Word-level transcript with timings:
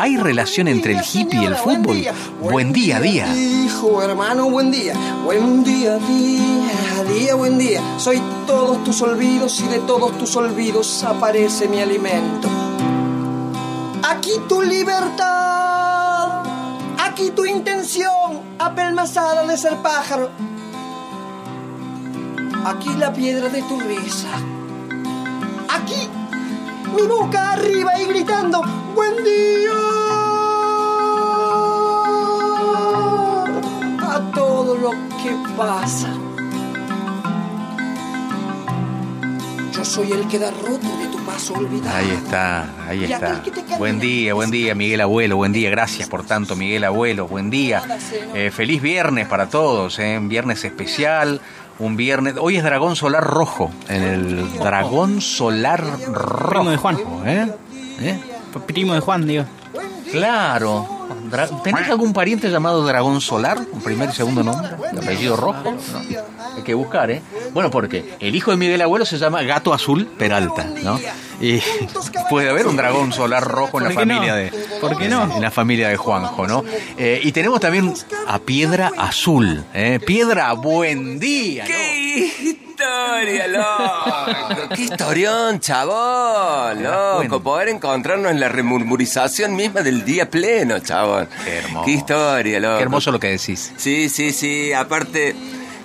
¿Hay 0.00 0.16
relación 0.16 0.66
entre 0.66 0.94
el 0.94 1.02
hippie 1.04 1.42
y 1.42 1.44
el 1.44 1.54
fútbol? 1.56 2.02
Buen 2.40 2.72
día, 2.72 3.00
día. 3.00 3.36
Hijo, 3.36 4.02
hermano, 4.02 4.48
buen 4.48 4.70
día. 4.70 4.94
Buen 5.22 5.62
día, 5.62 5.98
día, 5.98 7.04
día, 7.06 7.34
buen 7.34 7.58
día. 7.58 7.82
Soy 7.98 8.18
todos 8.46 8.82
tus 8.82 9.02
olvidos 9.02 9.60
y 9.60 9.68
de 9.68 9.78
todos 9.80 10.16
tus 10.16 10.34
olvidos 10.36 11.04
aparece 11.04 11.68
mi 11.68 11.80
alimento. 11.80 12.48
Aquí 14.02 14.30
tu 14.48 14.62
libertad, 14.62 16.44
aquí 16.98 17.32
tu 17.32 17.44
intención, 17.44 18.40
apelmazada 18.58 19.46
de 19.46 19.58
ser 19.58 19.76
pájaro. 19.82 20.30
Aquí 22.64 22.88
la 22.96 23.12
piedra 23.12 23.50
de 23.50 23.60
tu 23.64 23.78
risa. 23.78 24.30
Aquí 25.68 26.08
mi 26.94 27.06
boca 27.06 27.52
arriba 27.52 28.00
y 28.00 28.06
gritando, 28.06 28.62
buen 28.94 29.16
día. 29.24 29.70
A 34.02 34.30
todo 34.34 34.76
lo 34.76 34.90
que 35.22 35.36
pasa. 35.56 36.08
Yo 39.72 39.84
soy 39.84 40.12
el 40.12 40.28
que 40.28 40.38
da 40.38 40.50
roto 40.50 40.88
de 40.98 41.06
tu 41.10 41.18
paso 41.24 41.54
olvidado. 41.54 41.96
Ahí 41.96 42.10
está, 42.10 42.68
ahí 42.86 43.04
está. 43.04 43.42
Buen 43.78 43.98
día, 43.98 44.34
buen 44.34 44.50
día, 44.50 44.74
Miguel 44.74 45.00
Abuelo, 45.00 45.36
buen 45.36 45.52
día. 45.52 45.70
Gracias 45.70 46.08
por 46.08 46.26
tanto, 46.26 46.54
Miguel 46.56 46.84
Abuelo, 46.84 47.26
buen 47.26 47.48
día. 47.50 47.82
Eh, 48.34 48.50
feliz 48.50 48.82
viernes 48.82 49.26
para 49.26 49.48
todos, 49.48 49.98
eh, 49.98 50.18
un 50.18 50.28
viernes 50.28 50.64
especial, 50.64 51.40
un 51.80 51.96
viernes... 51.96 52.34
Hoy 52.38 52.56
es 52.56 52.62
Dragón 52.62 52.94
Solar 52.94 53.24
Rojo, 53.24 53.70
en 53.88 54.02
el 54.02 54.58
Dragón 54.58 55.20
Solar 55.20 55.82
Rojo. 56.12 56.48
Primo 56.50 56.70
de 56.70 56.76
Juan. 56.76 56.98
¿eh? 57.26 57.52
¿Eh? 58.00 58.20
Primo 58.66 58.94
de 58.94 59.00
Juan, 59.00 59.26
digo. 59.26 59.44
Claro. 60.12 60.99
Dra- 61.30 61.62
¿Tenés 61.62 61.88
algún 61.88 62.12
pariente 62.12 62.50
llamado 62.50 62.84
Dragón 62.84 63.20
Solar? 63.20 63.58
¿Un 63.72 63.80
primer 63.80 64.10
y 64.10 64.12
segundo 64.12 64.42
nombre? 64.42 64.70
¿De 64.92 64.98
apellido 65.00 65.36
rojo? 65.36 65.62
No. 65.64 65.76
Hay 66.56 66.62
que 66.62 66.74
buscar, 66.74 67.10
¿eh? 67.10 67.22
Bueno, 67.52 67.70
porque 67.70 68.16
el 68.20 68.34
hijo 68.34 68.50
de 68.50 68.56
Miguel 68.56 68.82
Abuelo 68.82 69.04
se 69.06 69.18
llama 69.18 69.42
Gato 69.42 69.72
Azul 69.72 70.06
Peralta, 70.06 70.66
¿no? 70.82 70.98
Y 71.40 71.60
puede 72.30 72.50
haber 72.50 72.66
un 72.66 72.76
dragón 72.76 73.12
solar 73.12 73.44
rojo 73.44 73.78
en 73.78 73.84
la 73.84 73.90
familia 73.92 74.34
de. 74.34 74.50
¿Por 74.80 74.96
qué 74.98 75.08
no? 75.08 75.34
En 75.36 75.40
la 75.42 75.50
familia 75.50 75.88
de 75.88 75.96
Juanjo, 75.96 76.46
¿no? 76.46 76.64
Eh, 76.98 77.20
y 77.22 77.32
tenemos 77.32 77.60
también 77.60 77.94
a 78.26 78.38
Piedra 78.40 78.90
Azul, 78.98 79.64
¿eh? 79.72 80.00
Piedra 80.04 80.52
Buen 80.54 81.18
Día, 81.20 81.64
¿no? 81.64 81.68
¡Qué 81.68 82.58
historia, 82.80 83.46
loco! 83.48 84.68
¡Qué 84.74 84.82
historión, 84.82 85.60
chabón! 85.60 86.82
Loco, 86.82 87.16
bueno. 87.16 87.42
poder 87.42 87.68
encontrarnos 87.68 88.30
en 88.30 88.40
la 88.40 88.48
remurmurización 88.48 89.54
misma 89.54 89.82
del 89.82 90.04
día 90.04 90.30
pleno, 90.30 90.78
chabón. 90.78 91.28
Qué 91.44 91.58
hermoso. 91.58 91.84
¡Qué 91.84 91.92
historia, 91.92 92.60
loco! 92.60 92.76
Qué 92.76 92.82
hermoso 92.82 93.12
lo 93.12 93.20
que 93.20 93.28
decís. 93.28 93.72
Sí, 93.76 94.08
sí, 94.08 94.32
sí. 94.32 94.72
Aparte, 94.72 95.34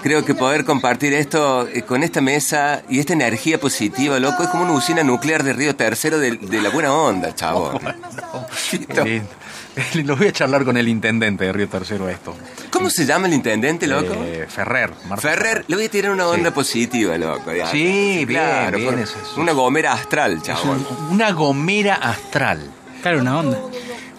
creo 0.02 0.24
que 0.24 0.36
poder 0.36 0.66
compartir 0.66 1.14
esto 1.14 1.68
eh, 1.68 1.82
con 1.82 2.04
esta 2.04 2.22
mesa 2.22 2.82
y 2.90 3.00
esta 3.00 3.14
energía 3.14 3.60
positiva, 3.60 4.20
loco, 4.20 4.44
es 4.44 4.50
como 4.50 4.64
una 4.64 4.74
usina 4.74 5.04
nuclear 5.04 5.44
de 5.44 5.54
Río 5.54 5.76
Tercero 5.76 6.20
de, 6.20 6.38
de 6.38 6.62
la 6.62 6.70
buena 6.70 6.94
onda, 6.94 7.34
chabón. 7.36 7.80
Qué 8.72 9.04
lindo. 9.04 9.28
Lo 10.06 10.16
voy 10.16 10.28
a 10.28 10.32
charlar 10.32 10.64
con 10.64 10.78
el 10.78 10.88
intendente 10.88 11.46
de 11.46 11.52
Río 11.54 11.68
Tercero 11.68 12.08
esto. 12.10 12.36
¿Cómo 12.70 12.90
se 12.90 13.06
llama 13.06 13.28
el 13.28 13.34
intendente, 13.34 13.88
loco? 13.88 14.14
Eh, 14.24 14.46
Ferrer. 14.48 14.92
Ferrer, 15.18 15.66
le 15.68 15.76
voy 15.76 15.86
a 15.86 15.90
tirar 15.92 16.12
una 16.12 16.28
onda 16.28 16.50
Sí. 16.50 16.56
positiva, 16.56 17.18
loco. 17.18 17.52
ya. 17.54 17.68
Sí, 17.68 18.26
bien, 18.26 18.28
claro. 18.28 18.78
bien, 18.78 19.00
eso 19.00 19.18
es- 19.22 19.38
Una 19.38 19.52
gomera 19.54 19.94
astral, 19.94 20.42
un- 20.64 20.88
una 21.16 21.32
gomera 21.32 21.96
astral. 21.96 22.72
Claro, 23.02 23.20
una 23.22 23.38
onda. 23.40 23.60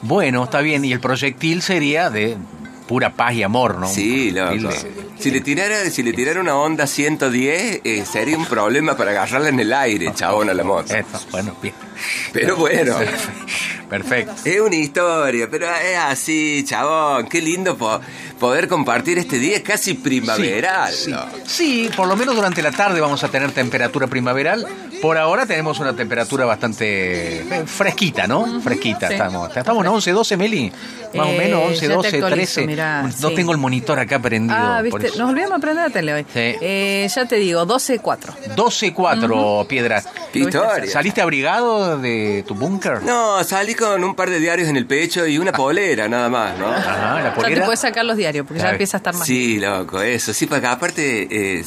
Bueno, 0.03 0.45
está 0.45 0.61
bien. 0.61 0.85
Y 0.85 0.93
el 0.93 1.01
proyectil 1.01 1.63
sería 1.63 2.11
de 2.11 2.37
pura 2.87 3.12
paz 3.12 3.34
y 3.34 3.42
amor, 3.42 3.79
¿no? 3.79 3.89
Sí, 3.89 4.31
loco. 4.31 4.70
Si 5.19 5.31
le 5.31 5.41
tirara, 5.41 5.89
si 5.91 6.03
le 6.03 6.12
tirara 6.12 6.41
una 6.41 6.56
onda 6.56 6.87
110, 6.87 7.81
eh, 7.84 8.05
sería 8.11 8.36
un 8.36 8.47
problema 8.47 8.97
para 8.97 9.11
agarrarla 9.13 9.48
en 9.48 9.61
el 9.61 9.73
aire, 9.73 10.13
chabón, 10.14 10.51
a 10.51 10.55
la 10.55 10.63
moto. 10.64 10.95
Esto, 10.95 11.19
bueno, 11.30 11.57
bien. 11.63 11.74
Pero 12.33 12.57
bueno. 12.57 12.97
Perfecto. 13.89 14.33
Es 14.45 14.61
una 14.61 14.74
historia, 14.74 15.48
pero 15.48 15.67
es 15.69 15.97
así, 15.97 16.64
chabón. 16.67 17.29
Qué 17.29 17.41
lindo 17.41 17.77
po- 17.77 18.01
poder 18.39 18.67
compartir 18.67 19.17
este 19.18 19.39
día 19.39 19.63
casi 19.63 19.95
primaveral. 19.95 20.92
Sí, 20.92 21.11
¿no? 21.13 21.24
sí, 21.47 21.91
por 21.97 22.08
lo 22.08 22.17
menos 22.17 22.35
durante 22.35 22.63
la 22.63 22.73
tarde 22.73 23.01
vamos 23.01 23.23
a 23.23 23.29
tener 23.29 23.53
temperatura 23.53 24.08
primaveral. 24.08 24.67
Por 25.06 25.18
ahora 25.18 25.46
tenemos 25.46 25.78
una 25.78 25.94
temperatura 25.94 26.44
bastante 26.46 27.44
fresquita, 27.67 28.27
¿no? 28.27 28.61
Fresquita. 28.61 29.06
sí. 29.06 29.14
Estamos, 29.14 29.56
estamos 29.56 29.84
en 29.84 29.92
11, 29.92 30.11
12, 30.11 30.36
Meli. 30.36 30.72
Más 31.14 31.27
o 31.28 31.30
Eh, 31.30 31.39
menos, 31.39 31.62
11, 31.68 31.74
ya 31.83 31.89
te 31.89 31.94
12, 31.94 32.08
actualizo, 32.17 32.55
13. 32.55 32.67
mirá, 32.67 33.02
no 33.02 33.28
sí. 33.28 33.34
tengo 33.36 33.52
el 33.52 33.58
monitor 33.58 33.98
acá 34.00 34.18
prendido. 34.18 34.56
Ah, 34.58 34.83
viste, 34.83 35.11
nos 35.17 35.30
olvidamos 35.30 35.58
aprender 35.58 35.84
la 35.84 35.90
tele 35.90 36.12
hoy. 36.12 36.22
Sí. 36.24 36.40
Eh, 36.61 37.08
ya 37.14 37.24
te 37.27 37.36
digo, 37.36 37.64
12-4. 37.67 38.34
12, 38.56 38.92
4, 38.92 39.67
piedras. 39.68 40.08
Qué 40.33 40.40
historia. 40.40 40.90
¿Saliste 40.90 41.23
abrigado 41.23 41.98
de 41.98 42.44
tu 42.46 42.55
búnker? 42.55 43.02
No, 43.05 43.42
salí 43.44 43.74
con 43.77 44.02
un 44.02 44.14
par 44.17 44.28
de 44.28 44.40
diarios 44.40 44.68
en 44.68 44.77
el 44.77 44.86
pecho 44.86 45.24
y 45.27 45.38
una 45.38 45.52
polera, 45.52 46.08
nada 46.08 46.28
más, 46.28 46.58
¿no? 46.58 46.67
Ajá, 46.67 47.14
la 47.14 47.23
Ya 47.23 47.34
te 47.34 47.40
polera. 47.40 47.64
puedes 47.64 47.80
sacar 47.80 48.05
los 48.05 48.17
diarios 48.17 48.44
porque 48.44 48.58
Claro. 48.58 48.70
ya 48.73 48.74
empieza 48.74 48.96
a 48.96 48.98
estar 48.98 49.14
más. 49.14 49.27
Sí, 49.27 49.58
loco, 49.61 50.02
eso. 50.02 50.34
Sí, 50.34 50.46
porque 50.46 50.67
aparte, 50.67 51.28
eh, 51.30 51.64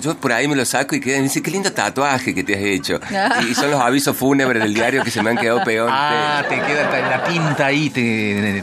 yo 0.00 0.16
por 0.16 0.32
ahí 0.32 0.48
me 0.48 0.56
lo 0.56 0.64
saco 0.64 0.96
y 0.96 1.00
queda, 1.00 1.18
me 1.18 1.24
dice, 1.24 1.42
qué 1.42 1.50
lindo 1.50 1.70
tatuaje 1.72 2.34
que 2.34 2.42
te 2.42 2.54
has 2.54 2.62
hecho. 2.62 2.77
Ah. 3.18 3.40
Y 3.48 3.54
son 3.54 3.70
los 3.70 3.80
avisos 3.80 4.16
fúnebres 4.16 4.62
del 4.62 4.74
diario 4.74 5.02
que 5.02 5.10
se 5.10 5.22
me 5.22 5.30
han 5.30 5.36
quedado 5.38 5.62
peor. 5.64 5.88
Ah, 5.90 6.42
te 6.48 6.56
queda 6.56 7.00
la 7.08 7.24
pinta 7.24 7.66
ahí, 7.66 7.90
te- 7.90 8.62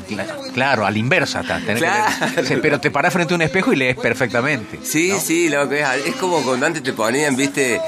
claro, 0.54 0.86
a 0.86 0.92
la 0.92 0.98
inversa. 0.98 1.42
tenés 1.42 1.66
que 1.66 1.76
Claro. 1.76 2.42
leer. 2.42 2.62
Pero 2.62 2.80
te 2.80 2.92
parás 2.92 3.12
frente 3.14 3.34
a 3.34 3.36
un 3.36 3.42
espejo 3.42 3.74
y 3.74 3.76
lees 3.76 3.96
perfectamente. 3.98 4.80
Sí, 4.84 5.14
sí, 5.20 5.50
loco, 5.50 5.74
es, 5.74 5.86
es 6.06 6.16
como 6.16 6.42
cuando 6.44 6.66
antes 6.66 6.84
te 6.84 6.94
ponían, 6.94 7.36
viste, 7.36 7.82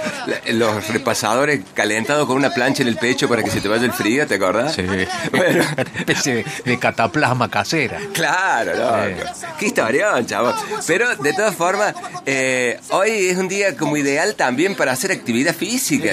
los 0.49 0.87
repasadores 0.89 1.61
calentados 1.73 2.27
con 2.27 2.37
una 2.37 2.49
plancha 2.49 2.81
en 2.83 2.89
el 2.89 2.97
pecho 2.97 3.27
para 3.29 3.43
que 3.43 3.49
se 3.51 3.61
te 3.61 3.67
vaya 3.67 3.85
el 3.85 3.93
frío, 3.93 4.27
¿te 4.27 4.35
acordás? 4.35 4.73
Sí. 4.75 4.83
Bueno, 5.31 5.63
Una 5.73 5.83
especie 5.99 6.45
de, 6.65 6.79
cataplasma 6.79 7.49
casera. 7.49 7.99
Claro, 8.13 8.71
loco. 8.75 9.31
Qué 9.59 9.67
historión, 9.67 10.25
chavo. 10.25 10.53
Pero 10.85 11.15
de 11.15 11.33
todas 11.33 11.55
formas, 11.55 11.93
eh, 12.25 12.79
hoy 12.89 13.27
es 13.29 13.37
un 13.37 13.47
día 13.47 13.75
como 13.75 13.97
ideal 13.97 14.35
también 14.35 14.75
para 14.75 14.91
hacer 14.93 15.11
actividad 15.11 15.53
física, 15.55 16.06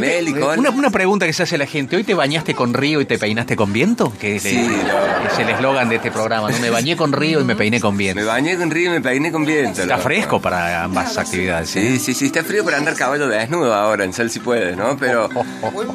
Meli, 0.00 0.32
con... 0.32 0.58
una, 0.58 0.70
una 0.70 0.90
pregunta 0.90 1.26
que 1.26 1.32
se 1.32 1.42
hace 1.42 1.58
la 1.58 1.66
gente. 1.66 1.96
¿Hoy 1.96 2.04
te 2.04 2.14
bañaste 2.14 2.54
con 2.54 2.74
río 2.74 3.00
y 3.00 3.04
te 3.04 3.18
peinaste 3.18 3.56
con 3.56 3.72
viento? 3.72 4.12
Que 4.20 4.36
es, 4.36 4.42
Sí, 4.42 4.56
el- 4.56 4.66
no. 4.68 5.30
es 5.32 5.38
el 5.38 5.48
eslogan 5.50 5.88
de 5.88 5.96
este 5.96 6.10
programa. 6.10 6.50
¿no? 6.50 6.58
Me 6.58 6.70
bañé 6.70 6.96
con 6.96 7.12
río 7.12 7.40
y 7.40 7.44
me 7.44 7.56
peiné 7.56 7.80
con 7.80 7.94
Me 7.96 8.04
viento. 8.04 8.26
bañé 8.26 8.56
con 8.56 8.70
río 8.70 8.90
y 8.90 8.94
me 8.94 9.00
peiné 9.00 9.30
con 9.32 9.44
viento. 9.44 9.82
Está 9.82 9.94
loco. 9.96 10.02
fresco 10.08 10.40
para 10.40 10.84
ambas 10.84 11.16
actividades. 11.18 11.74
¿eh? 11.76 11.92
Sí, 11.92 11.98
sí, 11.98 12.14
sí, 12.14 12.26
está 12.26 12.42
frío 12.44 12.64
para 12.64 12.78
andar 12.78 12.94
caballo 12.94 13.28
desnudo 13.28 13.74
ahora, 13.74 14.04
en 14.04 14.12
Sal 14.12 14.30
si 14.30 14.40
puede, 14.40 14.76
¿no? 14.76 14.96
Pero 14.98 15.28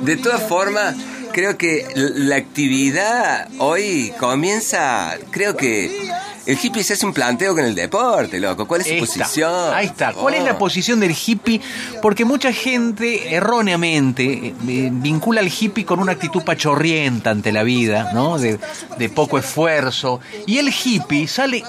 de 0.01 0.17
todas 0.17 0.41
formas, 0.43 0.95
creo 1.31 1.57
que 1.57 1.85
la 1.95 2.35
actividad 2.37 3.47
hoy 3.57 4.13
comienza, 4.19 5.15
creo 5.31 5.55
que 5.55 6.09
el 6.45 6.57
hippie 6.61 6.83
se 6.83 6.93
hace 6.93 7.05
un 7.05 7.13
planteo 7.13 7.53
con 7.55 7.63
el 7.65 7.73
deporte, 7.75 8.39
loco. 8.39 8.67
¿Cuál 8.67 8.81
es 8.81 8.87
su 8.87 8.97
posición? 8.97 9.73
Ahí 9.73 9.87
está. 9.87 10.13
¿Cuál 10.13 10.35
es 10.35 10.43
la 10.43 10.53
Oh. 10.53 10.57
posición 10.57 10.99
del 10.99 11.11
hippie? 11.15 11.59
Porque 12.01 12.25
mucha 12.25 12.51
gente 12.53 13.33
erróneamente 13.35 14.23
eh, 14.23 14.53
eh, 14.67 14.89
vincula 14.91 15.41
al 15.41 15.47
hippie 15.49 15.85
con 15.85 15.99
una 15.99 16.11
actitud 16.13 16.43
pachorrienta 16.43 17.31
ante 17.31 17.51
la 17.51 17.63
vida, 17.63 18.11
¿no? 18.13 18.37
De, 18.37 18.59
de 18.97 19.09
poco 19.09 19.37
esfuerzo. 19.37 20.19
Y 20.45 20.57
el 20.59 20.69
hippie 20.71 21.27
sale, 21.27 21.63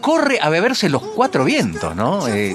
corre 0.00 0.38
a 0.40 0.48
beberse 0.48 0.88
los 0.88 1.02
cuatro 1.02 1.44
vientos, 1.44 1.94
¿no? 1.96 2.26
Eh, 2.28 2.54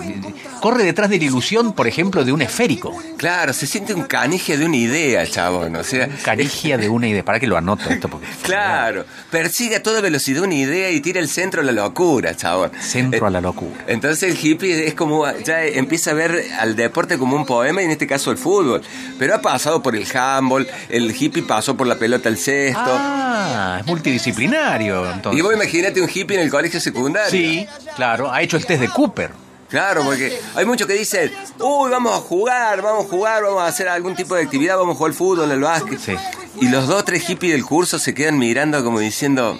corre 0.61 0.83
detrás 0.83 1.09
de 1.09 1.17
la 1.19 1.25
ilusión, 1.25 1.73
por 1.73 1.87
ejemplo, 1.87 2.23
de 2.23 2.31
un 2.31 2.41
esférico. 2.41 2.95
Claro, 3.17 3.53
se 3.53 3.67
siente 3.67 3.93
un 3.93 4.03
canije 4.03 4.57
de 4.57 4.65
una 4.65 4.77
idea, 4.77 5.25
chabón. 5.25 5.75
O 5.75 5.83
sea, 5.83 6.09
Carigia 6.23 6.77
de 6.77 6.89
una 6.89 7.07
idea. 7.07 7.23
Para 7.23 7.39
que 7.39 7.47
lo 7.47 7.57
anoto 7.57 7.89
esto. 7.89 8.09
Porque, 8.09 8.27
Claro, 8.43 9.05
persigue 9.31 9.77
a 9.77 9.83
toda 9.83 10.01
velocidad 10.01 10.43
una 10.43 10.55
idea 10.55 10.89
y 10.91 10.99
tira 11.01 11.19
el 11.19 11.29
centro 11.29 11.61
a 11.61 11.63
la 11.63 11.71
locura, 11.71 12.35
chabón. 12.35 12.71
Centro 12.79 13.25
Eh, 13.25 13.27
a 13.27 13.31
la 13.31 13.41
locura. 13.41 13.83
Entonces 13.87 14.23
el 14.23 14.37
hippie 14.41 14.87
es 14.87 14.93
como, 14.93 15.25
ya 15.43 15.63
empieza 15.63 16.11
a 16.11 16.13
ver 16.13 16.45
al 16.59 16.75
deporte 16.75 17.17
como 17.17 17.35
un 17.35 17.45
poema 17.45 17.81
y 17.81 17.85
en 17.85 17.91
este 17.91 18.07
caso 18.07 18.31
el 18.31 18.37
fútbol. 18.37 18.81
Pero 19.19 19.35
ha 19.35 19.41
pasado 19.41 19.81
por 19.81 19.95
el 19.95 20.05
handball, 20.15 20.67
el 20.89 21.15
hippie 21.17 21.43
pasó 21.43 21.75
por 21.77 21.87
la 21.87 21.95
pelota 21.95 22.29
al 22.29 22.37
cesto. 22.37 22.81
Ah, 22.85 23.77
es 23.79 23.85
multidisciplinario. 23.87 25.09
Entonces. 25.11 25.39
Y 25.39 25.41
vos 25.41 25.53
imagínate 25.53 26.01
un 26.01 26.09
hippie 26.13 26.37
en 26.37 26.43
el 26.43 26.49
colegio 26.49 26.79
secundario. 26.79 27.22
Sí, 27.29 27.67
claro. 27.95 28.31
Ha 28.31 28.41
hecho 28.41 28.57
el 28.57 28.65
test 28.65 28.81
de 28.81 28.89
Cooper. 28.89 29.31
Claro, 29.69 30.03
porque 30.03 30.39
hay 30.53 30.65
muchos 30.65 30.85
que 30.85 30.93
dicen, 30.93 31.31
uy, 31.59 31.89
vamos 31.89 32.13
a 32.15 32.19
jugar, 32.19 32.81
vamos 32.83 33.05
a 33.05 33.09
jugar, 33.09 33.41
vamos 33.41 33.63
a 33.63 33.65
hacer 33.65 33.87
algún 33.87 34.15
tipo 34.15 34.35
de 34.35 34.43
actividad, 34.43 34.77
vamos 34.77 34.93
a 34.93 34.97
jugar 34.97 35.11
al 35.11 35.17
fútbol, 35.17 35.51
al 35.51 35.59
básquet. 35.61 35.99
Sí. 35.99 36.15
Y 36.61 36.67
los 36.67 36.87
dos 36.87 37.03
tres 37.05 37.23
hippies 37.23 37.53
del 37.53 37.65
curso 37.65 37.97
se 37.97 38.13
quedan 38.13 38.37
mirando 38.37 38.83
como 38.83 38.99
diciendo, 38.99 39.57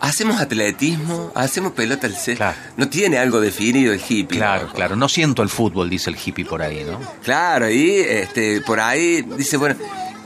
hacemos 0.00 0.40
atletismo, 0.40 1.32
hacemos 1.34 1.72
pelota 1.72 2.06
al. 2.06 2.14
Claro. 2.36 2.56
No 2.76 2.88
tiene 2.88 3.18
algo 3.18 3.40
definido 3.40 3.92
el 3.92 4.00
hippie. 4.00 4.38
Claro, 4.38 4.70
claro. 4.72 4.94
No 4.94 5.08
siento 5.08 5.42
el 5.42 5.48
fútbol, 5.48 5.90
dice 5.90 6.10
el 6.10 6.16
hippie 6.24 6.44
por 6.44 6.62
ahí, 6.62 6.84
¿no? 6.84 7.00
Claro, 7.24 7.68
y 7.68 7.96
este, 7.98 8.60
por 8.60 8.78
ahí 8.78 9.22
dice, 9.22 9.56
bueno, 9.56 9.74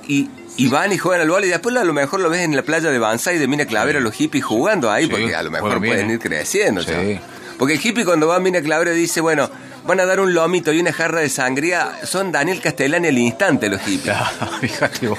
y 0.06 0.28
y 0.60 0.68
van 0.68 0.92
y 0.92 0.98
juegan 0.98 1.22
al 1.22 1.30
vóley 1.30 1.48
y 1.48 1.52
después 1.52 1.74
a 1.74 1.84
lo 1.84 1.94
mejor 1.94 2.20
lo 2.20 2.28
ves 2.28 2.42
en 2.42 2.54
la 2.54 2.60
playa 2.60 2.90
de 2.90 2.98
Banzai 2.98 3.38
de 3.38 3.48
Mina 3.48 3.64
Clavera 3.64 3.98
los 3.98 4.14
hippies 4.14 4.44
jugando 4.44 4.90
ahí 4.90 5.06
Sí, 5.06 5.10
porque 5.10 5.34
a 5.34 5.42
lo 5.42 5.50
mejor 5.50 5.78
pueden 5.78 6.10
¿eh? 6.10 6.12
ir 6.14 6.18
creciendo. 6.18 6.82
Sí. 6.82 7.18
Porque 7.58 7.74
el 7.74 7.80
hippie 7.82 8.04
cuando 8.04 8.26
va 8.26 8.36
a 8.36 8.40
Mina 8.40 8.60
Clavera 8.60 8.90
dice, 8.90 9.22
bueno, 9.22 9.50
van 9.86 10.00
a 10.00 10.04
dar 10.04 10.20
un 10.20 10.34
lomito 10.34 10.70
y 10.70 10.80
una 10.80 10.92
jarra 10.92 11.20
de 11.20 11.30
sangría, 11.30 12.00
son 12.04 12.30
Daniel 12.30 12.60
Castellani 12.60 13.08
al 13.08 13.16
instante 13.16 13.70
los 13.70 13.80
hippies. 13.80 14.14
Claro, 14.14 14.52
fíjate 14.60 15.08
vos 15.08 15.18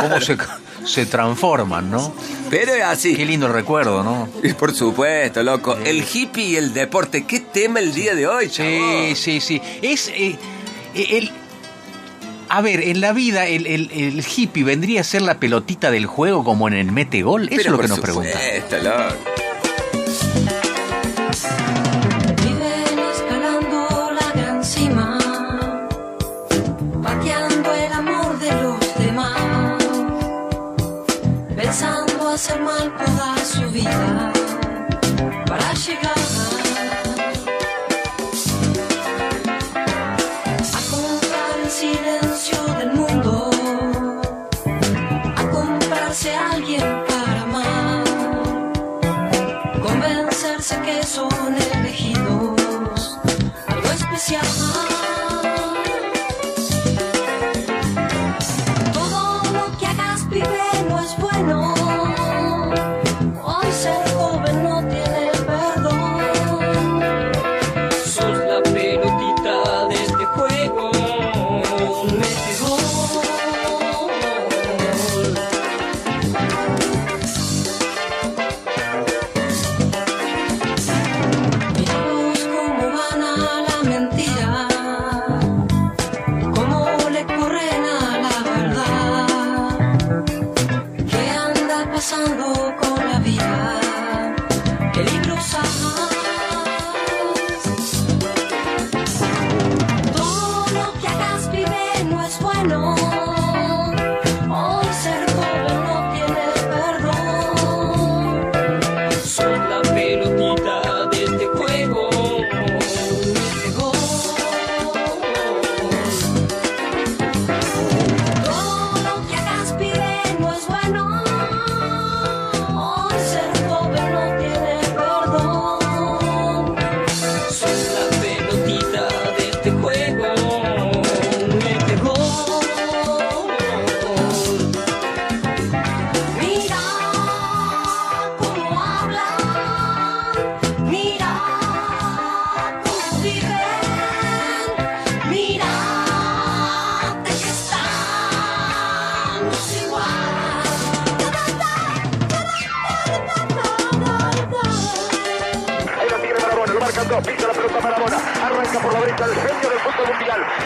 cómo, 0.00 0.20
se, 0.20 0.36
se 0.84 1.06
transforman, 1.06 1.88
¿no? 1.88 2.12
Pero 2.50 2.74
es 2.74 2.82
así. 2.82 3.14
Qué 3.14 3.24
lindo 3.24 3.46
recuerdo, 3.46 4.02
¿no? 4.02 4.28
Y 4.42 4.52
por 4.54 4.74
supuesto, 4.74 5.44
loco. 5.44 5.76
El 5.76 6.04
hippie 6.12 6.44
y 6.44 6.56
el 6.56 6.74
deporte. 6.74 7.24
¿Qué 7.24 7.38
tema 7.38 7.78
el 7.78 7.94
día 7.94 8.16
de 8.16 8.26
hoy, 8.26 8.48
Sí, 8.48 9.14
sí, 9.14 9.40
sí. 9.40 9.62
Es 9.80 10.08
eh, 10.08 10.36
el. 10.92 11.30
A 12.48 12.60
ver, 12.62 12.80
en 12.80 13.00
la 13.00 13.12
vida 13.12 13.46
el, 13.46 13.66
el- 13.66 13.90
el 13.92 14.24
hippie 14.24 14.64
vendría 14.64 15.00
a 15.00 15.04
ser 15.04 15.22
la 15.22 15.38
pelotita 15.38 15.90
del 15.90 16.06
juego 16.06 16.44
como 16.44 16.68
en 16.68 16.74
el 16.74 16.92
mete 16.92 17.22
gol. 17.22 17.42
Eso 17.48 17.56
Pero 17.56 17.62
es 17.62 17.66
lo 17.72 17.78
que 17.78 17.88
nos 17.88 18.00
preguntamos. 18.00 18.40
supuesto, 18.40 18.76
loco. 18.78 19.14
Viven 22.44 22.98
escalando 23.14 24.10
la 24.12 24.32
gran 24.40 24.64
cima, 24.64 25.18
pateando 27.02 27.74
el 27.74 27.92
amor 27.92 28.38
de 28.38 28.52
los 28.62 28.98
demás, 28.98 29.82
pensando 31.56 32.28
hacer 32.28 32.60
mal 32.60 32.92
toda 32.96 33.36
su 33.44 33.68
vida 33.70 34.32
para 35.46 35.72
llegar 35.74 36.15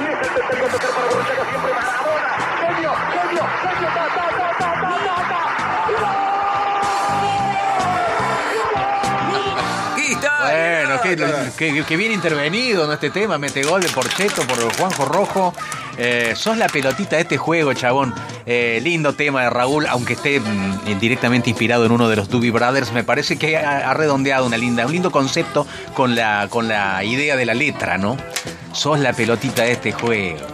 y 0.00 0.04
es 0.04 0.18
el 0.28 0.34
tercero 0.34 0.66
a 0.66 0.68
tocar 0.70 0.90
para 0.90 1.06
Borruchaga 1.06 1.44
siempre 1.48 1.72
Marabona, 1.72 2.30
genio, 2.60 2.92
genio, 3.12 3.44
genio, 3.62 3.88
ta, 3.94 4.04
ta, 4.14 4.24
ta, 4.30 4.48
ta, 4.58 4.70
ta, 4.80 4.88
ta, 5.04 5.16
ta. 5.28 5.40
¡Qué 9.96 10.02
historia! 10.12 10.40
Bueno, 10.42 11.00
qué, 11.02 11.16
qué- 11.72 11.84
qué 11.86 11.96
bien 11.96 12.12
intervenido 12.12 12.84
en 12.84 12.92
este 12.92 13.10
tema, 13.10 13.38
mete 13.38 13.62
gol 13.62 13.80
de 13.82 13.88
Porcheto 13.88 14.42
por 14.46 14.58
Juanjo 14.76 15.04
Rojo. 15.04 15.54
Eh, 15.98 16.32
sos 16.34 16.56
la 16.56 16.66
pelotita 16.68 17.16
de 17.16 17.22
este 17.22 17.36
juego, 17.36 17.74
chabón. 17.74 18.14
Eh, 18.46 18.80
lindo 18.82 19.12
tema 19.12 19.42
de 19.42 19.50
Raúl, 19.50 19.86
aunque 19.86 20.14
esté 20.14 20.40
mm, 20.40 20.98
directamente 20.98 21.50
inspirado 21.50 21.84
en 21.84 21.92
uno 21.92 22.08
de 22.08 22.16
los 22.16 22.28
Doobie 22.30 22.50
Brothers, 22.50 22.90
me 22.92 23.04
parece 23.04 23.36
que 23.38 23.58
ha, 23.58 23.90
ha 23.90 23.94
redondeado 23.94 24.46
una 24.46 24.56
linda, 24.56 24.86
un 24.86 24.92
lindo 24.92 25.10
concepto 25.10 25.66
con 25.94 26.14
la, 26.14 26.46
con 26.48 26.66
la 26.68 27.04
idea 27.04 27.36
de 27.36 27.44
la 27.44 27.54
letra, 27.54 27.98
¿no? 27.98 28.16
Sos 28.72 28.98
la 29.00 29.12
pelotita 29.12 29.62
de 29.62 29.72
este 29.72 29.92
juego. 29.92 30.46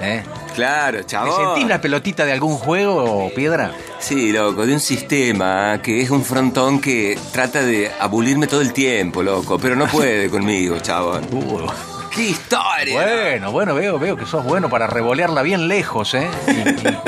¿eh? 0.00 0.22
Claro, 0.54 0.98
¿Te 0.98 1.06
chabón. 1.06 1.54
sentís 1.54 1.68
la 1.68 1.80
pelotita 1.80 2.24
de 2.24 2.32
algún 2.32 2.56
juego, 2.56 3.30
Piedra? 3.34 3.72
Sí, 3.98 4.32
loco, 4.32 4.66
de 4.66 4.74
un 4.74 4.80
sistema 4.80 5.80
que 5.82 6.02
es 6.02 6.10
un 6.10 6.24
frontón 6.24 6.80
que 6.80 7.18
trata 7.32 7.62
de 7.62 7.90
abulirme 8.00 8.46
todo 8.46 8.60
el 8.60 8.72
tiempo, 8.72 9.22
loco, 9.22 9.58
pero 9.58 9.76
no 9.76 9.86
puede 9.86 10.28
conmigo, 10.30 10.78
chabón. 10.80 11.24
Uh, 11.32 11.66
¡Qué 12.14 12.22
historia! 12.30 12.94
bueno, 12.94 13.52
bueno, 13.52 13.74
veo, 13.74 13.98
veo 13.98 14.16
que 14.16 14.26
sos 14.26 14.44
bueno 14.44 14.68
para 14.68 14.86
revolearla 14.86 15.42
bien 15.42 15.66
lejos, 15.68 16.14
¿eh? 16.14 16.28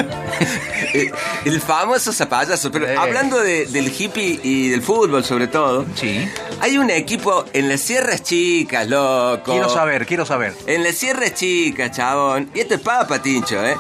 El 1.45 1.61
famoso 1.61 2.13
zapallazo, 2.13 2.71
pero 2.71 2.87
Eh. 2.89 2.97
hablando 2.97 3.39
de- 3.41 3.67
del 3.67 3.89
hippie 3.89 4.41
y 4.43 4.69
del 4.69 4.83
fútbol 4.83 5.25
sobre 5.25 5.49
todo, 5.49 5.85
sí. 5.95 6.29
hay 6.61 6.79
un 6.79 6.89
equipo 6.91 7.45
en 7.53 7.69
las 7.69 7.81
Sierras 7.81 8.23
Chicas, 8.23 8.89
loco. 8.89 9.53
Quiero 9.53 9.69
saber, 9.69 10.07
quiero 10.07 10.25
saber. 10.25 10.55
En 10.67 10.83
las 10.85 10.95
Sierras 10.95 11.35
Chicas, 11.35 11.91
chabón. 11.93 12.51
Y 12.55 12.61
esto 12.61 12.75
es 12.75 12.81
papa, 12.81 13.21
Tincho, 13.21 13.65
¿eh? 13.65 13.77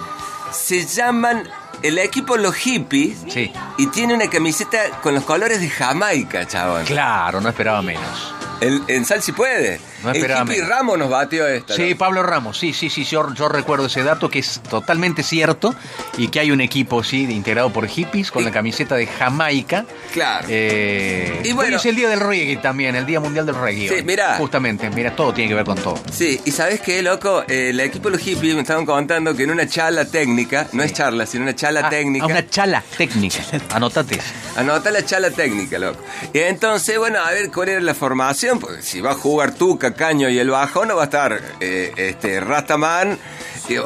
Se 0.52 0.84
llaman 0.84 1.48
el 1.82 1.98
equipo 1.98 2.36
Los 2.36 2.54
Hippies. 2.56 3.18
Sí. 3.28 3.52
Y 3.78 3.86
tiene 3.88 4.14
una 4.14 4.28
camiseta 4.28 4.78
con 5.02 5.14
los 5.14 5.24
colores 5.24 5.60
de 5.60 5.68
Jamaica, 5.70 6.46
chabón. 6.46 6.84
Claro, 6.84 7.40
no 7.40 7.48
esperaba 7.48 7.80
menos. 7.82 8.34
En, 8.60 8.82
en 8.88 9.04
Sal 9.04 9.22
si 9.22 9.32
puede. 9.32 9.80
No 10.04 10.12
esperaba 10.12 10.44
menos. 10.44 10.68
Ramos 10.68 10.98
nos 10.98 11.10
batió 11.10 11.46
esta. 11.46 11.74
Sí, 11.74 11.90
¿no? 11.90 11.98
Pablo 11.98 12.22
Ramos, 12.22 12.58
sí, 12.58 12.72
sí, 12.72 12.90
sí, 12.90 13.04
yo, 13.04 13.32
yo 13.34 13.48
recuerdo 13.48 13.86
ese 13.86 14.02
dato 14.02 14.28
que 14.28 14.38
es 14.40 14.60
totalmente 14.68 15.22
cierto 15.22 15.74
y 16.18 16.28
que 16.28 16.40
hay 16.40 16.50
un 16.50 16.60
equipo, 16.60 17.02
sí, 17.02 17.22
integrado 17.30 17.70
por 17.72 17.86
hippies 17.88 18.30
con 18.30 18.42
Y- 18.42 18.46
la 18.46 18.52
camiseta 18.52 18.94
de 18.96 19.06
Jamaica. 19.06 19.84
Claro. 20.12 20.46
Eh, 20.50 21.40
Y 21.44 21.52
bueno- 21.52 21.70
hoy 21.70 21.74
es 21.76 21.86
el 21.86 21.96
día 21.96 22.08
del 22.08 22.20
reggae 22.20 22.56
también, 22.58 22.94
el 22.94 23.06
Día 23.06 23.20
Mundial 23.20 23.46
del 23.46 23.54
Reggae. 23.54 23.88
Sí, 23.88 23.94
hoy. 23.94 24.02
mirá. 24.04 24.36
Justamente, 24.36 24.90
mira, 24.90 25.14
todo 25.16 25.32
tiene 25.32 25.48
que 25.48 25.54
ver 25.54 25.64
con 25.64 25.76
todo. 25.78 25.98
Sí, 26.12 26.40
y 26.44 26.50
¿sabes 26.50 26.80
qué, 26.80 27.02
loco? 27.02 27.42
Eh, 27.48 27.70
el 27.70 27.80
equipo 27.80 28.08
de 28.10 28.16
los 28.16 28.22
hippies 28.24 28.54
me 28.54 28.60
estaban 28.62 28.84
contando 28.86 29.34
que 29.34 29.44
en 29.44 29.50
una 29.50 29.66
charla 29.66 30.04
técnica, 30.04 30.68
no 30.72 30.82
es 30.82 30.92
charla, 30.92 31.26
sino 31.26 31.44
una 31.44 31.54
charla 31.54 31.82
Ah, 31.86 31.90
técnica. 31.90 32.26
una 32.26 32.48
chala 32.48 32.82
técnica, 32.96 33.38
anotate. 33.72 34.18
Anota 34.56 34.90
la 34.90 35.04
charla 35.04 35.30
técnica, 35.30 35.78
loco. 35.78 36.00
Y 36.32 36.38
entonces, 36.38 36.98
bueno, 36.98 37.18
a 37.20 37.30
ver 37.30 37.50
cuál 37.50 37.68
era 37.70 37.80
la 37.80 37.94
formación, 37.94 38.58
porque 38.60 38.82
si 38.82 39.00
va 39.00 39.12
a 39.12 39.14
jugar 39.14 39.54
tú, 39.54 39.78
Cacaño 39.94 40.28
y 40.28 40.40
el 40.40 40.50
bajo, 40.50 40.84
no 40.84 40.96
va 40.96 41.02
a 41.02 41.04
estar 41.04 41.40
eh, 41.60 41.92
este 41.96 42.40
Rastaman 42.40 43.16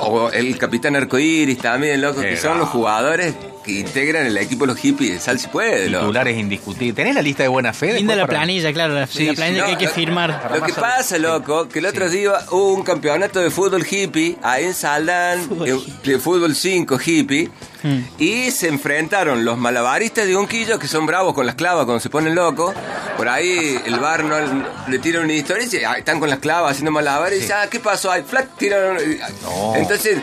o 0.00 0.30
el 0.30 0.58
Capitán 0.58 0.96
Arcoiris 0.96 1.58
también, 1.58 2.00
loco, 2.00 2.20
que 2.20 2.34
Eh, 2.34 2.36
son 2.36 2.54
no. 2.54 2.58
los 2.60 2.68
jugadores 2.70 3.34
que 3.64 3.72
integran 3.80 4.24
el 4.26 4.36
equipo 4.38 4.64
de 4.64 4.72
los 4.72 4.78
hippies 4.80 5.12
de 5.12 5.20
Sal 5.20 5.38
si 5.38 5.46
puede, 5.48 5.88
loco. 5.90 6.06
Titulares 6.06 6.38
indiscutibles. 6.38 6.94
¿Tenés 6.96 7.14
la 7.14 7.22
lista 7.22 7.42
de 7.42 7.48
buena 7.50 7.72
fe? 7.72 7.92
Linda 7.94 8.16
la 8.16 8.26
para- 8.26 8.38
planilla, 8.38 8.72
claro, 8.72 8.94
la, 8.94 9.06
Sí, 9.06 9.24
la 9.26 9.30
sí, 9.32 9.36
planilla 9.36 9.58
No, 9.60 9.64
que 9.66 9.70
hay 9.72 9.76
que 9.78 9.84
lo- 9.86 9.90
firmar. 9.92 10.50
Lo 10.54 10.62
que 10.62 10.72
pasa, 10.72 11.18
loco, 11.18 11.68
que 11.68 11.78
el 11.80 11.86
otro 11.86 12.08
día 12.08 12.32
hubo 12.50 12.72
un 12.74 12.82
campeonato 12.82 13.40
de 13.40 13.50
fútbol 13.50 13.84
hippie 13.88 14.36
ahí 14.42 14.64
en 14.64 14.74
Saldán, 14.74 15.40
Fútbol 15.48 15.68
hippie. 15.68 16.12
de 16.14 16.18
fútbol 16.18 16.54
5 16.54 16.98
hippie, 17.04 17.50
Mm. 17.82 17.98
y 18.18 18.50
se 18.50 18.66
enfrentaron 18.68 19.44
los 19.44 19.56
malabaristas 19.58 20.26
de 20.26 20.34
Unquillo, 20.36 20.78
que 20.80 20.88
son 20.88 21.06
bravos 21.06 21.32
con 21.34 21.46
las 21.46 21.54
clavas 21.54 21.84
cuando 21.84 22.00
se 22.00 22.10
ponen 22.10 22.34
locos. 22.34 22.74
Por 23.16 23.28
ahí 23.28 23.78
el 23.84 24.00
bar 24.00 24.24
no 24.24 24.36
le 24.88 24.98
tira 24.98 25.20
una 25.20 25.32
historia 25.32 25.62
y 25.62 25.66
dice, 25.66 25.84
"Ah, 25.86 25.94
están 25.98 26.18
con 26.20 26.28
las 26.30 26.38
clavas 26.40 26.72
haciendo 26.72 26.90
malabares, 26.90 27.38
y 27.38 27.42
dice, 27.42 27.52
ah, 27.52 27.68
¿qué 27.70 27.78
pasó? 27.80 28.10
Ay, 28.10 28.22
flac, 28.26 28.56
tiraron. 28.56 28.96
y- 28.98 29.18
No. 29.72 29.76
Entonces, 29.76 30.18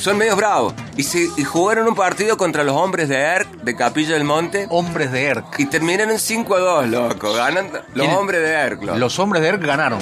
son 0.00 0.18
medios 0.18 0.36
bravos. 0.36 0.74
Y, 0.96 1.02
se, 1.02 1.28
y 1.36 1.44
jugaron 1.44 1.86
un 1.88 1.94
partido 1.94 2.36
contra 2.36 2.62
los 2.64 2.76
hombres 2.76 3.08
de 3.08 3.16
ERC, 3.16 3.48
de 3.62 3.74
Capilla 3.76 4.14
del 4.14 4.24
Monte, 4.24 4.66
Hombres 4.70 5.10
de 5.12 5.24
ERC. 5.26 5.44
y 5.58 5.66
terminaron 5.66 6.18
5 6.18 6.54
a 6.56 6.60
2, 6.60 6.88
loco, 6.88 7.32
ganando 7.32 7.80
los 7.94 8.06
¿Quién? 8.06 8.16
hombres 8.18 8.40
de 8.42 8.50
ERC, 8.52 8.82
loco. 8.82 8.98
Los 8.98 9.18
hombres 9.18 9.42
de 9.42 9.48
ERC 9.48 9.64
ganaron. 9.64 9.98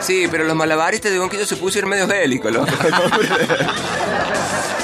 Sí, 0.00 0.26
pero 0.30 0.44
los 0.44 0.54
malabaristas 0.56 1.10
de 1.12 1.18
Bonquillo 1.18 1.46
se 1.46 1.56
pusieron 1.56 1.90
medio 1.90 2.06
bélicos, 2.06 2.52
loco. 2.52 2.66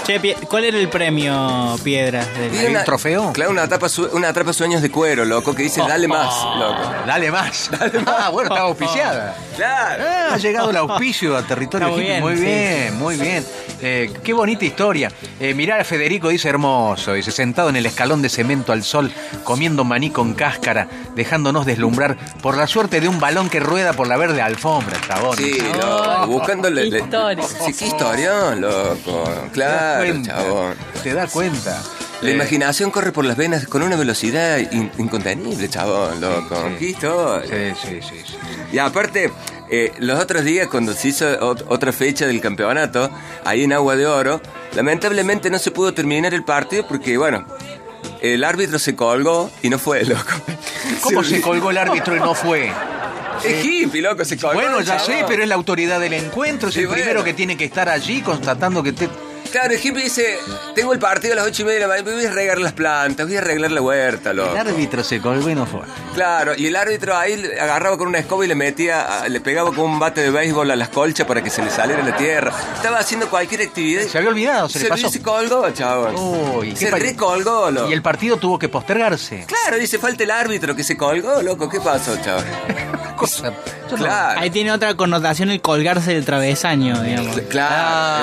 Che, 0.07 0.37
¿cuál 0.49 0.65
era 0.65 0.79
el 0.79 0.89
premio, 0.89 1.77
Piedra? 1.85 2.25
del- 2.27 2.59
¿Hay 2.59 2.75
un 2.75 2.85
trofeo? 2.85 3.33
Claro, 3.33 3.53
una 3.53 3.69
tapa, 3.69 3.87
una 4.13 4.33
tapa 4.33 4.53
sueños 4.53 4.83
de 4.83 4.91
cuero, 4.91 5.25
loco, 5.25 5.55
que 5.55 5.63
dice 5.63 5.81
dale 5.87 6.09
más, 6.09 6.35
loco. 6.59 6.93
Dale 7.07 7.31
más. 7.31 7.71
Ah, 8.07 8.31
bueno, 8.31 8.49
estaba 8.49 8.69
auspiciada. 8.69 9.37
Claro. 9.57 10.05
Ah, 10.07 10.29
ha 10.35 10.37
llegado 10.39 10.71
el 10.71 10.77
auspicio 10.77 11.37
a 11.37 11.43
territorio 11.43 11.87
Está 11.89 11.97
muy 11.97 12.35
bien, 12.35 12.45
bien, 12.45 12.93
sí, 12.93 12.99
muy 12.99 13.17
bien. 13.17 13.47
Eh, 13.85 14.13
qué 14.23 14.33
bonita 14.33 14.65
historia. 14.65 15.11
Eh, 15.41 15.55
mirar 15.55 15.81
a 15.81 15.85
Federico 15.85 16.29
dice 16.29 16.49
hermoso. 16.49 17.15
Dice 17.15 17.33
sentado 17.33 17.69
en 17.69 17.77
el 17.77 17.85
escalón 17.87 18.23
de 18.23 18.29
cemento 18.29 18.73
al 18.73 18.85
sol, 18.85 19.11
comiendo 19.43 19.83
maní 19.85 20.11
con 20.11 20.35
cáscara, 20.35 20.87
dejándonos 21.17 21.67
deslumbrar 21.67 22.17
por 22.41 22.57
la 22.57 22.67
suerte 22.69 23.01
de 23.01 23.09
un 23.09 23.19
balón 23.19 23.51
que 23.51 23.59
rueda 23.61 23.93
por 23.93 24.07
la 24.07 24.17
verde 24.17 24.41
alfombra, 24.41 24.97
chabón. 25.07 25.37
Sí, 25.37 25.59
¿Te 25.59 25.79
loco, 25.79 26.27
buscando 26.29 26.69
qué 26.69 26.75
le- 26.75 26.99
historia. 26.99 27.45
Sí, 27.67 27.73
qué 27.77 27.87
historia, 27.87 28.55
loco. 28.55 29.25
Claro, 29.53 30.05
cuenta? 30.05 30.31
chabón. 30.37 30.75
¿Te 31.03 31.15
das 31.15 31.31
cuenta? 31.33 31.83
La 32.23 32.29
Eh, 32.31 32.35
imaginación 32.35 32.93
corre 32.93 33.11
por 33.11 33.25
las 33.25 33.37
venas 33.37 33.67
con 33.67 33.83
una 33.83 33.97
velocidad 33.97 34.59
in- 34.59 34.93
incontenible, 34.97 35.69
chabón, 35.69 36.21
loco. 36.21 36.55
Sí. 36.69 36.77
Qué 36.79 36.85
historia. 36.91 37.75
Sí, 37.75 37.89
sí, 37.89 38.01
sí. 38.01 38.23
sí. 38.25 38.37
Y 38.73 38.79
aparte, 38.79 39.33
eh, 39.73 39.93
los 39.99 40.21
otros 40.21 40.45
días 40.45 40.69
cuando 40.69 40.93
se 40.93 41.09
hizo 41.09 41.27
ot- 41.41 41.65
otra 41.69 41.93
fecha 41.93 42.27
del 42.27 42.41
campeonato, 42.41 43.11
ahí 43.45 43.65
en 43.65 43.73
Agua 43.73 43.97
de 43.97 44.07
Oro, 44.07 44.41
lamentablemente 44.77 45.51
no 45.51 45.59
se 45.59 45.71
pudo 45.71 45.93
terminar 45.95 46.33
el 46.35 46.45
partido 46.45 46.87
porque, 46.87 47.17
bueno, 47.19 47.45
el 48.21 48.45
árbitro 48.45 48.79
se 48.79 48.95
colgó 48.95 49.51
y 49.63 49.69
no 49.71 49.79
fue, 49.79 50.05
loco. 50.07 50.23
¿Cómo 51.03 51.25
se 51.25 51.41
colgó 51.41 51.71
el 51.71 51.79
árbitro 51.79 52.15
y 52.17 52.21
no 52.21 52.35
fue? 52.35 52.71
Es 53.45 53.65
hippie, 53.65 54.03
loco, 54.03 54.25
se 54.25 54.37
colgó. 54.37 54.55
Bueno, 54.61 54.81
ya 54.83 54.99
sé, 54.99 55.25
pero 55.27 55.43
es 55.43 55.49
la 55.49 55.55
autoridad 55.57 55.99
del 55.99 56.13
encuentro, 56.13 56.69
es 56.69 56.75
Sí, 56.75 56.81
el 56.83 56.87
bueno. 56.87 57.03
primero 57.03 57.25
que 57.25 57.35
tiene 57.35 57.57
que 57.57 57.65
estar 57.65 57.89
allí 57.89 58.21
constatando 58.23 58.83
que 58.83 58.93
te... 58.93 59.09
Claro, 59.53 59.73
el 59.75 59.79
hippie 59.85 60.03
dice, 60.05 60.39
tengo 60.75 60.93
el 60.93 60.99
partido 60.99 61.35
a 61.35 61.37
las 61.37 61.47
ocho 61.47 61.63
y 61.63 61.65
media 61.67 61.81
de 61.81 61.87
la 61.87 61.89
mañana, 61.89 62.11
voy 62.17 62.25
a 62.25 62.31
regar 62.33 62.59
las 62.59 62.73
plantas, 62.73 63.27
voy 63.27 63.37
a 63.37 63.41
arreglar 63.41 63.71
la 63.71 63.81
huerta, 63.83 64.33
loco. 64.33 64.51
El 64.53 64.59
árbitro 64.69 65.05
se 65.05 65.21
colgó 65.21 65.49
y 65.51 65.55
no 65.55 65.67
fue. 65.67 65.81
Claro, 66.15 66.53
y 66.57 66.67
el 66.67 66.75
árbitro 66.77 67.17
ahí 67.17 67.35
agarraba 67.61 67.97
con 67.99 68.09
una 68.09 68.19
escoba 68.19 68.45
y 68.45 68.49
le 68.49 68.55
metía, 68.55 69.29
le 69.29 69.41
pegaba 69.41 69.69
con 69.71 69.81
un 69.91 69.99
bate 69.99 70.23
de 70.23 70.31
béisbol 70.31 70.71
a 70.71 70.77
las 70.77 70.89
colchas 70.89 71.27
para 71.27 71.43
que 71.43 71.51
se 71.51 71.63
le 71.63 71.71
saliera 71.71 72.03
la 72.03 72.17
tierra. 72.17 72.53
Estaba 72.75 72.99
haciendo 72.99 73.29
cualquier 73.31 73.63
actividad. 73.63 74.03
Se 74.05 74.19
había 74.19 74.31
olvidado, 74.31 74.69
se, 74.69 74.81
le 74.81 74.89
pasó. 74.89 75.09
Se 75.11 75.21
colgó, 75.23 75.71
chavos. 75.71 76.19
Uy, 76.19 76.75
se 76.75 76.91
recolgó, 76.91 77.71
loco. 77.71 77.91
Y 77.91 77.93
el 77.93 78.03
partido 78.03 78.39
tuvo 78.39 78.59
que 78.59 78.69
postergarse. 78.69 79.45
Claro, 79.47 79.79
dice, 79.79 79.99
falta 79.99 80.23
el 80.25 80.31
árbitro 80.31 80.75
que 80.75 80.83
se 80.85 80.97
colgó, 80.97 81.43
loco. 81.43 81.69
¿Qué 81.69 81.81
pasó? 81.81 82.17
Cosa. 83.17 83.51
no- 83.51 83.83
Claro. 83.97 84.41
Ahí 84.41 84.49
tiene 84.49 84.73
otra 84.73 84.95
connotación 84.95 85.51
el 85.51 85.61
colgarse 85.61 86.15
del 86.15 86.25
travesaño, 86.25 87.03
digamos. 87.03 87.39
Claro, 87.51 87.75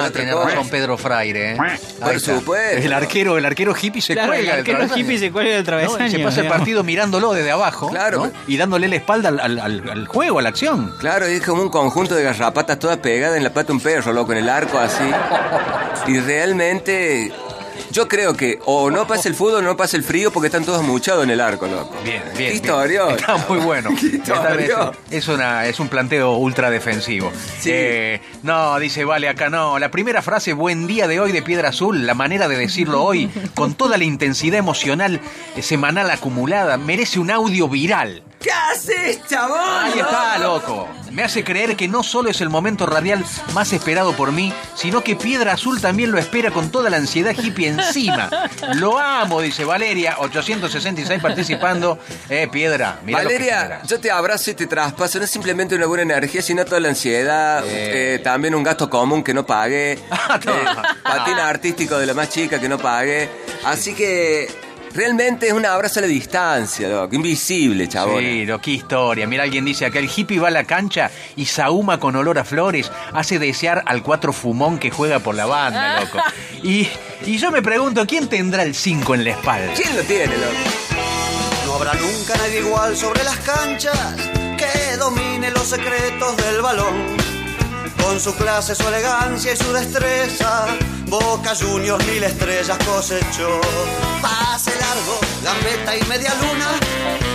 Ah, 0.05 0.09
tiene 0.11 0.33
razón 0.33 0.67
Pedro 0.67 0.97
Fraire. 1.19 1.51
¿eh? 1.53 1.57
Por 1.99 2.19
supuesto. 2.19 2.77
El 2.85 2.93
arquero, 2.93 3.37
el 3.37 3.45
arquero 3.45 3.73
hippie 3.79 4.01
se 4.01 4.13
Claro, 4.13 4.33
el 4.33 4.39
cuelga 4.39 4.51
del 4.51 4.59
arquero 4.61 4.77
travesaño. 4.77 5.01
hippie 5.03 5.19
se 5.19 5.31
cuelga 5.31 5.55
del 5.55 5.63
travesaño. 5.63 6.09
se 6.11 6.19
pasa 6.19 6.41
el 6.41 6.47
partido 6.47 6.83
mirándolo 6.83 7.33
desde 7.33 7.51
abajo 7.51 7.89
Claro. 7.89 8.25
¿no? 8.27 8.31
y 8.47 8.57
dándole 8.57 8.87
la 8.87 8.95
espalda 8.95 9.29
al, 9.29 9.39
al- 9.39 9.59
al- 9.59 9.89
al 9.89 10.07
juego, 10.07 10.39
a 10.39 10.41
la 10.41 10.49
acción. 10.49 10.93
Claro, 10.99 11.25
es 11.25 11.43
como 11.45 11.61
un 11.63 11.69
conjunto 11.69 12.15
de 12.15 12.23
garrapatas 12.23 12.79
todas 12.79 12.97
pegadas 12.97 13.37
en 13.37 13.43
la 13.43 13.49
pata 13.51 13.67
de 13.67 13.73
un 13.73 13.79
perro, 13.79 14.13
loco, 14.13 14.31
en 14.31 14.39
el 14.39 14.49
arco 14.49 14.77
así. 14.77 15.03
Y 16.07 16.17
realmente, 16.19 17.31
yo 17.99 18.07
creo 18.07 18.33
que 18.33 18.59
o 18.63 18.89
no 18.89 19.05
pasa 19.05 19.27
el 19.27 19.35
fútbol 19.35 19.55
o 19.55 19.61
no 19.61 19.75
pasa 19.75 19.97
el 19.97 20.03
frío 20.03 20.31
porque 20.31 20.47
están 20.47 20.63
todos 20.63 20.81
muchados 20.83 21.25
en 21.25 21.31
el 21.31 21.41
arco, 21.41 21.67
loco. 21.67 21.93
Bien, 22.01 22.23
bien. 22.37 22.53
Historión. 22.53 23.11
Está 23.11 23.35
muy 23.49 23.59
bueno. 23.59 23.89
Esta 24.13 24.53
vez 24.53 24.71
es, 25.11 25.27
una, 25.27 25.65
es 25.65 25.81
un 25.81 25.89
planteo 25.89 26.37
ultra 26.37 26.69
defensivo. 26.69 27.29
Sí. 27.59 27.71
Eh, 27.73 28.21
no, 28.41 28.79
dice, 28.79 29.03
vale, 29.03 29.27
acá 29.27 29.49
no. 29.49 29.79
La 29.79 29.91
primera 29.91 30.21
frase, 30.21 30.53
buen 30.53 30.87
día 30.87 31.09
de 31.09 31.19
hoy 31.19 31.33
de 31.33 31.41
Piedra 31.41 31.69
Azul, 31.69 32.07
la 32.07 32.13
manera 32.13 32.47
de 32.47 32.55
decirlo 32.55 33.03
hoy, 33.03 33.29
con 33.53 33.73
toda 33.73 33.97
la 33.97 34.05
intensidad 34.05 34.59
emocional 34.59 35.19
eh, 35.57 35.61
semanal 35.61 36.09
acumulada, 36.09 36.77
merece 36.77 37.19
un 37.19 37.31
audio 37.31 37.67
viral. 37.67 38.23
¿Qué 38.39 38.51
haces, 38.51 39.19
chabón? 39.27 39.59
Ahí 39.59 39.99
está, 39.99 40.37
loco. 40.37 40.87
Me 41.11 41.23
hace 41.23 41.43
creer 41.43 41.75
que 41.75 41.89
no 41.89 42.03
solo 42.03 42.29
es 42.29 42.39
el 42.39 42.49
momento 42.49 42.85
radial 42.85 43.25
más 43.53 43.73
esperado 43.73 44.13
por 44.13 44.31
mí, 44.31 44.53
sino 44.75 45.03
que 45.03 45.17
Piedra 45.17 45.53
Azul 45.53 45.81
también 45.81 46.11
lo 46.11 46.17
espera 46.17 46.49
con 46.51 46.71
toda 46.71 46.89
la 46.89 46.97
ansiedad 46.97 47.35
hippie 47.37 47.67
encima. 47.67 47.88
Lo 48.75 48.97
amo, 48.97 49.41
dice 49.41 49.65
Valeria, 49.65 50.15
866 50.19 51.21
participando. 51.21 51.99
Eh, 52.29 52.47
Piedra, 52.51 52.99
mira 53.03 53.19
Valeria, 53.23 53.81
yo 53.85 53.99
te 53.99 54.11
abrazo 54.11 54.51
y 54.51 54.53
te 54.53 54.67
traspaso. 54.67 55.17
No 55.19 55.25
es 55.25 55.31
simplemente 55.31 55.75
una 55.75 55.85
buena 55.85 56.03
energía, 56.03 56.41
sino 56.41 56.65
toda 56.65 56.79
la 56.79 56.89
ansiedad. 56.89 57.63
eh, 57.65 58.19
también 58.23 58.55
un 58.55 58.63
gasto 58.63 58.89
común 58.89 59.23
que 59.23 59.33
no 59.33 59.45
pague. 59.45 59.99
Ah, 60.31 60.39
eh, 60.45 60.65
patina 61.01 61.47
artístico 61.47 61.97
de 61.97 62.05
la 62.05 62.13
más 62.13 62.29
chica 62.29 62.59
que 62.59 62.69
no 62.69 62.77
pague. 62.77 63.29
Así 63.65 63.93
que 63.95 64.47
realmente 64.93 65.47
es 65.47 65.53
un 65.53 65.65
abrazo 65.65 65.99
a 65.99 66.01
la 66.03 66.07
distancia, 66.07 66.87
loco. 66.87 67.15
Invisible, 67.15 67.87
chabón. 67.87 68.21
Sí, 68.23 68.45
lo 68.45 68.59
qué 68.59 68.71
historia. 68.71 69.27
Mira, 69.27 69.43
alguien 69.43 69.65
dice 69.65 69.85
acá, 69.85 69.99
el 69.99 70.09
hippie 70.13 70.39
va 70.39 70.49
a 70.49 70.51
la 70.51 70.63
cancha 70.63 71.09
y 71.35 71.45
sahuma 71.45 71.99
con 71.99 72.15
olor 72.15 72.39
a 72.39 72.43
flores, 72.43 72.91
hace 73.13 73.39
desear 73.39 73.83
al 73.85 74.03
cuatro 74.03 74.33
fumón 74.33 74.79
que 74.79 74.91
juega 74.91 75.19
por 75.19 75.35
la 75.35 75.45
banda, 75.45 75.99
loco. 76.01 76.19
Y, 76.63 76.87
y 77.25 77.37
yo 77.37 77.51
me 77.51 77.61
pregunto, 77.61 78.05
¿quién 78.07 78.27
tendrá 78.27 78.63
el 78.63 78.75
5 78.75 79.15
en 79.15 79.23
la 79.23 79.31
espalda? 79.31 79.73
¿Quién 79.75 79.95
lo 79.95 80.03
tiene, 80.03 80.37
loco? 80.37 80.53
No 81.65 81.75
habrá 81.75 81.93
nunca 81.93 82.35
nadie 82.37 82.59
igual 82.59 82.95
sobre 82.95 83.23
las 83.23 83.37
canchas 83.37 84.15
que 84.57 84.97
domine 84.97 85.51
los 85.51 85.67
secretos 85.67 86.35
del 86.37 86.61
balón. 86.61 86.95
Con 88.03 88.19
su 88.19 88.33
clase, 88.35 88.73
su 88.75 88.87
elegancia 88.87 89.53
y 89.53 89.55
su 89.55 89.71
destreza, 89.71 90.65
Boca 91.09 91.55
Juniors 91.55 92.05
mil 92.05 92.23
estrellas 92.23 92.77
cosechó. 92.85 93.59
Pase 94.21 94.71
largo, 94.75 95.19
la 95.43 95.95
y 95.97 96.03
media 96.03 96.35
luna, 96.35 96.69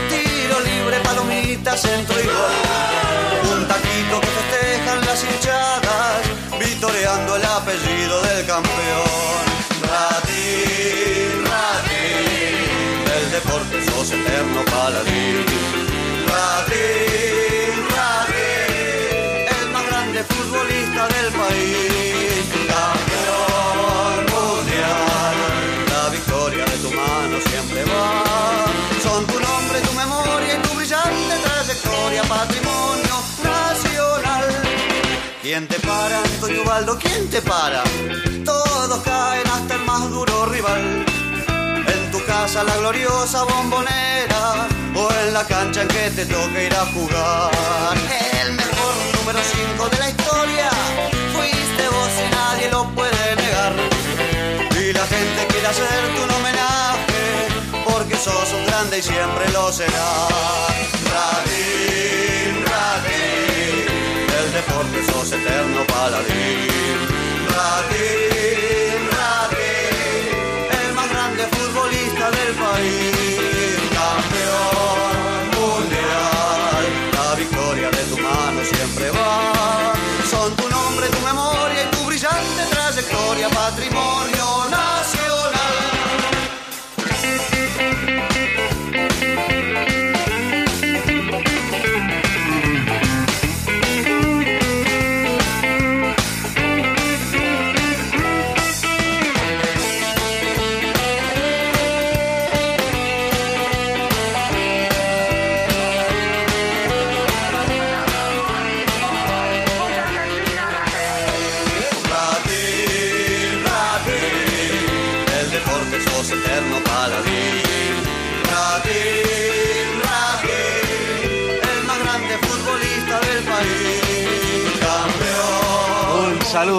tiro 0.08 0.60
libre, 0.60 1.00
palomita, 1.00 1.76
centro 1.76 2.14
y 2.20 2.24
gol. 2.24 3.52
Un 3.52 3.66
taquito 3.66 4.20
que 4.20 4.28
festejan 4.28 5.00
las 5.04 5.24
hinchadas, 5.24 6.22
vitoreando 6.60 7.34
el 7.34 7.44
apellido 7.44 8.22
del 8.22 8.46
campeón. 8.46 9.42
Ratín, 9.82 11.44
ratín, 11.50 13.04
del 13.06 13.30
deporte 13.32 13.84
sos 13.86 14.12
eterno 14.12 14.64
paladín. 14.66 15.44
Ratín, 16.28 17.74
ratín, 17.96 19.46
el 19.60 19.70
más 19.70 19.86
grande 19.88 20.22
futbolista 20.22 21.08
del 21.08 21.32
país. 21.32 22.33
¿Quién 35.44 35.68
te 35.68 35.78
para, 35.80 36.22
Antonio 36.22 36.62
Ubaldo? 36.62 36.98
¿Quién 36.98 37.28
te 37.28 37.42
para? 37.42 37.84
Todos 38.46 39.02
caen 39.02 39.46
hasta 39.46 39.74
el 39.74 39.84
más 39.84 40.08
duro 40.08 40.46
rival. 40.46 41.04
En 41.86 42.10
tu 42.10 42.24
casa 42.24 42.64
la 42.64 42.74
gloriosa 42.78 43.42
bombonera 43.42 44.66
o 44.94 45.08
en 45.12 45.34
la 45.34 45.44
cancha 45.46 45.82
en 45.82 45.88
que 45.88 46.10
te 46.16 46.24
toca 46.24 46.62
ir 46.62 46.74
a 46.74 46.86
jugar. 46.86 47.94
El 48.40 48.54
mejor 48.54 48.94
número 49.18 49.38
5 49.76 49.88
de 49.90 49.98
la 49.98 50.08
historia 50.08 50.70
fuiste 51.34 51.88
vos 51.90 52.12
y 52.24 52.34
nadie 52.34 52.70
lo 52.70 52.88
puede 52.94 53.36
negar. 53.36 53.74
Y 54.80 54.94
la 54.94 55.06
gente 55.06 55.46
quiere 55.50 55.66
hacerte 55.66 56.24
un 56.24 56.30
homenaje 56.30 57.84
porque 57.84 58.16
sos 58.16 58.50
un 58.54 58.64
grande 58.64 58.98
y 58.98 59.02
siempre 59.02 59.46
lo 59.52 59.70
serás. 59.70 59.92
Radín, 61.12 61.93
grande 64.54 64.72
porque 64.72 65.04
sos 65.04 65.32
eterno 65.32 65.84
paladín. 65.86 66.68
Ratín, 67.48 69.10
Ratín, 69.18 70.26
el 70.86 70.94
más 70.94 71.10
grande 71.10 71.44
futbolista 71.48 72.30
del 72.30 72.54
país. 72.54 73.03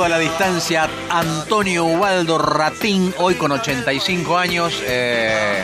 A 0.06 0.10
la 0.10 0.20
distancia 0.20 0.88
Antonio 1.10 1.86
Ubaldo 1.86 2.38
Ratín, 2.38 3.14
hoy 3.18 3.34
con 3.36 3.52
85 3.52 4.38
años, 4.38 4.74
eh, 4.86 5.64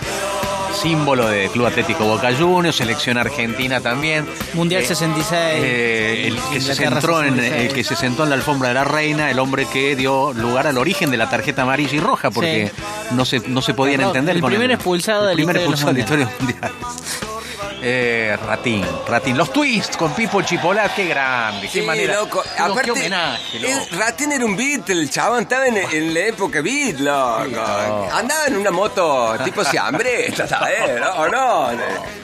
símbolo 0.81 1.27
de 1.27 1.47
Club 1.49 1.67
Atlético 1.67 2.05
Boca 2.05 2.29
Juniors, 2.35 2.75
selección 2.75 3.17
argentina 3.17 3.81
también. 3.81 4.25
Mundial 4.53 4.81
Eh, 4.81 4.85
66. 4.87 5.63
eh, 5.63 6.27
el, 6.27 6.37
que 6.51 6.59
se 6.61 6.73
centró 6.75 7.21
en, 7.23 7.35
66. 7.35 7.69
el 7.69 7.73
que 7.75 7.83
se 7.83 7.95
sentó 7.95 8.23
en 8.23 8.29
la 8.29 8.35
alfombra 8.35 8.69
de 8.69 8.73
la 8.75 8.83
reina, 8.83 9.29
el 9.29 9.37
hombre 9.37 9.65
que 9.71 9.95
dio 9.95 10.33
lugar 10.33 10.65
al 10.65 10.77
origen 10.77 11.11
de 11.11 11.17
la 11.17 11.29
tarjeta 11.29 11.61
amarilla 11.61 11.95
y 11.95 11.99
roja, 11.99 12.31
porque 12.31 12.71
Sí. 12.75 13.15
no 13.15 13.25
se 13.25 13.39
no 13.47 13.61
se 13.61 13.73
podían 13.73 14.01
entender. 14.01 14.35
el 14.37 14.41
con 14.41 14.49
primer 14.49 14.71
expulsado 14.71 15.25
de 15.25 15.33
el 15.33 15.37
la 15.37 15.43
primer 15.45 15.55
de 15.59 15.65
los 15.69 15.81
expulsado 15.81 15.93
de 15.93 15.97
la 15.97 15.99
historia 16.03 16.25
de 16.25 16.31
los 16.31 16.41
mundiales. 16.41 17.30
Eh, 17.83 18.37
Ratín, 18.45 18.85
Ratín. 19.07 19.35
Los 19.37 19.51
twists 19.51 19.97
con 19.97 20.13
Pipo 20.13 20.41
Chipolat, 20.43 20.93
qué 20.93 21.05
grande, 21.07 21.61
qué 21.67 21.79
Sí, 21.79 21.81
manera. 21.81 22.15
loco. 22.15 22.43
No, 22.59 22.65
Aparte, 22.65 22.81
qué 22.83 22.91
homenaje, 22.91 23.59
loco. 23.59 23.73
Ratín 23.97 24.31
era 24.31 24.45
un 24.45 24.55
Beatle, 24.55 25.01
el 25.01 25.09
chabón 25.09 25.43
estaba 25.43 25.65
en, 25.67 25.77
en 25.77 26.13
la 26.13 26.19
época 26.21 26.61
Beat, 26.61 26.99
loco. 26.99 28.09
Andaba 28.13 28.45
en 28.47 28.57
una 28.57 28.69
moto 28.71 29.35
tipo 29.43 29.63
siambre, 29.63 30.31
¿sabes? 30.47 30.99
¿No? 30.99 31.09
¿O 31.21 31.27
no? 31.29 31.69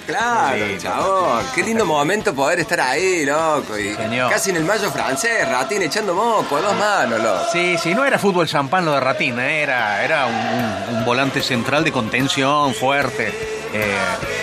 Claro, 0.05 0.55
lindo. 0.65 0.81
chabón. 0.81 1.45
Qué 1.55 1.63
lindo 1.63 1.85
momento 1.85 2.33
poder 2.35 2.59
estar 2.59 2.79
ahí, 2.79 3.25
loco. 3.25 3.77
Y 3.77 3.95
Señor. 3.95 4.29
casi 4.31 4.51
en 4.51 4.57
el 4.57 4.63
mayo 4.65 4.91
francés, 4.91 5.47
Ratín 5.49 5.81
echando 5.81 6.13
moco, 6.13 6.57
a 6.57 6.61
dos 6.61 6.75
manos, 6.75 7.19
loco. 7.19 7.45
Sí, 7.51 7.77
sí, 7.81 7.93
no 7.95 8.05
era 8.05 8.19
fútbol 8.19 8.47
champán 8.47 8.85
lo 8.85 8.93
de 8.93 8.99
Ratín, 8.99 9.39
eh, 9.39 9.63
era, 9.63 10.03
era 10.03 10.25
un, 10.27 10.35
un- 10.35 10.97
un 10.97 11.05
volante 11.05 11.41
central 11.41 11.83
de 11.83 11.91
contención 11.91 12.73
fuerte, 12.75 13.56
eh, 13.73 13.97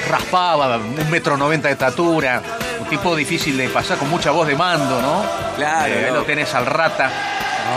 raspaba, 0.08 0.76
un 0.76 1.10
metro 1.10 1.36
noventa 1.36 1.68
de 1.68 1.74
estatura, 1.74 2.42
un 2.80 2.86
tipo 2.86 3.14
difícil 3.16 3.56
de 3.56 3.68
pasar 3.68 3.98
con 3.98 4.10
mucha 4.10 4.30
voz 4.30 4.46
de 4.46 4.56
mando, 4.56 5.00
¿no? 5.00 5.24
Claro, 5.56 5.92
Eh, 5.94 6.06
¿no? 6.08 6.16
lo 6.16 6.22
tenés 6.24 6.54
al 6.54 6.66
rata, 6.66 7.10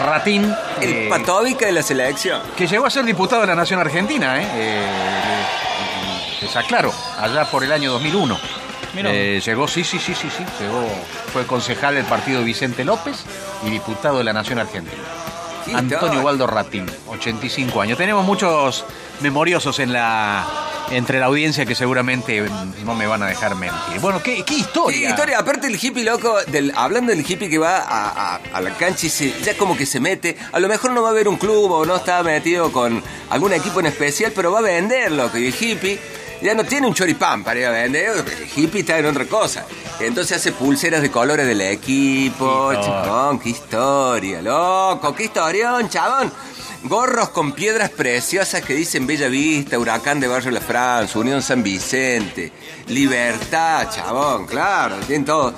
Ratín, 0.05 0.53
El 0.81 0.93
eh, 0.93 1.55
de 1.59 1.71
la 1.71 1.81
selección. 1.81 2.41
que 2.55 2.67
llegó 2.67 2.85
a 2.85 2.89
ser 2.89 3.05
diputado 3.05 3.41
de 3.41 3.47
la 3.47 3.55
Nación 3.55 3.79
Argentina, 3.79 4.41
¿eh? 4.41 4.47
eh 4.55 4.85
está 6.41 6.63
claro, 6.63 6.93
allá 7.19 7.45
por 7.45 7.63
el 7.63 7.71
año 7.71 7.91
2001. 7.91 8.37
Mirá. 8.93 9.09
Eh, 9.13 9.41
llegó, 9.45 9.67
sí, 9.67 9.83
sí, 9.83 9.99
sí, 9.99 10.13
sí, 10.15 10.29
sí, 10.35 10.43
llegó, 10.59 10.87
fue 11.31 11.45
concejal 11.45 11.95
del 11.95 12.05
partido 12.05 12.43
Vicente 12.43 12.83
López 12.83 13.23
y 13.65 13.69
diputado 13.69 14.19
de 14.19 14.23
la 14.23 14.33
Nación 14.33 14.59
Argentina. 14.59 15.03
Qué 15.71 15.75
Antonio. 15.77 16.21
Waldo 16.21 16.47
Ratín, 16.47 16.86
85 17.07 17.81
años. 17.81 17.97
Tenemos 17.97 18.25
muchos 18.25 18.86
memoriosos 19.21 19.79
en 19.79 19.93
la 19.93 20.45
entre 20.89 21.19
la 21.19 21.25
audiencia 21.25 21.65
que 21.65 21.75
seguramente 21.75 22.47
no 22.86 22.95
me 22.95 23.05
van 23.07 23.21
a 23.21 23.25
dejar 23.27 23.55
mentir. 23.55 24.00
Bueno, 24.00 24.21
qué, 24.24 24.43
qué 24.45 24.53
historia. 24.53 24.97
Sí, 24.97 25.05
historia. 25.05 25.39
Aparte 25.39 25.67
el 25.67 25.75
hippie 25.75 26.05
loco, 26.05 26.38
del, 26.47 26.71
hablando 26.77 27.12
del 27.12 27.30
hippie 27.30 27.49
que 27.49 27.58
va 27.58 27.80
a, 27.80 28.36
a- 28.36 28.39
a 28.53 28.62
la 28.62 28.71
cancha 28.77 29.06
y 29.08 29.10
se, 29.10 29.34
ya 29.41 29.58
como 29.58 29.75
que 29.75 29.86
se 29.86 29.99
mete, 29.99 30.38
a 30.53 30.60
lo 30.62 30.69
mejor 30.69 30.91
no 30.91 31.01
va 31.01 31.10
a 31.10 31.13
ver 31.13 31.27
un 31.27 31.36
club 31.36 31.69
o 31.71 31.86
no 31.86 31.97
está 31.97 32.23
metido 32.23 32.71
con 32.71 33.03
algún 33.30 33.51
equipo 33.51 33.82
en 33.82 33.88
especial, 33.88 34.32
pero 34.34 34.53
va 34.53 34.60
a 34.60 34.62
vender, 34.62 35.12
loco. 35.12 35.38
Y 35.38 35.47
el 35.47 35.56
hippie 35.60 35.99
ya 36.41 36.54
no 36.54 36.63
tiene 36.63 36.88
un 36.88 36.93
choripán 36.93 37.43
para 37.43 37.60
ir 37.60 37.65
a 37.65 37.71
vender, 37.71 38.12
el 38.17 38.50
hippie 38.56 38.82
está 38.82 38.97
en 38.97 39.06
otra 39.06 39.26
cosa. 39.26 39.65
Entonces 40.00 40.38
hace 40.38 40.52
pulseras 40.52 41.02
de 41.02 41.10
colores 41.10 41.47
del 41.47 41.62
equipo, 41.62 42.71
chabón, 42.73 43.39
qué 43.39 43.50
historia, 43.50 44.41
loco, 44.41 45.15
qué 45.15 45.26
historión, 45.26 45.89
chabón. 45.89 46.32
Gorros 46.83 47.29
con 47.29 47.51
piedras 47.53 47.89
preciosas 47.89 48.61
que 48.61 48.73
dicen 48.73 49.07
Bella 49.07 49.27
Vista, 49.27 49.77
Huracán 49.77 50.19
de 50.19 50.27
Barrio 50.27 50.51
La 50.51 50.61
France, 50.61 51.17
Unión 51.17 51.41
San 51.41 51.63
Vicente, 51.63 52.51
Libertad, 52.87 53.89
chabón, 53.93 54.45
claro, 54.45 54.95
tienen 55.07 55.25
todo. 55.25 55.53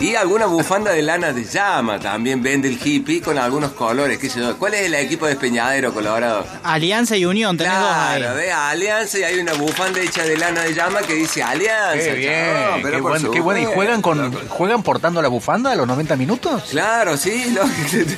Y 0.00 0.16
alguna 0.16 0.46
bufanda 0.46 0.90
de 0.90 1.02
lana 1.02 1.32
de 1.32 1.44
llama 1.44 2.00
también 2.00 2.42
vende 2.42 2.68
el 2.68 2.78
hippie 2.84 3.22
con 3.22 3.38
algunos 3.38 3.72
colores, 3.72 4.18
qué 4.18 4.28
sé 4.28 4.40
yo. 4.40 4.58
¿Cuál 4.58 4.74
es 4.74 4.82
el 4.86 4.94
equipo 4.96 5.24
de 5.24 5.32
Espeñadero, 5.32 5.94
Colorado? 5.94 6.44
Alianza 6.64 7.16
y 7.16 7.24
Unión, 7.24 7.56
tenés 7.56 7.78
dos 7.78 7.88
ahí. 7.92 8.20
Claro, 8.20 8.36
ve 8.36 8.50
Alianza 8.52 9.18
y 9.20 9.22
hay 9.22 9.38
una 9.38 9.52
bufanda 9.54 10.00
hecha 10.00 10.24
de 10.24 10.36
lana 10.36 10.62
de 10.62 10.74
llama 10.74 11.00
que 11.02 11.14
dice 11.14 11.44
Alianza. 11.44 11.94
Qué 11.96 12.14
bien, 12.16 12.44
chabón, 12.54 12.80
pero 12.82 12.96
qué, 12.96 13.02
por 13.02 13.10
buen- 13.20 13.30
qué 13.32 13.40
bueno. 13.40 13.60
¿Y 13.60 13.72
juegan 13.72 14.02
con 14.02 14.32
juegan 14.48 14.82
portando 14.82 15.22
la 15.22 15.28
bufanda 15.28 15.70
a 15.70 15.76
los 15.76 15.86
90 15.86 16.16
minutos? 16.16 16.64
Claro, 16.70 17.16
sí, 17.16 17.52
loco. 17.54 17.68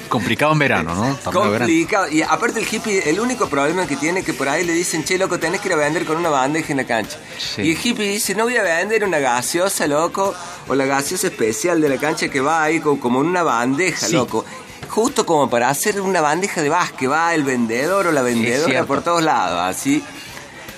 Complicado 0.09 0.53
en 0.55 0.59
verano, 0.59 0.95
¿no? 0.95 1.15
De. 1.31 1.59
Complicado. 1.59 2.09
Y 2.09 2.23
aparte 2.29 2.61
el 2.61 2.67
hippie, 2.71 3.09
el 3.11 3.21
único 3.21 3.49
problema 3.49 3.87
que 3.87 3.97
tiene 3.97 4.21
es 4.21 4.27
que 4.27 4.33
por 4.35 4.49
ahí 4.49 4.65
le 4.65 4.73
dicen, 4.73 5.05
che, 5.05 5.19
loco, 5.19 5.39
tenés 5.39 5.61
que 5.61 5.69
ir 5.69 5.75
a 5.75 5.77
vender 5.77 6.05
con 6.05 6.17
una 6.17 6.29
bandeja 6.31 6.73
en 6.73 6.77
la 6.79 6.85
cancha. 6.85 7.19
Sí. 7.39 7.63
Y 7.63 7.71
el 7.73 7.79
hippie 7.83 8.09
dice, 8.11 8.35
no 8.35 8.45
voy 8.45 8.57
a 8.57 8.63
vender 8.63 9.05
una 9.05 9.19
gaseosa, 9.19 9.87
loco, 9.87 10.35
o 10.69 10.75
la 10.75 10.85
gaseosa 10.87 11.29
especial 11.29 11.81
de 11.81 11.89
la 11.89 11.99
cancha 11.99 12.29
que 12.29 12.41
va 12.41 12.63
ahí 12.63 12.81
co- 12.81 12.99
como 13.01 13.21
en 13.21 13.27
una 13.29 13.43
bandeja, 13.43 14.07
Sí. 14.07 14.13
loco. 14.15 14.45
Justo 14.89 15.27
como 15.27 15.51
para 15.51 15.69
hacer 15.69 16.01
una 16.01 16.21
bandeja 16.21 16.63
de 16.63 16.69
básquet, 16.69 17.11
va 17.11 17.35
el 17.35 17.43
vendedor 17.43 18.07
o 18.07 18.13
la 18.13 18.23
vendedora 18.23 18.85
por 18.85 19.03
todos 19.03 19.23
lados, 19.23 19.59
así. 19.61 20.03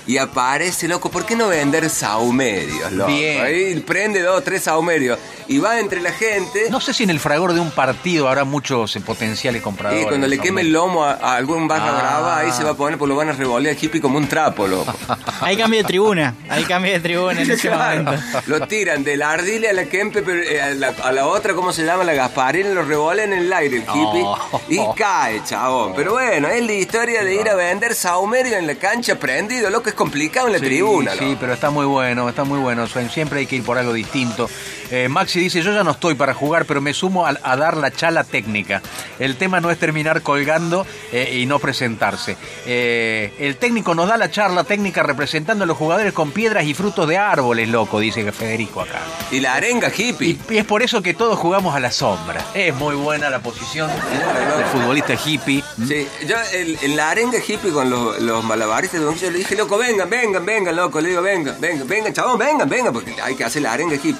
Y 0.09 0.17
aparece, 0.17 0.87
loco, 0.87 1.11
¿por 1.11 1.23
qué 1.23 1.35
no 1.35 1.49
vender 1.49 1.87
saumerios, 1.87 2.91
loco? 2.93 3.11
Bien. 3.11 3.43
Ahí 3.43 3.79
prende 3.81 4.21
dos, 4.23 4.43
tres 4.43 4.63
saumerios. 4.63 5.19
Y 5.47 5.59
va 5.59 5.79
entre 5.79 6.01
la 6.01 6.11
gente. 6.11 6.67
No 6.71 6.79
sé 6.81 6.95
si 6.95 7.03
en 7.03 7.11
el 7.11 7.19
fragor 7.19 7.53
de 7.53 7.59
un 7.59 7.69
partido 7.69 8.27
habrá 8.27 8.43
muchos 8.43 8.95
eh, 8.95 9.01
potenciales 9.01 9.61
compradores. 9.61 10.03
Y 10.03 10.07
cuando 10.07 10.25
le 10.27 10.39
queme 10.39 10.61
el 10.61 10.71
lomo 10.71 11.03
a, 11.05 11.11
a 11.13 11.35
algún 11.35 11.67
barra 11.67 11.89
Ah. 11.89 11.99
brava, 11.99 12.37
ahí 12.39 12.51
se 12.51 12.63
va 12.63 12.71
a 12.71 12.73
poner, 12.73 12.97
pues 12.97 13.07
lo 13.07 13.15
van 13.15 13.29
a 13.29 13.33
revolear 13.33 13.75
al 13.75 13.83
hippie 13.83 14.01
como 14.01 14.17
un 14.17 14.27
trapo, 14.27 14.67
loco. 14.67 14.91
Hay 15.41 15.55
cambio 15.57 15.79
de 15.81 15.83
tribuna. 15.85 16.33
Hay 16.49 16.63
cambio 16.63 16.91
de 16.91 16.99
tribuna 17.01 17.41
en 17.41 17.51
ese 17.51 17.67
Claro. 17.67 18.03
momento. 18.03 18.41
Lo 18.47 18.67
tiran 18.67 19.03
de 19.03 19.15
la 19.15 19.29
ardile 19.31 19.69
a 19.69 19.73
la 19.73 19.85
Kempe, 19.85 20.23
pero, 20.23 20.41
eh, 20.41 20.59
a, 20.59 20.69
la, 20.71 20.87
a 21.03 21.11
la 21.11 21.27
otra, 21.27 21.53
¿cómo 21.53 21.71
se 21.71 21.83
llama? 21.85 22.03
La 22.03 22.13
Gasparina, 22.13 22.69
lo 22.69 22.81
revolean 22.83 23.31
en 23.33 23.39
el 23.43 23.53
aire 23.53 23.77
el 23.77 23.83
hippie 23.83 24.23
Oh. 24.25 24.61
y 24.69 24.79
cae, 24.95 25.43
chabón. 25.43 25.93
Pero 25.95 26.13
bueno, 26.13 26.47
es 26.47 26.63
la 26.65 26.73
historia 26.73 27.23
de 27.23 27.35
ir 27.35 27.47
a 27.47 27.53
vender 27.53 27.93
saumerio 27.93 28.57
en 28.57 28.65
la 28.65 28.73
cancha 28.73 29.13
prendido, 29.19 29.69
loco, 29.69 29.89
es 29.89 29.95
complicado 29.99 30.47
en 30.47 30.53
la 30.53 30.59
Sí, 30.59 30.65
tribuna, 30.65 31.11
Sí, 31.11 31.35
pero 31.39 31.53
está 31.53 31.69
muy 31.69 31.85
bueno, 31.85 32.29
está 32.29 32.45
muy 32.45 32.57
bueno. 32.59 32.87
Siempre 32.87 33.39
hay 33.41 33.45
que 33.45 33.57
ir 33.57 33.63
por 33.63 33.77
algo 33.77 33.91
distinto. 33.91 34.49
Eh, 34.91 35.07
Maxi 35.09 35.39
dice, 35.39 35.61
yo 35.61 35.71
ya 35.73 35.83
no 35.83 35.91
estoy 35.91 36.15
para 36.15 36.33
jugar, 36.33 36.65
pero 36.65 36.81
me 36.81 36.93
sumo 36.93 37.25
a, 37.25 37.37
a 37.43 37.55
dar 37.55 37.77
la 37.77 37.91
chala 37.91 38.23
técnica. 38.23 38.81
El 39.19 39.35
tema 39.35 39.59
no 39.59 39.69
es 39.71 39.77
terminar 39.77 40.21
colgando 40.21 40.85
eh, 41.11 41.37
y 41.41 41.45
no 41.45 41.59
presentarse. 41.59 42.37
Eh, 42.65 43.33
el 43.39 43.57
técnico 43.57 43.93
nos 43.95 44.07
da 44.07 44.17
la 44.17 44.31
charla 44.31 44.63
técnica 44.63 45.03
representando 45.03 45.63
a 45.63 45.67
los 45.67 45.77
jugadores 45.77 46.13
con 46.13 46.31
piedras 46.31 46.65
y 46.65 46.73
frutos 46.73 47.07
de 47.07 47.17
árboles, 47.17 47.69
loco, 47.69 47.99
dice 47.99 48.31
Federico 48.31 48.81
acá. 48.81 48.99
Y 49.31 49.39
la 49.39 49.55
arenga 49.55 49.89
hippie. 49.95 50.29
Y, 50.49 50.53
y 50.53 50.57
es 50.57 50.65
por 50.65 50.81
eso 50.83 51.01
que 51.01 51.13
todos 51.13 51.37
jugamos 51.37 51.75
a 51.75 51.79
la 51.79 51.91
sombra. 51.91 52.43
Es 52.53 52.73
muy 52.75 52.95
buena 52.95 53.29
la 53.29 53.39
posición 53.39 53.89
del 53.89 54.65
futbolista 54.71 55.13
hippie. 55.13 55.63
Sí, 55.87 56.07
yo 56.27 56.35
el- 56.53 56.77
en 56.81 56.95
la 56.95 57.11
arenga 57.11 57.37
hippie 57.39 57.71
con 57.71 57.89
los, 57.89 58.19
los 58.21 58.43
malabaristas 58.43 58.99
de 58.99 59.05
Bonquillo 59.05 59.31
le 59.31 59.37
dije, 59.39 59.55
loco, 59.55 59.77
vengan, 59.77 60.09
vengan, 60.09 60.45
vengan, 60.45 60.75
loco, 60.75 60.99
le 61.01 61.09
digo, 61.09 61.21
vengan, 61.21 61.55
vengan, 61.59 61.87
vengan, 61.87 62.13
chabón, 62.13 62.37
vengan, 62.39 62.67
vengan, 62.69 62.93
porque 62.93 63.15
hay 63.21 63.35
que 63.35 63.43
hacer 63.43 63.61
la 63.61 63.73
arenga 63.73 63.95
hippie. 63.95 64.15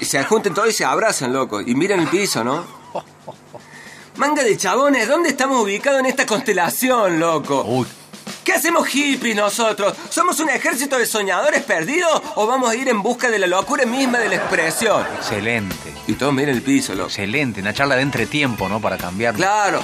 Se 0.00 0.24
junten 0.24 0.54
todos 0.54 0.68
y 0.68 0.72
se 0.72 0.84
abrazan, 0.84 1.32
loco, 1.32 1.60
y 1.60 1.74
miran 1.74 2.00
el 2.00 2.08
piso, 2.08 2.44
¿no? 2.44 2.64
Manga 4.16 4.42
de 4.42 4.56
chabones, 4.56 5.08
¿dónde 5.08 5.30
estamos 5.30 5.62
ubicados 5.62 6.00
en 6.00 6.06
esta 6.06 6.26
constelación, 6.26 7.18
loco? 7.18 7.64
Uy, 7.66 7.86
¿Qué 8.44 8.52
hacemos 8.52 8.86
hippies 8.88 9.36
nosotros? 9.36 9.94
¿Somos 10.08 10.40
un 10.40 10.48
ejército 10.50 10.98
de 10.98 11.06
soñadores 11.06 11.62
perdidos 11.62 12.20
o 12.34 12.46
vamos 12.46 12.70
a 12.70 12.74
ir 12.74 12.88
en 12.88 13.02
busca 13.02 13.30
de 13.30 13.38
la 13.38 13.46
locura 13.46 13.86
misma 13.86 14.18
de 14.18 14.28
la 14.28 14.36
expresión? 14.36 15.06
excelente. 15.16 15.74
Y 16.06 16.14
todos 16.14 16.32
miran 16.32 16.54
el 16.54 16.62
piso, 16.62 16.94
loco. 16.94 17.08
Excelente, 17.08 17.60
una 17.60 17.72
charla 17.72 17.96
de 17.96 18.02
entretiempo, 18.02 18.68
¿no? 18.68 18.80
Para 18.80 18.96
cambiar. 18.98 19.34
Claro. 19.34 19.80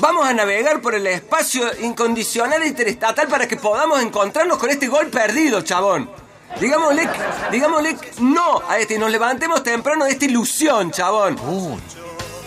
Vamos 0.00 0.26
a 0.26 0.32
navegar 0.32 0.80
por 0.80 0.94
el 0.94 1.06
espacio 1.06 1.64
incondicional 1.82 2.66
interestatal 2.66 3.28
para 3.28 3.46
que 3.46 3.56
podamos 3.56 4.02
encontrarnos 4.02 4.58
con 4.58 4.70
este 4.70 4.88
gol 4.88 5.08
perdido, 5.08 5.60
chabón. 5.62 6.10
Digámosle, 6.60 7.08
digámosle 7.50 7.96
no 8.20 8.62
a 8.68 8.78
este 8.78 8.98
nos 8.98 9.10
levantemos 9.10 9.62
temprano 9.62 10.04
de 10.04 10.12
esta 10.12 10.24
ilusión, 10.24 10.90
chabón. 10.90 11.36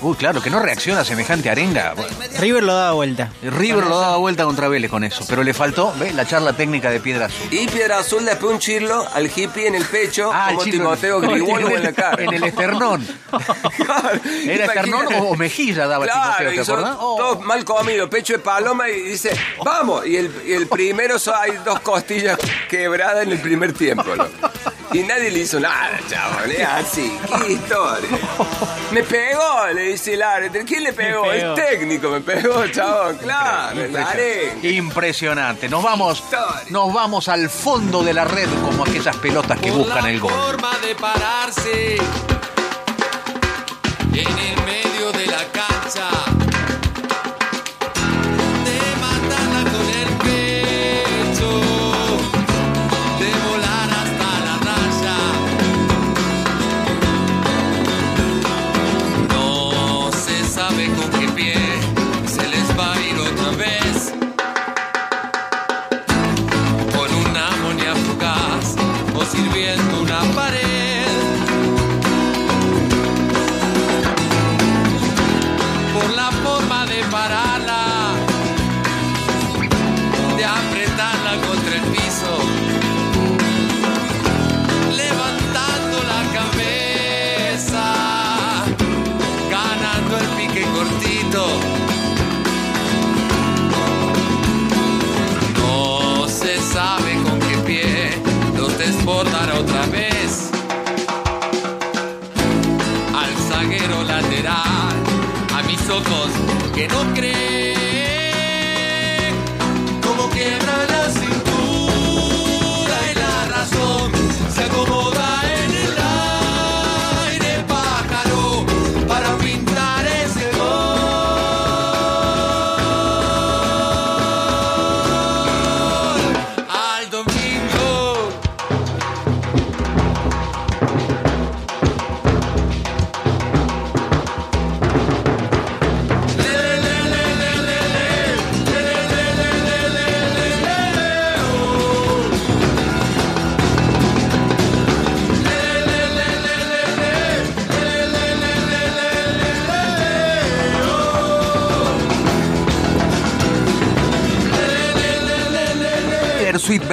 Uy, 0.05 0.15
claro, 0.15 0.41
que 0.41 0.49
no 0.49 0.59
reacciona 0.59 1.01
a 1.01 1.05
semejante 1.05 1.49
arenga. 1.49 1.93
River 2.39 2.63
lo 2.63 2.75
da 2.75 2.91
vuelta. 2.91 3.31
River 3.41 3.85
lo 3.85 3.99
daba 3.99 4.17
vuelta 4.17 4.43
contra 4.45 4.67
Vélez 4.67 4.89
con 4.91 5.03
eso, 5.03 5.25
pero 5.27 5.43
le 5.43 5.53
faltó, 5.53 5.93
¿ves? 5.99 6.13
La 6.15 6.25
charla 6.25 6.53
técnica 6.53 6.89
de 6.89 6.99
Piedra 6.99 7.25
Azul. 7.25 7.47
Y 7.51 7.67
Piedra 7.67 7.99
Azul 7.99 8.23
después 8.25 8.53
un 8.53 8.59
chirlo 8.59 9.05
al 9.13 9.25
hippie 9.25 9.67
en 9.67 9.75
el 9.75 9.85
pecho, 9.85 10.25
como 10.31 10.49
el 10.49 10.57
chino- 10.59 10.71
Timoteo 10.77 11.19
Grigolo 11.21 11.69
en 11.69 11.83
la 11.83 11.91
cara. 11.93 12.23
En 12.23 12.33
el 12.33 12.43
esternón. 12.43 13.05
Claro, 13.77 14.19
¿Era 14.45 14.65
esternón 14.65 15.07
o, 15.15 15.17
o 15.29 15.35
mejilla 15.35 15.87
daba 15.87 16.05
Claro, 16.05 16.37
Timoteo, 16.37 16.63
te 16.65 16.71
acordás? 16.71 16.97
Oh. 16.99 17.15
todos 17.17 17.41
mal 17.45 17.63
comidos, 17.65 18.09
pecho 18.09 18.33
de 18.33 18.39
paloma 18.39 18.89
y 18.89 19.01
dice, 19.01 19.31
vamos. 19.63 20.05
Y 20.05 20.17
el, 20.17 20.31
y 20.45 20.53
el 20.53 20.67
primero 20.67 21.17
so- 21.19 21.35
hay 21.35 21.53
dos 21.65 21.79
costillas 21.81 22.37
quebradas 22.69 23.23
en 23.23 23.31
el 23.31 23.39
primer 23.39 23.73
tiempo. 23.73 24.15
¿no? 24.15 24.25
Y 24.93 24.99
nadie 24.99 25.31
le 25.31 25.39
hizo 25.39 25.59
nada, 25.59 25.99
chaval. 26.09 26.51
Es 26.51 26.67
así, 26.67 27.17
qué 27.45 27.53
historia. 27.53 28.09
Me 28.91 29.03
pegó, 29.03 29.67
le 29.73 29.81
dice 29.89 30.13
el 30.13 30.21
árbitro. 30.21 30.61
¿Quién 30.65 30.83
le 30.83 30.93
pegó? 30.93 31.25
Me 31.25 31.31
pegó. 31.39 31.55
El 31.55 31.55
técnico 31.55 32.09
me 32.09 32.21
pegó, 32.21 32.67
chabón. 32.67 33.17
Claro, 33.17 33.81
el 33.83 33.95
arengue. 33.95 34.71
Impresionante. 34.71 35.67
Nos 35.67 35.83
vamos, 35.83 36.23
nos 36.69 36.93
vamos 36.93 37.27
al 37.27 37.49
fondo 37.49 38.03
de 38.03 38.13
la 38.13 38.25
red 38.25 38.47
como 38.63 38.83
aquellas 38.83 39.15
pelotas 39.17 39.59
que 39.59 39.71
buscan 39.71 40.05
el 40.05 40.19
gol. 40.19 40.31
forma 40.31 40.71
de 40.85 40.95
pararse 40.95 41.95
en 44.13 44.39
el 44.39 44.65
medio 44.65 44.84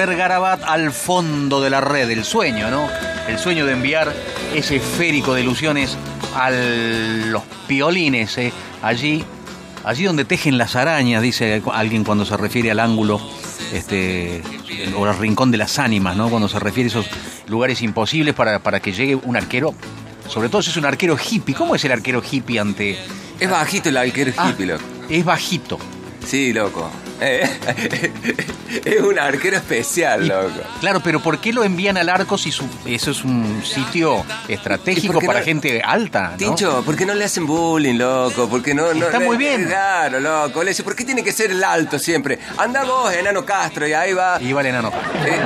Bergarabat 0.05 0.63
al 0.65 0.91
fondo 0.91 1.61
de 1.61 1.69
la 1.69 1.79
red, 1.79 2.09
el 2.09 2.25
sueño, 2.25 2.69
¿no? 2.69 2.89
El 3.25 3.39
sueño 3.39 3.65
de 3.65 3.71
enviar 3.71 4.13
ese 4.53 4.75
esférico 4.75 5.33
de 5.33 5.41
ilusiones 5.41 5.97
a 6.35 6.49
los 6.51 7.41
piolines, 7.67 8.37
¿eh? 8.37 8.51
allí, 8.81 9.23
allí 9.85 10.03
donde 10.03 10.25
tejen 10.25 10.57
las 10.57 10.75
arañas, 10.75 11.21
dice 11.21 11.61
alguien 11.71 12.03
cuando 12.03 12.25
se 12.25 12.35
refiere 12.35 12.69
al 12.69 12.81
ángulo, 12.81 13.21
este, 13.71 14.41
o 14.97 15.05
al 15.05 15.17
rincón 15.17 15.51
de 15.51 15.57
las 15.57 15.79
ánimas, 15.79 16.17
¿no? 16.17 16.29
Cuando 16.29 16.49
se 16.49 16.59
refiere 16.59 16.87
a 16.87 16.91
esos 16.91 17.05
lugares 17.47 17.81
imposibles 17.81 18.35
para, 18.35 18.59
para 18.59 18.81
que 18.81 18.91
llegue 18.91 19.15
un 19.15 19.37
arquero, 19.37 19.73
sobre 20.27 20.49
todo 20.49 20.61
si 20.61 20.71
es 20.71 20.75
un 20.77 20.85
arquero 20.85 21.17
hippie. 21.17 21.55
¿Cómo 21.55 21.75
es 21.75 21.85
el 21.85 21.93
arquero 21.93 22.21
hippie 22.29 22.59
ante...? 22.59 22.99
Es 23.39 23.49
bajito 23.49 23.87
el 23.87 23.95
arquero 23.95 24.33
Ah, 24.35 24.49
hippie, 24.49 24.65
loco. 24.65 24.83
Es 25.09 25.23
bajito. 25.23 25.79
Sí, 26.25 26.51
loco. 26.51 26.91
Es 28.85 29.01
un 29.01 29.19
arquero 29.19 29.57
especial, 29.57 30.23
Y- 30.23 30.27
loco. 30.27 30.61
Claro, 30.79 31.01
pero 31.03 31.19
¿por 31.19 31.39
qué 31.39 31.53
lo 31.53 31.63
envían 31.63 31.97
al 31.97 32.09
arco 32.09 32.37
si 32.37 32.51
su- 32.51 32.67
eso 32.85 33.11
es 33.11 33.23
un 33.23 33.61
sitio 33.65 34.25
¿Y 34.47 34.53
estratégico 34.53 35.19
para 35.21 35.39
no- 35.39 35.45
gente 35.45 35.81
alta? 35.83 36.31
¿no? 36.31 36.37
Tincho, 36.37 36.83
¿por 36.83 36.95
qué 36.95 37.05
no 37.05 37.13
le 37.13 37.25
hacen 37.25 37.45
bullying, 37.45 37.95
loco? 37.97 38.47
¿Por 38.49 38.61
qué 38.63 38.73
no, 38.73 38.93
no 38.93 39.05
Está 39.07 39.19
le- 39.19 39.25
muy 39.25 39.37
bien. 39.37 39.65
Claro, 39.65 40.19
loco. 40.19 40.63
Le 40.63 40.71
dice, 40.71 40.83
¿por 40.83 40.95
qué 40.95 41.05
tiene 41.05 41.23
que 41.23 41.31
ser 41.31 41.51
el 41.51 41.63
alto 41.63 41.99
siempre? 41.99 42.39
Anda 42.57 42.83
vos, 42.83 43.13
enano 43.13 43.45
Castro, 43.45 43.87
y 43.87 43.93
ahí 43.93 44.13
va 44.13 44.41
Y 44.41 44.53
vale, 44.53 44.69
enano. 44.69 44.91
eh, 45.25 45.39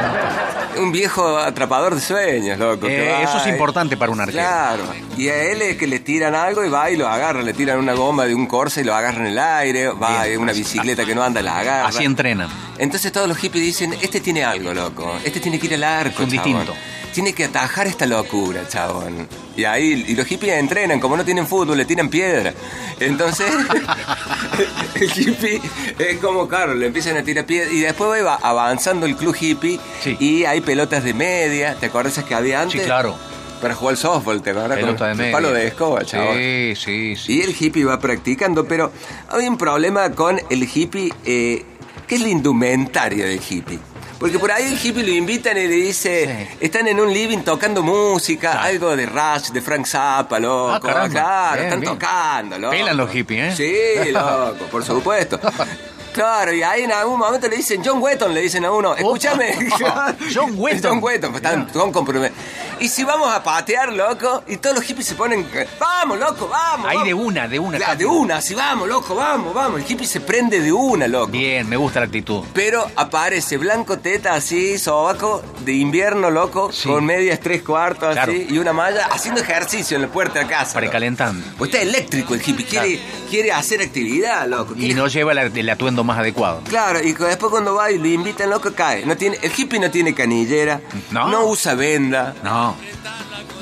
un 0.79 0.91
viejo 0.91 1.37
atrapador 1.37 1.95
de 1.95 2.01
sueños, 2.01 2.57
loco. 2.59 2.87
Eh, 2.87 3.09
va, 3.11 3.23
eso 3.23 3.37
es 3.37 3.47
importante 3.47 3.97
para 3.97 4.11
un 4.11 4.19
arquero. 4.19 4.39
Claro. 4.39 4.83
Y 5.17 5.29
a 5.29 5.43
él 5.43 5.61
es 5.61 5.77
que 5.77 5.87
le 5.87 5.99
tiran 5.99 6.35
algo 6.35 6.63
y 6.65 6.69
va 6.69 6.89
y 6.91 6.97
lo 6.97 7.07
agarra. 7.07 7.41
Le 7.41 7.53
tiran 7.53 7.79
una 7.79 7.93
goma 7.93 8.25
de 8.25 8.35
un 8.35 8.45
Corsa 8.47 8.81
y 8.81 8.83
lo 8.83 8.93
agarra 8.95 9.19
en 9.21 9.27
el 9.27 9.39
aire. 9.39 9.89
Va, 9.89 10.25
Bien. 10.25 10.39
una 10.39 10.53
bicicleta 10.53 11.05
que 11.05 11.15
no 11.15 11.23
anda, 11.23 11.41
la 11.41 11.59
agarra. 11.59 11.87
Así 11.87 12.03
entrenan. 12.03 12.49
Entonces 12.77 13.11
todos 13.11 13.27
los 13.27 13.37
hippies 13.37 13.63
dicen, 13.63 13.93
este 14.01 14.19
tiene 14.21 14.43
algo, 14.43 14.73
loco. 14.73 15.17
Este 15.23 15.39
tiene 15.39 15.59
que 15.59 15.67
ir 15.67 15.73
al 15.75 15.83
arco, 15.83 16.23
Es 16.23 16.29
un 16.31 16.35
chabón. 16.37 16.53
distinto. 16.65 16.73
Tiene 17.17 17.33
que 17.33 17.45
atajar 17.45 17.87
esta 17.87 18.05
locura, 18.05 18.67
chabón. 18.67 19.27
Y 19.55 19.63
ahí, 19.63 20.05
y 20.07 20.15
los 20.15 20.27
hippies 20.27 20.53
entrenan, 20.53 20.99
como 20.99 21.17
no 21.17 21.25
tienen 21.25 21.47
fútbol, 21.47 21.75
le 21.75 21.83
tiran 21.85 22.09
piedra. 22.09 22.53
Entonces, 22.99 23.47
el 24.93 25.11
hippie 25.19 25.59
es 25.97 26.17
como, 26.19 26.47
claro, 26.47 26.75
le 26.75 26.85
empiezan 26.85 27.17
a 27.17 27.23
tirar 27.23 27.43
piedra. 27.47 27.71
Y 27.73 27.79
después 27.79 28.23
va 28.23 28.35
avanzando 28.35 29.07
el 29.07 29.15
club 29.15 29.35
hippie 29.39 29.79
Sí. 30.03 30.15
y 30.19 30.45
hay 30.45 30.61
pelotas 30.61 31.03
de 31.03 31.15
media. 31.15 31.73
¿Te 31.79 31.87
acuerdas 31.87 32.23
que 32.23 32.35
había 32.35 32.61
antes? 32.61 32.81
Sí, 32.81 32.85
claro. 32.85 33.15
Para 33.63 33.73
jugar 33.73 33.93
al 33.93 33.97
softball, 33.97 34.43
¿te 34.43 34.51
acuerdas? 34.51 34.77
Pelota 34.77 34.97
Con 34.99 35.07
de 35.07 35.15
media. 35.15 35.31
palo 35.31 35.51
de 35.53 35.65
escoba, 35.69 36.05
chabón. 36.05 36.35
Sí, 36.37 36.73
sí, 36.75 37.15
sí. 37.15 37.33
Y 37.37 37.41
el 37.41 37.55
hippie 37.59 37.83
va 37.83 37.99
practicando, 37.99 38.67
pero 38.67 38.91
hay 39.29 39.47
un 39.47 39.57
problema 39.57 40.11
con 40.11 40.39
el 40.51 40.69
hippie, 40.71 41.11
eh, 41.25 41.65
que 42.07 42.13
es 42.13 42.21
la 42.21 42.29
indumentaria 42.29 43.25
del 43.25 43.41
hippie. 43.49 43.79
Porque 44.19 44.39
por 44.39 44.51
ahí 44.51 44.63
el 44.65 44.73
hippie 44.83 45.03
lo 45.03 45.11
invitan 45.11 45.55
y 45.57 45.67
le 45.67 45.75
dice, 45.75 46.47
Sí. 46.51 46.57
están 46.61 46.87
en 46.87 46.99
un 46.99 47.13
living 47.13 47.39
tocando 47.39 47.83
música, 47.83 48.51
Claro. 48.51 48.67
algo 48.67 48.95
de 48.95 49.05
Rush, 49.05 49.49
de 49.51 49.61
Frank 49.61 49.85
Zappa, 49.85 50.39
loco. 50.39 50.87
Ah. 50.89 51.07
Claro, 51.09 51.53
Bien, 51.53 51.65
están 51.65 51.79
bien. 51.81 51.93
tocando, 51.93 52.57
loco. 52.59 52.71
Pelan 52.71 52.97
los 52.97 53.11
hippies, 53.11 53.55
Sí, 53.55 53.73
loco, 54.11 54.65
por 54.71 54.83
supuesto. 54.83 55.39
Claro, 56.17 56.51
y 56.53 56.63
ahí 56.63 56.81
en 56.83 56.91
algún 56.91 57.19
momento 57.19 57.47
le 57.47 57.57
dicen 57.57 57.81
John 57.85 58.01
Wetton, 58.01 58.33
le 58.33 58.41
dicen 58.41 58.65
a 58.65 58.71
uno, 58.71 58.95
escúchame. 58.95 59.55
John 60.33 60.53
Wetton. 60.57 60.91
John 60.91 61.03
Wetton, 61.03 61.31
pues 61.31 61.43
están 61.43 61.65
con 61.67 61.91
compromiso. 61.91 62.33
Y 62.79 62.87
si 62.89 63.03
vamos 63.03 63.31
a 63.33 63.41
patear, 63.43 63.91
loco, 63.93 64.43
y 64.47 64.57
todos 64.57 64.75
los 64.75 64.85
hippies 64.85 65.07
se 65.07 65.15
ponen, 65.15 65.47
vamos, 65.79 66.19
loco, 66.19 66.47
vamos. 66.47 66.87
Ahí 66.87 67.03
de 67.03 67.13
vamos". 67.13 67.27
una, 67.27 67.47
de 67.47 67.59
una. 67.59 67.95
De 67.95 68.05
una, 68.05 68.41
sí, 68.41 68.53
vamos, 68.53 68.87
loco, 68.87 69.15
vamos, 69.15 69.53
vamos. 69.53 69.81
El 69.81 69.91
hippie 69.91 70.05
se 70.07 70.21
prende 70.21 70.59
de 70.61 70.71
una, 70.71 71.07
loco. 71.07 71.27
Bien, 71.31 71.67
me 71.67 71.75
gusta 71.77 71.99
la 71.99 72.05
actitud. 72.05 72.43
Pero 72.53 72.85
aparece 72.95 73.57
blanco 73.57 73.97
teta 73.99 74.33
así, 74.35 74.77
sobaco, 74.77 75.41
de 75.65 75.73
invierno, 75.73 76.29
loco, 76.29 76.71
Sí. 76.71 76.87
con 76.87 77.05
medias 77.05 77.39
tres 77.39 77.63
cuartos 77.63 78.13
Claro. 78.13 78.31
así, 78.31 78.45
y 78.49 78.57
una 78.59 78.73
malla, 78.73 79.07
haciendo 79.07 79.41
ejercicio 79.41 79.95
en 79.95 80.03
la 80.03 80.07
puerta 80.09 80.39
de 80.39 80.45
la 80.45 80.49
casa. 80.51 80.65
loco. 80.75 80.79
Precalentando. 80.81 81.45
Pues 81.57 81.71
está 81.71 81.81
eléctrico 81.81 82.33
el 82.35 82.41
hippie, 82.47 82.65
quiere, 82.65 82.99
quiere 83.29 83.51
hacer 83.51 83.81
actividad, 83.81 84.47
loco. 84.47 84.73
Y 84.77 84.93
no 84.93 85.07
lleva 85.07 85.33
la- 85.33 85.43
el 85.43 85.69
atuendo 85.69 86.03
más 86.07 86.17
adecuado. 86.19 86.61
Claro, 86.67 86.99
y 87.03 87.13
después 87.13 87.51
cuando 87.51 87.75
va 87.75 87.91
y 87.91 87.99
lo 87.99 88.07
invitan, 88.07 88.49
loco, 88.49 88.71
cae. 88.73 89.05
No 89.05 89.15
tiene, 89.15 89.37
el 89.41 89.51
hippie 89.55 89.79
no 89.79 89.91
tiene 89.91 90.15
canillera, 90.15 90.81
No. 91.11 91.45
usa 91.45 91.75
venda. 91.75 92.33
No. 92.43 92.75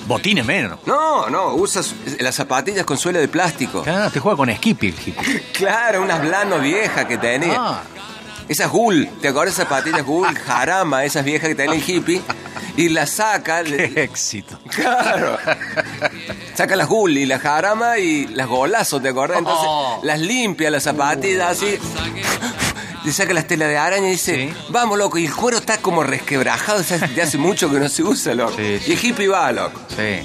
Botines 0.08 0.46
menos. 0.46 0.80
No, 0.86 1.30
no, 1.30 1.56
usa 1.56 1.82
las 2.20 2.36
zapatillas 2.36 2.86
con 2.86 2.98
suela 2.98 3.20
de 3.20 3.28
plástico. 3.28 3.84
Ah, 3.88 4.10
te 4.14 4.20
juega 4.20 4.38
con 4.38 4.54
Skippy 4.54 4.88
el 4.90 4.94
hippie. 4.94 5.44
Claro, 5.54 6.02
unas 6.04 6.22
blano 6.22 6.60
viejas 6.60 7.06
que 7.06 7.18
tenía. 7.18 7.56
Ah. 7.60 7.82
Esas 8.48 8.70
Gul, 8.72 9.10
¿te 9.22 9.30
acuerdas 9.30 9.56
de 9.58 9.64
esas 9.64 9.70
zapatillas 9.70 10.06
Gul? 10.06 10.28
Jarama, 10.46 11.04
esas 11.04 11.24
viejas 11.26 11.50
que 11.50 11.56
tenía 11.56 11.76
el 11.76 11.84
hippie. 11.90 12.22
Y 12.78 12.90
las 12.90 13.10
saca. 13.12 13.64
le- 13.64 13.90
Qué 13.94 14.04
éxito. 14.04 14.60
Claro. 14.76 15.38
Saca 16.56 16.76
las 16.76 16.88
Gul 16.88 17.18
y 17.18 17.26
las 17.26 17.42
Jarama 17.42 17.98
y 17.98 18.28
las 18.28 18.48
golazos, 18.48 19.02
¿te 19.02 19.10
acuerdas? 19.10 19.40
Entonces 19.40 19.66
Oh. 19.68 20.00
las 20.04 20.20
limpia, 20.20 20.70
las 20.70 20.84
zapatillas 20.84 21.52
así. 21.52 21.78
Le 23.06 23.12
saca 23.14 23.34
las 23.34 23.48
telas 23.48 23.70
de 23.70 23.78
araña 23.78 24.08
y 24.08 24.12
dice, 24.12 24.48
Sí. 24.50 24.54
vamos, 24.70 24.98
loco. 24.98 25.18
Y 25.18 25.26
el 25.28 25.34
cuero 25.34 25.58
está 25.58 25.78
como 25.78 26.04
resquebrajado, 26.04 26.82
de 27.16 27.22
hace 27.22 27.38
mucho 27.38 27.70
que 27.72 27.80
no 27.80 27.88
se 27.88 28.04
usa, 28.04 28.34
loco. 28.36 28.54
Sí, 28.58 28.80
sí. 28.84 28.92
Y 28.92 28.94
el 28.96 29.06
hippie 29.06 29.28
va, 29.28 29.52
loco. 29.52 29.80
Sí. 29.96 30.22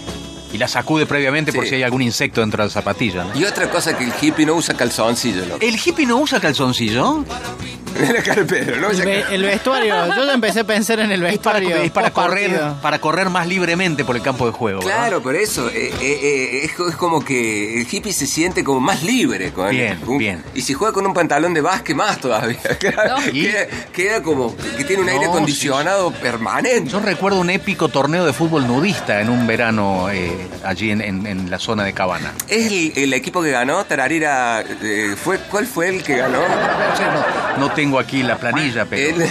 Y 0.53 0.59
la 0.59 0.67
sacude 0.69 1.07
previamente 1.07 1.53
por 1.53 1.67
si 1.67 1.77
hay 1.77 1.83
algún 1.83 2.03
insecto 2.03 2.41
dentro 2.41 2.63
de 2.63 2.69
la 2.69 2.73
zapatilla. 2.73 3.25
¿no? 3.25 3.39
Y 3.39 3.45
otra 3.45 3.71
cosa 3.71 3.97
que 3.97 4.05
el 4.05 4.13
hippie 4.21 4.45
no 4.47 4.55
usa 4.55 4.75
calzoncillo, 4.77 5.45
loco. 5.47 5.59
¿El 5.61 5.77
hippie 5.77 6.07
no 6.07 6.17
usa 6.19 6.41
calzoncillo? 6.41 7.25
Mira 8.01 8.23
Pedro, 8.47 8.77
no 8.81 8.89
El, 8.91 8.95
usa 8.95 9.05
el 9.35 9.43
vestuario, 9.43 10.07
yo 10.15 10.25
ya 10.25 10.33
empecé 10.33 10.61
a 10.61 10.65
pensar 10.65 11.01
en 11.01 11.11
el 11.11 11.25
Es 11.27 11.39
para, 11.39 11.59
vestuario. 11.59 11.85
es 11.85 11.91
para 11.91 12.11
correr, 12.13 12.61
para 12.81 12.99
correr 13.01 13.29
más 13.31 13.47
libremente 13.49 14.05
por 14.05 14.15
el 14.17 14.23
campo 14.23 14.47
de 14.47 14.53
juego. 14.53 14.81
Claro, 14.81 15.21
por 15.21 15.35
eso 15.35 15.69
eh, 15.69 15.93
eh, 16.01 16.21
eh, 16.23 16.61
es, 16.65 16.71
es 16.79 16.97
como 16.97 17.23
que 17.25 17.81
el 17.81 17.87
hippie 17.91 18.13
se 18.13 18.27
siente 18.27 18.63
como 18.65 18.81
más 18.81 19.03
libre. 19.03 19.53
Con 19.53 19.71
Bien, 19.71 19.99
un- 20.07 20.19
bien. 20.19 20.43
Y 20.55 20.63
si 20.63 20.73
juega 20.73 20.93
con 20.95 21.05
un 21.05 21.13
pantalón 21.13 21.53
de 21.53 21.61
básquet, 21.61 21.97
más 21.97 22.19
todavía. 22.21 22.61
Queda, 22.79 23.17
queda 23.93 24.23
como 24.23 24.57
que 24.57 24.85
tiene 24.85 25.03
un 25.03 25.09
aire 25.09 25.27
acondicionado 25.27 26.11
permanente. 26.13 26.89
Yo 26.91 27.01
recuerdo 27.01 27.41
un 27.41 27.51
épico 27.51 27.89
torneo 27.89 28.25
de 28.25 28.33
fútbol 28.33 28.67
nudista 28.67 29.21
en 29.21 29.29
un 29.31 29.47
verano 29.47 30.09
eh, 30.11 30.40
allí 30.65 30.91
en, 30.91 31.01
en- 31.01 31.27
en 31.27 31.51
la 31.51 31.59
zona 31.59 31.85
de 31.85 31.93
Cabana. 31.93 32.33
¿Es 32.49 32.67
el, 32.71 32.93
el 32.97 33.13
equipo 33.15 33.43
que 33.43 33.51
ganó? 33.51 33.85
Tararira, 33.85 34.63
eh, 34.83 35.15
fue, 35.23 35.39
¿cuál 35.51 35.67
fue 35.67 35.89
el 35.89 36.03
que 36.03 36.17
ganó? 36.17 36.39
No, 36.39 37.69
no- 37.69 37.73
tengo 37.73 37.99
aquí 37.99 38.23
la 38.23 38.37
planilla, 38.39 38.85
pero... 38.87 39.23
El- 39.23 39.31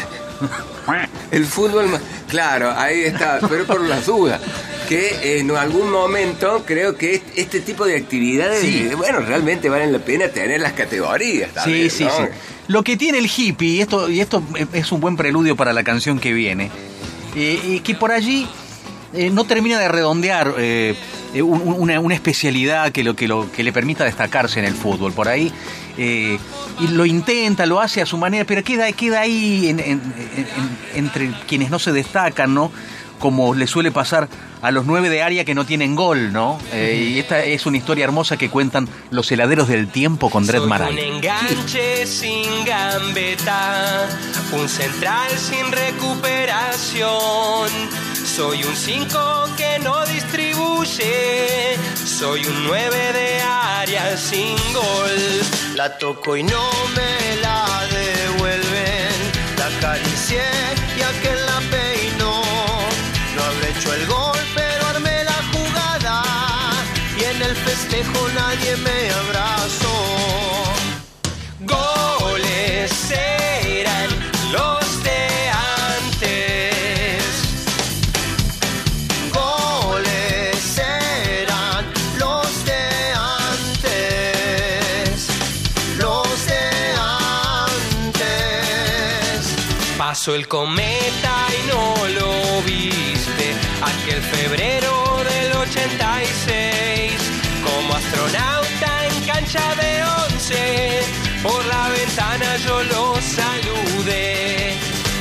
El 1.31 1.45
fútbol, 1.45 1.85
claro, 2.27 2.71
ahí 2.75 3.01
está, 3.01 3.39
pero 3.47 3.65
por 3.65 3.81
las 3.81 4.05
dudas. 4.07 4.41
Que 4.87 5.37
en 5.39 5.51
algún 5.51 5.91
momento 5.91 6.63
creo 6.65 6.95
que 6.97 7.15
est- 7.15 7.27
este 7.37 7.59
tipo 7.59 7.85
de 7.85 7.95
actividades, 7.97 8.61
Sí. 8.61 8.87
eh, 8.91 8.95
bueno, 8.95 9.19
realmente 9.19 9.69
valen 9.69 9.93
la 9.93 9.99
pena 9.99 10.29
tener 10.29 10.59
las 10.61 10.73
categorías. 10.73 11.49
Sí, 11.49 11.55
también, 11.55 11.89
sí, 11.91 12.03
¿no? 12.05 12.09
sí. 12.11 12.23
Lo 12.69 12.83
que 12.83 12.97
tiene 12.97 13.19
el 13.19 13.27
hippie, 13.29 13.67
y 13.75 13.81
esto, 13.81 14.09
y 14.09 14.19
esto 14.21 14.41
es 14.73 14.91
un 14.91 14.99
buen 15.01 15.15
preludio 15.17 15.55
para 15.55 15.73
la 15.73 15.83
canción 15.83 16.17
que 16.19 16.33
viene, 16.33 16.71
eh, 17.35 17.59
y 17.63 17.79
que 17.81 17.93
por 17.93 18.11
allí 18.11 18.47
eh, 19.13 19.29
no 19.29 19.43
termina 19.45 19.79
de 19.79 19.87
redondear 19.87 20.53
eh, 20.57 20.95
eh, 21.33 21.41
un- 21.41 21.61
un- 21.61 21.75
una, 21.81 21.99
una 21.99 22.15
especialidad 22.15 22.91
que, 22.91 23.03
lo, 23.03 23.15
que, 23.15 23.27
lo, 23.27 23.51
que 23.51 23.63
le 23.63 23.71
permita 23.73 24.03
destacarse 24.03 24.59
en 24.59 24.65
el 24.65 24.75
fútbol. 24.75 25.13
Por 25.13 25.27
ahí, 25.27 25.51
eh, 25.97 26.37
y 26.79 26.87
lo 26.87 27.05
intenta, 27.05 27.65
lo 27.65 27.79
hace 27.81 28.01
a 28.01 28.05
su 28.05 28.17
manera, 28.17 28.45
pero 28.45 28.63
queda, 28.63 28.89
queda 28.93 29.21
ahí 29.21 29.67
en- 29.69 29.79
en- 29.79 30.01
en- 30.35 30.47
en- 30.57 30.77
entre 30.95 31.31
quienes 31.47 31.69
no 31.69 31.79
se 31.79 31.91
destacan, 31.91 32.53
¿no? 32.53 32.71
Como 33.19 33.53
le 33.53 33.67
suele 33.67 33.91
pasar 33.91 34.29
a 34.61 34.71
los 34.71 34.85
nueve 34.85 35.09
de 35.09 35.21
área 35.23 35.43
que 35.43 35.53
no 35.55 35.65
tienen 35.65 35.93
gol, 35.95 36.31
¿no? 36.31 36.57
Eh, 36.71 37.11
y 37.15 37.19
esta 37.19 37.43
es 37.43 37.65
una 37.65 37.75
historia 37.77 38.05
hermosa 38.05 38.37
que 38.37 38.49
cuentan 38.49 38.87
los 39.11 39.29
heladeros 39.31 39.67
del 39.67 39.89
tiempo 39.89 40.29
con 40.29 40.45
Dred 40.45 40.61
Maray. 40.61 40.93
un 40.93 40.99
enganche 40.99 42.05
sin 42.07 42.45
gambeta, 42.65 44.07
un 44.53 44.69
central 44.69 45.29
sin 45.37 45.69
recuperación. 45.69 47.69
Soy 48.35 48.63
un 48.63 48.75
5 48.75 49.49
que 49.57 49.79
no 49.79 50.05
distribuye, 50.05 51.77
soy 52.05 52.45
un 52.45 52.67
9 52.67 53.13
de 53.13 53.41
área 53.41 54.15
sin 54.15 54.55
gol. 54.71 55.17
La 55.75 55.97
toco 55.97 56.37
y 56.37 56.43
no 56.43 56.69
me 56.95 57.41
la 57.41 57.65
devuelven, 57.91 59.11
la 59.57 59.65
acaricié 59.65 60.43
y 60.97 61.01
aquel 61.01 61.39
la 61.47 61.59
peinó. 61.75 62.41
No 63.35 63.43
habré 63.43 63.71
hecho 63.71 63.93
el 63.93 64.05
gol, 64.05 64.39
pero 64.55 64.87
armé 64.87 65.23
la 65.25 65.39
jugada 65.51 66.23
y 67.19 67.23
en 67.23 67.41
el 67.41 67.55
festejo 67.55 68.29
nadie 68.35 68.77
me 68.77 68.98
Pasó 90.19 90.35
el 90.35 90.49
cometa 90.49 91.47
y 91.57 91.67
no 91.69 91.95
lo 92.19 92.61
viste. 92.63 93.55
Aquel 93.81 94.21
febrero 94.21 95.23
del 95.23 95.53
86. 95.53 97.13
Como 97.63 97.95
astronauta 97.95 99.07
en 99.07 99.25
cancha 99.25 99.63
de 99.75 100.03
once. 100.25 100.99
Por 101.41 101.65
la 101.67 101.87
ventana 101.87 102.57
yo 102.57 102.83
lo 102.83 103.15
saludé. 103.21 104.75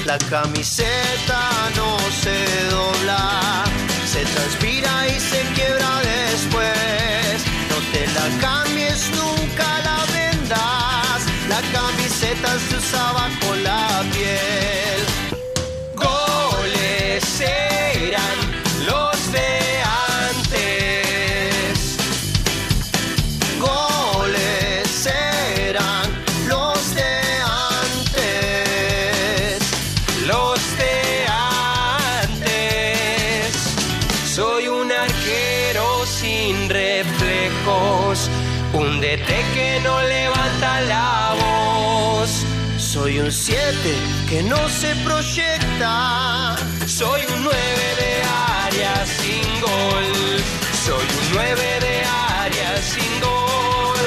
La 0.05 0.19
camiseta 0.19 1.43
no 1.77 1.97
se 2.21 2.37
dobla. 2.69 3.63
Se 4.05 4.25
transpira 4.25 5.07
y 5.07 5.21
se 5.21 5.43
quiebra 5.55 5.91
después. 6.01 7.45
No 7.71 7.77
te 7.93 8.05
la 8.19 8.27
cambies, 8.41 9.11
nunca 9.11 9.79
la 9.85 10.05
vendas. 10.13 11.23
La 11.49 11.61
camiseta 11.71 12.59
se 12.69 12.77
usaba 12.79 13.31
con 13.41 13.63
la 13.63 14.03
piel. 14.13 14.78
Soy 43.09 43.21
un 43.21 43.31
7 43.31 43.61
que 44.29 44.43
no 44.43 44.69
se 44.69 44.95
proyecta. 44.97 46.57
Soy 46.87 47.23
un 47.33 47.45
9 47.45 47.57
de 47.97 47.98
área 48.79 49.07
sin 49.07 49.61
gol. 49.61 50.05
Soy 50.85 50.95
un 51.03 51.33
9 51.35 51.61
de 51.81 52.05
área 52.05 52.77
sin 52.83 53.21
gol. 53.21 53.99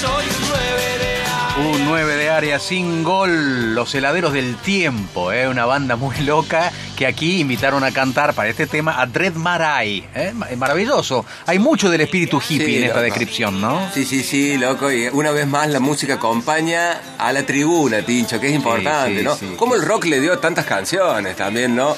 Soy 0.00 0.24
un 0.26 0.48
9 0.48 0.98
de 0.98 1.22
área. 1.22 1.70
Un 1.72 1.84
9 1.86 2.16
de 2.16 2.30
área 2.30 2.58
sin 2.58 3.04
gol, 3.04 3.74
Los 3.76 3.94
Heladeros 3.94 4.32
del 4.32 4.56
Tiempo, 4.56 5.30
¿eh? 5.32 5.48
una 5.48 5.66
banda 5.66 5.94
muy 5.96 6.16
loca 6.20 6.72
que 6.96 7.06
aquí 7.06 7.38
invitaron 7.40 7.84
a 7.84 7.92
cantar 7.92 8.34
para 8.34 8.48
este 8.48 8.66
tema 8.66 9.00
a 9.00 9.06
Dred 9.06 9.34
Maray. 9.34 10.04
¿eh? 10.14 10.32
Ma- 10.34 10.48
Maravilloso. 10.56 11.24
Hay 11.46 11.60
mucho 11.60 11.88
del 11.88 12.00
espíritu 12.00 12.38
hippie 12.40 12.66
Sí, 12.66 12.76
en 12.78 12.82
esta 12.84 12.94
loco. 12.96 13.04
descripción, 13.04 13.60
¿no? 13.60 13.88
Sí, 13.94 14.04
sí, 14.04 14.24
sí, 14.24 14.56
loco. 14.58 14.90
Y 14.90 15.06
una 15.12 15.30
vez 15.30 15.46
más 15.46 15.68
la 15.68 15.78
música 15.78 16.14
acompaña 16.14 17.00
a 17.18 17.32
la 17.32 17.46
tribuna, 17.46 18.02
Tincho, 18.02 18.40
que 18.40 18.48
es 18.48 18.54
importante, 18.54 19.18
sí, 19.20 19.24
¿no? 19.24 19.36
sí. 19.36 19.54
Como 19.56 19.76
el 19.76 19.82
rock 19.82 20.06
le 20.06 20.20
dio 20.20 20.36
tantas 20.40 20.64
canciones 20.66 21.36
también, 21.36 21.76
¿no? 21.76 21.96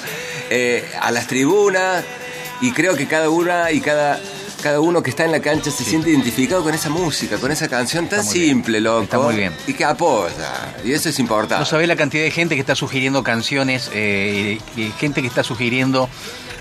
Eh, 0.53 0.83
a 0.99 1.11
las 1.11 1.27
tribunas, 1.27 2.03
y 2.59 2.71
creo 2.73 2.93
que 2.97 3.07
cada 3.07 3.29
una 3.29 3.71
y 3.71 3.79
cada, 3.79 4.19
cada 4.61 4.81
uno 4.81 5.01
que 5.01 5.09
está 5.09 5.23
en 5.23 5.31
la 5.31 5.39
cancha 5.39 5.71
se 5.71 5.85
siente 5.85 6.09
identificado 6.09 6.61
con 6.61 6.73
esa 6.73 6.89
música, 6.89 7.37
con 7.37 7.53
esa 7.53 7.69
canción 7.69 8.09
tan 8.09 8.25
muy 8.25 8.33
bien. 8.33 8.49
simple, 8.49 8.81
loco. 8.81 9.03
Está 9.03 9.17
muy 9.17 9.35
bien. 9.35 9.53
Y 9.65 9.73
que 9.73 9.85
apoya. 9.85 10.75
Y 10.83 10.91
eso 10.91 11.07
es 11.07 11.19
importante. 11.19 11.57
No 11.57 11.65
sabés 11.65 11.87
la 11.87 11.95
cantidad 11.95 12.23
de 12.25 12.31
gente 12.31 12.55
que 12.55 12.61
está 12.61 12.75
sugiriendo 12.75 13.23
canciones, 13.23 13.89
eh, 13.93 14.59
y 14.75 14.91
gente 14.99 15.21
que 15.21 15.27
está 15.29 15.41
sugiriendo 15.41 16.09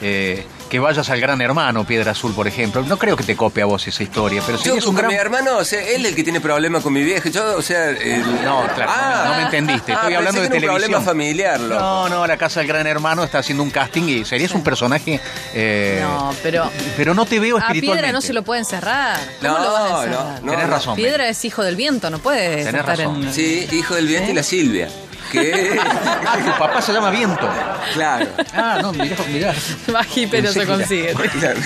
eh, 0.03 0.47
que 0.71 0.79
vayas 0.79 1.11
al 1.11 1.21
Gran 1.21 1.41
Hermano, 1.43 1.85
Piedra 1.85 2.13
Azul, 2.13 2.33
por 2.33 2.47
ejemplo. 2.49 2.83
No 2.83 2.97
creo 2.97 3.17
que 3.17 3.25
te 3.25 3.37
copie 3.37 3.63
a 3.63 3.67
vos 3.67 3.87
esa 3.87 4.03
historia, 4.03 4.41
pero 4.47 4.57
sí 4.57 4.69
Yo 4.69 4.77
es 4.77 4.87
un 4.87 4.95
con 4.95 5.03
gran... 5.03 5.09
mi 5.09 5.15
hermano, 5.17 5.59
o 5.59 5.65
sea, 5.65 5.83
él 5.83 6.03
es 6.07 6.11
el 6.11 6.15
que 6.15 6.23
tiene 6.25 6.41
problemas 6.41 6.83
con 6.83 6.93
mi 6.93 7.03
vieja. 7.03 7.29
Yo, 7.29 7.57
o 7.57 7.61
sea. 7.63 7.91
el- 7.91 8.25
No, 8.45 8.65
claro, 8.75 8.91
no 8.91 9.25
me- 9.25 9.29
no 9.31 9.37
me 9.37 9.43
entendiste. 9.43 9.93
Estoy 9.93 10.15
Ah, 10.15 10.19
hablando 10.19 10.41
pensé 10.41 10.55
de 10.55 10.61
que 10.61 10.65
era 10.65 10.73
un 10.73 10.79
televisión. 10.79 10.91
problema 10.93 11.01
familiar, 11.01 11.61
loco. 11.61 11.81
No, 11.81 12.09
no, 12.09 12.27
la 12.27 12.37
casa 12.37 12.61
del 12.61 12.69
Gran 12.69 12.87
Hermano 12.87 13.25
está 13.25 13.39
haciendo 13.41 13.63
un 13.65 13.71
casting 13.71 14.05
y 14.05 14.25
serías 14.25 14.53
un 14.53 14.63
personaje... 14.63 15.21
eh, 15.55 15.99
No, 16.03 16.33
pero 16.43 16.71
Pero 16.97 17.15
no 17.15 17.27
te 17.27 17.41
veo 17.41 17.57
a 17.57 17.61
espiritualmente. 17.61 18.03
Piedra 18.03 18.13
no 18.13 18.21
se 18.21 18.33
lo 18.33 18.43
puede 18.43 18.61
encerrar. 18.61 19.19
¿Cómo 19.43 19.53
No, 19.59 19.65
lo 19.65 19.73
vas 19.73 19.83
a 19.83 19.89
no, 19.89 20.03
encerrar? 20.05 20.43
no. 20.45 20.51
Tenés 20.53 20.69
razón. 20.71 20.95
Piedra 20.97 21.29
es 21.29 21.45
hijo 21.45 21.63
del 21.65 21.75
viento, 21.77 22.11
no 22.11 22.21
puede 22.21 22.65
Tenés 22.65 22.75
estar 22.81 22.87
razón. 22.99 23.25
en... 23.25 23.33
Sí, 23.33 23.69
hijo 23.73 23.95
del 23.97 24.07
viento 24.07 24.31
y 24.31 24.35
la 24.35 24.43
Silvia. 24.45 24.89
Que. 25.31 25.79
Ah, 26.27 26.37
tu 26.45 26.59
papá 26.59 26.83
se 26.83 26.93
llama 26.93 27.11
Viento. 27.11 27.49
claro. 27.95 28.27
Ah, 28.55 28.79
no, 28.83 28.93
mirá, 28.93 29.17
mirá. 29.29 29.55
Más 29.93 30.07
pero 30.15 30.31
Pensé 30.31 30.53
se 30.61 30.67
consigue. 30.67 31.15
Claro. 31.39 31.61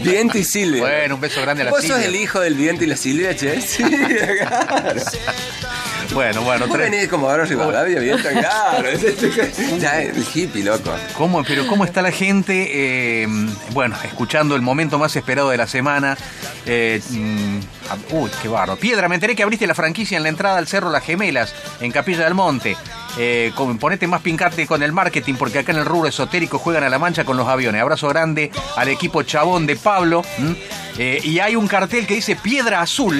Viento 0.00 0.38
y 0.38 0.44
Silvia. 0.44 0.80
Bueno, 0.82 1.14
un 1.16 1.20
beso 1.20 1.40
grande 1.42 1.62
a 1.62 1.66
la 1.66 1.70
¿Vos 1.70 1.80
Silvia. 1.80 1.96
sos 1.96 2.06
el 2.06 2.16
hijo 2.16 2.40
del 2.40 2.54
viento 2.54 2.84
y 2.84 2.86
la 2.86 2.96
Silvia, 2.96 3.36
che? 3.36 3.60
Sí, 3.60 3.82
claro. 3.84 5.00
Bueno, 6.14 6.42
bueno, 6.42 6.66
Vos 6.66 6.76
tres- 6.76 6.90
venís 6.90 7.08
como 7.08 7.28
ahora 7.28 7.44
Rivadavia, 7.44 8.00
claro. 8.22 8.88
Ya, 9.78 10.02
el 10.02 10.24
hippie, 10.34 10.64
loco. 10.64 10.90
¿Cómo, 11.16 11.44
pero 11.44 11.66
cómo 11.66 11.84
está 11.84 12.00
la 12.02 12.10
gente? 12.10 12.68
Eh, 13.22 13.28
bueno, 13.72 13.94
escuchando 14.04 14.56
el 14.56 14.62
momento 14.62 14.98
más 14.98 15.14
esperado 15.16 15.50
de 15.50 15.58
la 15.58 15.66
semana. 15.66 16.16
Eh, 16.66 17.00
mm, 17.10 17.58
uy, 18.12 18.30
qué 18.42 18.48
barro. 18.48 18.76
Piedra, 18.76 19.08
me 19.08 19.16
enteré 19.16 19.36
que 19.36 19.42
abriste 19.42 19.66
la 19.66 19.74
franquicia 19.74 20.16
en 20.16 20.22
la 20.22 20.28
entrada 20.30 20.58
al 20.58 20.66
Cerro 20.66 20.90
Las 20.90 21.04
Gemelas, 21.04 21.54
en 21.80 21.92
Capilla 21.92 22.24
del 22.24 22.34
Monte. 22.34 22.76
Eh, 23.16 23.52
con- 23.54 23.78
ponete 23.78 24.06
más 24.06 24.20
pincarte 24.22 24.66
con 24.66 24.82
el 24.82 24.92
marketing, 24.92 25.34
porque 25.34 25.58
acá 25.60 25.72
en 25.72 25.78
el 25.78 25.84
rubro 25.86 26.08
esotérico 26.08 26.58
juegan 26.58 26.84
a 26.84 26.88
la 26.88 26.98
mancha 26.98 27.24
con 27.24 27.36
los 27.36 27.48
aviones. 27.48 27.80
Abrazo 27.80 28.08
grande 28.08 28.50
al 28.76 28.88
equipo 28.88 29.22
chabón 29.22 29.66
de 29.66 29.76
Pablo. 29.76 30.22
Eh, 31.00 31.20
y 31.22 31.38
hay 31.38 31.54
un 31.54 31.68
cartel 31.68 32.06
que 32.08 32.14
dice 32.14 32.34
Piedra 32.34 32.80
Azul, 32.80 33.16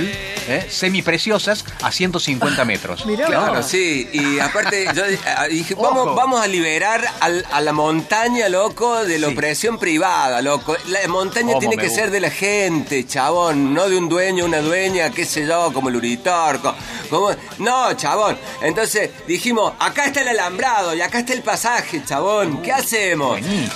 eh, 0.49 0.67
semipreciosas, 0.69 1.65
a 1.83 1.93
150 1.93 2.65
metros. 2.65 3.05
Claro, 3.27 3.63
sí. 3.63 4.09
Y 4.13 4.41
aparte, 4.41 4.87
yo 4.95 5.03
ah, 5.37 5.47
dije, 5.47 5.75
vamos, 5.77 6.15
vamos 6.17 6.41
a 6.43 6.49
liberar 6.49 7.01
al- 7.21 7.47
a 7.53 7.61
la 7.61 7.73
montaña, 7.73 8.49
loco, 8.49 9.05
de 9.05 9.19
la 9.21 9.29
Sí. 9.29 9.33
opresión 9.35 9.79
privada, 9.79 10.43
loco. 10.43 10.77
La 10.89 11.07
montaña 11.09 11.49
Cómo 11.49 11.59
tiene 11.61 11.77
que 11.77 11.85
gusta. 11.87 12.01
ser 12.03 12.11
de 12.11 12.21
la 12.21 12.31
gente, 12.31 13.07
chabón, 13.07 13.73
no 13.75 13.89
de 13.89 13.97
un 13.97 14.09
dueño, 14.09 14.45
una 14.45 14.59
dueña, 14.61 15.11
qué 15.11 15.25
sé 15.25 15.47
yo, 15.47 15.73
como 15.73 15.89
el 15.89 15.97
Uritorco. 15.97 16.75
Como... 17.11 17.31
No, 17.59 17.93
chabón. 17.95 18.37
Entonces 18.61 19.11
dijimos, 19.29 19.73
acá 19.79 20.07
está 20.07 20.21
el 20.23 20.29
alambrado 20.29 20.95
y 20.95 21.01
acá 21.01 21.21
está 21.21 21.33
el 21.33 21.43
pasaje, 21.43 22.03
chabón. 22.05 22.63
¿Qué 22.63 22.73
hacemos? 22.73 23.31
Buenísimo. 23.41 23.73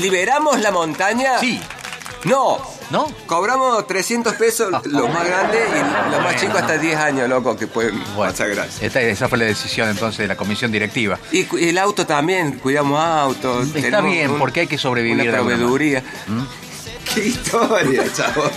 ¿Liberamos 0.00 0.60
la 0.60 0.70
montaña? 0.70 1.38
Sí. 1.40 1.60
No, 2.24 2.58
¿No? 2.90 3.06
Cobramos 3.26 3.84
300 3.88 4.34
pesos 4.34 4.70
los 4.86 5.08
más 5.12 5.26
grandes 5.26 5.60
y 5.68 6.10
los 6.12 6.22
más 6.22 6.36
chicos 6.40 6.60
hasta 6.60 6.78
10 6.78 6.96
años, 6.96 7.28
loco, 7.28 7.56
que 7.56 7.66
pueden 7.66 7.98
pasar 8.16 8.48
gracias. 8.50 8.80
Esta- 8.80 9.00
esa 9.00 9.28
fue 9.28 9.38
la 9.38 9.44
decisión 9.46 9.88
entonces 9.88 10.18
de 10.18 10.28
la 10.28 10.36
comisión 10.36 10.70
directiva. 10.70 11.18
Y 11.32 11.44
cu- 11.44 11.58
y 11.58 11.70
el 11.70 11.78
auto 11.78 12.06
también, 12.06 12.58
cuidamos 12.60 13.00
autos. 13.00 13.66
Está 13.68 13.80
tenemos 13.80 14.10
bien, 14.12 14.30
un- 14.30 14.38
porque 14.38 14.60
hay 14.60 14.66
que 14.68 14.78
sobrevivir 14.78 15.14
Una 15.16 15.24
de 15.24 15.32
proveeduría. 15.32 16.02
Qué 17.14 17.26
historia, 17.28 18.04
chavo. 18.12 18.50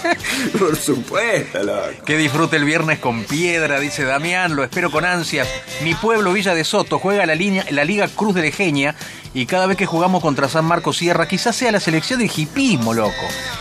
Por 0.58 0.76
supuesto, 0.76 1.64
loco. 1.64 2.04
Que 2.06 2.18
disfrute 2.18 2.58
el 2.58 2.66
viernes 2.66 3.00
con 3.00 3.24
piedra, 3.24 3.80
dice 3.80 4.04
Damián, 4.04 4.56
lo 4.56 4.64
espero 4.64 4.92
con 4.92 5.06
ansias. 5.06 5.48
Mi 5.84 5.94
pueblo, 5.96 6.34
Villa 6.34 6.54
de 6.54 6.64
Soto, 6.64 7.00
juega 7.00 7.26
la, 7.26 7.36
línea, 7.36 7.66
la 7.70 7.86
Liga 7.86 8.08
Cruz 8.08 8.36
de 8.36 8.42
Lejeña 8.42 8.96
y 9.34 9.46
cada 9.46 9.68
vez 9.68 9.78
que 9.78 9.86
jugamos 9.86 10.22
contra 10.22 10.50
San 10.50 10.66
Marcos 10.66 10.98
Sierra, 10.98 11.28
quizás 11.28 11.56
sea 11.56 11.72
la 11.72 11.80
selección 11.80 12.20
del 12.20 12.32
hipismo, 12.36 12.94
loco. 12.94 13.14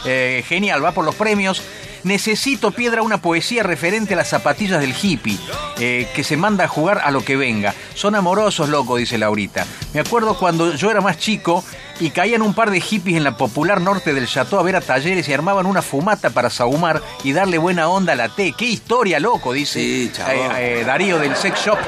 Eh, 0.05 0.43
genial, 0.47 0.85
va 0.85 0.93
por 0.93 1.05
los 1.05 1.15
premios. 1.15 1.63
Necesito, 2.05 2.71
Piedra, 2.71 3.03
una 3.03 3.21
poesía 3.21 3.63
referente 3.63 4.15
a 4.15 4.17
las 4.17 4.29
zapatillas 4.29 4.81
del 4.81 4.95
hippie, 4.95 5.39
eh, 5.79 6.09
que 6.15 6.25
se 6.25 6.37
manda 6.37 6.65
a 6.65 6.69
jugar 6.69 7.01
a 7.05 7.11
lo 7.11 7.25
que 7.25 7.37
venga. 7.37 7.75
Son 7.95 8.15
amorosos, 8.15 8.69
loco, 8.69 8.97
dice 8.97 9.19
Laurita. 9.19 9.67
Me 9.95 10.01
acuerdo 10.01 10.39
cuando 10.39 10.75
yo 10.75 10.91
era 10.91 11.01
más 11.01 11.19
chico 11.19 11.65
y 12.01 12.11
caían 12.11 12.43
un 12.43 12.55
par 12.55 12.71
de 12.71 12.81
hippies 12.81 13.17
en 13.17 13.25
la 13.25 13.37
popular 13.37 13.81
norte 13.81 14.15
del 14.15 14.27
Chateau 14.27 14.61
a 14.61 14.63
ver 14.63 14.77
a 14.77 14.81
talleres 14.81 15.29
y 15.29 15.33
armaban 15.33 15.67
una 15.67 15.83
fumata 15.83 16.31
para 16.31 16.51
sahumar 16.51 17.03
y 17.25 17.33
darle 17.33 17.59
buena 17.59 17.89
onda 17.89 18.13
a 18.13 18.17
la 18.17 18.29
té. 18.29 18.55
¡Qué 18.57 18.67
historia, 18.67 19.19
loco! 19.19 19.53
Dice 19.53 19.81
Sí, 19.81 20.13
eh, 20.29 20.81
eh, 20.81 20.85
Darío 20.87 21.19
del 21.19 21.35
Sex 21.37 21.59
Shop. 21.61 21.79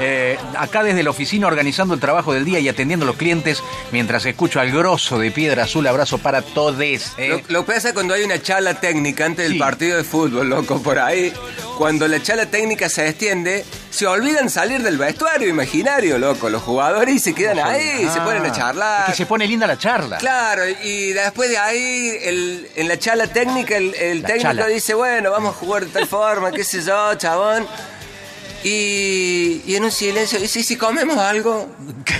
Eh, 0.00 0.38
acá 0.56 0.82
desde 0.82 1.02
la 1.02 1.10
oficina 1.10 1.46
organizando 1.46 1.92
el 1.94 2.00
trabajo 2.00 2.32
del 2.32 2.44
día 2.44 2.58
y 2.58 2.68
atendiendo 2.68 3.04
a 3.04 3.06
los 3.06 3.16
clientes 3.16 3.62
mientras 3.92 4.24
escucho 4.24 4.58
al 4.60 4.70
grosso 4.72 5.18
de 5.18 5.30
Piedra 5.30 5.64
Azul. 5.64 5.86
Abrazo 5.86 6.18
para 6.18 6.42
todes. 6.42 7.12
eh. 7.18 7.28
Lo, 7.48 7.60
lo 7.60 7.66
que 7.66 7.72
pasa 7.74 7.92
cuando 7.92 8.14
hay 8.14 8.22
una 8.24 8.40
charla 8.40 8.80
técnica 8.80 9.26
antes 9.26 9.48
del 9.48 9.58
partido 9.58 9.96
de 9.98 10.04
fútbol, 10.04 10.48
loco, 10.48 10.82
por 10.82 10.98
ahí, 10.98 11.32
cuando 11.76 12.08
la 12.08 12.22
charla 12.22 12.46
técnica 12.46 12.88
se 12.88 13.08
extiende, 13.08 13.64
se 13.90 14.06
olvidan 14.06 14.48
salir 14.48 14.82
del 14.82 14.96
vestuario 14.98 15.48
imaginario, 15.48 16.18
loco, 16.18 16.48
los 16.48 16.62
jugadores 16.62 17.14
y 17.16 17.18
se 17.18 17.34
quedan 17.34 17.58
ahí, 17.58 18.08
se 18.10 18.20
Ah, 18.20 18.24
ponen 18.24 18.46
a 18.46 18.52
charlar. 18.52 19.00
es 19.04 19.10
que 19.10 19.16
se 19.16 19.26
pone 19.26 19.46
linda 19.46 19.66
la 19.66 19.76
charla. 19.76 20.16
Claro, 20.18 20.62
y 20.82 21.12
después 21.12 21.50
de 21.50 21.58
ahí, 21.58 22.16
el- 22.22 22.68
en 22.76 22.88
la 22.88 22.98
charla 22.98 23.26
técnica, 23.26 23.76
el, 23.76 23.92
técnico 24.22 24.38
chala. 24.42 24.66
dice, 24.66 24.94
bueno, 24.94 25.30
vamos 25.30 25.54
a 25.54 25.58
jugar 25.58 25.84
de 25.84 25.90
tal 25.90 26.06
forma, 26.06 26.52
qué 26.52 26.64
sé 26.64 26.82
yo, 26.82 27.14
chabón. 27.16 27.66
Y, 28.62 29.62
y 29.66 29.74
en 29.76 29.84
un 29.84 29.90
silencio, 29.90 30.38
y 30.38 30.46
si, 30.46 30.62
si 30.62 30.76
comemos 30.76 31.16
algo, 31.16 31.66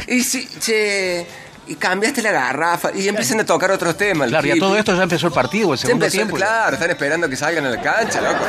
y 0.09 0.23
si, 0.23 0.47
che, 0.59 1.27
y 1.71 1.77
cambiaste 1.77 2.21
la 2.23 2.33
garrafa, 2.33 2.91
y 2.95 3.07
empiezan 3.09 3.41
a 3.41 3.47
tocar 3.47 3.71
otros 3.71 3.97
temas. 3.97 4.29
Claro, 4.29 4.47
y 4.47 4.51
a 4.51 4.57
todo 4.59 4.77
esto 4.77 4.95
ya 4.97 5.03
empezó 5.05 5.29
el 5.29 5.33
partido, 5.33 5.73
el 5.73 5.79
se 5.79 5.87
segundo 5.87 6.05
empezó, 6.07 6.19
tiempo. 6.19 6.37
claro, 6.37 6.75
están 6.75 6.91
esperando 6.91 7.29
que 7.29 7.37
salgan 7.37 7.65
a 7.67 7.71
la 7.71 7.81
cancha, 7.81 8.21
loco. 8.21 8.45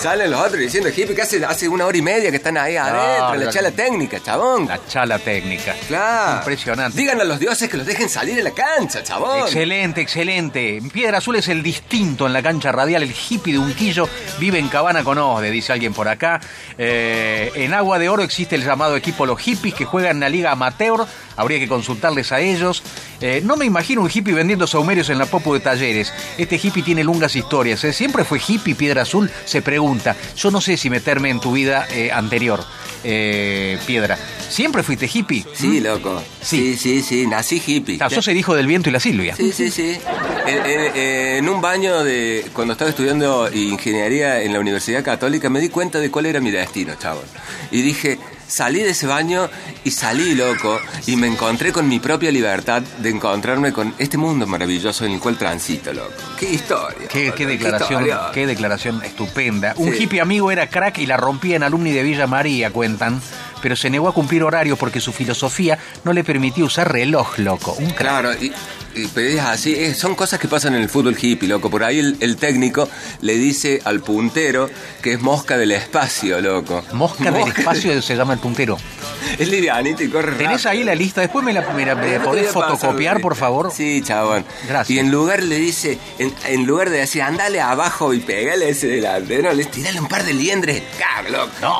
Salen 0.00 0.30
los 0.30 0.40
otros 0.40 0.58
diciendo, 0.58 0.88
hippie, 0.90 1.14
que 1.14 1.22
hace, 1.22 1.44
hace 1.44 1.68
una 1.68 1.86
hora 1.86 1.96
y 1.96 2.02
media 2.02 2.30
que 2.30 2.36
están 2.36 2.56
ahí 2.58 2.76
adentro, 2.76 3.34
en 3.34 3.40
la 3.40 3.46
la- 3.46 3.52
charla 3.52 3.70
técnica, 3.70 4.20
chabón. 4.22 4.66
La 4.68 4.78
chala 4.86 5.18
técnica. 5.18 5.74
Claro. 5.88 6.38
Impresionante. 6.38 6.98
Díganle 6.98 7.22
a 7.22 7.26
los 7.26 7.38
dioses 7.40 7.68
que 7.70 7.76
los 7.76 7.86
dejen 7.86 8.08
salir 8.08 8.38
a 8.40 8.42
la 8.42 8.50
cancha, 8.50 9.02
chabón. 9.02 9.40
Excelente, 9.40 10.00
excelente. 10.00 10.82
Piedra 10.92 11.18
Azul 11.18 11.36
es 11.36 11.48
el 11.48 11.62
distinto 11.62 12.26
en 12.26 12.32
la 12.32 12.42
cancha 12.42 12.72
radial. 12.72 13.02
El 13.02 13.12
hippie 13.14 13.52
de 13.54 13.58
Unquillo 13.58 14.08
vive 14.38 14.58
en 14.58 14.68
Cabana 14.68 15.02
con 15.04 15.16
Osde, 15.18 15.50
dice 15.50 15.72
alguien 15.72 15.94
por 15.94 16.08
acá. 16.08 16.40
Eh, 16.76 17.50
en 17.54 17.72
Agua 17.74 17.98
de 17.98 18.08
Oro 18.08 18.22
existe 18.22 18.54
el 18.56 18.64
llamado 18.64 18.96
equipo 18.96 19.24
Los 19.24 19.40
Hippies 19.40 19.74
que 19.74 19.84
juegan 19.84 20.16
en 20.16 20.20
la 20.20 20.28
Liga 20.28 20.50
Amateur. 20.52 21.06
Habría 21.36 21.58
que 21.58 21.68
consultarles 21.68 22.32
a 22.32 22.40
ellos. 22.40 22.82
Eh, 23.20 23.40
no 23.44 23.56
me 23.56 23.64
imagino 23.64 24.00
un 24.02 24.10
hippie 24.12 24.34
vendiendo 24.34 24.66
saumerios 24.66 25.08
en 25.10 25.18
la 25.18 25.26
Popo 25.26 25.54
de 25.54 25.60
Talleres. 25.60 26.12
Este 26.38 26.56
hippie 26.62 26.82
tiene 26.82 27.04
lungas 27.04 27.36
historias. 27.36 27.82
¿eh? 27.84 27.92
Siempre 27.92 28.24
fue 28.24 28.40
hippie, 28.46 28.74
Piedra 28.74 29.02
Azul. 29.02 29.30
Se 29.44 29.62
pregunta. 29.62 30.16
Yo 30.36 30.50
no 30.50 30.60
sé 30.60 30.76
si 30.76 30.90
meterme 30.90 31.30
en 31.30 31.40
tu 31.40 31.52
vida 31.52 31.86
eh, 31.90 32.10
anterior, 32.12 32.64
eh, 33.04 33.78
Piedra. 33.86 34.18
¿Siempre 34.48 34.82
fuiste 34.82 35.08
hippie? 35.12 35.44
Sí, 35.54 35.80
loco. 35.80 36.22
Sí, 36.40 36.76
sí, 36.76 37.02
sí, 37.02 37.26
nací 37.26 37.60
hippie. 37.66 37.98
Ah, 38.00 38.08
sos 38.08 38.28
el 38.28 38.36
hijo 38.36 38.54
del 38.54 38.66
viento 38.66 38.88
y 38.88 38.92
la 38.92 39.00
Silvia. 39.00 39.34
Sí, 39.36 39.52
sí, 39.52 39.70
sí. 39.70 39.98
En, 40.46 40.66
en- 40.66 40.96
en 40.96 41.48
un 41.48 41.60
baño 41.60 42.04
de 42.04 42.46
cuando 42.52 42.72
estaba 42.72 42.90
estudiando 42.90 43.50
ingeniería 43.52 44.40
en 44.42 44.52
la 44.52 44.60
Universidad 44.60 45.02
Católica 45.04 45.50
me 45.50 45.60
di 45.60 45.68
cuenta 45.68 45.98
de 45.98 46.10
cuál 46.10 46.26
era 46.26 46.40
mi 46.40 46.50
destino, 46.50 46.94
chabón. 46.94 47.24
Y 47.72 47.82
dije, 47.82 48.18
salí 48.46 48.80
de 48.80 48.90
ese 48.90 49.06
baño 49.06 49.48
y 49.84 49.90
salí, 49.90 50.34
loco, 50.34 50.80
y 51.06 51.16
me 51.16 51.26
encontré 51.26 51.72
con 51.72 51.88
mi 51.88 51.98
propia 51.98 52.30
libertad 52.30 52.82
de 52.98 53.10
encontrarme 53.10 53.72
con 53.72 53.94
este 53.98 54.18
mundo 54.18 54.46
maravilloso 54.46 55.04
en 55.04 55.12
el 55.12 55.20
cual 55.20 55.36
transito, 55.36 55.92
loco. 55.92 56.12
Qué 56.38 56.52
historia. 56.52 57.08
Qué, 57.08 57.32
declaración, 57.46 58.02
historia. 58.02 58.30
qué 58.32 58.46
declaración 58.46 59.02
estupenda. 59.02 59.74
Un 59.76 59.94
hippie 59.94 60.20
amigo 60.20 60.50
era 60.50 60.68
crack 60.68 60.98
y 60.98 61.06
la 61.06 61.16
rompía 61.16 61.56
en 61.56 61.62
alumni 61.62 61.92
de 61.92 62.02
Villa 62.02 62.26
María, 62.26 62.70
cuentan, 62.70 63.20
pero 63.62 63.76
se 63.76 63.90
negó 63.90 64.08
a 64.08 64.14
cumplir 64.14 64.42
horarios 64.42 64.78
porque 64.78 65.00
su 65.00 65.12
filosofía 65.12 65.78
no 66.04 66.12
le 66.12 66.24
permitía 66.24 66.64
usar 66.64 66.92
reloj, 66.92 67.38
loco. 67.38 67.72
Un 67.78 67.90
crack. 67.90 67.98
Claro, 67.98 68.32
y 68.34 68.52
pero 69.14 69.28
es 69.28 69.40
así, 69.40 69.74
eh, 69.74 69.94
son 69.94 70.14
cosas 70.14 70.38
que 70.40 70.48
pasan 70.48 70.74
en 70.74 70.82
el 70.82 70.88
fútbol 70.88 71.16
hippie, 71.20 71.48
loco. 71.48 71.70
Por 71.70 71.84
ahí 71.84 71.98
el, 71.98 72.16
el 72.20 72.36
técnico 72.36 72.88
le 73.20 73.34
dice 73.36 73.80
al 73.84 74.00
puntero 74.00 74.68
que 75.02 75.12
es 75.14 75.20
mosca 75.20 75.56
del 75.56 75.72
espacio, 75.72 76.40
loco. 76.40 76.82
Mosca 76.92 77.30
del 77.30 77.48
espacio 77.48 78.00
se 78.02 78.16
llama 78.16 78.32
el 78.34 78.38
puntero. 78.40 78.76
Es 79.38 79.48
livianito 79.48 80.02
y 80.04 80.08
corre 80.08 80.32
¿Tenés 80.36 80.62
rápido. 80.62 80.70
ahí 80.70 80.84
la 80.84 80.94
lista? 80.94 81.20
Después 81.20 81.44
me 81.44 81.52
la, 81.52 81.60
me 81.72 81.84
la- 81.84 81.94
me 81.96 82.20
podés 82.20 82.46
pasar, 82.52 82.70
fotocopiar, 82.76 83.20
por 83.20 83.34
favor. 83.34 83.70
Sí, 83.74 84.00
chabón. 84.02 84.44
Gracias. 84.68 84.90
Y 84.90 84.98
en 85.00 85.10
lugar 85.10 85.42
le 85.42 85.56
dice, 85.56 85.98
en, 86.18 86.32
en 86.46 86.64
lugar 86.64 86.90
de 86.90 86.98
decir, 86.98 87.22
andale 87.22 87.60
abajo 87.60 88.14
y 88.14 88.20
pegale 88.20 88.68
ese 88.70 88.86
delantero, 88.86 89.52
le 89.52 89.64
tirale 89.66 90.00
un 90.00 90.06
par 90.06 90.24
de 90.24 90.32
liendres. 90.32 90.82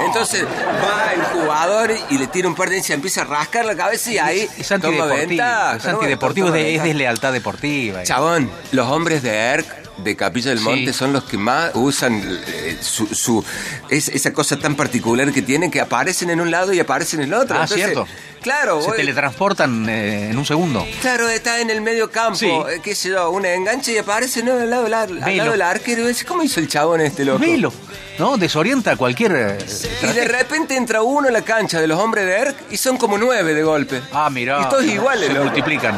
Entonces 0.04 0.44
va 0.44 1.12
el 1.14 1.22
jugador 1.22 1.92
y 2.10 2.18
le 2.18 2.26
tira 2.26 2.48
un 2.48 2.54
par 2.54 2.68
de 2.68 2.82
se 2.82 2.94
empieza 2.94 3.22
a 3.22 3.24
rascar 3.24 3.64
la 3.64 3.76
cabeza 3.76 4.10
y 4.12 4.18
ahí 4.18 4.48
Es 4.58 4.68
toma 4.68 5.04
antideportivo. 5.04 5.42
Es 5.76 5.84
antideportivo, 5.86 6.46
Toma 6.48 6.58
es, 6.58 6.64
de- 6.64 6.74
es 6.76 6.82
deslealtad 7.06 7.32
deportiva. 7.32 8.02
Chabón, 8.02 8.50
los 8.72 8.86
hombres 8.88 9.22
de 9.22 9.30
ERC 9.30 9.66
de 9.98 10.14
Capilla 10.14 10.50
del 10.50 10.58
Sí. 10.58 10.64
Monte 10.64 10.92
son 10.92 11.12
los 11.14 11.24
que 11.24 11.38
más 11.38 11.70
usan 11.74 12.20
eh, 12.48 12.76
su, 12.82 13.06
su- 13.06 13.42
es- 13.88 14.08
esa 14.08 14.30
cosa 14.32 14.58
tan 14.58 14.74
particular 14.76 15.32
que 15.32 15.40
tienen 15.40 15.70
que 15.70 15.80
aparecen 15.80 16.28
en 16.30 16.40
un 16.40 16.50
lado 16.50 16.72
y 16.74 16.80
aparecen 16.80 17.20
en 17.20 17.26
el 17.28 17.34
otro. 17.34 17.56
Ah, 17.58 17.66
cierto. 17.66 18.06
Claro, 18.42 18.80
Se 18.82 18.88
vos- 18.88 18.96
teletransportan 18.96 19.88
eh, 19.88 20.30
en 20.30 20.36
un 20.38 20.44
segundo. 20.44 20.86
Claro, 21.00 21.28
está 21.30 21.60
en 21.60 21.70
el 21.70 21.80
medio 21.80 22.10
campo, 22.10 22.38
Sí. 22.38 22.46
eh, 22.46 22.80
qué 22.82 22.94
sé 22.94 23.08
yo, 23.08 23.30
un 23.30 23.46
enganche 23.46 23.92
y 23.92 23.98
aparece 23.98 24.42
¿no? 24.42 24.52
al, 24.52 24.68
lado, 24.68 24.84
del 24.84 24.94
ar- 24.94 25.08
al 25.22 25.36
lado 25.36 25.50
del 25.52 25.62
arquero. 25.62 26.04
¿Cómo 26.28 26.42
hizo 26.42 26.60
el 26.60 26.68
chabón 26.68 27.00
este 27.00 27.24
loco? 27.24 27.38
Velo, 27.38 27.72
¿no? 28.18 28.36
Desorienta 28.36 28.92
a 28.92 28.96
cualquier... 28.96 29.32
eh, 29.34 29.58
Y 30.02 30.06
de 30.12 30.24
repente 30.26 30.76
entra 30.76 31.02
uno 31.02 31.26
en 31.28 31.32
la 31.32 31.42
cancha 31.42 31.80
de 31.80 31.86
los 31.86 31.98
hombres 31.98 32.26
de 32.26 32.32
ERC 32.36 32.56
y 32.70 32.76
son 32.76 32.98
como 32.98 33.16
nueve 33.16 33.54
de 33.54 33.62
golpe. 33.62 34.02
Ah, 34.12 34.28
mirá. 34.30 34.60
Y 34.60 34.68
todos 34.68 34.84
iguales, 34.84 35.28
Se 35.28 35.32
loco. 35.32 35.46
multiplican. 35.46 35.94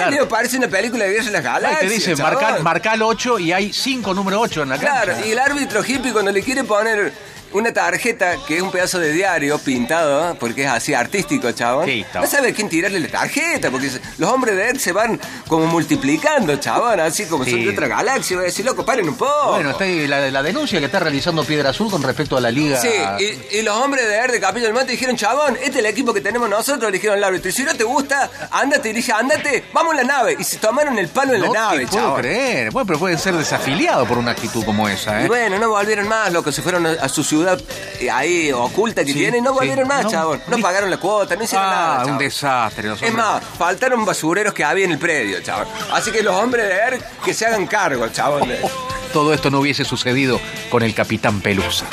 Claro, 0.00 0.12
digo, 0.12 0.28
parece 0.28 0.56
una 0.58 0.68
película 0.68 1.04
de 1.04 1.12
Guerra 1.12 1.24
de 1.24 1.30
las 1.30 1.42
Galaxias. 1.44 1.80
te 1.80 1.88
dice, 1.88 2.16
marca, 2.16 2.58
marca 2.60 2.94
el 2.94 3.02
8 3.02 3.38
y 3.38 3.52
hay 3.52 3.72
5 3.72 4.14
número 4.14 4.40
8 4.40 4.62
en 4.62 4.68
la 4.68 4.78
cancha. 4.78 5.02
Claro, 5.02 5.26
y 5.26 5.30
el 5.32 5.38
árbitro 5.38 5.84
hippie 5.84 6.12
cuando 6.12 6.32
le 6.32 6.42
quiere 6.42 6.64
poner 6.64 7.12
una 7.52 7.72
tarjeta 7.72 8.36
que 8.46 8.56
es 8.56 8.62
un 8.62 8.70
pedazo 8.70 8.98
de 8.98 9.12
diario 9.12 9.58
pintado, 9.58 10.34
porque 10.36 10.64
es 10.64 10.68
así 10.70 10.94
artístico, 10.94 11.50
chabón. 11.52 11.86
Sí, 11.86 12.04
no 12.14 12.26
sabe 12.26 12.50
a 12.50 12.52
quién 12.54 12.68
tirarle 12.68 13.00
la 13.00 13.08
tarjeta, 13.08 13.70
porque 13.70 13.90
los 14.18 14.30
hombres 14.30 14.56
de 14.56 14.70
él 14.70 14.80
se 14.80 14.92
van 14.92 15.20
como 15.48 15.66
multiplicando, 15.66 16.56
chabón, 16.56 17.00
así 17.00 17.26
como 17.26 17.44
Sí. 17.44 17.50
son 17.52 17.64
de 17.64 17.70
otra 17.70 17.88
galaxia. 17.88 18.36
Voy 18.36 18.44
a 18.44 18.46
decir, 18.46 18.64
loco, 18.64 18.84
paren 18.84 19.08
un 19.08 19.16
poco. 19.16 19.52
Bueno, 19.54 19.70
está 19.70 19.84
la, 19.86 20.30
la 20.30 20.42
denuncia 20.42 20.78
que 20.78 20.86
está 20.86 21.00
realizando 21.00 21.44
Piedra 21.44 21.70
Azul 21.70 21.90
con 21.90 22.02
respecto 22.02 22.36
a 22.36 22.40
la 22.40 22.50
liga. 22.50 22.80
Sí, 22.80 22.88
y, 23.18 23.58
y 23.58 23.62
los 23.62 23.76
hombres 23.76 24.06
de 24.06 24.14
ER 24.16 24.30
de 24.32 24.40
Capilla 24.40 24.66
del 24.66 24.74
Monte 24.74 24.92
dijeron, 24.92 25.16
chabón, 25.16 25.54
este 25.56 25.70
es 25.70 25.76
el 25.76 25.86
equipo 25.86 26.12
que 26.14 26.20
tenemos 26.20 26.48
nosotros, 26.48 26.90
le 26.90 26.98
dijeron 26.98 27.16
al 27.18 27.24
árbitro, 27.24 27.48
y 27.48 27.52
si 27.52 27.62
no 27.64 27.74
te 27.74 27.84
gusta, 27.84 28.30
ándate, 28.50 28.90
y 28.90 28.92
dije, 28.92 29.12
ándate, 29.12 29.64
vamos 29.72 29.92
en 29.92 30.06
la 30.06 30.14
nave. 30.14 30.36
Y 30.38 30.44
se 30.44 30.58
tomaron 30.58 30.98
el 30.98 31.08
palo 31.08 31.34
en 31.34 31.40
no 31.40 31.52
la 31.52 31.60
nave, 31.60 31.86
puedo 31.86 32.02
chabón. 32.04 32.20
creer. 32.20 32.70
Bueno, 32.70 32.86
pero 32.86 32.98
pueden 32.98 33.18
ser 33.18 33.34
desafiliados 33.34 34.06
por 34.06 34.18
una 34.18 34.30
actitud 34.32 34.64
como 34.64 34.88
esa, 34.88 35.20
Y 35.22 35.24
¿eh? 35.24 35.28
bueno, 35.28 35.58
no 35.58 35.70
volvieron 35.70 36.06
más, 36.08 36.32
loco, 36.32 36.52
se 36.52 36.62
fueron 36.62 36.86
a, 36.86 36.90
a 36.92 37.08
su 37.08 37.24
ciudad 37.24 37.39
eh, 37.46 38.10
ahí 38.10 38.50
oculta 38.52 39.04
que 39.04 39.12
Sí, 39.12 39.18
tienen, 39.18 39.42
no 39.44 39.50
sí. 39.50 39.56
volvieron 39.58 39.86
más, 39.88 40.04
No, 40.04 40.10
chabón. 40.10 40.42
No 40.46 40.56
ni- 40.56 40.62
pagaron 40.62 40.90
la 40.90 40.98
cuota, 40.98 41.36
no 41.36 41.44
hicieron 41.44 41.66
nada. 41.68 41.94
Ah, 41.96 41.98
un 42.00 42.04
chabón. 42.06 42.18
desastre. 42.18 42.88
Los 42.88 43.02
Es 43.02 43.12
más, 43.12 43.42
faltaron 43.58 44.04
basureros 44.04 44.52
que 44.54 44.64
había 44.64 44.84
en 44.84 44.92
el 44.92 44.98
predio, 44.98 45.40
chabón. 45.42 45.66
Así 45.92 46.10
que 46.10 46.22
los 46.22 46.34
hombres 46.34 46.66
de 46.66 46.74
ER 46.74 47.02
que 47.24 47.34
se 47.34 47.46
hagan 47.46 47.66
cargo, 47.66 48.06
chabón. 48.08 48.48
de- 48.48 48.60
Todo 49.12 49.34
esto 49.34 49.50
no 49.50 49.58
hubiese 49.60 49.84
sucedido 49.84 50.40
con 50.70 50.82
el 50.82 50.94
Capitán 50.94 51.40
Pelusa. 51.40 51.86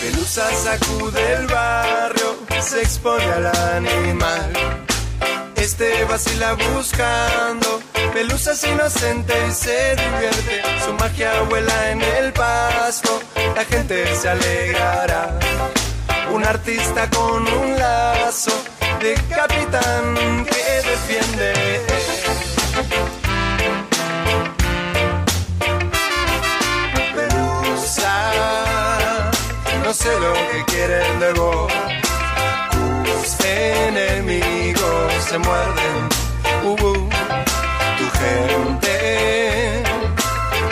Pelusa 0.00 0.50
sacude 0.54 1.32
el 1.34 1.46
barrio, 1.46 2.38
se 2.60 2.80
expone 2.82 3.24
al 3.24 3.46
animal. 3.86 4.52
Este 5.56 6.04
vacila 6.04 6.54
buscando 6.74 7.80
Pelusa 8.18 8.50
es 8.50 8.64
inocente 8.64 9.32
y 9.48 9.52
se 9.52 9.94
divierte, 9.94 10.62
su 10.84 10.92
magia 10.94 11.40
vuela 11.42 11.92
en 11.92 12.02
el 12.02 12.32
pasto, 12.32 13.22
la 13.54 13.64
gente 13.64 14.12
se 14.12 14.28
alegrará. 14.28 15.38
Un 16.32 16.44
artista 16.44 17.08
con 17.10 17.46
un 17.46 17.78
lazo 17.78 18.50
de 18.98 19.14
capitán 19.28 20.44
que 20.46 20.82
defiende. 20.90 21.52
Pelusa, 27.14 28.32
no 29.84 29.94
sé 29.94 30.10
lo 30.18 30.32
que 30.32 30.64
quiere 30.66 31.04
luego. 31.20 31.68
Tus 33.04 33.46
enemigos 33.46 35.12
se 35.28 35.38
muerden. 35.38 36.08
Uh 36.64 36.76
-uh 36.76 37.67
gente 38.18 39.82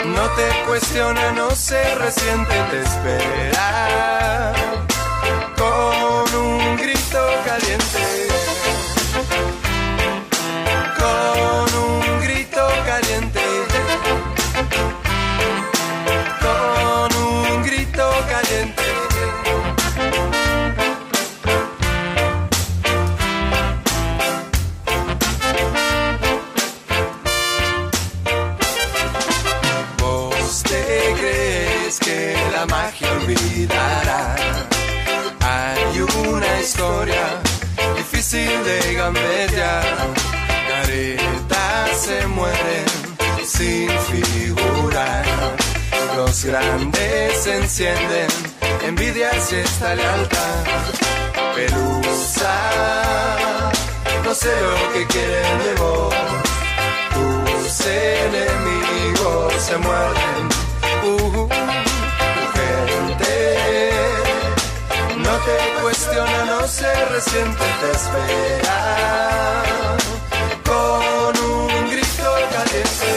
no 0.05 0.23
te 0.35 0.47
cuestiona, 0.67 1.31
no 1.31 1.51
se 1.51 1.95
resiente, 1.95 2.53
te 2.71 2.81
espera 2.81 4.53
con 5.57 6.35
un 6.35 6.77
grito 6.77 7.19
caliente. 7.45 8.26
Olvidará. 33.27 34.35
Hay 35.41 36.01
una 36.01 36.59
historia 36.61 37.41
difícil 37.95 38.49
de 38.63 38.93
gambetear. 38.93 39.85
Caretas 40.69 41.97
se 42.05 42.27
mueren 42.27 42.85
sin 43.45 43.89
figurar. 44.09 45.25
Los 46.15 46.45
grandes 46.45 47.43
se 47.43 47.57
encienden, 47.57 48.27
envidias 48.85 49.51
y 49.51 49.55
esta 49.55 49.93
lealtad. 49.95 50.63
Pelusa, 51.55 52.59
no 54.23 54.33
sé 54.33 54.53
lo 54.61 54.93
que 54.93 55.05
quieren 55.07 55.59
de 55.63 55.73
vos. 55.81 56.15
Tus 57.13 57.85
enemigos 57.85 59.53
se 59.61 59.77
muerden. 59.77 60.47
Uh, 61.03 61.47
tu 61.47 61.86
te 65.47 65.81
cuestiona, 65.81 66.45
no 66.45 66.67
se 66.67 66.93
resiente, 67.05 67.65
te 67.81 67.91
espera 67.97 68.79
con 70.65 71.33
un 71.51 71.89
grito 71.89 72.31
caliente. 72.53 73.11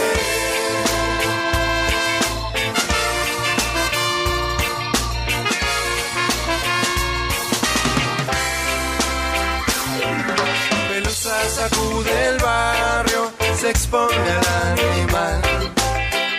Pelusa 10.88 11.36
sacude 11.58 12.28
el 12.28 12.38
barrio, 12.38 13.32
se 13.60 13.70
expone 13.70 14.30
al 14.38 14.46
animal. 14.92 15.42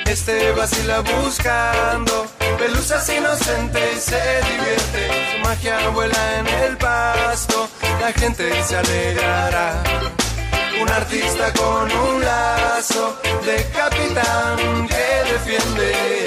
Este 0.05 0.51
vacila 0.53 1.01
buscando 1.01 2.40
pelusas 2.61 3.09
inocente 3.09 3.79
y 3.95 3.99
se 3.99 4.21
divierte. 4.49 5.01
Su 5.31 5.47
magia 5.47 5.89
vuela 5.89 6.37
en 6.37 6.47
el 6.47 6.77
pasto, 6.77 7.67
la 7.99 8.11
gente 8.13 8.63
se 8.63 8.75
alegrará. 8.77 9.83
Un 10.79 10.89
artista 10.89 11.51
con 11.53 11.91
un 11.91 12.21
lazo 12.23 13.17
de 13.45 13.65
capitán 13.77 14.87
que 14.87 15.07
defiende. 15.31 16.25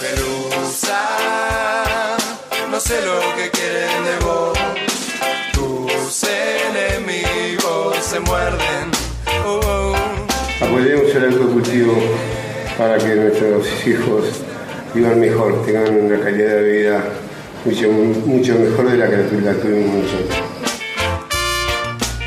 Pelusa, 0.00 1.04
no 2.70 2.80
sé 2.80 3.00
lo 3.02 3.18
que 3.36 3.50
quieren 3.50 4.04
de 4.04 4.16
vos. 4.26 4.58
Tus 5.54 6.24
enemigos 6.24 7.96
se 8.04 8.20
muerden. 8.20 8.90
Oh, 9.46 9.60
oh. 9.64 9.97
Apoyemos 10.60 11.14
el 11.14 11.24
autocultivo 11.32 11.94
para 12.76 12.98
que 12.98 13.14
nuestros 13.14 13.86
hijos 13.86 14.24
vivan 14.92 15.20
mejor, 15.20 15.64
tengan 15.64 15.94
una 15.94 16.18
calidad 16.18 16.56
de 16.56 16.62
vida 16.62 17.04
mucho, 17.64 17.88
mucho 17.90 18.54
mejor 18.54 18.90
de 18.90 18.98
la 18.98 19.08
que 19.08 19.16
la 19.40 19.54
tuvimos 19.54 20.04
nosotros. 20.04 20.38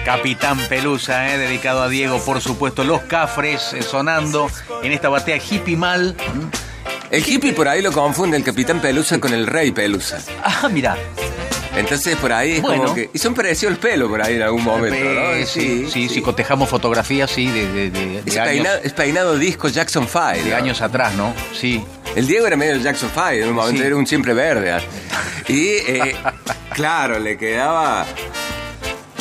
Capitán 0.05 0.57
Pelusa, 0.67 1.33
eh, 1.33 1.37
dedicado 1.37 1.83
a 1.83 1.89
Diego, 1.89 2.19
por 2.25 2.41
supuesto. 2.41 2.83
Los 2.83 3.01
Cafres 3.01 3.73
eh, 3.73 3.81
sonando 3.81 4.49
en 4.81 4.91
esta 4.91 5.09
batea 5.09 5.37
hippie 5.37 5.77
mal. 5.77 6.15
El 7.11 7.27
hippie 7.27 7.53
por 7.53 7.67
ahí 7.67 7.81
lo 7.81 7.91
confunde 7.91 8.37
el 8.37 8.43
Capitán 8.43 8.81
Pelusa 8.81 9.19
con 9.19 9.33
el 9.33 9.45
Rey 9.45 9.71
Pelusa. 9.71 10.19
Ah, 10.43 10.69
mira. 10.71 10.97
Entonces 11.75 12.17
por 12.17 12.33
ahí 12.33 12.53
es 12.53 12.61
Bueno. 12.61 12.83
como 12.83 12.95
que. 12.95 13.09
Y 13.13 13.17
son 13.17 13.33
parecidos 13.33 13.73
el 13.73 13.79
pelo 13.79 14.09
por 14.09 14.21
ahí 14.21 14.35
en 14.35 14.41
algún 14.41 14.63
momento, 14.63 14.97
¿no? 15.03 15.31
Eh, 15.31 15.45
sí, 15.45 15.87
sí, 15.89 16.09
si 16.09 16.21
cotejamos 16.21 16.67
fotografías, 16.69 17.31
sí, 17.31 17.47
de, 17.49 17.67
de, 17.71 17.89
de- 17.91 18.21
de 18.21 18.23
Es 18.25 18.37
años, 18.37 18.47
peinado, 18.49 18.79
es 18.83 18.93
peinado 18.93 19.37
disco 19.37 19.67
Jackson 19.69 20.07
5. 20.07 20.43
de 20.45 20.53
años 20.55 20.81
atrás, 20.81 21.13
¿no? 21.15 21.33
Sí. 21.57 21.83
El 22.15 22.27
Diego 22.27 22.45
era 22.45 22.57
medio 22.57 22.75
Jackson 22.77 23.09
5, 23.13 23.29
en 23.31 23.47
un 23.49 23.55
momento 23.55 23.81
Sí. 23.81 23.87
era 23.87 23.95
un 23.95 24.05
siempre 24.05 24.33
verde. 24.33 24.71
ah. 24.73 24.81
Y 25.47 25.67
eh, 25.69 26.15
claro, 26.73 27.19
le 27.19 27.37
quedaba. 27.37 28.05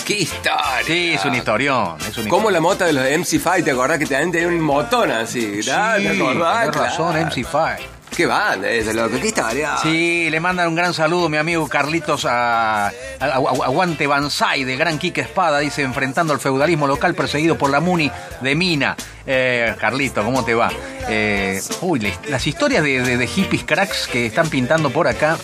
¡Qué 0.04 0.14
historia! 0.22 0.58
Sí, 0.84 1.12
es 1.14 1.24
un 1.24 1.34
historión. 1.36 1.96
Es 2.08 2.18
un 2.18 2.28
Como 2.28 2.50
la 2.50 2.60
mota 2.60 2.84
de 2.84 2.92
los 2.92 3.04
MC5, 3.04 3.62
¿te 3.62 3.70
acordás 3.70 3.96
que 3.98 4.06
también 4.06 4.32
tenía 4.32 4.48
un 4.48 4.60
motón 4.60 5.08
así? 5.12 5.62
Sí, 5.62 5.70
¿no? 5.70 5.94
¿Te 5.96 6.08
acordás? 6.08 6.70
tenés 6.72 6.76
razón, 6.76 7.12
Claro. 7.12 7.26
MC5. 7.30 7.76
¡Qué 8.16 8.26
banda 8.26 8.68
ese, 8.68 8.92
loco! 8.92 9.16
¡Qué 9.20 9.28
historia! 9.28 9.76
Sí, 9.82 10.28
le 10.30 10.40
mandan 10.40 10.68
un 10.68 10.74
gran 10.74 10.92
saludo 10.92 11.28
mi 11.28 11.36
amigo 11.36 11.68
Carlitos 11.68 12.26
a, 12.28 12.88
Aguante 13.20 14.06
Banzai 14.06 14.64
de 14.64 14.76
Gran 14.76 14.98
Quique 14.98 15.20
Espada, 15.20 15.60
dice, 15.60 15.82
enfrentando 15.82 16.32
al 16.32 16.40
feudalismo 16.40 16.86
local 16.86 17.14
perseguido 17.14 17.56
por 17.56 17.70
la 17.70 17.80
Muni 17.80 18.10
de 18.40 18.54
Mina. 18.54 18.96
Eh, 19.26 19.74
Carlito, 19.78 20.24
¿cómo 20.24 20.44
te 20.44 20.54
va? 20.54 20.70
Eh, 21.08 21.60
uy, 21.82 22.12
las 22.28 22.46
historias 22.46 22.82
de 22.82 23.26
hippies 23.26 23.64
cracks 23.64 24.08
que 24.08 24.26
están 24.26 24.48
pintando 24.48 24.90
por 24.90 25.06
acá. 25.06 25.38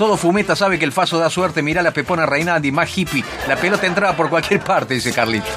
Todo 0.00 0.16
fumeta 0.16 0.56
sabe 0.56 0.78
que 0.78 0.86
el 0.86 0.92
faso 0.92 1.18
da 1.18 1.28
suerte. 1.28 1.62
Mirá 1.62 1.82
la 1.82 1.90
Pepona 1.90 2.24
Reinaldi, 2.24 2.72
más 2.72 2.96
hippie. 2.96 3.22
La 3.46 3.56
pelota 3.56 3.86
entraba 3.86 4.16
por 4.16 4.30
cualquier 4.30 4.60
parte, 4.60 4.94
dice 4.94 5.12
Carlito. 5.12 5.50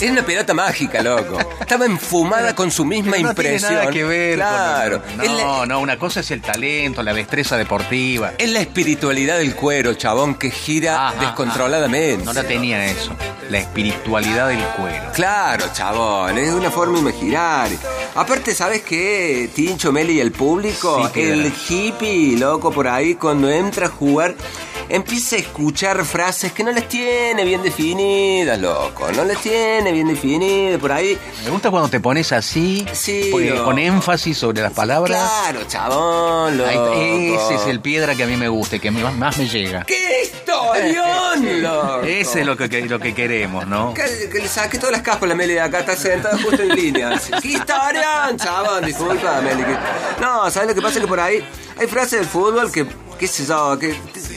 Era 0.00 0.12
una 0.12 0.22
pelota 0.26 0.52
mágica, 0.54 1.02
loco. 1.02 1.38
Estaba 1.60 1.86
enfumada 1.86 2.54
con 2.54 2.70
su 2.70 2.84
misma 2.84 3.12
Pero 3.12 3.22
no 3.24 3.28
impresión. 3.30 3.58
tiene 3.70 3.74
nada 3.82 3.90
que 3.92 4.04
ver. 4.04 4.38
con- 4.38 4.46
Claro. 4.48 5.02
Es 5.22 5.30
la- 5.32 5.42
No, 5.44 5.66
no, 5.66 5.80
una 5.80 5.98
cosa 5.98 6.20
es 6.20 6.30
el 6.30 6.40
talento, 6.42 7.02
la 7.02 7.14
destreza 7.14 7.56
deportiva. 7.56 8.32
Es 8.38 8.50
la 8.50 8.60
espiritualidad 8.60 9.38
del 9.38 9.54
cuero, 9.54 9.94
chabón, 9.94 10.34
que 10.34 10.50
gira 10.50 11.08
Ajá, 11.08 11.20
descontroladamente. 11.20 12.24
No 12.24 12.32
la 12.32 12.44
tenía 12.44 12.84
eso. 12.86 13.16
La 13.50 13.58
espiritualidad 13.58 14.48
del 14.48 14.62
cuero. 14.76 15.12
Claro, 15.14 15.64
chabón, 15.72 16.36
es 16.38 16.52
una 16.52 16.70
forma 16.70 16.98
imaginaria. 16.98 17.78
Aparte, 18.14 18.54
¿sabes 18.54 18.82
qué? 18.82 19.48
Tincho, 19.54 19.92
Meli 19.92 20.14
y 20.14 20.20
el 20.20 20.32
público, 20.32 21.08
Sí, 21.14 21.20
el 21.20 21.52
hippie, 21.68 22.36
loco, 22.38 22.70
por 22.72 22.88
ahí, 22.88 23.14
cuando 23.14 23.48
entra 23.50 23.86
a 23.86 23.88
jugar, 23.90 24.34
empieza 24.88 25.36
a 25.36 25.38
escuchar 25.40 26.04
frases 26.04 26.52
que 26.52 26.62
no 26.64 26.72
les 26.72 26.88
tiene 26.88 27.44
bien 27.44 27.62
definidas, 27.62 28.58
loco. 28.60 29.08
No 29.12 29.24
les 29.24 29.38
tiene 29.38 29.92
bien 29.92 30.08
definidas, 30.08 30.80
por 30.80 30.92
ahí. 30.92 31.18
Me 31.44 31.50
gusta 31.50 31.70
cuando 31.70 31.88
te 31.88 32.00
pones 32.00 32.32
así, 32.32 32.86
Sí, 32.92 33.30
con 33.64 33.78
énfasis 33.78 34.36
sobre 34.38 34.62
las 34.62 34.72
palabras. 34.72 35.18
Claro, 35.42 35.60
chabón, 35.68 36.56
loco. 36.58 36.70
Ahí- 36.92 37.34
ese 37.34 37.54
es 37.56 37.66
el 37.66 37.80
piedra 37.80 38.14
que 38.14 38.24
a 38.24 38.26
mí 38.26 38.36
me 38.36 38.48
gusta 38.48 38.76
y 38.76 38.80
que 38.80 38.90
más, 38.90 39.14
más 39.16 39.36
me 39.38 39.48
llega. 39.48 39.84
¡Qué 39.84 40.22
historión, 40.24 41.62
loco! 41.62 42.02
Ese 42.02 42.40
es 42.40 42.46
lo 42.46 42.56
que, 42.56 42.68
lo 42.86 42.98
que 42.98 43.14
queremos, 43.14 43.66
¿no? 43.66 43.94
Que, 43.94 44.28
que 44.30 44.38
le 44.38 44.48
saqué 44.48 44.78
todas 44.78 44.92
las 44.92 45.02
caspas 45.02 45.24
a 45.24 45.26
la 45.28 45.34
Meli 45.34 45.54
de 45.54 45.60
acá, 45.60 45.80
está 45.80 45.96
sentada 45.96 46.36
justo 46.38 46.62
en 46.62 46.68
línea. 46.74 47.20
¡Qué 47.42 47.48
historión, 47.48 48.36
chabón! 48.38 48.84
Disculpa, 48.84 49.40
Meli. 49.40 49.64
No, 50.20 50.50
¿sabes 50.50 50.68
lo 50.70 50.74
que 50.74 50.82
pasa? 50.82 51.00
Que 51.00 51.06
por 51.06 51.20
ahí 51.20 51.44
hay 51.78 51.86
frases 51.86 52.20
del 52.20 52.26
fútbol 52.28 52.70
que, 52.72 52.86
qué 53.18 53.26
sé 53.28 53.46
yo, 53.46 53.78
que 53.78 53.94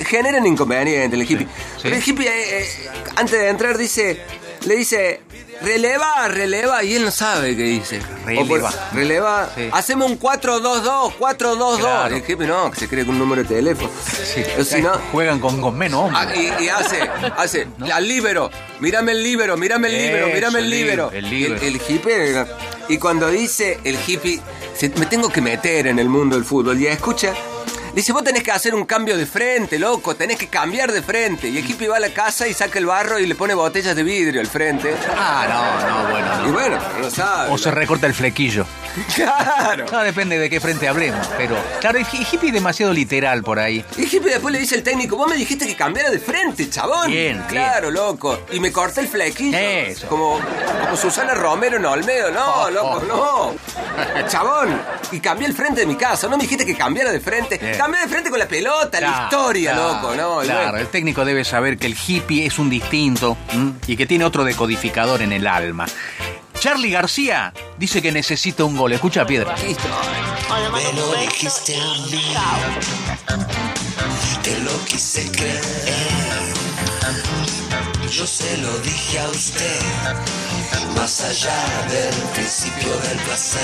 generan 0.07 0.45
inconvenientes 0.45 1.05
en 1.13 1.13
el 1.13 1.29
hippie. 1.29 1.47
Pero 1.81 1.95
el 1.95 2.03
hippie, 2.07 2.27
eh, 2.27 2.61
eh, 2.61 2.89
antes 3.15 3.39
de 3.39 3.49
entrar, 3.49 3.77
dice, 3.77 4.21
le 4.65 4.75
dice, 4.75 5.21
releva, 5.61 6.27
releva, 6.27 6.83
y 6.83 6.95
él 6.95 7.03
no 7.05 7.11
sabe 7.11 7.55
qué 7.55 7.63
dice. 7.63 7.99
O 8.37 8.45
por- 8.45 8.59
Releva. 8.61 8.89
releva, 8.93 9.49
Sí. 9.55 9.69
hacemos 9.71 10.09
un 10.11 10.17
4-2-2, 10.19 11.13
4-2-2. 11.17 11.79
Claro. 11.79 12.15
El 12.15 12.21
hippie 12.27 12.47
no, 12.47 12.69
que 12.71 12.79
se 12.79 12.87
cree 12.87 13.05
con 13.05 13.15
un 13.15 13.19
número 13.19 13.43
de 13.43 13.47
teléfono. 13.55 13.89
O 14.59 14.63
si 14.63 14.81
no, 14.81 14.91
Juegan 15.11 15.39
con, 15.39 15.59
con 15.61 15.77
menos 15.77 16.01
hombres. 16.05 16.27
Ah, 16.29 16.35
y, 16.35 16.63
y 16.65 16.69
hace, 16.69 16.99
hace, 17.37 17.67
al 17.93 18.07
líbero, 18.07 18.49
mírame 18.79 19.11
el 19.13 19.23
líbero, 19.23 19.57
mírame 19.57 19.87
el 19.89 19.97
líbero, 19.97 20.25
Eso, 20.27 20.35
mírame 20.35 20.59
el 20.59 20.69
líbero, 20.69 21.11
el 21.11 21.29
líbero. 21.29 21.55
El, 21.55 21.63
el 21.75 21.81
hippie, 21.87 22.45
y 22.89 22.97
cuando 22.97 23.29
dice 23.29 23.79
el 23.83 23.97
hippie, 24.05 24.39
se- 24.75 24.89
me 24.89 25.05
tengo 25.07 25.29
que 25.29 25.41
meter 25.41 25.87
en 25.87 25.99
el 25.99 26.09
mundo 26.09 26.35
del 26.35 26.45
fútbol, 26.45 26.79
y 26.79 26.87
escucha, 26.87 27.33
dice, 27.93 28.13
vos 28.13 28.23
tenés 28.23 28.43
que 28.43 28.51
hacer 28.51 28.73
un 28.75 28.85
cambio 28.85 29.17
de 29.17 29.25
frente, 29.25 29.77
loco, 29.79 30.15
tenés 30.15 30.37
que 30.37 30.47
cambiar 30.47 30.91
de 30.91 31.01
frente. 31.01 31.47
Y 31.49 31.57
el 31.57 31.69
hippie 31.69 31.87
va 31.87 31.97
a 31.97 31.99
la 31.99 32.09
casa 32.13 32.47
y 32.47 32.53
saca 32.53 32.79
el 32.79 32.85
barro 32.85 33.19
y 33.19 33.25
le 33.25 33.35
pone 33.35 33.53
botellas 33.53 33.95
de 33.95 34.03
vidrio 34.03 34.41
al 34.41 34.47
frente. 34.47 34.95
Ah, 35.17 35.47
no, 35.49 36.03
no, 36.03 36.09
bueno, 36.11 36.43
Y 36.43 36.47
no. 36.47 36.53
bueno, 36.53 36.77
no 37.01 37.09
sabe. 37.09 37.51
O 37.51 37.57
se 37.57 37.71
recorta 37.71 38.07
el 38.07 38.13
flequillo. 38.13 38.65
Claro. 39.15 39.85
No, 39.91 39.99
depende 40.03 40.37
de 40.39 40.49
qué 40.49 40.59
frente 40.59 40.87
hablemos, 40.87 41.27
pero 41.37 41.55
claro, 41.79 41.99
el 41.99 42.05
hi- 42.11 42.25
hippie 42.31 42.49
es 42.49 42.53
demasiado 42.53 42.91
literal 42.91 43.43
por 43.43 43.59
ahí. 43.59 43.83
Y 43.97 44.03
el 44.03 44.07
hippie 44.13 44.31
después 44.31 44.51
le 44.51 44.59
dice 44.59 44.75
al 44.75 44.83
técnico, 44.83 45.15
vos 45.15 45.27
me 45.29 45.35
dijiste 45.35 45.65
que 45.67 45.75
cambiara 45.75 46.09
de 46.09 46.19
frente, 46.19 46.69
chabón. 46.69 47.09
Bien, 47.11 47.41
Claro, 47.47 47.91
loco. 47.91 48.39
Y 48.51 48.59
me 48.59 48.71
corté 48.71 49.01
el 49.01 49.07
flequillo. 49.07 49.57
Eso. 49.57 50.07
Como, 50.07 50.39
como 50.83 50.97
Susana 50.97 51.33
Romero 51.33 51.77
en 51.77 51.85
Olmedo. 51.85 52.31
No, 52.31 52.49
Oh, 52.63 52.69
loco, 52.71 53.03
no. 53.07 53.55
Chabón. 54.29 54.81
Y 55.11 55.19
cambié 55.19 55.47
el 55.47 55.53
frente 55.53 55.81
de 55.81 55.87
mi 55.87 55.95
casa. 55.95 56.27
No 56.27 56.35
me 56.37 56.43
dijiste 56.43 56.65
que 56.65 56.75
cambiara 56.75 57.11
de 57.11 57.19
frente. 57.19 57.57
Bien. 57.57 57.77
Cambié 57.79 58.01
de 58.01 58.07
frente 58.09 58.29
con 58.29 58.37
la 58.37 58.45
pelota, 58.45 58.99
la 58.99 59.07
Claro, 59.07 59.23
historia, 59.23 59.71
claro, 59.71 59.93
loco. 59.93 60.07
No, 60.17 60.39
claro, 60.41 60.63
bueno, 60.63 60.77
el 60.79 60.87
técnico 60.87 61.23
debe 61.23 61.45
saber 61.45 61.77
que 61.77 61.87
el 61.87 61.95
hippie 61.95 62.45
es 62.45 62.59
un 62.59 62.69
distinto 62.69 63.37
¿m? 63.53 63.71
y 63.87 63.95
que 63.95 64.05
tiene 64.05 64.25
otro 64.25 64.43
decodificador 64.43 65.21
en 65.21 65.31
el 65.31 65.47
alma. 65.47 65.85
Charlie 66.59 66.91
García 66.91 67.53
dice 67.77 68.01
que 68.01 68.11
necesita 68.11 68.65
un 68.65 68.75
gol. 68.75 68.91
Escucha, 68.91 69.25
Piedra. 69.25 69.55
Me 69.55 70.93
lo 70.93 71.13
dijiste 71.21 71.73
a 71.79 71.93
mí, 72.11 72.21
te 74.43 74.59
lo 74.59 74.83
quise 74.83 75.31
creer. 75.31 75.63
Yo 78.11 78.27
se 78.27 78.57
lo 78.57 78.77
dije 78.79 79.19
a 79.19 79.29
usted, 79.29 79.79
más 80.97 81.21
allá 81.21 81.87
del 81.89 82.13
principio 82.33 82.91
del 83.07 83.19
placer. 83.19 83.59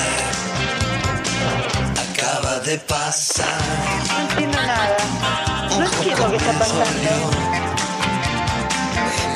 Acaba 2.18 2.60
de 2.60 2.78
pasar. 2.80 3.46
No 4.08 4.20
entiendo 4.22 4.58
nada. 4.62 4.98
No 5.78 5.86
entiendo 5.86 6.32
qué 6.32 6.38
está 6.38 6.54
pasando. 6.54 6.86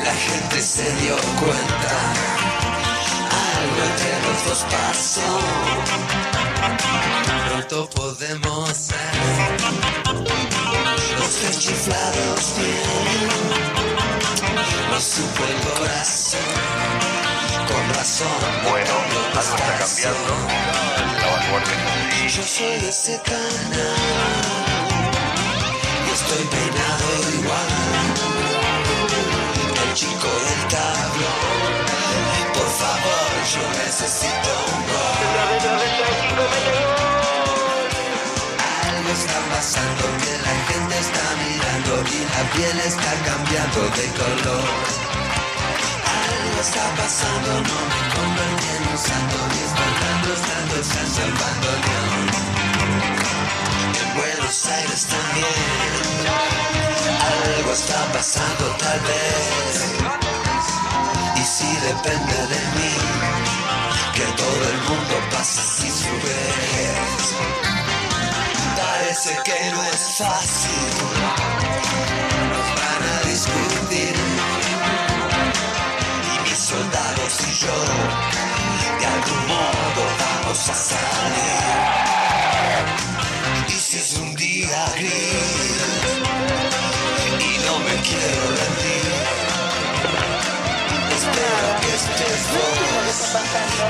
La 0.02 0.14
gente 0.14 0.62
se 0.62 0.90
dio 0.96 1.14
cuenta, 1.38 1.94
algo 3.60 3.80
entre 3.84 4.12
los 4.24 4.38
dos 4.46 4.64
pasó. 4.70 5.28
Pronto 7.48 7.90
podemos 7.90 8.68
ser 8.70 9.60
los 11.18 11.30
tres 11.38 11.58
chiflados 11.60 12.54
bien. 12.56 13.28
Lo 14.90 14.98
supo 15.00 15.44
el 15.44 15.56
corazón. 15.68 16.39
Bueno, 18.00 18.94
algo 19.36 19.40
está 19.40 19.76
cambiando. 19.78 20.32
Yo 22.34 22.42
soy 22.42 22.88
ese 22.88 23.20
canal 23.20 24.00
y 26.06 26.10
estoy 26.10 26.44
peinado 26.46 27.08
igual. 27.38 27.68
El 29.84 29.92
chico 29.92 30.28
del 30.46 30.62
tablón, 30.72 31.84
por 32.54 32.70
favor, 32.80 33.30
yo 33.52 33.64
necesito 33.84 34.50
un 34.72 34.80
gol. 34.88 35.20
Algo 38.88 39.10
está 39.10 39.38
pasando 39.52 40.02
que 40.22 40.32
la 40.40 40.54
gente 40.72 40.94
está 40.98 41.26
mirando 41.44 41.92
y 42.08 42.20
la 42.24 42.42
piel 42.54 42.78
está 42.80 43.12
cambiando 43.26 43.80
de 43.90 44.06
color. 44.16 45.09
Está 46.60 46.94
pasando, 46.94 47.52
no 47.52 47.78
me 47.90 48.00
convertí 48.14 48.68
en 48.76 48.88
un 48.92 48.98
santo 48.98 49.36
y 49.48 49.58
espantando 49.64 50.34
estando 50.34 50.74
Salvador 50.84 51.78
León. 51.88 52.26
En 53.98 54.08
Buenos 54.14 54.66
Aires 54.66 55.06
también. 55.06 56.00
Algo 57.56 57.72
está 57.72 58.12
pasando 58.12 58.76
tal 58.76 59.00
vez. 59.00 59.74
Y 61.36 61.44
si 61.44 61.66
depende 61.76 62.36
de 62.52 62.60
mí, 62.76 62.92
que 64.14 64.26
todo 64.36 64.62
el 64.70 64.78
mundo 64.82 65.14
pase 65.32 65.62
sin 65.62 65.90
su 65.90 66.12
vez. 66.26 67.34
Parece 68.76 69.38
que 69.44 69.70
no 69.70 69.82
es 69.82 70.00
fácil. 70.18 70.92
Nos 72.52 72.68
van 72.76 73.02
a 73.16 73.28
discutir. 73.30 74.59
Soldados 76.70 77.34
y 77.48 77.52
yo, 77.64 77.76
de 79.00 79.06
algún 79.06 79.42
modo 79.48 80.02
vamos 80.20 80.68
a 80.68 80.74
salir. 80.74 81.66
Y 83.66 83.72
si 83.72 83.96
es 83.98 84.12
un 84.18 84.36
día 84.36 84.84
gris 84.94 86.12
y 87.40 87.58
no 87.66 87.74
me 87.80 87.96
quiero 88.06 88.42
rendir, 88.60 89.10
espero 91.18 91.68
que 91.80 91.90
estés 92.00 92.42
vos, 92.54 93.34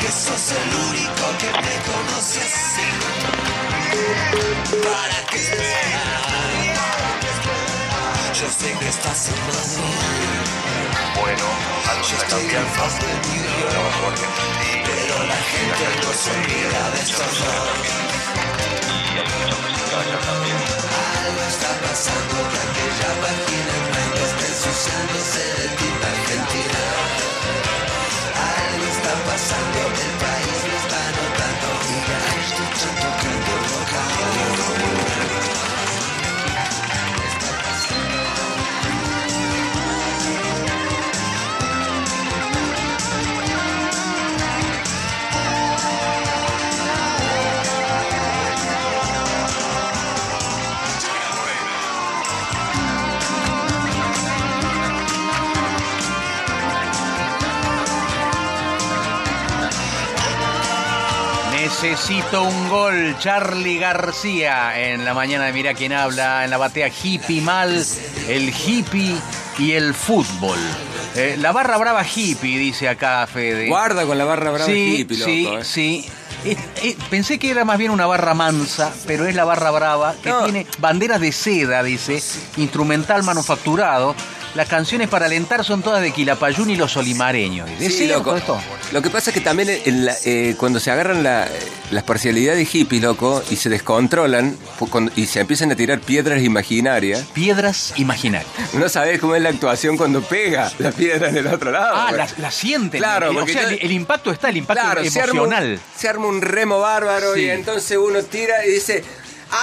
que 0.00 0.10
sos 0.10 0.52
el 0.52 0.70
único 0.88 1.24
que 1.38 1.50
me 1.60 1.74
conoce 1.84 2.40
así. 2.40 2.88
Para 4.82 5.18
que 5.26 5.38
yo 8.40 8.48
sé 8.48 8.72
que 8.72 8.88
estás 8.88 9.28
en 9.28 9.34
Madrid. 9.46 9.84
Bueno, 11.20 11.44
algo 11.90 12.06
está 12.06 12.26
cambiando. 12.30 12.84
Pero 14.86 15.16
la 15.32 15.40
gente 15.52 15.84
no 16.00 16.10
se 16.20 16.30
olvida 16.30 16.82
de 16.90 17.00
estos 17.00 17.32
dos. 17.40 17.58
Algo 21.20 21.42
está 21.52 21.70
pasando 21.84 22.34
que 22.50 22.58
aquella 22.66 23.10
página 23.20 23.72
en 23.80 23.84
blanco 23.92 24.22
está 24.30 24.44
ensuciándose 24.52 25.42
de 25.58 25.66
tinta 25.76 26.06
argentina. 26.16 26.82
Algo 28.56 28.86
está 28.96 29.12
pasando, 29.28 29.78
el 30.06 30.14
país 30.24 30.58
lo 30.64 30.74
está 30.82 31.00
notando 31.18 31.68
y 31.88 31.96
ya 32.08 32.18
esto 32.40 32.62
está 32.72 32.88
tocando 33.02 33.69
Necesito 61.82 62.42
un 62.42 62.68
gol, 62.68 63.16
Charlie 63.20 63.78
García, 63.78 64.78
en 64.92 65.02
la 65.06 65.14
mañana 65.14 65.46
de 65.46 65.52
Mira 65.54 65.72
quién 65.72 65.94
habla, 65.94 66.44
en 66.44 66.50
la 66.50 66.58
batea 66.58 66.88
hippie 66.88 67.40
mal, 67.40 67.82
el 68.28 68.50
hippie 68.50 69.16
y 69.58 69.72
el 69.72 69.94
fútbol. 69.94 70.58
Eh, 71.16 71.36
la 71.38 71.52
barra 71.52 71.78
brava 71.78 72.04
hippie, 72.04 72.58
dice 72.58 72.86
acá 72.86 73.26
Fede. 73.26 73.66
Guarda 73.68 74.04
con 74.04 74.18
la 74.18 74.26
barra 74.26 74.50
brava 74.50 74.66
sí, 74.66 74.96
hippie, 74.98 75.16
loco, 75.16 75.30
Sí, 75.30 75.46
eh. 75.46 75.64
sí. 75.64 76.10
Eh, 76.44 76.56
eh, 76.82 76.96
pensé 77.08 77.38
que 77.38 77.50
era 77.50 77.64
más 77.64 77.78
bien 77.78 77.90
una 77.92 78.04
barra 78.06 78.34
mansa, 78.34 78.92
pero 79.06 79.26
es 79.26 79.34
la 79.34 79.44
barra 79.44 79.70
brava 79.70 80.14
que 80.22 80.28
No. 80.28 80.44
tiene 80.44 80.66
banderas 80.78 81.20
de 81.20 81.32
seda, 81.32 81.82
dice, 81.82 82.22
instrumental 82.58 83.22
manufacturado. 83.22 84.14
Las 84.54 84.68
canciones 84.68 85.08
para 85.08 85.26
alentar 85.26 85.64
son 85.64 85.80
todas 85.80 86.02
de 86.02 86.10
Quilapayún 86.10 86.70
y 86.70 86.76
los 86.76 86.96
olimareños. 86.96 87.70
¿Es 87.78 87.96
Sí, 87.96 88.08
loco. 88.08 88.34
esto? 88.36 88.60
Lo 88.90 89.00
que 89.00 89.08
pasa 89.08 89.30
es 89.30 89.34
que 89.34 89.40
también 89.40 89.70
en 89.84 90.04
la- 90.04 90.16
eh, 90.24 90.56
cuando 90.58 90.80
se 90.80 90.90
agarran 90.90 91.22
la- 91.22 91.46
las 91.92 92.02
parcialidades 92.02 92.68
hippies, 92.68 93.00
loco, 93.00 93.44
y 93.48 93.54
se 93.56 93.68
descontrolan 93.68 94.56
y 95.14 95.26
se 95.26 95.38
empiezan 95.40 95.70
a 95.70 95.76
tirar 95.76 96.00
piedras 96.00 96.42
imaginarias, 96.42 97.26
Piedras 97.32 97.92
imaginarias. 97.96 98.50
no 98.74 98.88
sabes 98.88 99.20
cómo 99.20 99.36
es 99.36 99.42
la 99.42 99.50
actuación 99.50 99.96
cuando 99.96 100.20
pega 100.20 100.72
la 100.78 100.90
piedra 100.90 101.28
en 101.28 101.36
el 101.36 101.46
otro 101.46 101.70
lado. 101.70 101.94
Ah, 101.94 102.06
güey. 102.08 102.16
la, 102.18 102.28
la 102.38 102.50
sienten. 102.50 102.98
Claro, 103.00 103.26
Eh, 103.26 103.30
o 103.30 103.34
porque 103.34 103.52
sea, 103.52 103.62
yo- 103.62 103.68
el, 103.68 103.78
el 103.82 103.92
impacto 103.92 104.32
está, 104.32 104.48
el 104.48 104.56
impacto 104.56 104.82
Claro, 104.82 105.04
se 105.08 105.20
arma, 105.20 105.32
un, 105.42 105.52
emocional. 105.52 105.80
se 105.96 106.08
arma 106.08 106.26
un 106.26 106.42
remo 106.42 106.80
bárbaro 106.80 107.34
Sí. 107.34 107.42
y 107.42 107.50
entonces 107.50 107.96
uno 107.96 108.20
tira 108.24 108.66
y 108.66 108.72
dice 108.72 109.04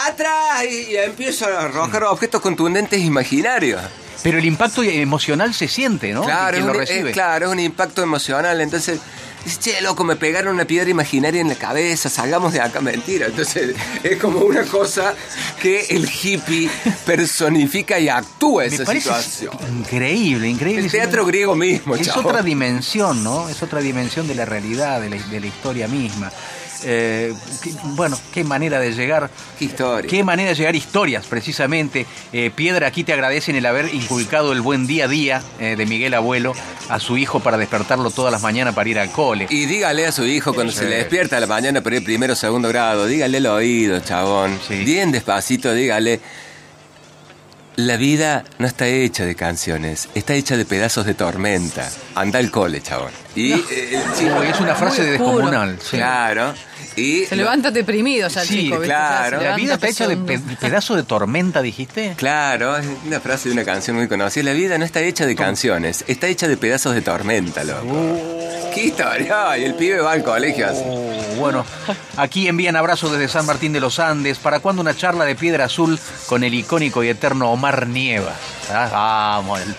¡Atrás! 0.07 0.63
Y, 0.69 0.91
y 0.93 0.97
empieza 0.97 1.47
a 1.47 1.65
arrojar 1.65 2.03
objetos 2.05 2.41
contundentes 2.41 3.01
imaginarios. 3.01 3.81
Pero 4.23 4.37
el 4.39 4.45
impacto 4.45 4.83
emocional 4.83 5.53
se 5.53 5.67
siente, 5.67 6.11
¿no? 6.13 6.23
Claro, 6.23 6.57
es 6.57 6.63
lo 6.65 6.71
un, 6.71 6.77
recibe. 6.77 7.09
es- 7.09 7.13
claro, 7.13 7.47
es 7.47 7.51
un 7.51 7.59
impacto 7.59 8.01
emocional. 8.01 8.59
Entonces, 8.61 8.99
dice, 9.45 9.59
che, 9.59 9.81
loco, 9.81 10.03
me 10.03 10.15
pegaron 10.15 10.55
una 10.55 10.65
piedra 10.65 10.89
imaginaria 10.89 11.39
en 11.39 11.47
la 11.47 11.55
cabeza, 11.55 12.09
salgamos 12.09 12.51
de 12.53 12.59
acá, 12.61 12.81
mentira. 12.81 13.27
Entonces, 13.27 13.75
es 14.03 14.17
como 14.17 14.39
una 14.39 14.63
cosa 14.63 15.13
que 15.61 15.85
el 15.91 16.09
hippie 16.09 16.69
personifica 17.05 17.99
y 17.99 18.09
actúa 18.09 18.63
Me 18.63 18.67
esa 18.75 18.83
parece 18.83 19.09
situación. 19.09 19.53
increíble, 19.79 20.47
increíble. 20.49 20.85
El 20.85 20.91
teatro 20.91 21.25
griego 21.25 21.55
mismo, 21.55 21.95
Es 21.95 22.15
otra 22.15 22.41
dimensión, 22.41 23.23
¿no? 23.23 23.49
Es 23.49 23.61
otra 23.63 23.79
dimensión 23.81 24.27
de 24.27 24.35
la 24.35 24.45
realidad, 24.45 24.99
de 25.01 25.09
la, 25.09 25.17
de 25.17 25.39
la 25.39 25.47
historia 25.47 25.87
misma. 25.87 26.31
Eh, 26.83 27.33
qué- 27.63 27.71
bueno, 27.95 28.17
qué 28.33 28.43
manera 28.43 28.79
de 28.79 28.91
llegar. 28.91 29.29
Qué 29.57 29.65
historia. 29.65 30.09
Qué 30.09 30.23
manera 30.23 30.49
de 30.49 30.55
llegar 30.55 30.75
historias, 30.75 31.25
precisamente. 31.25 32.05
Eh, 32.33 32.51
Piedra, 32.53 32.87
aquí 32.87 33.03
te 33.03 33.13
agradecen 33.13 33.55
el 33.55 33.65
haber 33.65 33.93
inculcado 33.93 34.51
el 34.53 34.61
buen 34.61 34.85
día 34.87 35.05
a 35.05 35.07
día 35.07 35.41
eh, 35.59 35.75
de 35.77 35.85
Miguel 35.85 36.13
Abuelo 36.13 36.53
a 36.89 36.99
su 36.99 37.17
hijo 37.17 37.39
para 37.39 37.57
despertarlo 37.57 38.11
todas 38.11 38.31
las 38.31 38.41
mañanas 38.41 38.75
para 38.75 38.89
ir 38.89 38.99
al 38.99 39.11
cole. 39.11 39.47
Y 39.49 39.65
dígale 39.65 40.05
a 40.05 40.11
su 40.11 40.25
hijo 40.25 40.53
cuando 40.53 40.71
Sí. 40.71 40.79
se 40.79 40.85
le 40.89 40.97
despierta 40.97 41.37
a 41.37 41.39
la 41.39 41.47
mañana 41.47 41.81
para 41.81 41.95
ir 41.97 42.03
primero 42.03 42.33
o 42.33 42.35
segundo 42.35 42.69
grado, 42.69 43.05
dígale 43.07 43.37
al 43.37 43.45
oído, 43.47 43.99
chabón. 43.99 44.59
Bien 44.69 45.11
despacito, 45.11 45.73
dígale. 45.73 46.19
La 47.77 47.95
vida 47.95 48.43
no 48.57 48.65
está 48.65 48.87
hecha 48.87 49.23
de 49.23 49.35
canciones, 49.35 50.09
está 50.15 50.33
hecha 50.33 50.57
de 50.57 50.65
pedazos 50.65 51.05
de 51.05 51.13
tormenta. 51.13 51.87
Anda 52.15 52.39
al 52.39 52.49
cole, 52.49 52.81
chabón. 52.81 53.11
Y 53.35 53.49
No. 53.51 53.57
eh, 53.69 54.01
chico- 54.17 54.39
Uy, 54.39 54.47
es 54.47 54.59
una 54.59 54.73
frase 54.73 55.03
de 55.03 55.11
descomunal. 55.11 55.77
sí. 55.79 55.97
Claro. 55.97 56.55
Y 56.97 57.25
Se 57.25 57.35
lo- 57.35 57.43
levanta 57.43 57.69
deprimido 57.71 58.27
ya 58.27 58.41
el 58.41 58.47
Sí, 58.47 58.63
chico, 58.63 58.79
claro. 58.79 59.39
La 59.41 59.55
vida 59.55 59.75
está 59.75 59.87
hecha 59.87 60.07
de 60.07 60.17
pe- 60.17 60.39
pedazo 60.59 60.95
de 60.95 61.03
tormenta, 61.03 61.61
dijiste. 61.61 62.15
Claro, 62.17 62.75
es 62.75 62.87
una 63.05 63.19
frase 63.19 63.49
de 63.49 63.53
una 63.53 63.63
canción 63.63 63.95
muy 63.97 64.07
conocida. 64.07 64.43
La 64.45 64.53
vida 64.53 64.77
no 64.79 64.83
está 64.83 64.99
hecha 65.01 65.25
de 65.27 65.35
canciones, 65.35 66.03
está 66.07 66.27
hecha 66.27 66.47
de 66.47 66.57
pedazos 66.57 66.95
de 66.95 67.01
tormenta, 67.01 67.63
loco. 67.63 68.17
¡Qué 68.73 68.85
historia! 68.85 69.57
Y 69.59 69.63
el 69.65 69.75
pibe 69.75 69.99
va 70.01 70.11
al 70.13 70.23
colegio 70.23 70.67
así. 70.67 70.81
Oh, 70.85 71.35
bueno, 71.39 71.65
aquí 72.17 72.47
envían 72.47 72.75
abrazos 72.75 73.11
desde 73.11 73.27
San 73.27 73.45
Martín 73.45 73.73
de 73.73 73.79
los 73.79 73.99
Andes. 73.99 74.39
¿Para 74.39 74.59
cuándo 74.59 74.81
una 74.81 74.95
charla 74.95 75.23
de 75.25 75.35
piedra 75.35 75.65
azul 75.65 75.99
con 76.27 76.43
el 76.43 76.53
icónico 76.55 77.03
y 77.03 77.09
eterno 77.09 77.51
Omar 77.51 77.87
Nieva? 77.87 78.33
Ah, 78.71 78.89
Vamos, 79.39 79.61
el 79.61 79.75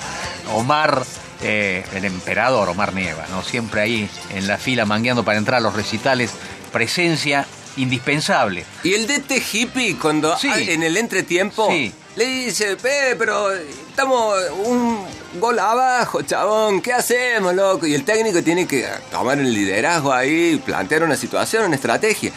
Omar, 0.54 1.02
eh, 1.42 1.84
el 1.94 2.04
emperador 2.04 2.68
Omar 2.68 2.92
Nieva, 2.94 3.26
¿no? 3.30 3.42
Siempre 3.42 3.80
ahí 3.80 4.08
en 4.34 4.46
la 4.46 4.56
fila 4.58 4.84
mangueando 4.84 5.24
para 5.24 5.38
entrar 5.38 5.58
a 5.58 5.60
los 5.60 5.74
recitales. 5.74 6.32
Presencia 6.68 7.46
indispensable. 7.76 8.64
Y 8.82 8.94
el 8.94 9.06
DT 9.06 9.42
hippie, 9.52 9.96
cuando 9.96 10.36
Sí. 10.36 10.50
en 10.52 10.82
el 10.82 10.96
entretiempo, 10.96 11.68
Sí. 11.70 11.92
le 12.16 12.24
dice, 12.24 12.76
"Pe, 12.76 13.14
pero 13.16 13.52
estamos 13.52 14.36
un 14.64 15.06
gol 15.40 15.58
abajo, 15.58 16.22
chabón, 16.22 16.80
¿qué 16.80 16.92
hacemos, 16.92 17.54
loco? 17.54 17.86
Y 17.86 17.94
el 17.94 18.04
técnico 18.04 18.42
tiene 18.42 18.66
que 18.66 18.86
tomar 19.10 19.38
el 19.38 19.52
liderazgo 19.52 20.12
ahí, 20.12 20.60
plantear 20.64 21.04
una 21.04 21.16
situación, 21.16 21.64
una 21.66 21.76
estrategia. 21.76 22.32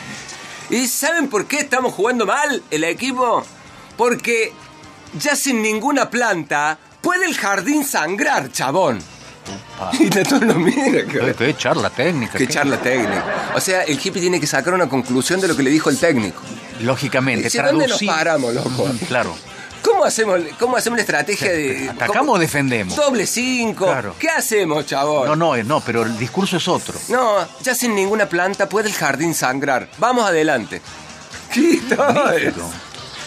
¿Y 0.69 0.87
saben 0.87 1.27
por 1.29 1.47
qué 1.47 1.59
estamos 1.59 1.93
jugando 1.93 2.25
mal 2.25 2.61
el 2.69 2.83
equipo? 2.83 3.43
Porque 3.97 4.53
ya 5.19 5.35
sin 5.35 5.61
ninguna 5.61 6.09
planta 6.09 6.77
puede 7.01 7.25
el 7.25 7.35
jardín 7.35 7.83
sangrar, 7.83 8.51
chabón. 8.51 8.99
Y 9.99 10.09
de 10.09 10.23
todo 10.23 10.39
lo 10.41 10.55
mira, 10.55 11.05
Qué, 11.05 11.33
qué 11.37 11.57
charla 11.57 11.89
técnica. 11.89 12.37
Qué 12.37 12.47
charla 12.47 12.77
técnica. 12.77 13.51
O 13.55 13.59
sea, 13.59 13.83
el 13.83 13.95
hippie 14.01 14.21
tiene 14.21 14.39
que 14.39 14.47
sacar 14.47 14.73
una 14.73 14.87
conclusión 14.87 15.39
de 15.41 15.47
lo 15.47 15.55
que 15.57 15.63
le 15.63 15.69
dijo 15.69 15.89
el 15.89 15.97
técnico. 15.97 16.41
Lógicamente, 16.81 17.45
Dice, 17.45 17.61
¿Dónde 17.61 17.87
nos 17.87 18.01
paramos, 18.03 18.53
loco? 18.53 18.85
Mm, 18.85 18.97
Claro. 19.05 19.35
¿Cómo 19.83 20.05
hacemos, 20.05 20.39
cómo 20.59 20.77
hacemos 20.77 20.97
la 20.97 21.01
estrategia 21.01 21.51
de... 21.51 21.89
¿Atacamos 21.89 22.35
o 22.35 22.39
defendemos? 22.39 22.95
Doble 22.95 23.25
cinco. 23.25 23.85
Claro. 23.85 24.15
¿Qué 24.19 24.29
hacemos, 24.29 24.85
chabón? 24.85 25.27
No, 25.27 25.35
no, 25.35 25.55
eh, 25.55 25.63
no, 25.63 25.79
pero 25.81 26.03
el 26.03 26.17
discurso 26.19 26.57
es 26.57 26.67
otro. 26.67 26.93
No, 27.09 27.37
ya 27.63 27.73
sin 27.73 27.95
ninguna 27.95 28.27
planta 28.29 28.69
puede 28.69 28.89
el 28.89 28.93
jardín 28.93 29.33
sangrar. 29.33 29.89
Vamos 29.97 30.23
adelante. 30.25 30.81
¿Qué? 31.53 31.79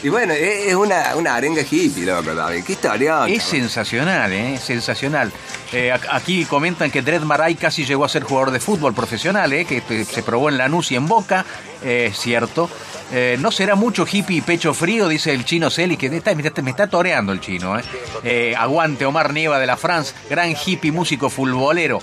Y 0.03 0.09
bueno, 0.11 0.35
es 0.35 0.67
es 0.67 0.75
una, 0.75 1.15
una 1.17 1.35
arenga 1.35 1.63
hippie, 1.63 2.05
loco, 2.05 2.35
David. 2.35 2.63
¿Qué 2.65 2.73
historia? 2.73 3.27
Es 3.27 3.43
sensacional, 3.43 4.33
¿eh? 4.33 4.59
Sensacional. 4.63 5.33
Eh, 5.73 5.93
aquí 6.11 6.45
comentan 6.45 6.91
que 6.91 7.01
Dred 7.01 7.23
Maray 7.23 7.55
casi 7.55 7.85
llegó 7.87 8.05
a 8.05 8.09
ser 8.09 8.23
jugador 8.23 8.51
de 8.51 8.61
fútbol 8.61 8.93
profesional, 8.95 9.51
¿eh? 9.53 9.65
Que 9.65 10.05
se 10.05 10.23
probó 10.23 10.51
en 10.51 10.59
Lanús 10.59 10.93
y 10.93 10.97
en 10.97 11.07
Boca, 11.07 11.47
eh, 11.83 12.09
es 12.11 12.19
cierto. 12.19 12.69
Eh, 13.13 13.37
no 13.41 13.51
será 13.51 13.77
mucho 13.77 14.07
hippie 14.11 14.39
y 14.39 14.41
pecho 14.43 14.75
frío, 14.75 15.09
dice 15.09 15.33
el 15.33 15.45
chino 15.45 15.71
Celi, 15.71 15.97
que 15.97 16.07
está- 16.07 16.35
me, 16.35 16.43
está, 16.47 16.61
me 16.63 16.71
está 16.71 16.87
toreando 16.87 17.33
el 17.33 17.41
chino. 17.41 17.79
¿eh? 17.79 17.83
Eh, 18.25 18.55
aguante 18.59 19.07
Omar 19.07 19.33
Nieva 19.33 19.59
de 19.59 19.67
la 19.67 19.77
France, 19.79 20.13
gran 20.29 20.55
hippie 20.55 20.93
músico 20.93 21.31
futbolero. 21.31 22.01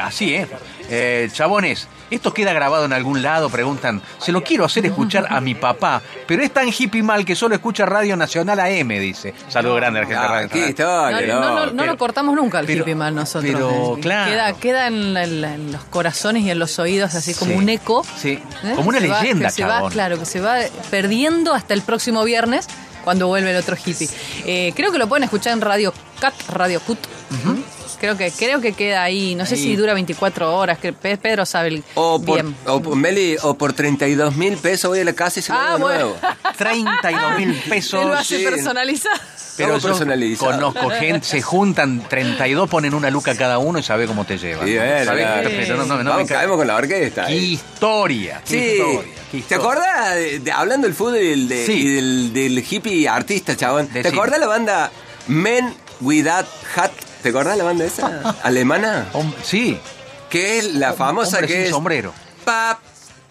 Así. 0.00 0.36
Eh, 0.90 1.28
Chabones, 1.32 1.88
¿esto 2.10 2.32
queda 2.34 2.52
grabado 2.52 2.84
en 2.84 2.92
algún 2.92 3.22
lado? 3.22 3.48
Preguntan. 3.50 4.00
Se 4.18 4.32
lo 4.32 4.42
quiero 4.42 4.64
hacer 4.64 4.86
escuchar 4.86 5.26
a 5.30 5.40
mi 5.40 5.54
papá, 5.54 6.02
pero 6.26 6.42
es 6.42 6.52
tan 6.52 6.68
hippie 6.68 7.02
mal 7.02 7.24
que 7.24 7.34
solo 7.34 7.54
escucha 7.54 7.86
Radio 7.86 8.16
Nacional 8.16 8.60
AM, 8.60 8.88
dice. 9.00 9.34
Saludo 9.48 9.74
grande 9.76 10.00
a 10.00 10.02
la 10.02 10.06
gente 10.08 10.20
de 10.20 10.26
Ah, 10.26 10.28
Radio 10.32 10.48
qué 10.48 10.58
Nacional. 10.70 11.10
historia, 11.12 11.34
No, 11.34 11.40
no, 11.40 11.54
no, 11.54 11.66
no 11.66 11.72
Pero- 11.76 11.92
lo 11.92 11.98
cortamos 11.98 12.34
nunca 12.36 12.60
el 12.60 12.66
pero- 12.66 12.80
hippie 12.82 12.94
mal 12.94 13.14
nosotros. 13.14 13.50
pero, 13.52 13.96
eh. 13.96 14.00
claro. 14.00 14.30
Queda, 14.30 14.52
queda 14.54 14.86
en, 14.88 15.72
los 15.72 15.84
corazones 15.84 16.42
y 16.44 16.50
en 16.50 16.58
los 16.58 16.78
oídos 16.78 17.14
así 17.14 17.34
como 17.34 17.52
Sí. 17.52 17.58
un 17.58 17.68
eco. 17.68 18.04
Sí, 18.20 18.30
¿eh? 18.64 18.72
como 18.76 18.88
una 18.88 19.00
Se 19.00 19.08
va- 19.08 19.20
leyenda, 19.20 19.46
que 19.46 19.52
se 19.52 19.64
va. 19.64 19.88
Claro, 19.90 20.18
que 20.18 20.24
se 20.26 20.40
va 20.40 20.56
perdiendo 20.90 21.52
hasta 21.54 21.74
el 21.74 21.82
próximo 21.82 22.24
viernes 22.24 22.66
cuando 23.04 23.26
vuelve 23.26 23.50
el 23.50 23.56
otro 23.56 23.76
hippie. 23.76 24.08
Eh, 24.46 24.72
creo 24.74 24.90
que 24.92 24.98
lo 24.98 25.08
pueden 25.08 25.24
escuchar 25.24 25.52
en 25.52 25.60
Radio 25.60 25.92
Cat, 26.20 26.34
Radio 26.48 26.80
Cut. 26.80 26.98
Creo 27.98 28.16
que, 28.16 28.30
creo 28.30 28.60
que 28.60 28.72
queda 28.72 29.02
ahí, 29.02 29.34
no 29.34 29.46
sé 29.46 29.54
Ahí. 29.54 29.62
si 29.62 29.76
dura 29.76 29.94
24 29.94 30.54
horas, 30.56 30.78
que 30.78 30.92
Pe- 30.92 31.16
Pedro 31.16 31.46
sabe 31.46 31.68
el- 31.68 31.84
O 31.94 32.20
por, 32.20 32.42
bien. 32.42 32.56
o, 32.66 32.80
por- 32.80 32.96
Meli, 32.96 33.36
o 33.42 33.54
por 33.56 33.72
32 33.72 34.36
mil 34.36 34.56
pesos 34.56 34.88
voy 34.90 35.00
a 35.00 35.04
la 35.04 35.12
casa 35.12 35.40
y 35.40 35.42
se 35.42 35.52
lo 35.52 35.58
Ah, 35.58 35.68
hago 35.70 35.78
bueno. 35.80 35.98
nuevo. 36.00 36.16
32 36.58 37.38
mil 37.38 37.50
Él 37.50 37.56
lo 37.64 37.70
pesos. 37.70 38.16
hace 38.16 38.38
sí. 38.38 38.44
personalizar. 38.44 39.12
Pero 39.56 39.78
yo 39.78 39.88
personalizado. 39.88 40.50
conozco 40.52 40.90
gente, 40.90 41.24
se 41.28 41.40
juntan 41.40 42.00
32, 42.08 42.68
ponen 42.68 42.92
una 42.92 43.08
luca 43.10 43.36
cada 43.36 43.58
uno 43.58 43.78
y 43.78 43.84
sabe 43.84 44.06
cómo 44.08 44.24
te 44.24 44.36
llevan. 44.36 44.66
Sí. 44.66 44.74
Pero 44.74 45.76
no, 45.76 45.84
no, 45.86 46.02
no 46.02 46.10
Vamos, 46.10 46.28
caemos 46.28 46.56
con 46.56 46.66
la 46.66 46.74
orquesta. 46.74 47.26
Qué 47.26 47.36
historia, 47.36 48.42
qué 48.44 48.50
Sí. 48.50 48.56
historia, 48.82 49.14
¿Te 49.30 49.36
historia. 49.36 49.56
acordás, 49.64 50.14
de, 50.16 50.38
de- 50.40 50.50
hablando 50.52 50.88
del 50.88 50.94
fútbol 50.96 51.18
y 51.18 51.28
del, 51.28 51.48
de- 51.48 51.66
Sí. 51.66 51.72
y 51.72 51.94
del, 51.94 52.32
del 52.32 52.64
hippie 52.68 53.08
artista, 53.08 53.56
chabón? 53.56 53.86
¿Te 53.86 54.08
acordás 54.08 54.40
la 54.40 54.48
banda 54.48 54.90
Men 55.28 55.72
Without 56.00 56.46
Hat? 56.74 56.90
¿Te 57.24 57.30
acordás 57.30 57.56
la 57.56 57.64
banda 57.64 57.86
esa? 57.86 58.36
¿Alemana? 58.42 59.06
Hom- 59.14 59.32
sí, 59.42 59.78
Que 60.28 60.58
es 60.58 60.74
la 60.74 60.92
famosa 60.92 61.38
hombre 61.38 61.46
que 61.48 61.54
sin 61.54 61.62
es... 61.64 61.70
sombrero. 61.70 62.12
Pa, 62.44 62.78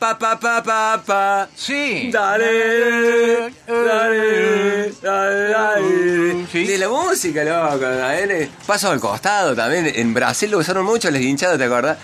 pa, 0.03 0.17
pa, 0.19 0.37
pa, 0.37 0.61
pa, 0.61 1.01
pa. 1.05 1.47
Sí. 1.55 2.09
Dale, 2.11 3.53
dale, 3.65 4.91
dale, 5.01 5.49
dale. 5.49 6.45
Sí. 6.51 6.65
De 6.65 6.77
la 6.77 6.89
música, 6.89 7.41
loco. 7.45 7.79
también, 7.85 8.51
Paso 8.67 8.91
al 8.91 8.99
costado 8.99 9.55
también. 9.55 9.89
En 9.95 10.13
Brasil 10.13 10.51
lo 10.51 10.57
usaron 10.57 10.83
mucho 10.85 11.09
los 11.09 11.21
hinchados, 11.21 11.57
¿te 11.57 11.63
acordás? 11.63 11.97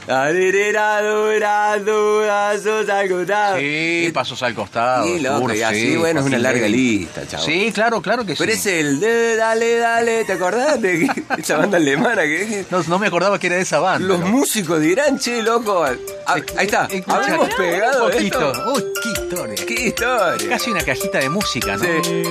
Sí, 3.58 4.12
pasos 4.14 4.42
al 4.44 4.54
costado. 4.56 5.06
Sí, 5.06 5.20
loco, 5.20 5.36
seguro, 5.38 5.56
y 5.56 5.62
así, 5.62 5.80
sí, 5.92 5.96
bueno, 5.98 6.22
es 6.22 6.26
una 6.26 6.38
larga 6.38 6.68
lista, 6.70 7.28
chavo. 7.28 7.44
Sí, 7.44 7.72
claro, 7.74 8.02
claro 8.02 8.26
que 8.26 8.36
Pero 8.36 8.52
sí. 8.54 8.58
es 8.60 8.66
el 8.68 9.00
de 9.02 9.36
dale, 9.36 9.78
dale, 9.78 10.24
¿te 10.24 10.34
acordás 10.34 10.82
de 10.82 11.10
esa 11.38 11.58
banda 11.58 11.78
alemana 11.78 12.22
que? 12.24 12.66
No, 12.70 12.82
no 12.84 12.98
me 12.98 13.08
acordaba 13.08 13.38
que 13.40 13.48
era 13.48 13.58
de 13.58 13.64
esa 13.64 13.80
banda. 13.80 14.08
Los 14.08 14.20
¿no? 14.22 14.28
músicos 14.28 14.80
dirán, 14.80 15.20
che, 15.20 15.42
loco. 15.42 15.84
ah, 15.84 16.36
ahí 16.58 16.66
está, 16.66 16.86
Escucha, 16.86 17.18
habíamos 17.18 17.54
pegado 17.56 17.89
esto. 18.10 18.54
Uy, 18.74 18.84
qué 19.02 19.10
historia. 19.10 19.56
¡Qué 19.66 19.74
historia! 19.88 20.50
Casi 20.50 20.72
una 20.72 20.84
cajita 20.84 21.20
de 21.20 21.30
música, 21.30 21.78
¿no? 21.78 21.84
Sí. 21.84 22.24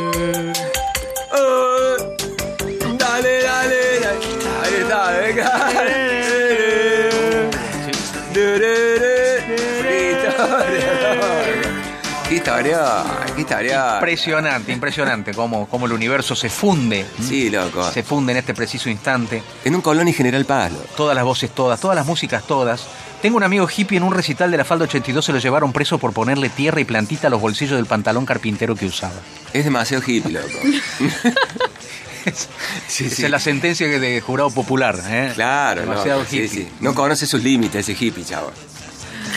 Oh, 1.32 1.96
dale, 2.98 3.42
dale, 3.42 4.00
dale. 4.00 4.18
Ahí 4.62 4.74
está, 4.80 5.10
venga. 5.10 5.68
Qué 12.28 12.34
historia, 12.34 13.04
qué 13.34 13.40
historia. 13.40 13.94
Impresionante, 13.94 14.72
impresionante 14.72 15.34
cómo, 15.34 15.66
cómo 15.66 15.86
el 15.86 15.92
universo 15.92 16.36
se 16.36 16.50
funde. 16.50 17.06
Sí, 17.26 17.48
loco. 17.48 17.90
Se 17.90 18.02
funde 18.02 18.32
en 18.32 18.38
este 18.38 18.52
preciso 18.54 18.90
instante. 18.90 19.42
En 19.64 19.74
un 19.74 19.80
Colón 19.80 20.08
y 20.08 20.12
General 20.12 20.44
Paz. 20.44 20.72
Todas 20.96 21.14
las 21.14 21.24
voces, 21.24 21.50
todas, 21.50 21.80
todas 21.80 21.96
las 21.96 22.06
músicas, 22.06 22.44
todas. 22.44 22.86
Tengo 23.22 23.36
un 23.36 23.42
amigo 23.42 23.68
hippie 23.74 23.96
en 23.98 24.04
un 24.04 24.14
recital 24.14 24.50
de 24.50 24.56
la 24.56 24.64
Falda 24.64 24.84
82, 24.84 25.24
se 25.24 25.32
lo 25.32 25.38
llevaron 25.38 25.72
preso 25.72 25.98
por 25.98 26.12
ponerle 26.12 26.48
tierra 26.50 26.80
y 26.80 26.84
plantita 26.84 27.26
a 27.26 27.30
los 27.30 27.40
bolsillos 27.40 27.76
del 27.76 27.86
pantalón 27.86 28.24
carpintero 28.24 28.76
que 28.76 28.86
usaba. 28.86 29.14
Es 29.52 29.64
demasiado 29.64 30.02
hippie, 30.06 30.32
loco. 30.32 30.48
Sí, 32.86 33.06
Esa 33.06 33.16
sí. 33.16 33.24
es 33.24 33.30
la 33.30 33.38
sentencia 33.40 33.88
que 33.88 33.98
de 33.98 34.20
jurado 34.20 34.50
popular. 34.50 34.98
¿eh? 35.06 35.32
Claro, 35.34 35.82
no, 35.84 35.90
Demasiado 35.90 36.24
sí, 36.26 36.36
hippie. 36.36 36.48
sí. 36.48 36.68
No 36.80 36.94
conoce 36.94 37.26
sus 37.26 37.42
límites 37.42 37.88
ese 37.88 38.04
hippie, 38.04 38.22
chavo. 38.24 38.52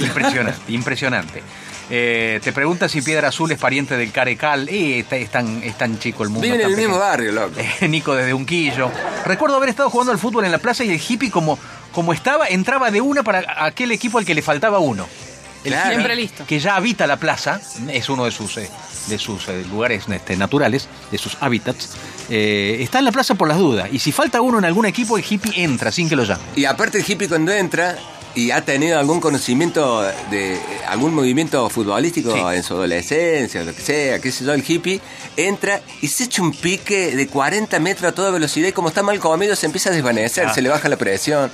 Impresionante, 0.02 0.60
impresionante. 0.74 1.44
Eh, 1.90 2.40
te 2.44 2.52
pregunta 2.54 2.88
si 2.90 3.02
Piedra 3.02 3.30
Azul 3.30 3.52
es 3.52 3.58
pariente 3.58 3.96
del 3.98 4.12
Carecal. 4.12 4.68
Eh, 4.70 5.00
está- 5.00 5.16
es, 5.18 5.30
tan, 5.32 5.62
es 5.64 5.78
tan 5.78 6.00
chico 6.00 6.24
el 6.24 6.30
mundo. 6.30 6.44
Viven 6.44 6.62
en 6.62 6.68
el 6.72 6.76
mismo 6.78 6.98
barrio, 7.00 7.32
loco. 7.32 7.54
Eh, 7.82 7.88
Nico 7.88 8.14
desde 8.14 8.34
Unquillo. 8.34 8.92
Recuerdo 9.26 9.56
haber 9.58 9.70
estado 9.70 9.90
jugando 9.90 10.12
al 10.12 10.20
fútbol 10.20 10.46
en 10.46 10.52
la 10.52 10.58
plaza 10.60 10.84
y 10.84 10.90
el 10.92 11.02
hippie 11.06 11.32
como, 11.32 11.58
como 11.92 12.14
estaba, 12.14 12.48
entraba 12.48 12.92
de 12.92 13.02
una 13.02 13.24
para 13.24 13.44
aquel 13.66 13.92
equipo 13.92 14.18
al 14.18 14.26
que 14.26 14.34
le 14.34 14.42
faltaba 14.42 14.80
uno. 14.80 15.08
El 15.64 15.74
Claro. 15.74 15.90
hippie, 15.90 15.96
Siempre 15.96 16.16
listo. 16.16 16.46
Que 16.48 16.60
ya 16.60 16.76
habita 16.76 17.06
la 17.06 17.18
plaza, 17.18 17.62
es 17.92 18.10
uno 18.10 18.26
de 18.26 18.32
sus, 18.32 18.58
eh, 18.58 18.68
de 19.08 19.18
sus 19.20 19.48
eh, 19.48 19.64
lugares 19.70 20.06
este, 20.10 20.36
naturales, 20.36 20.88
de 21.12 21.18
sus 21.20 21.38
hábitats. 21.40 21.90
eh, 22.30 22.78
está 22.80 22.98
en 23.00 23.06
la 23.06 23.12
plaza 23.12 23.36
por 23.36 23.48
las 23.48 23.58
dudas. 23.60 23.90
Y 23.92 24.00
si 24.00 24.12
falta 24.12 24.42
uno 24.42 24.58
en 24.58 24.66
algún 24.66 24.86
equipo, 24.88 25.18
el 25.18 25.24
hippie 25.30 25.64
entra 25.64 25.92
sin 25.92 26.10
que 26.10 26.16
lo 26.16 26.24
llame. 26.24 26.42
Y 26.56 26.66
aparte 26.66 26.98
el 26.98 27.06
hippie 27.08 27.28
cuando 27.28 27.52
entra, 27.52 27.96
y 28.36 28.52
ha 28.52 28.64
tenido 28.64 28.98
algún 29.00 29.20
conocimiento 29.20 30.02
de 30.30 30.60
algún 30.88 31.14
movimiento 31.14 31.70
futbolístico 31.70 32.34
Sí. 32.34 32.40
en 32.56 32.64
su 32.64 32.74
adolescencia, 32.76 33.64
lo 33.64 33.74
que 33.76 33.82
sea, 33.82 34.20
qué 34.20 34.32
sé 34.32 34.46
yo, 34.46 34.54
el 34.54 34.64
hippie, 34.68 35.00
entra 35.38 35.82
y 36.02 36.08
se 36.08 36.26
echa 36.26 36.42
un 36.42 36.52
pique 36.54 37.16
de 37.16 37.28
40 37.28 37.80
metros 37.80 38.12
a 38.12 38.16
toda 38.16 38.32
velocidad 38.32 38.68
y 38.70 38.72
como 38.72 38.90
está 38.90 39.04
mal 39.04 39.20
comido 39.20 39.56
se 39.56 39.66
empieza 39.66 39.90
a 39.90 39.94
desvanecer, 39.94 40.48
Ah. 40.48 40.54
se 40.54 40.62
le 40.62 40.70
baja 40.70 40.88
la 40.90 40.98
presión, 40.98 41.52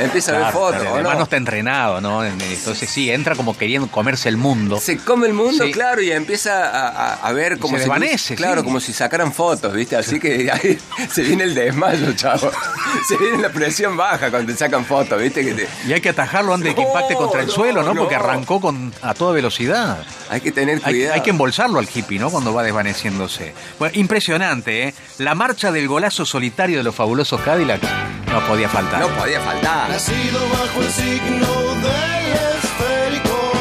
empieza 0.00 0.34
a 0.34 0.38
ver 0.38 0.52
fotos, 0.52 0.80
claro, 0.80 0.90
¿o 0.90 0.94
además 0.94 1.12
no? 1.14 1.18
no 1.18 1.24
está 1.24 1.36
entrenado, 1.36 2.00
¿no? 2.00 2.24
Entonces 2.24 2.88
sí, 2.90 3.10
entra 3.10 3.34
como 3.34 3.56
queriendo 3.56 3.88
comerse 3.88 4.28
el 4.28 4.36
mundo. 4.36 4.80
Se 4.80 4.96
come 4.98 5.26
el 5.26 5.34
mundo, 5.34 5.64
Sí. 5.64 5.72
claro, 5.72 6.02
y 6.02 6.10
empieza 6.12 6.64
a, 6.70 6.88
a- 6.88 7.14
a 7.28 7.32
ver 7.32 7.58
como 7.58 7.76
se 7.76 7.84
si 7.84 7.88
desvanece, 7.88 8.34
claro, 8.34 8.60
sí. 8.60 8.64
como 8.64 8.80
si 8.80 8.92
sacaran 8.92 9.32
fotos, 9.32 9.72
¿viste? 9.72 9.96
Así 9.96 10.18
que 10.20 10.50
ahí 10.50 10.78
se 11.12 11.22
viene 11.22 11.44
el 11.44 11.54
desmayo, 11.54 12.12
chavo. 12.14 12.50
Se 13.08 13.16
viene 13.18 13.38
la 13.38 13.50
presión 13.50 13.96
baja 13.96 14.30
cuando 14.30 14.52
te 14.52 14.58
sacan 14.58 14.84
fotos, 14.84 15.20
¿viste? 15.20 15.44
Que 15.44 15.52
te- 15.54 15.68
Y 15.86 15.92
hay 15.92 16.00
que 16.00 16.12
atajarlo 16.16 16.54
antes 16.54 16.70
de 16.70 16.74
que 16.74 16.82
impacte 16.82 17.14
contra 17.14 17.40
el 17.42 17.46
no, 17.48 17.52
suelo, 17.52 17.82
¿no? 17.82 17.92
no. 17.94 18.00
Porque 18.00 18.14
arrancó 18.16 18.60
con, 18.60 18.92
a 19.02 19.12
toda 19.14 19.32
velocidad. 19.32 19.98
Hay 20.30 20.40
que 20.40 20.50
tener 20.52 20.80
Hay, 20.84 20.94
cuidado. 20.94 21.14
hay 21.14 21.20
que 21.20 21.30
embolsarlo 21.30 21.78
al 21.78 21.88
hippie, 21.92 22.18
¿no? 22.18 22.30
Cuando 22.30 22.52
va 22.54 22.62
desvaneciéndose. 22.62 23.54
Bueno, 23.78 23.92
impresionante, 23.98 24.88
¿eh? 24.88 24.94
La 25.18 25.34
marcha 25.34 25.70
del 25.70 25.86
golazo 25.88 26.24
solitario 26.24 26.78
de 26.78 26.84
los 26.84 26.94
fabulosos 26.94 27.40
Cadillacs 27.42 27.86
no 28.32 28.40
podía 28.46 28.68
faltar. 28.68 29.00
No 29.00 29.08
podía 29.08 29.40
faltar. 29.40 29.90
Nacido 29.90 30.40
bajo 30.50 30.80
el 30.82 30.90
signo 30.90 31.46
del 31.82 32.32
esférico. 32.56 33.52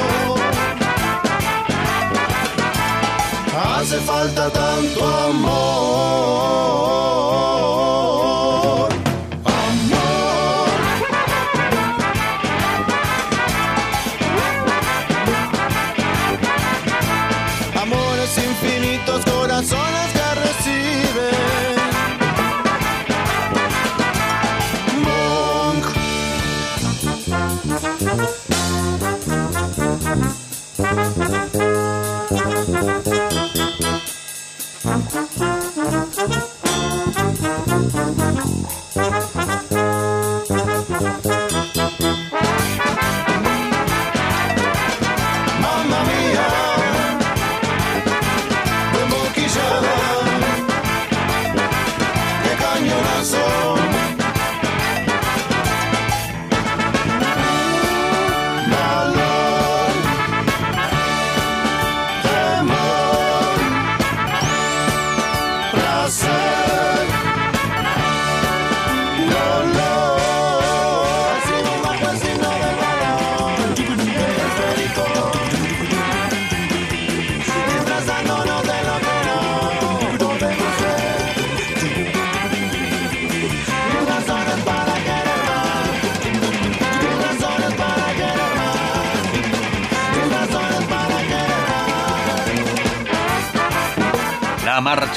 Hace 3.78 3.97
falta 3.99 4.49
tanto 4.49 5.06
amor. 5.28 6.74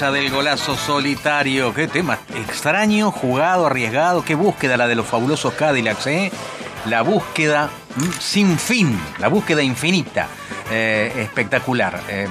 Del 0.07 0.30
golazo 0.30 0.76
solitario. 0.76 1.74
Qué 1.74 1.88
tema 1.88 2.20
extraño, 2.36 3.11
jugado, 3.11 3.66
arriesgado. 3.66 4.24
Qué 4.24 4.36
búsqueda 4.36 4.76
la 4.76 4.86
de 4.86 4.94
los 4.94 5.05
fabulosos 5.05 5.55
Cadillacs, 5.55 6.07
¿eh? 6.07 6.32
La 6.86 7.03
búsqueda 7.03 7.68
mm, 7.96 8.20
sin 8.20 8.59
fin, 8.61 8.96
la 9.18 9.26
búsqueda 9.26 9.61
infinita. 9.61 10.28
Eh, 10.70 11.12
espectacular. 11.16 12.01
Eh, 12.09 12.28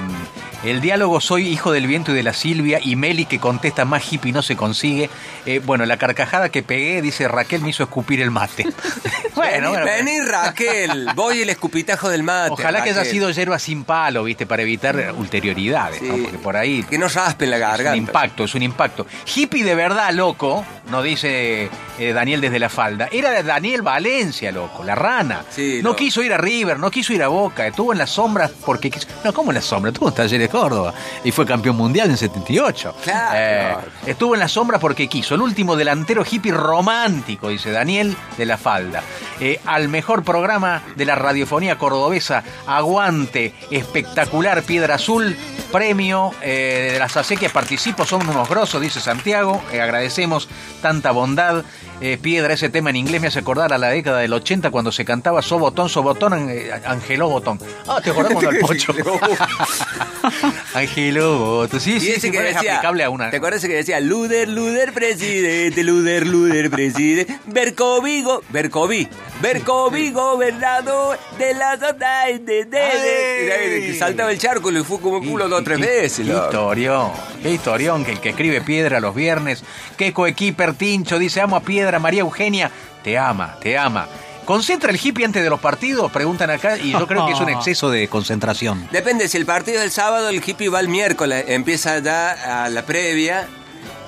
el 0.64 0.80
diálogo 0.80 1.20
Soy 1.20 1.46
hijo 1.48 1.72
del 1.72 1.86
viento 1.86 2.12
y 2.12 2.14
de 2.14 2.22
la 2.22 2.32
Silvia 2.32 2.80
y 2.82 2.96
Meli 2.96 3.26
que 3.26 3.38
contesta 3.38 3.84
más 3.84 4.12
hippie 4.12 4.32
no 4.32 4.42
se 4.42 4.56
consigue. 4.56 5.08
Eh, 5.46 5.60
bueno, 5.64 5.86
la 5.86 5.96
carcajada 5.96 6.48
que 6.48 6.62
pegué, 6.62 7.00
dice 7.02 7.28
Raquel, 7.28 7.60
me 7.62 7.70
hizo 7.70 7.82
escupir 7.84 8.20
el 8.20 8.30
mate. 8.30 8.64
bueno, 9.34 9.72
vení, 9.72 9.84
bueno, 9.84 9.84
vení, 9.86 10.20
Raquel, 10.20 11.08
voy 11.14 11.42
el 11.42 11.50
escupitajo 11.50 12.08
del 12.08 12.22
mate. 12.22 12.52
Ojalá 12.52 12.82
que 12.82 12.90
haya 12.90 13.04
sido 13.04 13.30
hierba 13.30 13.58
sin 13.58 13.84
palo, 13.84 14.24
¿viste? 14.24 14.46
Para 14.46 14.62
evitar 14.62 15.14
ulterioridades. 15.16 16.00
Porque 16.00 16.38
por 16.38 16.56
ahí. 16.56 16.82
Que 16.82 16.98
no 16.98 17.08
raspen 17.08 17.50
la 17.50 17.58
garganta. 17.58 17.90
Es 17.92 17.98
un 17.98 18.06
impacto, 18.06 18.44
es 18.44 18.54
un 18.54 18.62
impacto. 18.62 19.06
Hippie 19.34 19.64
de 19.64 19.74
verdad, 19.74 20.12
loco, 20.12 20.64
nos 20.90 21.04
dice 21.04 21.70
eh, 21.98 22.12
Daniel 22.12 22.40
desde 22.40 22.58
la 22.58 22.68
falda. 22.68 23.08
Era 23.12 23.42
Daniel 23.42 23.82
Valencia, 23.82 24.50
loco, 24.52 24.82
la 24.84 24.94
rana. 24.94 25.44
Sí, 25.50 25.80
no 25.82 25.90
lo- 25.90 25.96
quiso 25.96 26.22
ir 26.22 26.32
a 26.32 26.36
River, 26.38 26.78
no 26.78 26.90
quiso 26.90 27.12
ir 27.12 27.22
a 27.22 27.28
Boca, 27.28 27.66
estuvo 27.66 27.92
en 27.92 27.98
las 27.98 28.10
sombras 28.10 28.50
porque 28.64 28.90
quiso. 28.90 29.06
No, 29.24 29.32
¿cómo 29.32 29.50
en 29.50 29.56
las 29.56 29.64
sombras? 29.64 29.92
Estuvo 29.94 30.08
en 30.08 30.14
Córdoba 30.48 30.92
y 31.24 31.30
fue 31.32 31.46
campeón 31.46 31.76
mundial 31.76 32.10
en 32.10 32.16
78. 32.16 32.94
Claro. 33.04 33.30
Eh, 33.34 33.76
estuvo 34.06 34.34
en 34.34 34.40
las 34.40 34.52
sombras 34.52 34.80
porque 34.80 35.08
quiso. 35.08 35.34
El 35.34 35.42
último 35.42 35.76
delantero 35.76 36.24
hippie 36.28 36.52
romántico, 36.52 37.48
dice 37.48 37.70
Daniel 37.70 38.16
de 38.36 38.46
la 38.46 38.56
falda. 38.58 39.02
Eh, 39.40 39.60
al 39.66 39.88
mejor 39.88 40.24
programa 40.24 40.82
de 40.96 41.04
la 41.04 41.14
radiofonía 41.14 41.78
cordobesa, 41.78 42.42
Aguante, 42.66 43.54
espectacular, 43.70 44.62
Piedra 44.62 44.96
Azul, 44.96 45.36
premio 45.72 46.32
eh, 46.42 46.90
de 46.94 46.98
las 46.98 47.16
acequias, 47.16 47.52
participo, 47.52 48.04
son 48.04 48.28
unos 48.28 48.48
grosos, 48.48 48.80
dice 48.80 49.00
Santiago, 49.00 49.62
Eh, 49.72 49.80
agradecemos 49.80 50.48
tanta 50.82 51.10
bondad. 51.10 51.64
Eh, 52.00 52.16
Piedra, 52.20 52.54
ese 52.54 52.68
tema 52.68 52.90
en 52.90 52.96
inglés 52.96 53.20
me 53.20 53.26
hace 53.26 53.40
acordar 53.40 53.72
a 53.72 53.78
la 53.78 53.88
década 53.88 54.18
del 54.20 54.32
80 54.32 54.70
cuando 54.70 54.92
se 54.92 55.04
cantaba 55.04 55.42
So 55.42 55.58
Botón, 55.58 55.88
So 55.88 56.00
Botón, 56.02 56.48
eh, 56.48 56.70
Angeló 56.86 57.28
Botón. 57.28 57.58
Ah, 57.88 58.00
¿te 58.02 58.10
acordás 58.10 58.32
cuando 58.32 58.50
el 58.50 58.58
pocho? 58.60 58.92
Angeló 60.74 61.38
Botón, 61.38 61.80
sí, 61.80 62.00
sí, 62.00 62.14
sí, 62.20 62.30
que 62.30 62.38
es 62.38 62.54
decía, 62.54 62.72
aplicable 62.72 63.04
a 63.04 63.10
una. 63.10 63.30
¿te 63.30 63.36
acuerdas 63.38 63.62
que 63.62 63.68
decía 63.68 64.00
Luder, 64.00 64.48
Luder, 64.48 64.92
presidente, 64.92 65.82
Luder, 65.82 66.26
Luder, 66.26 66.70
presidente, 66.70 67.38
Bercovigo, 67.46 68.42
Bercoví, 68.50 69.08
Bercoví, 69.40 70.10
gobernador 70.10 71.18
de 71.38 71.54
la 71.54 71.78
zona 71.78 72.26
de, 72.26 72.64
de, 72.64 73.84
que 73.86 73.94
saltaba 73.98 74.30
el 74.30 74.38
charco 74.38 74.70
y 74.70 74.74
le 74.74 74.84
fue 74.84 75.00
como 75.00 75.20
culo 75.20 75.48
dos 75.48 75.60
o 75.60 75.64
tres 75.64 75.80
veces. 75.80 76.26
Qué 76.26 76.32
historión, 76.32 77.12
qué 77.42 77.50
historión 77.52 78.04
que 78.04 78.12
el 78.12 78.20
que 78.20 78.30
escribe 78.30 78.60
Piedra 78.60 79.00
los 79.00 79.14
viernes. 79.14 79.64
Qué 79.96 80.12
coequiper 80.12 80.74
Tincho 80.74 81.18
dice, 81.18 81.40
amo 81.40 81.56
a 81.56 81.60
Piedra, 81.60 81.98
María 81.98 82.20
Eugenia, 82.20 82.70
te 83.02 83.18
ama, 83.18 83.56
te 83.60 83.76
ama. 83.76 84.08
¿Concentra 84.48 84.90
el 84.90 84.98
hippie 84.98 85.26
antes 85.26 85.42
de 85.42 85.50
los 85.50 85.60
partidos? 85.60 86.10
Preguntan 86.10 86.48
acá 86.48 86.78
y 86.78 86.92
yo 86.92 87.06
creo 87.06 87.26
que 87.26 87.34
es 87.34 87.40
un 87.40 87.48
exceso 87.54 87.90
de 87.90 88.08
concentración. 88.08 88.88
Depende, 88.90 89.28
si 89.28 89.36
el 89.36 89.44
partido 89.44 89.76
es 89.76 89.84
el 89.84 89.90
sábado, 89.90 90.30
el 90.30 90.42
hippie 90.42 90.70
va 90.70 90.80
el 90.80 90.88
miércoles, 90.88 91.44
empieza 91.48 91.98
ya 91.98 92.64
a 92.64 92.70
la 92.70 92.86
previa 92.86 93.46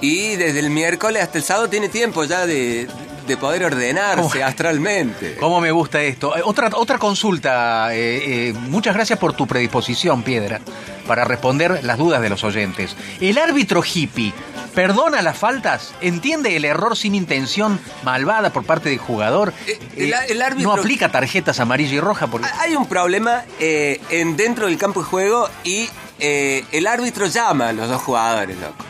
y 0.00 0.36
desde 0.36 0.60
el 0.60 0.70
miércoles 0.70 1.22
hasta 1.22 1.36
el 1.36 1.44
sábado 1.44 1.68
tiene 1.68 1.90
tiempo 1.90 2.24
ya 2.24 2.46
de, 2.46 2.88
de 3.30 3.36
poder 3.36 3.64
ordenarse 3.64 4.38
¿Cómo? 4.38 4.44
astralmente. 4.44 5.36
¿Cómo 5.38 5.60
me 5.60 5.70
gusta 5.70 6.00
esto? 6.02 6.36
Eh, 6.36 6.42
Otra, 6.44 6.68
otra 6.74 6.98
consulta. 6.98 7.94
eh, 7.94 8.48
eh, 8.50 8.52
muchas 8.68 8.94
gracias 8.94 9.18
por 9.18 9.32
tu 9.32 9.46
predisposición, 9.46 10.22
Piedra, 10.22 10.60
para 11.06 11.24
responder 11.24 11.80
las 11.84 11.96
dudas 11.96 12.20
de 12.20 12.28
los 12.28 12.42
oyentes. 12.44 12.96
¿El 13.20 13.38
árbitro 13.38 13.82
hippie 13.82 14.32
perdona 14.74 15.22
las 15.22 15.36
faltas? 15.38 15.94
¿Entiende 16.00 16.56
el 16.56 16.64
error 16.64 16.96
sin 16.96 17.14
intención 17.14 17.78
malvada 18.02 18.52
por 18.52 18.64
parte 18.64 18.88
del 18.90 18.98
jugador? 18.98 19.52
el- 19.96 20.12
Eh, 20.12 20.16
el 20.30 20.42
árbitro- 20.42 20.74
No 20.74 20.80
aplica 20.80 21.10
tarjetas 21.10 21.60
amarilla 21.60 21.94
y 21.94 22.00
roja 22.00 22.26
porque... 22.26 22.48
Hay 22.58 22.74
un 22.74 22.86
problema 22.86 23.44
en 23.60 24.36
dentro 24.36 24.66
del 24.66 24.76
campo 24.76 25.00
de 25.00 25.06
juego 25.06 25.48
y 25.64 25.88
el 26.18 26.86
árbitro 26.86 27.26
llama 27.26 27.68
a 27.68 27.72
los 27.72 27.88
dos 27.88 28.02
jugadores, 28.02 28.56
loco. 28.58 28.84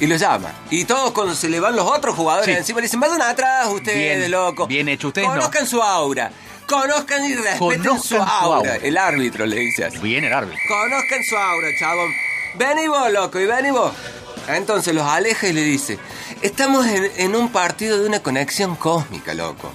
Y 0.00 0.06
los 0.06 0.18
llama. 0.20 0.50
Y 0.70 0.84
todos 0.86 1.10
cuando 1.12 1.34
se 1.34 1.48
le 1.48 1.60
van 1.60 1.76
los 1.76 1.86
otros 1.86 2.16
jugadores 2.16 2.46
Sí. 2.46 2.58
encima 2.58 2.80
le 2.80 2.86
dicen, 2.86 3.00
vayan 3.00 3.20
atrás 3.22 3.66
ustedes, 3.68 4.18
Bien, 4.18 4.30
loco. 4.30 4.66
bien 4.66 4.88
hecho, 4.88 5.08
ustedes 5.08 5.28
no. 5.28 5.34
Conozcan 5.34 5.66
su 5.66 5.82
aura. 5.82 6.30
Conozcan 6.66 7.24
y 7.24 7.34
respeten 7.34 7.58
Conozcan 7.58 8.00
su, 8.00 8.08
su 8.08 8.16
aura. 8.22 8.56
aura. 8.72 8.76
El 8.76 8.96
árbitro 8.96 9.44
le 9.46 9.56
dice 9.56 9.84
así. 9.84 9.98
Bien 9.98 10.24
el 10.24 10.32
árbitro. 10.32 10.58
Conozcan 10.68 11.22
su 11.24 11.36
aura, 11.36 11.68
chabón. 11.78 12.10
Ven 12.54 12.78
y 12.78 12.88
vos, 12.88 13.10
loco, 13.12 13.38
y 13.38 13.46
ven 13.46 13.66
y 13.66 13.70
vos. 13.70 13.92
Entonces 14.48 14.94
los 14.94 15.04
aleja 15.06 15.48
y 15.48 15.52
le 15.52 15.62
dice, 15.62 15.98
estamos 16.42 16.86
en, 16.86 17.10
en 17.16 17.36
un 17.36 17.50
partido 17.52 17.98
de 18.00 18.06
una 18.08 18.20
conexión 18.20 18.74
cósmica, 18.76 19.34
loco. 19.34 19.70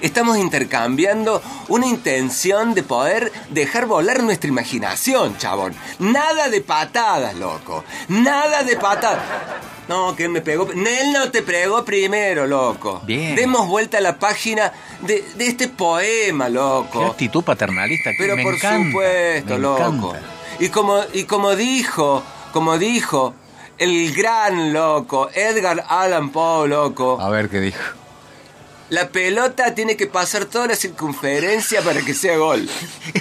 Estamos 0.00 0.38
intercambiando 0.38 1.42
una 1.68 1.86
intención 1.86 2.74
de 2.74 2.82
poder 2.82 3.32
dejar 3.50 3.86
volar 3.86 4.22
nuestra 4.22 4.48
imaginación, 4.48 5.36
chabón. 5.38 5.74
Nada 5.98 6.48
de 6.48 6.60
patadas, 6.60 7.34
loco. 7.34 7.84
Nada 8.08 8.62
de 8.62 8.76
patadas. 8.76 9.22
No, 9.88 10.16
que 10.16 10.28
me 10.28 10.40
pegó. 10.40 10.70
Él 10.72 11.12
no 11.12 11.30
te 11.30 11.42
pegó 11.42 11.84
primero, 11.84 12.46
loco. 12.46 13.02
Bien. 13.04 13.36
Demos 13.36 13.68
vuelta 13.68 13.98
a 13.98 14.00
la 14.00 14.18
página 14.18 14.72
de, 15.02 15.22
de 15.36 15.46
este 15.46 15.68
poema, 15.68 16.46
Qué 16.46 16.52
loco. 16.52 17.04
actitud 17.06 17.44
paternalista. 17.44 18.10
que 18.12 18.16
Pero 18.18 18.36
me 18.36 18.42
por 18.42 18.54
encanta, 18.54 18.86
supuesto, 18.88 19.52
me 19.54 19.58
loco. 19.60 19.82
encanta. 20.14 20.20
Y 20.60 20.68
como, 20.70 21.00
y 21.12 21.24
como 21.24 21.54
dijo, 21.56 22.22
como 22.52 22.78
dijo 22.78 23.34
el 23.76 24.14
gran 24.14 24.72
loco, 24.72 25.28
Edgar 25.34 25.84
Allan 25.88 26.30
Poe, 26.30 26.68
loco. 26.68 27.20
A 27.20 27.28
ver 27.28 27.50
qué 27.50 27.60
dijo. 27.60 27.78
La 28.94 29.08
pelota 29.08 29.74
tiene 29.74 29.96
que 29.96 30.06
pasar 30.06 30.44
toda 30.44 30.68
la 30.68 30.76
circunferencia 30.76 31.82
para 31.82 32.00
que 32.00 32.14
sea 32.14 32.36
gol. 32.36 32.68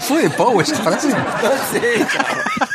¿Fue 0.07 0.21
de 0.21 0.29
Poe 0.29 0.61
esa 0.61 0.75
frase? 0.75 1.07
No 1.41 1.49
sé, 1.71 2.05
chabón. 2.13 2.72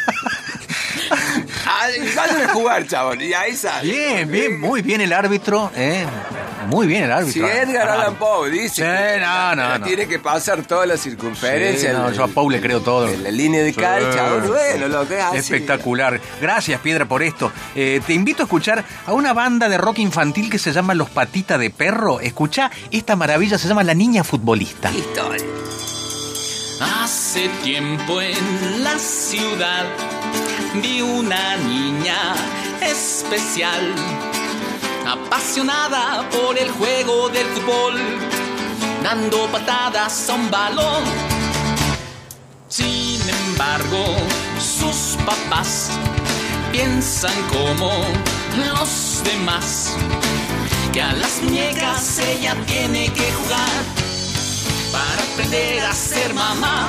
Vayan 2.17 2.43
a 2.43 2.49
jugar, 2.53 2.87
chabón. 2.87 3.21
Y 3.21 3.33
ahí 3.33 3.55
sale. 3.57 3.91
Bien, 3.91 4.31
bien, 4.31 4.61
muy 4.61 4.83
bien 4.83 5.01
el 5.01 5.13
árbitro. 5.13 5.71
eh. 5.77 6.07
Muy 6.67 6.87
bien 6.87 7.05
el 7.05 7.13
árbitro. 7.13 7.33
Si 7.49 7.53
Edgar 7.53 7.89
Ah, 7.89 7.95
Allan 7.95 8.17
Poe 8.17 8.51
dice 8.51 8.69
Sí, 8.75 8.83
que 8.83 9.21
no, 9.21 9.55
no, 9.57 9.79
no. 9.79 9.85
tiene 9.87 10.07
que 10.07 10.19
pasar 10.19 10.63
toda 10.67 10.85
la 10.85 10.99
circunferencia. 10.99 11.93
Sí, 11.93 11.97
no, 11.97 12.09
el- 12.09 12.15
yo 12.15 12.25
a 12.25 12.29
Pau 12.29 12.51
le 12.51 12.61
creo 12.61 12.81
todo. 12.81 13.09
en 13.09 13.23
la 13.25 13.31
línea 13.31 13.63
de 13.63 13.73
cancha, 13.73 14.29
Sí. 14.43 14.49
bueno, 14.49 14.89
lo 14.89 15.09
que 15.09 15.19
así. 15.19 15.37
Espectacular. 15.39 16.21
Gracias, 16.43 16.79
Piedra, 16.83 17.07
por 17.07 17.23
esto. 17.23 17.51
Eh, 17.75 18.03
te 18.07 18.13
invito 18.13 18.43
a 18.43 18.45
escuchar 18.45 18.85
a 19.07 19.13
una 19.15 19.33
banda 19.33 19.69
de 19.71 19.79
rock 19.79 20.01
infantil 20.01 20.51
que 20.51 20.59
se 20.59 20.73
llama 20.73 20.93
Los 20.95 21.09
Patitas 21.09 21.59
de 21.59 21.71
Perro. 21.71 22.21
Escucha 22.21 22.71
esta 22.91 23.17
maravilla, 23.17 23.57
se 23.57 23.67
llama 23.67 23.83
La 23.83 23.95
Niña 23.95 24.23
Futbolista. 24.23 24.91
Historia. 24.91 25.47
Hace 27.03 27.49
tiempo 27.65 28.21
en 28.21 28.85
la 28.85 28.99
ciudad 28.99 29.85
vi 30.75 31.01
una 31.01 31.57
niña 31.57 32.35
especial, 32.81 33.95
apasionada 35.07 36.29
por 36.31 36.59
el 36.59 36.71
juego 36.71 37.29
del 37.29 37.47
fútbol, 37.47 37.95
dando 39.03 39.47
patadas 39.47 40.29
a 40.29 40.35
un 40.35 40.51
balón. 40.51 41.05
Sin 42.69 43.21
embargo, 43.29 44.05
sus 44.59 45.17
papás 45.25 45.91
piensan 46.73 47.35
como 47.49 47.91
los 48.57 49.23
demás, 49.25 49.97
que 50.93 51.03
a 51.03 51.13
las 51.13 51.43
muñecas 51.43 52.19
ella 52.19 52.55
tiene 52.67 53.13
que 53.13 53.33
jugar 53.33 53.83
para 54.93 55.23
aprender 55.33 55.85
a 55.85 55.93
ser 55.93 56.35
mamá. 56.35 56.89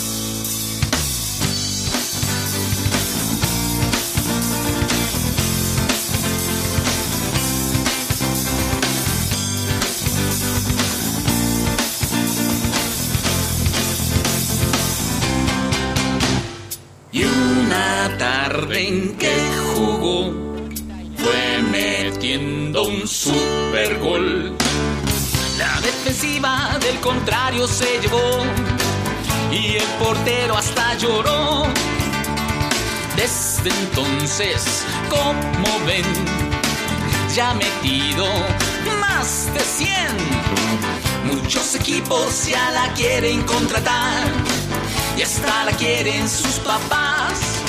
Que 18.67 19.33
jugó, 19.75 20.31
fue 21.17 21.63
metiendo 21.71 22.83
un 22.83 23.07
super 23.07 23.97
gol. 23.99 24.55
La 25.57 25.81
defensiva 25.81 26.77
del 26.79 26.99
contrario 26.99 27.67
se 27.67 27.99
llevó 27.99 28.43
y 29.51 29.77
el 29.77 29.83
portero 29.99 30.55
hasta 30.55 30.95
lloró. 30.95 31.63
Desde 33.15 33.69
entonces, 33.81 34.85
como 35.09 35.85
ven, 35.85 36.05
ya 37.35 37.53
metido 37.55 38.27
más 38.99 39.51
de 39.53 39.59
100. 39.59 41.35
Muchos 41.35 41.75
equipos 41.75 42.45
ya 42.47 42.69
la 42.71 42.93
quieren 42.93 43.41
contratar 43.41 44.27
y 45.17 45.23
hasta 45.23 45.65
la 45.65 45.71
quieren 45.71 46.29
sus 46.29 46.59
papás. 46.59 47.60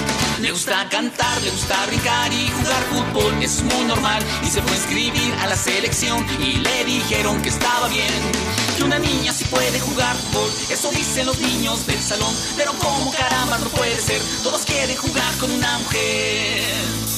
Le 0.43 0.51
gusta 0.51 0.89
cantar, 0.89 1.41
le 1.43 1.51
gusta 1.53 1.87
brincar 1.87 2.33
y 2.33 2.49
jugar 2.51 2.83
fútbol, 2.91 3.41
es 3.41 3.63
muy 3.63 3.85
normal. 3.85 4.21
Y 4.43 4.51
se 4.51 4.61
fue 4.61 4.73
a 4.73 4.75
inscribir 4.75 5.35
a 5.41 5.47
la 5.47 5.55
selección 5.55 6.27
y 6.41 6.55
le 6.55 6.85
dijeron 6.85 7.41
que 7.43 7.49
estaba 7.49 7.87
bien. 7.87 8.11
Que 8.77 8.83
una 8.83 8.99
niña 8.99 9.33
sí 9.33 9.45
puede 9.45 9.79
jugar 9.79 10.17
fútbol, 10.17 10.51
eso 10.69 10.91
dicen 10.91 11.27
los 11.27 11.39
niños 11.39 11.87
del 11.87 12.03
salón. 12.03 12.35
Pero 12.57 12.73
como 12.73 13.13
caramba 13.13 13.57
no 13.59 13.67
puede 13.67 14.01
ser, 14.01 14.21
todos 14.43 14.65
quieren 14.65 14.97
jugar 14.97 15.33
con 15.39 15.49
una 15.53 15.79
mujer. 15.79 17.12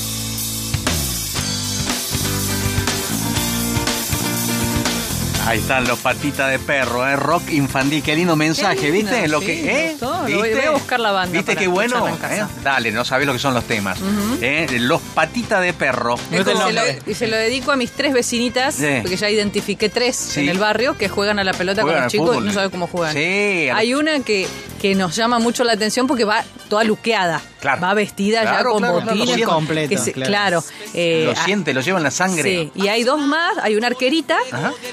Ahí 5.46 5.58
están 5.58 5.86
los 5.86 5.98
patitas 5.98 6.50
de 6.50 6.58
perro, 6.58 7.06
¿eh? 7.06 7.16
rock 7.16 7.50
infantil. 7.50 8.02
Qué 8.02 8.16
lindo 8.16 8.34
mensaje, 8.34 8.76
Qué 8.76 8.90
lindo, 8.90 9.10
¿viste? 9.12 9.28
Lo 9.28 9.40
sí, 9.40 9.46
que, 9.46 9.88
¿eh? 9.88 9.96
¿Viste? 10.26 10.54
voy 10.54 10.64
a 10.64 10.70
buscar 10.70 11.00
la 11.00 11.12
banda 11.12 11.36
¿Viste 11.36 11.54
qué 11.54 11.66
bueno? 11.66 12.08
¿Eh? 12.08 12.42
Dale, 12.62 12.90
no 12.90 13.04
sabés 13.04 13.26
lo 13.26 13.34
que 13.34 13.38
son 13.38 13.52
los 13.52 13.64
temas. 13.64 13.98
¿Eh? 14.40 14.66
Los 14.80 15.02
patitas 15.02 15.60
de 15.60 15.74
perro. 15.74 16.14
Y 16.32 16.36
se, 16.42 16.54
lo, 16.54 16.82
y 17.06 17.14
se 17.14 17.26
lo 17.26 17.36
dedico 17.36 17.72
a 17.72 17.76
mis 17.76 17.90
tres 17.90 18.14
vecinitas, 18.14 18.74
Sí. 18.76 18.86
porque 19.02 19.16
ya 19.16 19.28
identifiqué 19.28 19.90
tres 19.90 20.16
Sí. 20.16 20.40
en 20.40 20.48
el 20.48 20.58
barrio 20.58 20.96
que 20.96 21.10
juegan 21.10 21.38
a 21.38 21.44
la 21.44 21.52
pelota 21.52 21.82
Juegan 21.82 21.98
con 21.98 22.04
los 22.04 22.12
chicos 22.12 22.26
fútbol. 22.28 22.44
y 22.44 22.46
no 22.48 22.52
saben 22.54 22.70
cómo 22.70 22.86
juegan. 22.86 23.12
Sí, 23.14 23.68
Hay 23.72 23.92
una 23.92 24.20
que, 24.20 24.48
que 24.80 24.94
nos 24.94 25.14
llama 25.14 25.38
mucho 25.40 25.62
la 25.64 25.74
atención 25.74 26.06
porque 26.06 26.24
va 26.24 26.42
toda 26.70 26.84
luqueada. 26.84 27.42
Claro. 27.64 27.80
Va 27.80 27.94
vestida 27.94 28.44
ya 28.44 28.62
con 28.62 28.76
claro, 28.76 29.00
botines. 29.00 29.46
completo, 29.46 29.88
que 29.88 29.96
se- 29.96 30.12
claro. 30.12 30.28
claro. 30.60 30.64
eh, 30.92 31.22
lo 31.24 31.30
ah, 31.32 31.44
siente, 31.46 31.72
lo 31.72 31.80
lleva 31.80 31.96
en 31.96 32.04
la 32.04 32.10
sangre. 32.10 32.42
Sí, 32.42 32.70
y 32.74 32.88
hay 32.88 33.04
dos 33.04 33.18
más, 33.18 33.56
hay 33.62 33.74
una 33.74 33.86
arquerita 33.86 34.36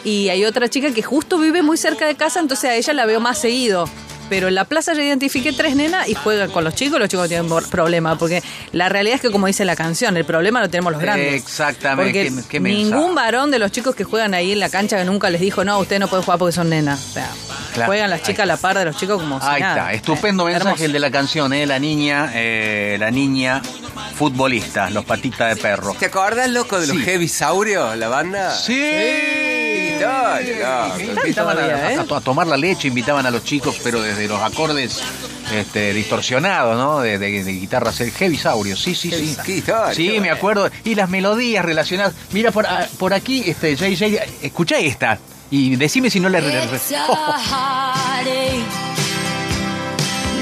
y 0.05 0.30
hay 0.30 0.45
otra 0.45 0.69
chica 0.69 0.89
que 0.93 1.03
justo 1.03 1.38
vive 1.38 1.63
muy 1.63 1.76
cerca 1.76 2.07
de 2.07 2.15
casa, 2.15 2.39
entonces 2.39 2.69
a 2.69 2.76
ella 2.76 2.93
la 2.93 3.05
veo 3.05 3.19
más 3.19 3.39
seguido. 3.39 3.89
Pero 4.32 4.47
en 4.47 4.55
la 4.55 4.63
plaza 4.63 4.93
ya 4.93 5.03
identifiqué 5.03 5.51
tres 5.51 5.75
nenas 5.75 6.07
y 6.07 6.13
juegan 6.13 6.49
con 6.51 6.63
los 6.63 6.73
chicos, 6.73 6.97
los 6.99 7.09
chicos 7.09 7.25
no 7.25 7.27
tienen 7.27 7.69
problema, 7.69 8.17
porque 8.17 8.41
la 8.71 8.88
realidad 8.88 9.15
es 9.15 9.21
que 9.21 9.29
como 9.29 9.45
dice 9.47 9.65
la 9.65 9.75
canción, 9.75 10.15
el 10.15 10.23
problema 10.23 10.61
lo 10.61 10.69
tenemos 10.69 10.93
los 10.93 11.01
grandes. 11.01 11.34
Exactamente. 11.34 12.29
Porque 12.32 12.43
¿Qué, 12.43 12.47
qué 12.49 12.59
ningún 12.61 13.13
varón 13.13 13.51
de 13.51 13.59
los 13.59 13.73
chicos 13.73 13.93
que 13.93 14.05
juegan 14.05 14.34
ahí 14.34 14.53
en 14.53 14.61
la 14.61 14.69
cancha 14.69 14.97
que 14.97 15.03
nunca 15.03 15.29
les 15.29 15.41
dijo, 15.41 15.65
no, 15.65 15.77
ustedes 15.79 15.99
no 15.99 16.07
pueden 16.07 16.23
jugar 16.23 16.39
porque 16.39 16.53
son 16.53 16.69
nenas. 16.69 17.07
O 17.09 17.13
sea, 17.13 17.29
Claro. 17.73 17.88
juegan 17.89 18.09
las 18.09 18.23
chicas 18.23 18.43
a 18.43 18.45
la 18.45 18.55
par 18.57 18.77
de 18.77 18.86
los 18.86 18.95
chicos 18.97 19.21
como 19.21 19.39
si 19.41 19.47
Ahí 19.47 19.61
nada. 19.61 19.75
está, 19.75 19.93
estupendo 19.93 20.47
Eh, 20.47 20.53
mensaje 20.53 20.69
hermoso. 20.69 20.86
el 20.86 20.91
de 20.93 20.99
la 20.99 21.11
canción, 21.11 21.51
¿eh? 21.53 21.65
La 21.65 21.77
niña, 21.79 22.32
eh, 22.34 22.95
la 22.99 23.11
niña 23.11 23.61
futbolista, 24.15 24.89
los 24.89 25.03
patitas 25.05 25.55
de 25.55 25.61
perro. 25.61 25.93
¿Te 25.99 26.05
acordás, 26.05 26.49
loco, 26.49 26.79
de 26.79 26.88
los 26.88 26.95
Sí. 26.97 27.03
Heavy 27.03 27.27
Saurios, 27.27 27.97
la 27.97 28.07
banda? 28.07 28.51
Sí. 28.55 28.82
Invitaban 30.99 31.57
a, 31.57 31.91
¿eh? 31.91 31.97
a- 31.97 32.17
a 32.17 32.21
tomar 32.21 32.47
la 32.47 32.57
leche, 32.57 32.87
invitaban 32.87 33.25
a 33.25 33.31
los 33.31 33.43
chicos, 33.43 33.79
pero 33.83 34.01
desde 34.01 34.27
los 34.27 34.41
acordes 34.41 35.01
este, 35.53 35.93
distorsionados, 35.93 36.77
¿no? 36.77 36.99
De, 37.01 37.17
de, 37.17 37.43
de 37.43 37.51
guitarras 37.51 37.99
el 38.01 38.11
heavy 38.11 38.37
saurio, 38.37 38.75
sí, 38.77 38.95
sí, 38.95 39.09
sí. 39.11 39.35
Sí, 39.95 40.09
qué 40.09 40.21
me 40.21 40.29
acuerdo. 40.31 40.69
Y 40.83 40.95
las 40.95 41.09
melodías 41.09 41.63
relacionadas. 41.65 42.13
Mira, 42.31 42.51
por, 42.51 42.65
ah, 42.65 42.87
por 42.97 43.13
aquí, 43.13 43.43
este, 43.45 43.75
JJ, 43.75 44.19
escucha 44.43 44.77
esta. 44.77 45.19
Y 45.49 45.75
decime 45.75 46.09
si 46.09 46.19
no 46.19 46.29
le... 46.29 46.41
le- 46.41 46.47
le- 46.47 46.63
It's 46.63 46.91
a 46.91 47.05
heartache. 47.37 48.63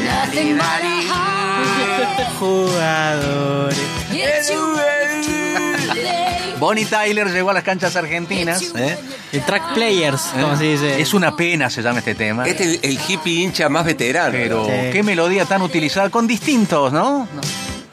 Nothing 0.06 0.58
but 0.58 0.64
a 0.64 2.26
Jugadores. 2.40 3.78
It's. 6.60 6.70
Bonnie 6.70 6.86
Tyler 6.86 7.28
llegó 7.32 7.50
a 7.50 7.54
las 7.54 7.64
canchas 7.64 7.96
argentinas. 7.96 8.62
¿eh? 8.76 8.98
El 9.32 9.42
track 9.44 9.74
players, 9.74 10.22
como 10.40 10.58
se 10.58 10.64
dice. 10.64 11.02
Es 11.02 11.14
una 11.14 11.36
pena, 11.36 11.70
se 11.70 11.82
llama 11.82 12.00
este 12.00 12.16
tema. 12.16 12.48
Este 12.48 12.64
es 12.76 12.80
el, 12.84 12.92
el 12.92 13.00
hippie 13.08 13.42
hincha 13.44 13.70
más 13.70 13.86
veterano. 13.86 14.32
Pero 14.32 14.68
qué 14.92 15.02
melodía 15.04 15.46
tan 15.46 15.62
utilizada 15.62 16.10
con 16.10 16.28
distintos, 16.28 16.92
¿no? 16.94 17.28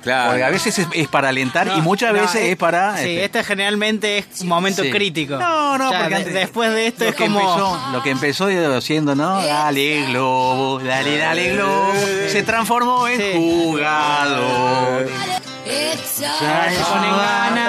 Claro. 0.03 0.31
Porque 0.31 0.45
a 0.45 0.51
veces 0.51 0.79
es, 0.79 0.87
es 0.93 1.09
para 1.09 1.31
alentar 1.31 1.67
y 1.77 1.81
muchas 1.81 2.13
no, 2.15 2.21
veces 2.21 2.37
eh, 2.43 2.51
es 2.53 2.57
para... 2.57 2.97
Sí, 2.97 3.03
este, 3.19 3.25
este 3.25 3.43
generalmente 3.45 4.19
es 4.19 4.41
un 4.43 4.47
momento 4.47 4.85
Sí. 4.85 4.91
crítico. 4.91 5.37
No, 5.37 5.77
no, 5.79 5.91
Ya, 5.91 5.99
porque 5.99 6.15
antes- 6.15 6.33
después 6.33 6.71
de 6.73 6.87
esto 6.87 7.05
es 7.07 7.15
que 7.17 7.25
como. 7.25 7.41
empezó, 7.41 7.81
lo 7.93 8.03
que 8.05 8.11
empezó 8.11 8.81
siendo, 8.81 9.17
¿no? 9.17 9.43
Dale 9.45 10.07
globo, 10.07 10.79
dale, 10.79 11.19
dale 11.19 11.55
globo. 11.55 11.93
Se 12.31 12.45
transformó 12.45 13.09
en 13.09 13.21
Sí. 13.21 13.33
jugador. 13.35 15.09
Ponen 16.17 17.11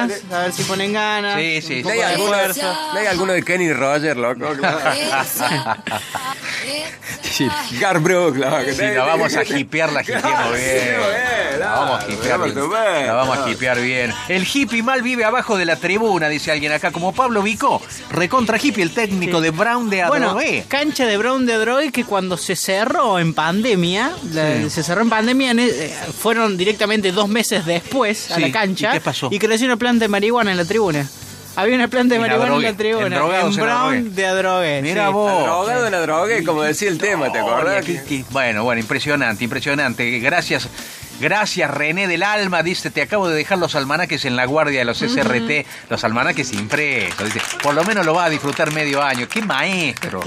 ganas. 0.08 0.32
A 0.32 0.44
ver 0.44 0.54
si 0.54 0.64
ponen 0.64 0.94
ganas. 0.94 1.36
Sí, 1.40 1.62
sí, 1.62 1.84
¿No 1.84 1.90
hay, 1.90 2.02
alguno, 2.02 2.36
esfuerzo. 2.36 2.74
¿No 2.94 3.00
hay 3.00 3.08
alguno 3.08 3.34
de 3.34 3.44
Kenny 3.44 3.74
Roger, 3.74 4.18
loco? 4.18 4.48
Garbrooks, 7.80 8.38
loco. 8.38 8.58
Sí, 8.76 8.82
la 8.82 9.04
vamos 9.04 9.36
a 9.36 9.44
hipear, 9.44 9.92
la 9.92 10.02
hipeamos 10.02 10.54
bien. 10.56 10.96
La 11.78 11.84
vamos 11.86 12.04
a 12.04 12.12
hipear 12.12 12.44
bien. 12.44 13.08
La 13.08 13.14
vamos 13.14 13.38
a 13.38 13.50
hipear 13.50 13.80
bien. 13.82 14.14
El 14.28 14.48
hippie 14.52 14.82
mal 14.84 15.02
vive 15.04 15.24
abajo 15.26 15.58
de 15.58 15.66
la 15.66 15.76
tribuna, 15.76 16.28
dice 16.30 16.52
alguien 16.52 16.72
acá, 16.72 16.92
como 16.92 17.14
Pablo 17.14 17.42
Vico. 17.44 17.82
Recontra 18.10 18.58
hippie, 18.62 18.84
el 18.84 18.92
técnico 18.92 19.42
de 19.42 19.52
Brown 19.52 19.90
de 19.90 20.06
Bueno, 20.08 20.30
Adrogué. 20.32 20.66
cancha 20.68 21.06
de 21.06 21.18
Brown 21.18 21.46
de 21.46 21.54
Adrogué 21.54 21.92
que 21.92 22.04
cuando 22.04 22.36
se 22.38 22.56
cerró 22.56 23.20
en 23.20 23.34
pandemia, 23.34 24.12
la- 24.34 24.70
se 24.70 24.82
cerró 24.84 25.02
en 25.02 25.10
pandemia, 25.10 25.52
eh, 25.54 25.94
fueron 26.20 26.58
directamente 26.58 27.12
dos 27.12 27.30
meses 27.30 27.66
después 27.66 28.32
a 28.32 28.36
Sí, 28.36 28.42
la 28.42 28.52
cancha. 28.52 28.90
¿y 28.90 28.94
qué 28.94 29.02
pasó? 29.02 29.30
Y 29.32 29.38
creció 29.40 29.68
una 29.68 29.78
planta 29.78 30.06
de 30.06 30.10
marihuana 30.10 30.52
en 30.52 30.58
la 30.58 30.66
tribuna. 30.66 31.08
Había 31.56 31.76
una 31.76 31.88
planta 31.88 32.14
de 32.14 32.20
marihuana 32.22 32.56
en 32.56 32.62
la 32.62 32.74
tribuna. 32.78 33.06
en 33.08 33.56
Brown 33.56 34.16
de 34.16 34.26
Adrogué. 34.28 34.82
Mira 34.84 35.08
sí. 35.08 35.14
vos. 35.14 35.44
Drogado 35.44 35.86
en 35.88 35.92
la 36.40 36.44
como 36.46 36.62
decía 36.62 36.88
el 36.90 37.00
tema, 37.00 37.32
¿te 37.32 37.40
acordás? 37.40 37.84
Qué- 37.84 38.24
Bueno, 38.30 38.64
bueno, 38.64 38.80
impresionante, 38.80 39.44
impresionante. 39.44 40.20
Gracias. 40.20 40.70
Gracias, 41.20 41.72
René 41.72 42.08
del 42.08 42.24
Alma. 42.24 42.62
Dice, 42.64 42.92
te 42.92 43.02
acabo 43.02 43.28
de 43.28 43.36
dejar 43.36 43.58
los 43.58 43.76
almanaques 43.76 44.26
en 44.26 44.36
la 44.36 44.46
guardia 44.46 44.80
de 44.80 44.86
los 44.86 45.00
SRT, 45.00 45.66
los 45.90 46.04
almanaques 46.04 46.54
impresos. 46.54 47.34
Dice, 47.34 47.42
por 47.64 47.74
lo 47.74 47.84
menos 47.84 48.06
lo 48.06 48.14
va 48.14 48.26
a 48.26 48.30
disfrutar 48.30 48.72
medio 48.72 49.02
año. 49.02 49.28
¡Qué 49.28 49.42
maestro! 49.42 50.20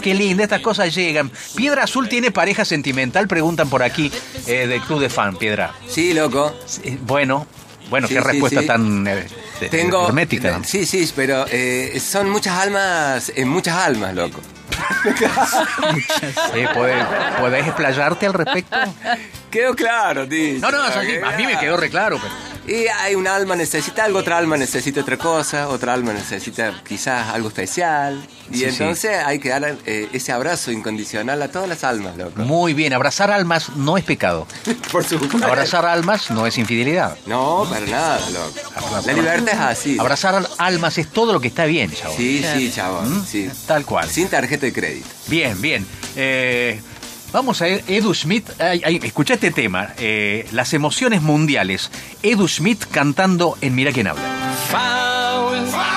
¡Qué 0.00 0.14
lindo! 0.14 0.42
Estas 0.44 0.60
cosas 0.60 0.94
llegan. 0.94 1.30
¿Piedra 1.56 1.82
Azul 1.84 2.08
tiene 2.08 2.30
pareja 2.30 2.64
sentimental? 2.64 3.26
Preguntan 3.26 3.68
por 3.68 3.82
aquí 3.82 4.12
eh, 4.46 4.66
del 4.68 4.80
Club 4.82 5.00
de 5.00 5.08
Fan, 5.10 5.36
Piedra. 5.36 5.72
Sí, 5.88 6.14
loco. 6.14 6.54
Sí, 6.66 6.96
Bueno, 7.02 7.46
bueno, 7.90 8.06
Sí, 8.06 8.14
qué 8.14 8.20
sí, 8.20 8.26
respuesta 8.26 8.60
sí. 8.60 8.66
tan 8.66 9.06
eh, 9.08 9.26
Tengo. 9.70 10.06
hermética. 10.06 10.60
Sí, 10.64 10.86
sí, 10.86 11.10
pero 11.16 11.44
eh, 11.50 12.00
son 12.00 12.30
muchas 12.30 12.56
almas, 12.58 13.32
en 13.34 13.48
muchas 13.48 13.76
almas, 13.76 14.14
loco. 14.14 14.40
Sí, 16.52 16.60
¿podés, 16.74 17.04
podés 17.40 17.66
explayarte 17.66 18.26
al 18.26 18.32
respecto? 18.34 18.76
Quedó 19.56 19.74
claro, 19.74 20.28
tío. 20.28 20.58
No, 20.60 20.70
no, 20.70 20.82
a 20.82 21.02
mí, 21.02 21.12
a 21.24 21.30
mí 21.36 21.46
me 21.46 21.58
quedó 21.58 21.76
re 21.76 21.88
claro, 21.90 22.18
pero... 22.20 22.32
Y 22.68 22.88
hay 22.88 23.14
un 23.14 23.28
alma 23.28 23.54
necesita 23.54 24.02
algo, 24.04 24.18
otra 24.18 24.38
alma 24.38 24.56
necesita 24.56 25.00
otra 25.00 25.16
cosa, 25.16 25.68
otra 25.68 25.94
alma 25.94 26.12
necesita 26.12 26.74
quizás 26.84 27.28
algo 27.32 27.46
especial. 27.46 28.20
Y 28.50 28.56
Sí, 28.58 28.64
entonces 28.64 29.18
hay 29.24 29.38
que 29.38 29.50
dar 29.50 29.76
eh, 29.86 30.08
ese 30.12 30.32
abrazo 30.32 30.72
incondicional 30.72 31.40
a 31.42 31.48
todas 31.48 31.68
las 31.68 31.84
almas, 31.84 32.16
loco. 32.16 32.42
Muy 32.42 32.74
bien, 32.74 32.92
abrazar 32.92 33.30
almas 33.30 33.68
no 33.76 33.96
es 33.96 34.02
pecado. 34.02 34.48
Por 34.90 35.04
supuesto. 35.04 35.46
Abrazar 35.46 35.86
almas 35.86 36.28
no 36.32 36.44
es 36.44 36.58
infidelidad. 36.58 37.16
No, 37.26 37.68
para 37.70 37.86
nada, 37.86 38.18
loco. 38.30 39.00
La 39.06 39.12
libertad 39.12 39.48
es 39.54 39.60
así. 39.60 39.96
Abrazar 40.00 40.34
al- 40.34 40.48
almas 40.58 40.98
es 40.98 41.06
todo 41.12 41.32
lo 41.32 41.40
que 41.40 41.46
está 41.46 41.66
bien, 41.66 41.92
chavo. 41.92 42.16
Sí, 42.16 42.44
sí, 42.52 42.72
chabón. 42.74 43.24
Sí. 43.24 43.48
Tal 43.68 43.84
cual. 43.84 44.10
Sin 44.10 44.26
tarjeta 44.28 44.66
de 44.66 44.72
crédito. 44.72 45.06
Bien, 45.28 45.60
bien. 45.62 45.86
Eh, 46.16 46.80
vamos 47.32 47.62
a 47.62 47.68
Edu 47.68 48.14
Smith. 48.14 48.48
Ay, 48.60 48.82
ay, 48.84 49.00
escucha 49.02 49.34
este 49.34 49.50
tema. 49.50 49.94
eh, 49.98 50.46
las 50.52 50.72
emociones 50.74 51.22
mundiales. 51.22 51.90
Edu 52.22 52.48
Smith 52.48 52.84
cantando 52.90 53.56
en 53.60 53.74
Mira 53.74 53.92
quién 53.92 54.06
habla. 54.06 54.22
Foul, 54.70 55.66
foul, 55.68 55.96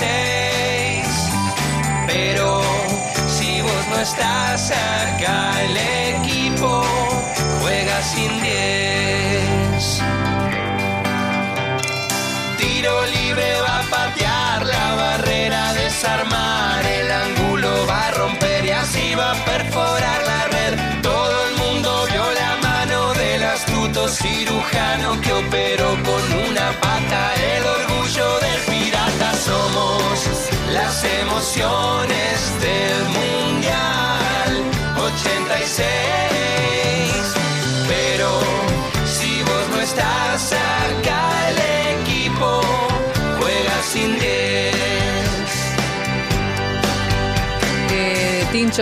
86. 0.00 1.30
Pero 2.06 2.62
si 3.28 3.60
vos 3.60 3.86
no 3.90 4.00
estás 4.00 4.70
acá, 4.70 5.62
el 5.62 5.76
equipo 6.16 6.82
juega 7.60 8.02
sin 8.02 8.40
10. 8.40 10.02
Tiro 12.58 13.06
libre 13.06 13.60
va 13.60 13.80
a 13.80 13.82
patear 13.90 14.66
la 14.66 14.94
barrera, 14.94 15.72
desarmar 15.74 16.59
las 31.56 32.29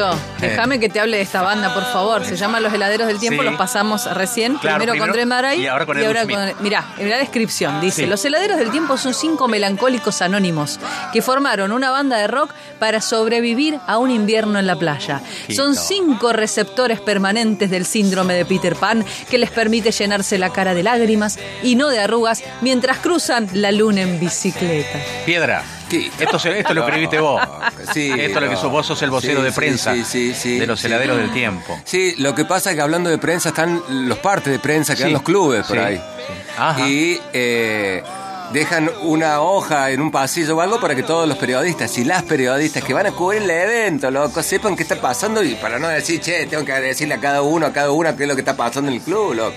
Eh, 0.07 0.19
déjame 0.41 0.79
que 0.81 0.89
te 0.89 1.01
hable 1.01 1.17
de 1.17 1.23
esta 1.23 1.43
banda, 1.43 1.73
por 1.75 1.85
favor. 1.85 2.25
Se 2.25 2.37
llama 2.37 2.61
Los 2.61 2.73
Heladeros 2.73 3.07
del 3.09 3.19
Tiempo, 3.19 3.43
Sí. 3.43 3.49
los 3.49 3.57
pasamos 3.59 4.07
recién. 4.15 4.55
Claro, 4.57 4.79
primero, 4.79 4.93
primero- 4.93 5.13
con 5.13 5.13
Dre 5.17 5.27
Maray 5.27 5.61
y 5.63 5.67
ahora 5.67 5.87
con 5.87 5.97
Smith. 5.97 6.39
Mirá, 6.61 6.85
en 6.99 7.11
la 7.11 7.17
descripción 7.19 7.81
dice: 7.81 8.03
Sí. 8.03 8.07
Los 8.07 8.25
Heladeros 8.25 8.59
del 8.59 8.71
Tiempo 8.71 8.97
son 8.97 9.15
cinco 9.15 9.49
melancólicos 9.49 10.23
anónimos 10.23 10.79
que 11.13 11.23
formaron 11.23 11.73
una 11.73 11.91
banda 11.91 12.17
de 12.19 12.27
rock 12.27 12.53
para 12.79 13.01
sobrevivir 13.01 13.79
a 13.87 13.99
un 13.99 14.11
invierno 14.11 14.59
en 14.59 14.67
la 14.67 14.77
playa. 14.77 15.21
Quito. 15.47 15.63
Son 15.63 15.75
cinco 15.75 16.33
receptores 16.33 17.01
permanentes 17.01 17.71
del 17.71 17.85
síndrome 17.87 18.35
de 18.35 18.45
Peter 18.45 18.77
Pan 18.77 19.05
que 19.31 19.39
les 19.39 19.51
permite 19.51 19.91
llenarse 19.91 20.39
la 20.39 20.51
cara 20.51 20.75
de 20.75 20.83
lágrimas 20.83 21.39
y 21.63 21.75
no 21.77 21.89
de 21.89 21.99
arrugas 22.01 22.43
mientras 22.61 22.99
cruzan 22.99 23.49
la 23.55 23.73
luna 23.73 24.03
en 24.03 24.21
bicicleta. 24.21 24.99
Piedra. 25.27 25.63
Esto, 25.97 26.37
esto 26.49 26.75
lo 26.75 26.87
escribiste 26.87 27.21
vos. 27.21 27.41
Sí, 27.93 28.11
esto 28.11 28.39
es 28.39 28.45
lo 28.45 28.51
que 28.51 28.57
sos, 28.57 28.71
vos 28.71 28.87
sos 28.87 29.01
el 29.03 29.11
vocero 29.11 29.41
Sí, 29.41 29.45
de 29.45 29.53
prensa 29.53 29.93
de 29.95 30.67
los 30.67 30.85
heladeros 30.85 31.17
del 31.17 31.33
tiempo. 31.33 31.81
Sí, 31.85 32.15
lo 32.19 32.35
que 32.35 32.45
pasa 32.45 32.71
es 32.71 32.77
que 32.77 32.83
hablando 32.83 33.11
de 33.11 33.19
prensa 33.19 33.51
están 33.51 33.83
los 33.89 34.19
partes 34.19 34.53
de 34.53 34.59
prensa 34.59 34.95
que 34.95 35.03
dan 35.03 35.13
los 35.13 35.23
clubes 35.23 35.67
por 35.67 35.79
ahí. 35.79 36.01
Y 36.87 37.21
eh, 37.33 38.03
dejan 38.53 38.91
una 39.03 39.41
hoja 39.41 39.91
en 39.91 40.01
un 40.01 40.11
pasillo 40.11 40.57
o 40.57 40.61
algo 40.61 40.81
para 40.81 40.95
que 40.95 41.03
todos 41.03 41.29
los 41.29 41.39
periodistas 41.39 41.97
y 41.99 42.05
las 42.05 42.23
periodistas 42.23 42.83
que 42.83 42.95
van 42.95 43.07
a 43.07 43.13
cubrir 43.13 43.43
el 43.43 43.51
evento, 43.51 44.11
loco, 44.11 44.43
sepan 44.43 44.75
qué 44.77 44.83
está 44.83 45.01
pasando 45.01 45.43
y 45.43 45.55
para 45.55 45.79
no 45.79 45.89
decir, 45.89 46.21
che, 46.21 46.47
tengo 46.47 46.65
que 46.65 46.73
decirle 46.73 47.15
a 47.15 47.21
cada 47.21 47.43
uno, 47.43 47.67
a 47.67 47.73
cada 47.73 47.91
una 47.91 48.17
qué 48.17 48.25
es 48.25 48.29
lo 48.29 48.35
que 48.35 48.41
está 48.41 48.57
pasando 48.57 48.91
en 48.91 48.97
el 48.97 49.03
club, 49.03 49.35
loco. 49.35 49.57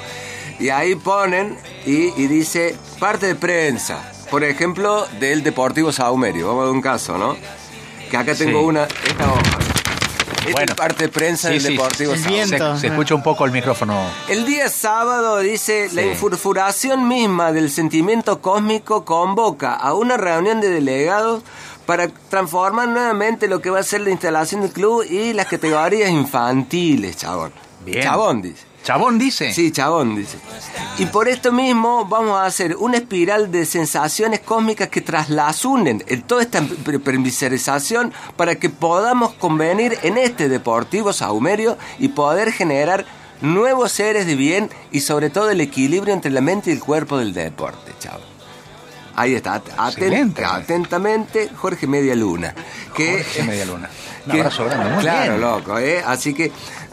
Y 0.59 0.69
ahí 0.69 0.95
ponen 0.95 1.57
y, 1.86 2.13
y 2.21 2.27
dice 2.27 2.75
parte 2.99 3.27
de 3.27 3.36
prensa. 3.36 4.11
Por 4.32 4.43
ejemplo, 4.43 5.05
del 5.19 5.43
Deportivo 5.43 5.91
Saumerio. 5.91 6.47
Vamos 6.47 6.63
a 6.63 6.65
ver 6.67 6.73
un 6.73 6.82
caso, 6.82 7.17
¿no? 7.17 7.36
Que 8.09 8.17
acá 8.17 8.34
tengo 8.34 8.59
Sí. 8.59 8.65
una, 8.65 8.84
esta 8.86 9.32
hoja. 9.32 9.59
Esta 10.47 10.63
es 10.63 10.73
parte 10.73 11.03
de 11.03 11.09
prensa 11.09 11.49
Sí, 11.49 11.53
del 11.55 11.61
sí, 11.61 11.71
Deportivo 11.73 12.15
se, 12.15 12.23
Saumerio. 12.23 12.77
se 12.77 12.88
escucha 12.88 13.13
un 13.13 13.21
poco 13.23 13.45
el 13.45 13.51
micrófono. 13.51 14.01
El 14.27 14.45
día 14.45 14.69
sábado, 14.69 15.38
dice, 15.39 15.89
la 15.93 16.01
infurfuración 16.03 17.07
misma 17.07 17.51
del 17.51 17.69
sentimiento 17.69 18.41
cósmico 18.41 19.05
convoca 19.05 19.73
a 19.75 19.93
una 19.93 20.17
reunión 20.17 20.59
de 20.61 20.69
delegados 20.69 21.43
para 21.86 22.07
transformar 22.29 22.88
nuevamente 22.88 23.47
lo 23.47 23.61
que 23.61 23.69
va 23.69 23.79
a 23.79 23.84
ser 23.84 24.01
la 24.01 24.09
instalación 24.11 24.61
del 24.61 24.71
club 24.71 25.03
y 25.07 25.34
las 25.34 25.45
categorías 25.47 26.09
infantiles, 26.09 27.17
chabón. 27.17 27.51
Bien. 27.86 28.01
Chabón, 28.03 28.41
dice. 28.41 28.63
¿Chabón 28.84 29.19
dice? 29.19 29.53
Sí, 29.53 29.71
chabón, 29.71 30.15
dice. 30.15 30.38
Y 30.97 31.05
por 31.05 31.27
esto 31.27 31.51
mismo 31.51 32.05
vamos 32.05 32.39
a 32.39 32.45
hacer 32.45 32.75
una 32.77 32.97
espiral 32.97 33.51
de 33.51 33.65
sensaciones 33.67 34.39
cósmicas 34.39 34.89
que 34.89 35.01
traslasunen 35.01 36.03
en 36.07 36.21
toda 36.23 36.41
esta 36.41 36.63
permiserización 37.03 38.11
para 38.36 38.55
que 38.55 38.69
podamos 38.69 39.34
convenir 39.34 39.97
en 40.01 40.17
este 40.17 40.49
deportivo 40.49 41.13
saumerio 41.13 41.77
y 41.99 42.07
poder 42.09 42.51
generar 42.51 43.05
nuevos 43.41 43.91
seres 43.91 44.25
de 44.25 44.36
bien 44.36 44.69
y 44.91 45.01
sobre 45.01 45.29
todo 45.29 45.51
el 45.51 45.61
equilibrio 45.61 46.13
entre 46.13 46.32
la 46.32 46.41
mente 46.41 46.71
y 46.71 46.73
el 46.73 46.79
cuerpo 46.79 47.17
del 47.19 47.34
deporte, 47.34 47.91
chabón. 47.99 48.21
Ahí 49.15 49.36
está, 49.36 49.61
atentamente 49.77 51.49
Jorge 51.55 51.86
Media 51.86 52.15
Luna. 52.15 52.55
Que, 52.95 53.23
Jorge 53.23 53.43
Media 53.43 53.65
Luna. 53.65 53.89
Un 54.25 54.32
que- 54.32 54.38
abrazo 54.39 54.65
grande, 54.65 54.89
muy 54.91 55.01
claro, 55.03 55.32
bien. 55.38 55.41
loco, 55.41 55.77
¿eh? 55.79 56.01
Así 56.05 56.34
que, 56.34 56.51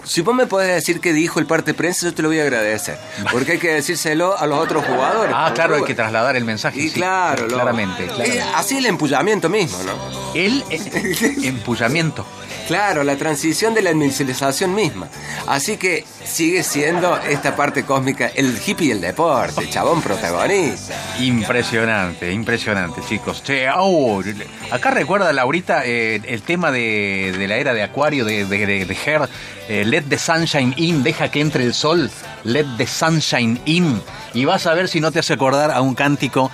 si 0.08 0.22
vos 0.22 0.34
me 0.34 0.46
podés 0.46 0.74
decir 0.74 1.00
qué 1.00 1.12
dijo 1.12 1.38
el 1.38 1.44
parte 1.44 1.74
prensa, 1.74 2.06
yo 2.06 2.14
te 2.14 2.22
lo 2.22 2.28
voy 2.28 2.40
a 2.40 2.42
agradecer. 2.42 2.98
Porque 3.30 3.52
hay 3.52 3.58
que 3.58 3.74
decírselo 3.74 4.38
a 4.38 4.46
los 4.46 4.58
otros 4.58 4.84
jugadores. 4.86 5.34
Ah, 5.36 5.52
claro, 5.54 5.74
hay 5.74 5.84
que 5.84 5.94
trasladar 5.94 6.34
el 6.34 6.44
mensaje. 6.44 6.80
Y 6.80 6.88
sí, 6.88 6.94
claro, 6.94 7.46
claramente. 7.46 8.04
Eh, 8.04 8.06
claramente. 8.06 8.42
así 8.54 8.78
el 8.78 8.86
empullamiento 8.86 9.50
mismo, 9.50 9.78
¿no? 9.82 10.32
El 10.34 10.64
eh, 10.70 11.36
empullamiento. 11.42 12.24
Claro, 12.68 13.02
la 13.02 13.16
transición 13.16 13.72
de 13.72 13.80
la 13.80 13.90
administración 13.90 14.74
misma. 14.74 15.08
Así 15.46 15.78
que 15.78 16.04
sigue 16.22 16.62
siendo 16.62 17.16
esta 17.16 17.56
parte 17.56 17.84
cósmica 17.84 18.30
el 18.34 18.58
hippie 18.64 18.88
y 18.88 18.90
el 18.90 19.00
deporte, 19.00 19.68
chabón 19.70 20.02
protagonista. 20.02 20.94
Impresionante, 21.18 22.30
impresionante, 22.30 23.00
chicos. 23.08 23.42
Che, 23.42 23.66
oh, 23.74 24.22
acá 24.70 24.90
recuerda 24.90 25.32
Laurita 25.32 25.82
eh, 25.86 26.20
el 26.26 26.42
tema 26.42 26.70
de, 26.70 27.34
la 27.48 27.56
era 27.56 27.72
de 27.72 27.82
Acuario 27.82 28.26
de- 28.26 28.44
de 28.44 28.96
Her, 29.06 29.28
eh, 29.68 29.84
Let 29.86 30.02
the 30.10 30.18
Sunshine 30.18 30.74
In, 30.76 31.02
deja 31.02 31.30
que 31.30 31.40
entre 31.40 31.64
el 31.64 31.72
sol, 31.72 32.10
Let 32.44 32.66
the 32.76 32.86
Sunshine 32.86 33.60
In. 33.64 34.02
Y 34.34 34.44
vas 34.44 34.66
a 34.66 34.74
ver 34.74 34.88
si 34.88 35.00
no 35.00 35.10
te 35.10 35.20
hace 35.20 35.32
acordar 35.32 35.70
a 35.70 35.80
un 35.80 35.94
cántico 35.94 36.50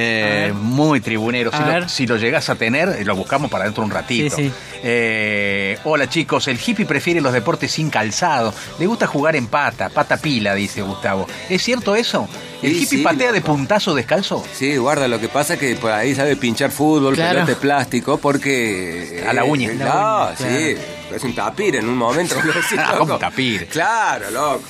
eh, 0.00 0.52
muy 0.54 1.00
tribunero. 1.00 1.50
Si 1.50 1.58
lo, 1.58 1.66
ver. 1.66 1.88
si 1.90 2.06
lo 2.06 2.16
llegas 2.16 2.48
a 2.48 2.54
tener, 2.54 2.88
eh, 2.88 3.04
lo 3.04 3.16
buscamos 3.16 3.50
para 3.50 3.64
dentro 3.64 3.82
de 3.82 3.86
un 3.86 3.90
ratito. 3.92 4.36
Sí, 4.36 4.44
sí. 4.44 4.52
Eh, 4.82 5.76
hola 5.84 6.08
chicos, 6.08 6.46
el 6.48 6.58
hippie 6.64 6.86
prefiere 6.86 7.20
los 7.20 7.32
deportes 7.32 7.72
sin 7.72 7.90
calzado. 7.90 8.54
Le 8.78 8.86
gusta 8.86 9.06
jugar 9.06 9.34
en 9.36 9.46
pata, 9.48 9.88
pata 9.88 10.16
pila, 10.16 10.54
dice 10.54 10.82
Gustavo. 10.82 11.26
¿Es 11.48 11.62
cierto 11.62 11.96
eso? 11.96 12.28
¿El 12.62 12.72
Sí, 12.72 12.82
hippie 12.82 12.98
sí, 12.98 13.04
patea 13.04 13.32
de 13.32 13.40
puntazo 13.40 13.94
descalzo? 13.94 14.44
Sí, 14.52 14.76
guarda, 14.76 15.08
lo 15.08 15.20
que 15.20 15.28
pasa 15.28 15.54
es 15.54 15.60
que 15.60 15.74
por 15.76 15.90
ahí 15.90 16.14
sabe 16.14 16.36
pinchar 16.36 16.70
fútbol, 16.70 17.14
Claro. 17.14 17.30
pelota 17.40 17.50
de 17.50 17.56
plástico, 17.56 18.18
porque... 18.18 19.24
A 19.28 19.32
la 19.32 19.44
uña. 19.44 19.70
eh, 19.70 19.74
La 19.76 19.84
no, 19.86 20.26
uña, 20.26 20.36
sí, 20.36 20.76
es 21.14 21.22
un 21.24 21.34
tapir 21.34 21.76
en 21.76 21.88
un 21.88 21.96
momento. 21.96 22.34
lo 22.44 22.52
decís, 22.52 22.72
loco. 22.76 22.98
¿cómo 22.98 23.18
tapir? 23.18 23.66
Claro, 23.68 24.30
loco. 24.30 24.62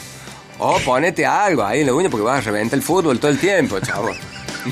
O 0.60 0.78
ponete 0.80 1.24
algo 1.24 1.62
ahí 1.64 1.80
en 1.82 1.86
la 1.86 1.94
uña 1.94 2.08
porque 2.10 2.24
vas 2.24 2.38
a 2.38 2.50
reventar 2.50 2.76
el 2.78 2.82
fútbol 2.82 3.18
todo 3.20 3.30
el 3.30 3.38
tiempo, 3.38 3.78
chavo. 3.80 4.10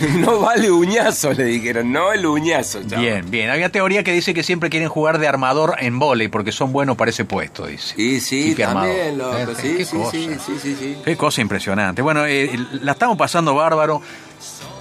No 0.19 0.41
vale 0.41 0.71
uñazo, 0.71 1.33
le 1.33 1.45
dijeron, 1.45 1.93
no 1.93 2.13
el 2.13 2.27
uñazo, 2.27 2.83
chavo. 2.87 3.03
Bien, 3.03 3.31
bien. 3.31 3.51
Había 3.51 3.71
teoría 3.71 4.03
que 4.03 4.13
dice 4.13 4.35
que 4.35 4.43
siempre 4.43 4.71
quieren 4.71 4.89
jugar 4.89 5.19
de 5.19 5.29
armador 5.29 5.77
en 5.79 5.99
volei 5.99 6.29
porque 6.29 6.53
son 6.53 6.73
buenos 6.73 6.97
para 6.97 7.11
ese 7.11 7.25
puesto, 7.25 7.67
dice. 7.67 7.95
Sí, 7.97 8.21
sí, 8.21 8.55
también, 8.55 9.19
loco, 9.19 9.37
Eh, 9.37 9.47
sí, 9.61 9.75
qué 9.77 9.85
sí, 9.85 9.97
cosa. 9.97 10.11
sí, 10.13 10.29
sí, 10.47 10.53
sí, 10.63 10.77
sí. 10.79 10.97
Qué 11.05 11.17
cosa 11.17 11.41
impresionante. 11.41 12.03
Bueno, 12.03 12.25
eh, 12.27 12.51
la 12.83 12.93
estamos 12.93 13.17
pasando 13.17 13.55
bárbaro. 13.55 14.01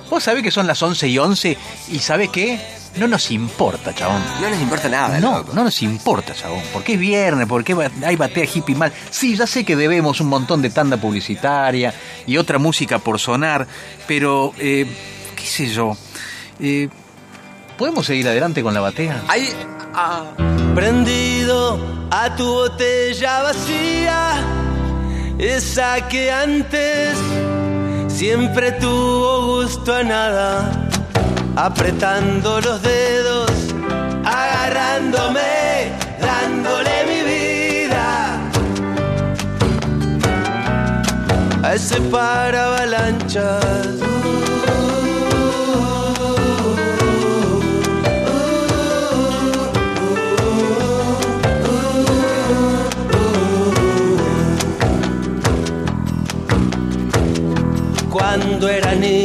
Vos 0.09 0.24
sabés 0.24 0.43
que 0.43 0.51
son 0.51 0.68
las 0.68 0.82
11 0.84 1.07
y 1.07 1.18
11 1.18 1.57
y 1.91 1.99
¿sabés 1.99 2.30
qué? 2.30 2.59
No 2.98 3.08
nos 3.08 3.30
importa, 3.32 3.93
chabón. 3.93 4.22
No 4.41 4.50
nos 4.50 4.60
importa 4.62 4.88
nada, 4.89 5.20
No, 5.20 5.39
loco. 5.39 5.52
no 5.54 5.64
nos 5.66 5.82
importa, 5.82 6.34
chabón. 6.34 6.62
Porque 6.72 6.93
es 6.93 7.00
viernes, 7.00 7.46
porque 7.48 7.74
va- 7.74 7.89
hay 8.06 8.16
batea 8.16 8.46
hippie 8.46 8.76
mal. 8.76 8.91
Sí, 9.10 9.36
ya 9.36 9.46
sé 9.48 9.66
que 9.66 9.76
debemos 9.76 10.22
un 10.22 10.28
montón 10.28 10.62
de 10.62 10.70
tanda 10.70 10.96
publicitaria 10.98 11.93
y 12.26 12.38
otra 12.38 12.58
música 12.58 13.00
por 13.00 13.20
sonar, 13.20 13.68
pero, 14.08 14.54
eh, 14.58 14.86
qué 15.36 15.46
sé 15.46 15.68
yo. 15.68 15.98
Eh, 16.60 16.88
¿Podemos 17.78 18.06
seguir 18.06 18.28
adelante 18.30 18.64
con 18.64 18.74
la 18.74 18.80
batea? 18.80 19.24
Ahí, 19.28 19.50
Prendido 20.74 21.80
a 22.12 22.36
tu 22.36 22.46
botella 22.46 23.43
vacía, 23.43 24.34
esa 25.38 26.08
que 26.10 26.32
antes 26.32 27.18
siempre 28.08 28.74
tuvo 28.74 29.62
gusto 29.64 29.93
a 29.96 30.04
nada, 30.04 30.89
apretando 31.56 32.60
los 32.60 32.82
dedos, 32.82 33.51
agarrándome, 34.26 35.91
dándole 36.20 37.06
mi 37.08 37.22
vida 37.24 38.39
a 41.64 41.76
ese 41.76 42.01
para 42.01 42.66
avalanchas. 42.66 43.95
cuando 58.10 58.70
era 58.70 58.95
niño 58.95 59.24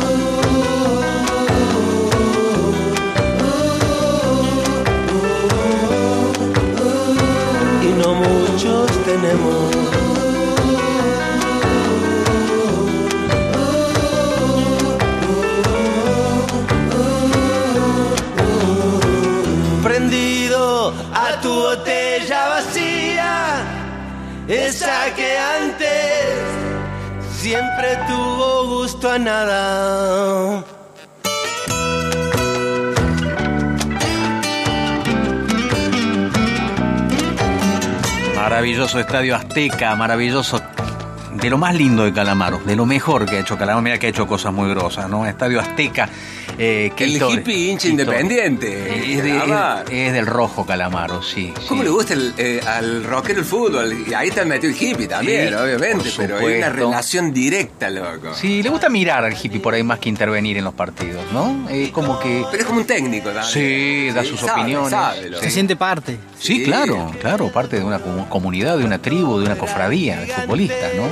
Siempre 27.51 27.97
tuvo 28.07 28.65
gusto 28.65 29.11
a 29.11 29.19
nada. 29.19 30.63
Maravilloso 38.37 38.99
estadio 38.99 39.35
Azteca, 39.35 39.93
maravilloso. 39.97 40.61
De 41.33 41.49
lo 41.49 41.57
más 41.57 41.75
lindo 41.75 42.05
de 42.05 42.13
Calamaro, 42.13 42.59
de 42.59 42.77
lo 42.77 42.85
mejor 42.85 43.25
que 43.25 43.35
ha 43.35 43.39
hecho 43.41 43.57
Calamaro. 43.57 43.81
Mira 43.81 43.97
que 43.97 44.07
ha 44.07 44.09
hecho 44.09 44.25
cosas 44.25 44.53
muy 44.53 44.69
grosas, 44.69 45.09
¿no? 45.09 45.25
Estadio 45.25 45.59
Azteca. 45.59 46.07
Eh, 46.63 46.91
El 46.95 47.15
hippie 47.19 47.71
hincha 47.71 47.87
independiente. 47.87 49.15
Es, 49.15 49.23
de- 49.23 49.29
Calamaro. 49.39 49.87
es- 49.89 49.91
es 50.07 50.13
del 50.13 50.27
rojo 50.27 50.63
Calamaro, 50.63 51.23
sí. 51.23 51.51
sí. 51.59 51.65
¿Cómo 51.67 51.81
le 51.81 51.89
gusta 51.89 52.13
el, 52.13 52.33
eh, 52.37 52.61
al 52.67 53.03
rockero 53.03 53.39
el 53.39 53.45
fútbol? 53.45 54.05
Y 54.07 54.13
ahí 54.13 54.29
está 54.29 54.45
metido 54.45 54.71
el 54.71 54.79
hippie 54.79 55.07
también, 55.07 55.47
Sí, 55.49 55.53
obviamente, 55.55 56.11
pero 56.15 56.37
hay 56.37 56.57
una 56.59 56.69
relación 56.69 57.33
directa, 57.33 57.89
loco. 57.89 58.35
Sí, 58.35 58.61
le 58.61 58.69
gusta 58.69 58.89
mirar 58.89 59.23
al 59.25 59.33
hippie 59.33 59.59
por 59.59 59.73
ahí 59.73 59.81
más 59.81 59.97
que 59.97 60.09
intervenir 60.09 60.55
en 60.57 60.63
los 60.63 60.75
partidos, 60.75 61.23
¿no? 61.33 61.67
Es 61.67 61.89
como 61.89 62.19
que... 62.19 62.45
Pero 62.51 62.61
es 62.61 62.67
como 62.67 62.79
un 62.81 62.85
técnico 62.85 63.29
también. 63.31 63.45
Sí, 63.51 64.11
da 64.13 64.21
Sí, 64.21 64.29
sus 64.29 64.39
sabe, 64.41 64.61
opiniones. 64.61 64.89
sabe. 64.91 65.39
Se 65.41 65.49
siente 65.49 65.75
parte. 65.75 66.17
Sí, 66.39 66.57
Sí. 66.57 66.63
claro, 66.65 67.11
claro, 67.19 67.51
parte 67.51 67.77
de 67.79 67.83
una 67.83 67.97
comu- 67.99 68.29
comunidad, 68.29 68.77
de 68.77 68.85
una 68.85 69.01
tribu, 69.01 69.39
de 69.39 69.45
una 69.45 69.57
cofradía 69.57 70.19
de 70.21 70.27
futbolistas, 70.27 70.93
¿no? 70.95 71.05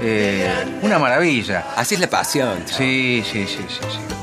Eh, 0.00 0.48
una 0.82 0.98
maravilla. 1.00 1.66
Así 1.74 1.96
es 1.96 2.00
la 2.00 2.08
pasión. 2.08 2.58
Sí, 2.66 3.24
sí, 3.24 3.46
sí, 3.48 3.64
sí, 3.68 3.78
sí. 3.80 4.15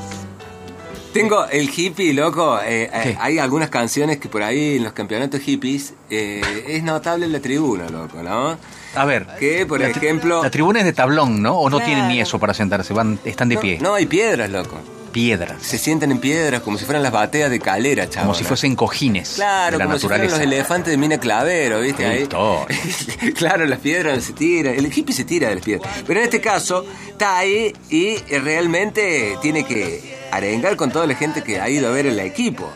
Tengo 1.13 1.45
el 1.47 1.69
hippie, 1.75 2.13
loco. 2.13 2.59
eh, 2.65 2.89
eh, 2.91 3.17
hay 3.19 3.37
algunas 3.39 3.69
canciones 3.69 4.17
que 4.17 4.27
por 4.29 4.41
ahí 4.43 4.77
en 4.77 4.83
los 4.83 4.93
campeonatos 4.93 5.41
hippies 5.41 5.93
eh, 6.09 6.41
es 6.67 6.83
notable 6.83 7.27
la 7.27 7.39
tribuna, 7.39 7.87
loco, 7.89 8.21
¿no? 8.23 8.57
A 8.95 9.05
ver, 9.05 9.25
Que, 9.39 9.65
por 9.65 9.79
la 9.79 9.89
tri- 9.89 9.97
ejemplo. 9.97 10.43
la 10.43 10.51
tribuna 10.51 10.79
es 10.79 10.85
de 10.85 10.93
tablón, 10.93 11.41
¿no? 11.41 11.57
¿O 11.59 11.69
no 11.69 11.77
Claro. 11.77 11.85
tienen 11.91 12.07
ni 12.09 12.19
eso 12.19 12.39
para 12.39 12.53
sentarse? 12.53 12.93
Van, 12.93 13.19
están 13.25 13.49
de 13.49 13.55
no, 13.55 13.61
pie. 13.61 13.79
No, 13.81 13.93
hay 13.95 14.05
piedras, 14.05 14.49
loco. 14.49 14.77
Piedras. 15.11 15.61
Se 15.61 15.77
sientan 15.77 16.11
en 16.11 16.17
piedras 16.19 16.61
como 16.61 16.77
si 16.79 16.85
fueran 16.85 17.03
las 17.03 17.11
bateas 17.11 17.51
de 17.51 17.59
calera, 17.59 18.09
chaval. 18.09 18.29
Como 18.29 18.35
si 18.35 18.43
fuesen 18.43 18.75
cojines 18.75 19.33
Claro, 19.35 19.73
de 19.73 19.83
la 19.83 19.85
como 19.85 19.99
si 19.99 20.07
fueran 20.07 20.27
los 20.27 20.39
elefantes 20.39 20.89
de 20.91 20.97
Mina 20.97 21.19
Clavero, 21.19 21.81
¿viste? 21.81 22.03
Ahí. 22.05 22.27
Claro, 23.35 23.65
las 23.67 23.77
piedras 23.79 24.23
se 24.23 24.33
tiran, 24.33 24.73
el 24.73 24.85
hippie 24.95 25.13
se 25.13 25.23
tira 25.23 25.49
de 25.49 25.55
las 25.55 25.63
piedras. 25.63 25.87
Pero 26.07 26.19
en 26.19 26.25
este 26.25 26.41
caso, 26.41 26.83
está 27.07 27.37
ahí 27.37 27.71
y 27.91 28.17
realmente 28.39 29.37
tiene 29.41 29.63
que 29.65 30.22
arengar 30.35 30.75
con 30.75 30.91
toda 30.91 31.05
la 31.07 31.15
gente 31.15 31.43
que 31.43 31.59
ha 31.59 31.69
ido 31.69 31.87
a 31.87 31.91
ver 31.91 32.05
el 32.05 32.19
equipo. 32.19 32.69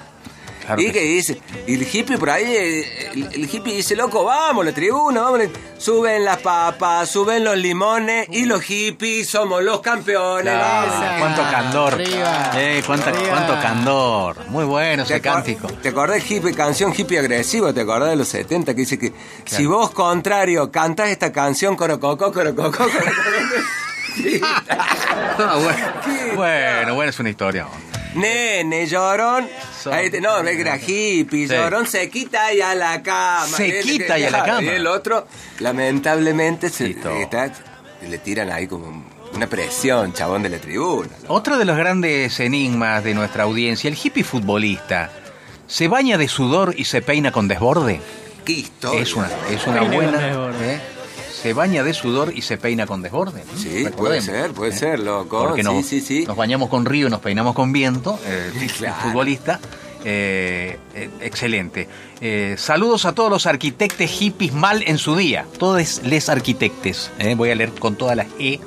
Claro 0.65 0.81
y 0.81 0.87
que 0.87 0.91
que 0.91 1.01
dice, 1.01 1.41
y 1.65 1.75
el 1.75 1.87
hippie 1.89 2.17
por 2.17 2.29
ahí, 2.29 2.43
eh, 2.45 3.09
el, 3.13 3.23
el 3.35 3.49
hippie 3.49 3.75
dice, 3.77 3.95
loco, 3.95 4.25
vamos, 4.25 4.65
la 4.65 4.73
tribuna, 4.73 5.21
vamos. 5.21 5.43
Suben 5.77 6.25
las 6.25 6.39
papas, 6.39 7.09
suben 7.09 7.45
los 7.45 7.55
limones 7.55 8.27
y 8.31 8.43
los 8.43 8.61
hippies 8.63 9.29
somos 9.29 9.63
los 9.63 9.79
campeones. 9.79 10.53
Claro, 10.53 10.91
vamos. 10.91 11.19
cuánto 11.19 11.41
candor. 11.43 11.93
Arriba. 11.93 12.51
Eh, 12.55 12.83
cuánto 12.85 13.11
candor. 13.61 14.45
Muy 14.49 14.65
bueno 14.65 15.03
ese 15.03 15.21
¿Te 15.21 15.29
acor- 15.29 15.35
cántico. 15.35 15.67
¿Te 15.67 15.87
acordás 15.87 16.29
hippie, 16.29 16.53
canción 16.53 16.93
hippie 16.97 17.19
agresivo? 17.19 17.73
¿Te 17.73 17.81
acordás 17.81 18.09
de 18.09 18.15
los 18.17 18.27
70 18.27 18.73
que 18.73 18.81
dice 18.81 18.99
que 18.99 19.13
si 19.45 19.65
vos 19.65 19.91
contrario 19.91 20.69
cantás 20.69 21.07
esta 21.09 21.31
canción 21.31 21.77
corococó, 21.77 22.33
corococó, 22.33 22.71
corococó? 22.71 22.91
Ah, 25.39 25.59
bueno. 25.61 26.35
bueno, 26.35 26.95
bueno, 26.95 27.09
es 27.09 27.19
una 27.19 27.29
historia. 27.29 27.67
Nene, 28.15 28.87
llorón. 28.87 29.47
Ahí 29.91 30.09
te- 30.09 30.19
no, 30.19 30.39
es 30.39 30.55
que 30.55 30.61
era 30.61 30.77
hippie, 30.77 31.47
Sí. 31.47 31.53
llorón 31.53 31.85
se 31.85 32.09
quita 32.09 32.51
y 32.53 32.61
a 32.61 32.73
la 32.75 33.03
cama. 33.03 33.45
Se 33.45 33.79
quita 33.81 34.17
y 34.17 34.23
a 34.23 34.31
la 34.31 34.43
cama. 34.45 34.63
Y 34.63 34.67
el 34.69 34.87
otro, 34.87 35.27
lamentablemente, 35.59 36.69
se, 36.69 36.91
está- 37.21 37.51
le 38.07 38.17
tiran 38.17 38.51
ahí 38.51 38.67
como 38.67 39.05
una 39.33 39.47
presión, 39.47 40.13
chabón 40.13 40.41
de 40.43 40.49
la 40.49 40.57
tribuna. 40.57 41.09
Otro 41.27 41.57
de 41.57 41.65
los 41.65 41.77
grandes 41.77 42.39
enigmas 42.39 43.03
de 43.03 43.13
nuestra 43.13 43.43
audiencia, 43.43 43.87
el 43.89 43.97
hippie 44.01 44.23
futbolista, 44.23 45.11
¿se 45.67 45.87
baña 45.87 46.17
de 46.17 46.27
sudor 46.27 46.73
y 46.77 46.85
se 46.85 47.01
peina 47.01 47.31
con 47.31 47.47
desborde? 47.47 48.01
¿Qué 48.45 48.53
historia? 48.53 49.01
Es 49.01 49.13
una, 49.13 49.29
es 49.51 49.67
una 49.67 49.81
Peina 49.81 49.95
con 49.95 49.95
buena. 50.11 50.17
desborde. 50.27 50.73
¿eh? 50.75 50.81
Se 51.41 51.53
baña 51.53 51.83
de 51.83 51.93
sudor 51.93 52.33
y 52.35 52.41
se 52.41 52.57
peina 52.57 52.85
con 52.87 53.01
desborde. 53.01 53.43
Sí, 53.55 53.85
puede 53.95 54.21
ser, 54.21 54.51
puede 54.51 54.71
¿eh? 54.71 54.77
ser, 54.77 54.99
loco. 54.99 55.45
Porque 55.47 55.63
nos, 55.63 55.85
sí, 55.85 56.01
sí. 56.01 56.25
nos 56.25 56.35
bañamos 56.35 56.69
con 56.69 56.85
río 56.85 57.07
y 57.07 57.09
nos 57.09 57.19
peinamos 57.21 57.53
con 57.53 57.71
viento. 57.71 58.19
eh, 58.25 58.51
Claro. 58.77 58.95
futbolista. 59.03 59.59
eh, 60.03 60.77
eh, 60.95 61.09
excelente. 61.21 61.87
Saludos 62.57 63.05
a 63.05 63.13
todos 63.13 63.29
los 63.29 63.45
arquitectos 63.45 64.09
hippies 64.09 64.53
mal 64.53 64.83
en 64.87 64.97
su 64.97 65.15
día. 65.15 65.45
Todos 65.59 66.01
les 66.03 66.29
arquitectes. 66.29 67.11
voy 67.35 67.51
a 67.51 67.55
leer 67.55 67.71
con 67.73 67.95
todas 67.95 68.15
las 68.17 68.27
E 68.39 68.59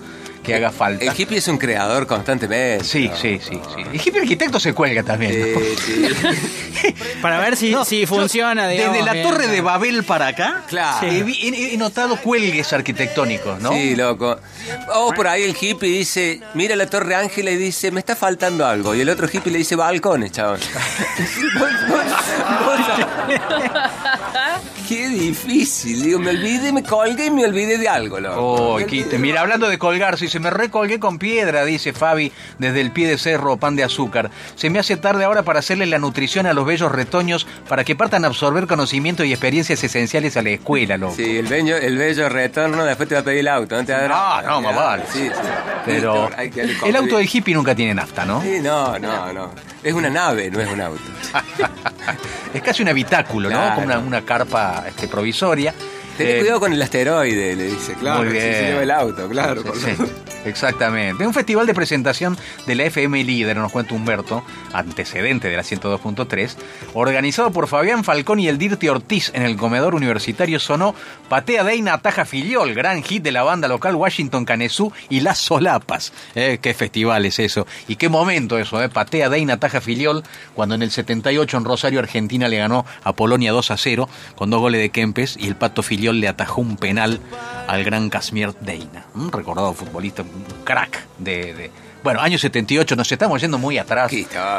que 0.50 0.56
haga 0.56 0.70
falta. 0.72 1.04
El 1.04 1.12
hippie 1.16 1.38
es 1.38 1.48
un 1.48 1.58
creador 1.58 2.06
constantemente. 2.06 2.84
Sí, 2.84 3.08
¿no? 3.08 3.16
sí, 3.16 3.40
sí, 3.42 3.60
sí. 3.74 3.82
El 3.92 4.00
hippie 4.00 4.20
arquitecto 4.20 4.58
se 4.60 4.72
cuelga 4.74 5.02
también. 5.02 5.52
¿no? 5.54 5.60
Sí, 5.60 5.76
sí. 5.78 6.94
Para 7.22 7.38
ver 7.38 7.56
si, 7.56 7.70
No, 7.72 7.84
si 7.84 8.06
funciona, 8.06 8.66
digamos. 8.68 8.94
Desde 8.94 9.06
la 9.06 9.12
bien, 9.12 9.28
Torre 9.28 9.46
de. 9.48 9.60
Babel 9.60 10.02
para 10.04 10.28
acá, 10.28 10.64
Claro. 10.68 11.06
he, 11.06 11.22
vi- 11.22 11.38
he- 11.42 11.74
he 11.74 11.76
notado 11.76 12.16
cuelgues 12.16 12.72
arquitectónicos, 12.72 13.60
¿no? 13.60 13.72
Sí, 13.72 13.94
loco. 13.94 14.38
O 14.94 15.12
por 15.12 15.28
ahí 15.28 15.42
el 15.42 15.54
hippie 15.60 15.90
dice, 15.98 16.40
mira 16.54 16.74
la 16.76 16.86
Torre 16.86 17.14
Ángela 17.14 17.50
y 17.50 17.56
dice, 17.56 17.90
me 17.90 18.00
está 18.00 18.16
faltando 18.16 18.66
algo. 18.66 18.94
Y 18.94 19.02
el 19.02 19.08
otro 19.10 19.28
hippie 19.30 19.52
le 19.52 19.58
dice, 19.58 19.76
balcones, 19.76 20.32
chabón. 20.32 20.58
Qué 24.90 25.08
difícil. 25.08 26.02
Digo, 26.02 26.18
me 26.18 26.30
olvidé, 26.30 26.72
me 26.72 26.82
colgué 26.82 27.26
y 27.26 27.30
me 27.30 27.44
olvidé 27.44 27.78
de 27.78 27.88
algo, 27.88 28.18
loco. 28.18 28.40
Oh, 28.40 28.76
Quite, 28.84 29.18
mira, 29.18 29.40
hablando 29.40 29.68
de 29.68 29.78
colgarse, 29.78 30.26
se 30.28 30.40
me 30.40 30.50
recolgué 30.50 30.98
con 30.98 31.16
piedra, 31.20 31.64
dice 31.64 31.92
Fabi, 31.92 32.32
desde 32.58 32.80
el 32.80 32.90
pie 32.90 33.06
de 33.06 33.16
cerro, 33.16 33.56
pan 33.56 33.76
de 33.76 33.84
azúcar. 33.84 34.32
Se 34.56 34.68
me 34.68 34.80
hace 34.80 34.96
tarde 34.96 35.22
ahora 35.22 35.44
para 35.44 35.60
hacerle 35.60 35.86
la 35.86 36.00
nutrición 36.00 36.46
a 36.46 36.54
los 36.54 36.66
bellos 36.66 36.90
retoños 36.90 37.46
para 37.68 37.84
que 37.84 37.94
partan 37.94 38.24
a 38.24 38.26
absorber 38.26 38.66
conocimiento 38.66 39.22
y 39.22 39.30
experiencias 39.30 39.84
esenciales 39.84 40.36
a 40.36 40.42
la 40.42 40.50
escuela, 40.50 40.96
loco. 40.96 41.14
Sí, 41.14 41.36
el 41.36 41.46
bello, 41.46 41.76
el 41.76 41.96
bello 41.96 42.28
retorno, 42.28 42.84
después 42.84 43.08
te 43.08 43.14
va 43.14 43.20
a 43.20 43.24
pedir 43.24 43.38
el 43.40 43.48
auto, 43.48 43.76
¿no 43.76 43.84
te 43.84 43.92
va 43.92 43.98
a 43.98 44.02
dar- 44.02 44.12
Ah, 44.12 44.42
no, 44.44 44.60
más 44.60 44.74
vale. 44.74 45.02
Sí, 45.12 45.28
sí. 45.28 45.48
Pero 45.84 46.28
el 46.84 46.96
auto 46.96 47.16
del 47.16 47.28
hippie 47.32 47.54
nunca 47.54 47.76
tiene 47.76 47.94
nafta, 47.94 48.24
¿no? 48.24 48.42
Sí, 48.42 48.58
no, 48.60 48.98
no, 48.98 49.32
no. 49.32 49.50
Es 49.84 49.94
una 49.94 50.10
nave, 50.10 50.50
no 50.50 50.60
es 50.60 50.68
un 50.68 50.80
auto. 50.80 51.00
Es 52.54 52.62
casi 52.62 52.82
un 52.82 52.88
habitáculo, 52.88 53.48
¿no? 53.48 53.56
Claro. 53.56 53.74
Como 53.74 53.86
una, 53.86 53.98
una 53.98 54.22
carpa 54.22 54.84
este, 54.86 55.08
provisoria. 55.08 55.74
Ten 56.20 56.36
Eh, 56.36 56.38
cuidado 56.40 56.60
con 56.60 56.72
el 56.74 56.82
asteroide, 56.82 57.56
le 57.56 57.64
dice, 57.64 57.94
claro. 57.94 58.24
Muy 58.24 58.34
si 58.34 58.40
se 58.40 58.62
lleva 58.62 58.82
el 58.82 58.90
auto, 58.90 59.26
claro. 59.26 59.62
Sí, 59.74 59.90
sí, 59.96 60.04
exactamente. 60.44 61.26
Un 61.26 61.32
festival 61.32 61.66
de 61.66 61.72
presentación 61.72 62.36
de 62.66 62.74
la 62.74 62.84
FM 62.84 63.24
Líder, 63.24 63.56
nos 63.56 63.72
cuenta 63.72 63.94
Humberto, 63.94 64.44
antecedente 64.74 65.48
de 65.48 65.56
la 65.56 65.62
102.3, 65.62 66.56
organizado 66.92 67.50
por 67.52 67.68
Fabián 67.68 68.04
Falcón 68.04 68.38
y 68.38 68.48
el 68.48 68.58
Dirty 68.58 68.88
Ortiz 68.88 69.30
en 69.32 69.42
el 69.44 69.56
comedor 69.56 69.94
universitario 69.94 70.60
sonó 70.60 70.94
Patea 71.30 71.64
Deina 71.64 71.94
Ataja 71.94 72.26
Filiol, 72.26 72.74
gran 72.74 73.02
hit 73.02 73.22
de 73.22 73.32
la 73.32 73.42
banda 73.42 73.66
local 73.66 73.94
Washington 73.94 74.44
Canesú 74.44 74.92
y 75.08 75.20
Las 75.20 75.38
Solapas. 75.38 76.12
Eh, 76.34 76.58
qué 76.60 76.74
festival 76.74 77.24
es 77.24 77.38
eso. 77.38 77.66
Y 77.88 77.96
qué 77.96 78.10
momento 78.10 78.58
eso, 78.58 78.82
eh. 78.82 78.90
Patea 78.90 79.30
Deina 79.30 79.54
Ataja 79.54 79.80
Filiol, 79.80 80.22
cuando 80.54 80.74
en 80.74 80.82
el 80.82 80.90
78 80.90 81.56
en 81.56 81.64
Rosario, 81.64 81.98
Argentina 81.98 82.46
le 82.46 82.58
ganó 82.58 82.84
a 83.04 83.14
Polonia 83.14 83.52
2 83.52 83.70
a 83.70 83.78
0 83.78 84.06
con 84.34 84.50
dos 84.50 84.60
goles 84.60 84.82
de 84.82 84.90
Kempes 84.90 85.38
y 85.38 85.48
el 85.48 85.56
Pato 85.56 85.82
Filiol 85.82 86.09
le 86.12 86.28
atajó 86.28 86.60
un 86.60 86.76
penal 86.76 87.20
al 87.68 87.84
gran 87.84 88.10
Casimir 88.10 88.52
Deina, 88.60 89.04
un 89.14 89.30
recordado 89.30 89.72
futbolista, 89.74 90.22
un 90.22 90.64
crack 90.64 91.06
de, 91.18 91.54
de- 91.54 91.70
bueno, 92.02 92.20
año 92.22 92.38
78, 92.38 92.96
nos 92.96 93.12
estamos 93.12 93.42
yendo 93.42 93.58
muy 93.58 93.76
atrás, 93.76 94.10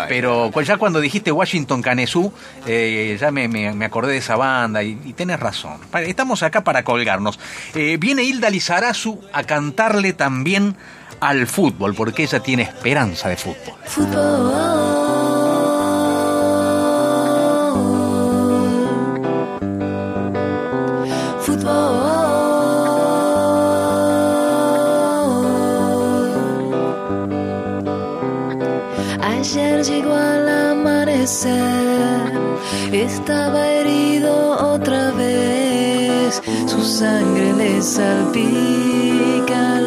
pero 0.07 0.51
ya 0.61 0.77
cuando 0.77 0.99
dijiste 1.01 1.31
Washington 1.31 1.81
Canesú, 1.81 2.31
eh, 2.67 3.17
ya 3.19 3.31
me, 3.31 3.47
me- 3.47 3.73
me 3.73 3.85
acordé 3.85 4.11
de 4.11 4.19
esa 4.19 4.35
banda 4.35 4.83
y, 4.83 4.99
y 5.05 5.13
tenés 5.13 5.39
razón. 5.39 5.79
Estamos 6.05 6.43
acá 6.43 6.63
para 6.63 6.83
colgarnos. 6.83 7.39
Eh, 7.73 7.97
viene 7.99 8.21
Hilda 8.21 8.51
Lizarazu 8.51 9.19
a 9.33 9.41
cantarle 9.43 10.13
también 10.13 10.75
al 11.19 11.47
fútbol, 11.47 11.95
porque 11.95 12.21
ella 12.23 12.41
tiene 12.41 12.61
esperanza 12.61 13.27
de 13.29 13.37
fútbol. 13.37 13.73
Ayer 29.53 29.83
llegó 29.83 30.13
al 30.13 30.47
amanecer, 30.47 31.51
estaba 32.93 33.67
herido 33.67 34.73
otra 34.73 35.11
vez, 35.11 36.41
su 36.67 36.81
sangre 36.81 37.51
le 37.51 37.81
salpica 37.81 39.81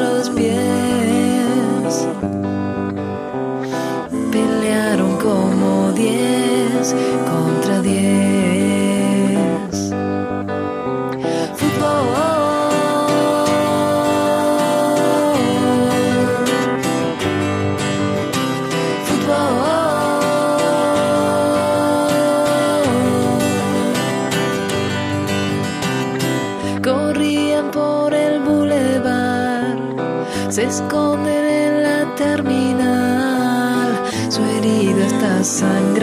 está 35.65 35.94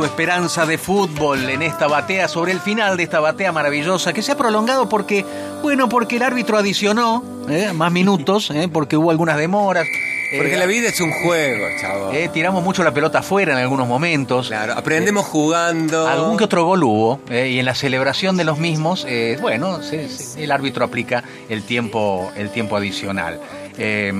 su 0.00 0.06
esperanza 0.06 0.64
de 0.64 0.78
fútbol 0.78 1.50
en 1.50 1.60
esta 1.60 1.86
batea 1.86 2.26
sobre 2.26 2.52
el 2.52 2.60
final 2.60 2.96
de 2.96 3.02
esta 3.02 3.20
batea 3.20 3.52
maravillosa 3.52 4.14
que 4.14 4.22
se 4.22 4.32
ha 4.32 4.34
prolongado 4.34 4.88
porque, 4.88 5.26
bueno, 5.62 5.90
porque 5.90 6.16
el 6.16 6.22
árbitro 6.22 6.56
adicionó 6.56 7.22
eh, 7.50 7.74
más 7.74 7.92
minutos, 7.92 8.50
eh, 8.50 8.66
porque 8.72 8.96
hubo 8.96 9.10
algunas 9.10 9.36
demoras. 9.36 9.84
Porque 10.34 10.54
Eh, 10.54 10.56
la 10.58 10.64
vida 10.64 10.88
es 10.88 10.98
un 11.02 11.12
juego, 11.12 11.66
chavo. 11.78 12.12
Eh, 12.12 12.30
tiramos 12.32 12.64
mucho 12.64 12.82
la 12.82 12.94
pelota 12.94 13.18
afuera 13.18 13.52
en 13.52 13.58
algunos 13.58 13.86
momentos. 13.86 14.48
Claro, 14.48 14.72
aprendemos 14.72 15.26
jugando. 15.26 16.08
Algún 16.08 16.38
que 16.38 16.44
otro 16.44 16.64
gol 16.64 16.82
hubo, 16.82 17.20
y 17.30 17.58
en 17.58 17.66
la 17.66 17.74
celebración 17.74 18.38
de 18.38 18.44
los 18.44 18.56
mismos, 18.58 19.06
bueno, 19.42 19.82
se- 19.82 20.08
se- 20.08 20.42
el 20.42 20.50
árbitro 20.50 20.82
aplica 20.86 21.24
el 21.50 21.62
tiempo, 21.64 22.32
el 22.36 22.48
tiempo 22.48 22.74
adicional. 22.78 23.38
Eh, 23.76 24.14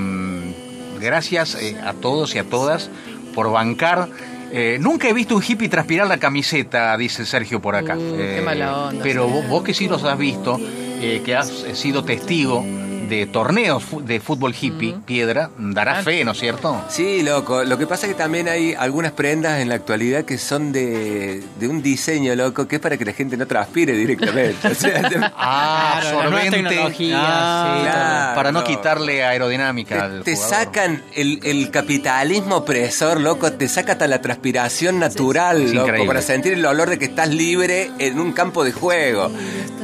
gracias 1.01 1.57
a 1.86 1.94
todos 1.94 2.35
y 2.35 2.39
a 2.39 2.44
todas 2.44 2.90
por 3.35 3.51
bancar. 3.51 4.09
Eh, 4.52 4.78
nunca 4.81 5.09
he 5.09 5.12
visto 5.12 5.36
un 5.36 5.43
hippie 5.47 5.68
transpirar 5.68 6.06
la 6.09 6.18
camiseta, 6.18 6.97
dice 6.97 7.24
Sergio 7.24 7.60
por 7.60 7.77
acá. 7.77 7.97
Uh, 7.97 8.16
qué 8.16 8.39
Eh, 8.39 8.43
mala 8.43 8.89
onda, 8.89 9.02
Pero 9.02 9.28
vos, 9.28 9.47
vos 9.48 9.62
que 9.62 9.74
sí 9.74 9.86
los 9.89 10.02
has 10.05 10.18
visto, 10.18 10.59
eh, 11.01 11.22
que 11.24 11.36
has 11.36 11.48
sido 11.74 12.05
testigo 12.05 12.64
de 13.11 13.27
torneos 13.27 13.82
de 14.07 14.20
fútbol 14.20 14.55
hippie, 14.59 14.97
Piedra, 15.05 15.51
darás 15.59 16.03
fe, 16.05 16.24
¿no 16.24 16.31
es 16.32 16.39
cierto? 16.39 16.82
Sí, 16.89 17.23
loco. 17.23 17.65
Lo 17.65 17.77
que 17.77 17.87
pasa 17.87 18.07
es 18.07 18.12
que 18.15 18.19
también 18.19 18.49
hay 18.49 18.73
algunas 18.73 19.12
prendas 19.12 19.61
en 19.61 19.69
la 19.69 19.74
actualidad 19.74 20.24
que 20.24 20.39
son 20.39 20.73
de, 20.73 21.43
de 21.59 21.69
un 21.69 21.82
diseño, 21.82 22.35
loco, 22.35 22.66
que 22.66 22.77
es 22.77 22.81
para 22.81 22.97
que 22.97 23.05
la 23.05 23.12
gente 23.12 23.37
no 23.37 23.47
transpire 23.47 23.93
directamente. 23.93 24.66
O 24.69 24.74
sea, 24.74 25.03
te- 25.09 25.16
Ah, 25.37 25.99
Claro, 26.01 26.20
absorbente. 26.20 26.78
Ah, 27.15 27.74
sí, 27.77 27.82
claro. 27.91 28.35
para 28.37 28.53
no 28.53 28.65
quitarle 28.65 29.24
aerodinámica 29.24 30.05
al 30.05 30.23
te 30.23 30.35
jugador. 30.37 30.57
sacan 30.65 31.03
el, 31.15 31.41
el 31.43 31.70
capitalismo 31.70 32.57
opresor, 32.57 33.20
loco, 33.20 33.53
te 33.53 33.69
saca 33.69 33.93
hasta 33.93 34.07
la 34.07 34.23
transpiración 34.23 34.99
natural, 35.01 35.62
loco, 35.74 35.87
increíble. 35.89 36.07
para 36.07 36.23
sentir 36.23 36.53
el 36.53 36.65
olor 36.65 36.89
de 36.91 36.99
que 36.99 37.07
estás 37.07 37.28
libre 37.28 37.91
en 37.99 38.20
un 38.20 38.32
campo 38.32 38.65
de 38.65 38.73
juego. 38.73 39.31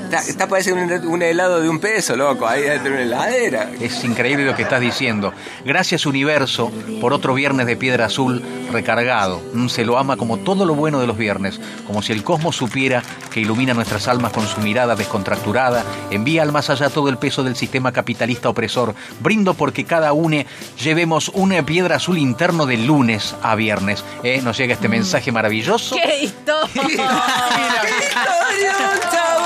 Está, 0.07 0.19
está 0.21 0.47
parece 0.49 0.73
un, 0.73 0.91
un 1.07 1.23
helado 1.23 1.61
de 1.61 1.69
un 1.69 1.81
peso, 1.81 2.15
loco, 2.17 2.47
ahí 2.47 2.63
dentro 2.63 2.85
de 2.85 2.91
una 2.91 3.03
heladera. 3.03 3.71
Es 3.81 4.05
increíble 4.05 4.45
lo 4.45 4.55
que 4.55 4.63
estás 4.63 4.81
diciendo. 4.81 5.33
Gracias 5.65 6.07
Universo 6.07 6.71
por 7.01 7.13
otro 7.13 7.35
viernes 7.35 7.67
de 7.67 7.77
piedra 7.77 8.07
azul 8.07 8.41
recargado. 8.73 9.43
Mm, 9.53 9.67
Se 9.69 9.85
lo 9.85 9.99
ama 9.99 10.17
como 10.17 10.39
todo 10.39 10.65
lo 10.65 10.75
bueno 10.77 11.01
de 11.01 11.09
los 11.09 11.19
viernes, 11.19 11.61
como 11.89 12.03
si 12.03 12.13
el 12.13 12.23
cosmos 12.23 12.55
supiera 12.57 13.03
que 13.33 13.41
ilumina 13.41 13.75
nuestras 13.75 14.07
almas 14.07 14.33
con 14.33 14.47
su 14.47 14.61
mirada 14.61 14.95
descontracturada, 14.95 15.85
envía 16.11 16.43
al 16.43 16.53
más 16.53 16.71
allá 16.71 16.89
todo 16.89 17.09
el 17.09 17.19
peso 17.19 17.43
del 17.43 17.57
sistema 17.57 17.93
capitalista 17.93 18.49
opresor. 18.49 18.95
Brindo 19.21 19.55
porque 19.55 19.85
cada 19.85 20.13
une 20.13 20.47
llevemos 20.81 21.31
una 21.35 21.67
piedra 21.67 21.97
azul 21.97 22.17
interno 22.19 22.65
de 22.67 22.77
lunes 22.77 23.35
a 23.43 23.57
viernes. 23.57 24.05
¿Eh? 24.23 24.41
Nos 24.43 24.57
llega 24.57 24.75
este 24.75 24.89
mensaje 24.89 25.33
maravilloso. 25.33 25.97
¡Qué 25.97 26.25
historia! 26.25 27.11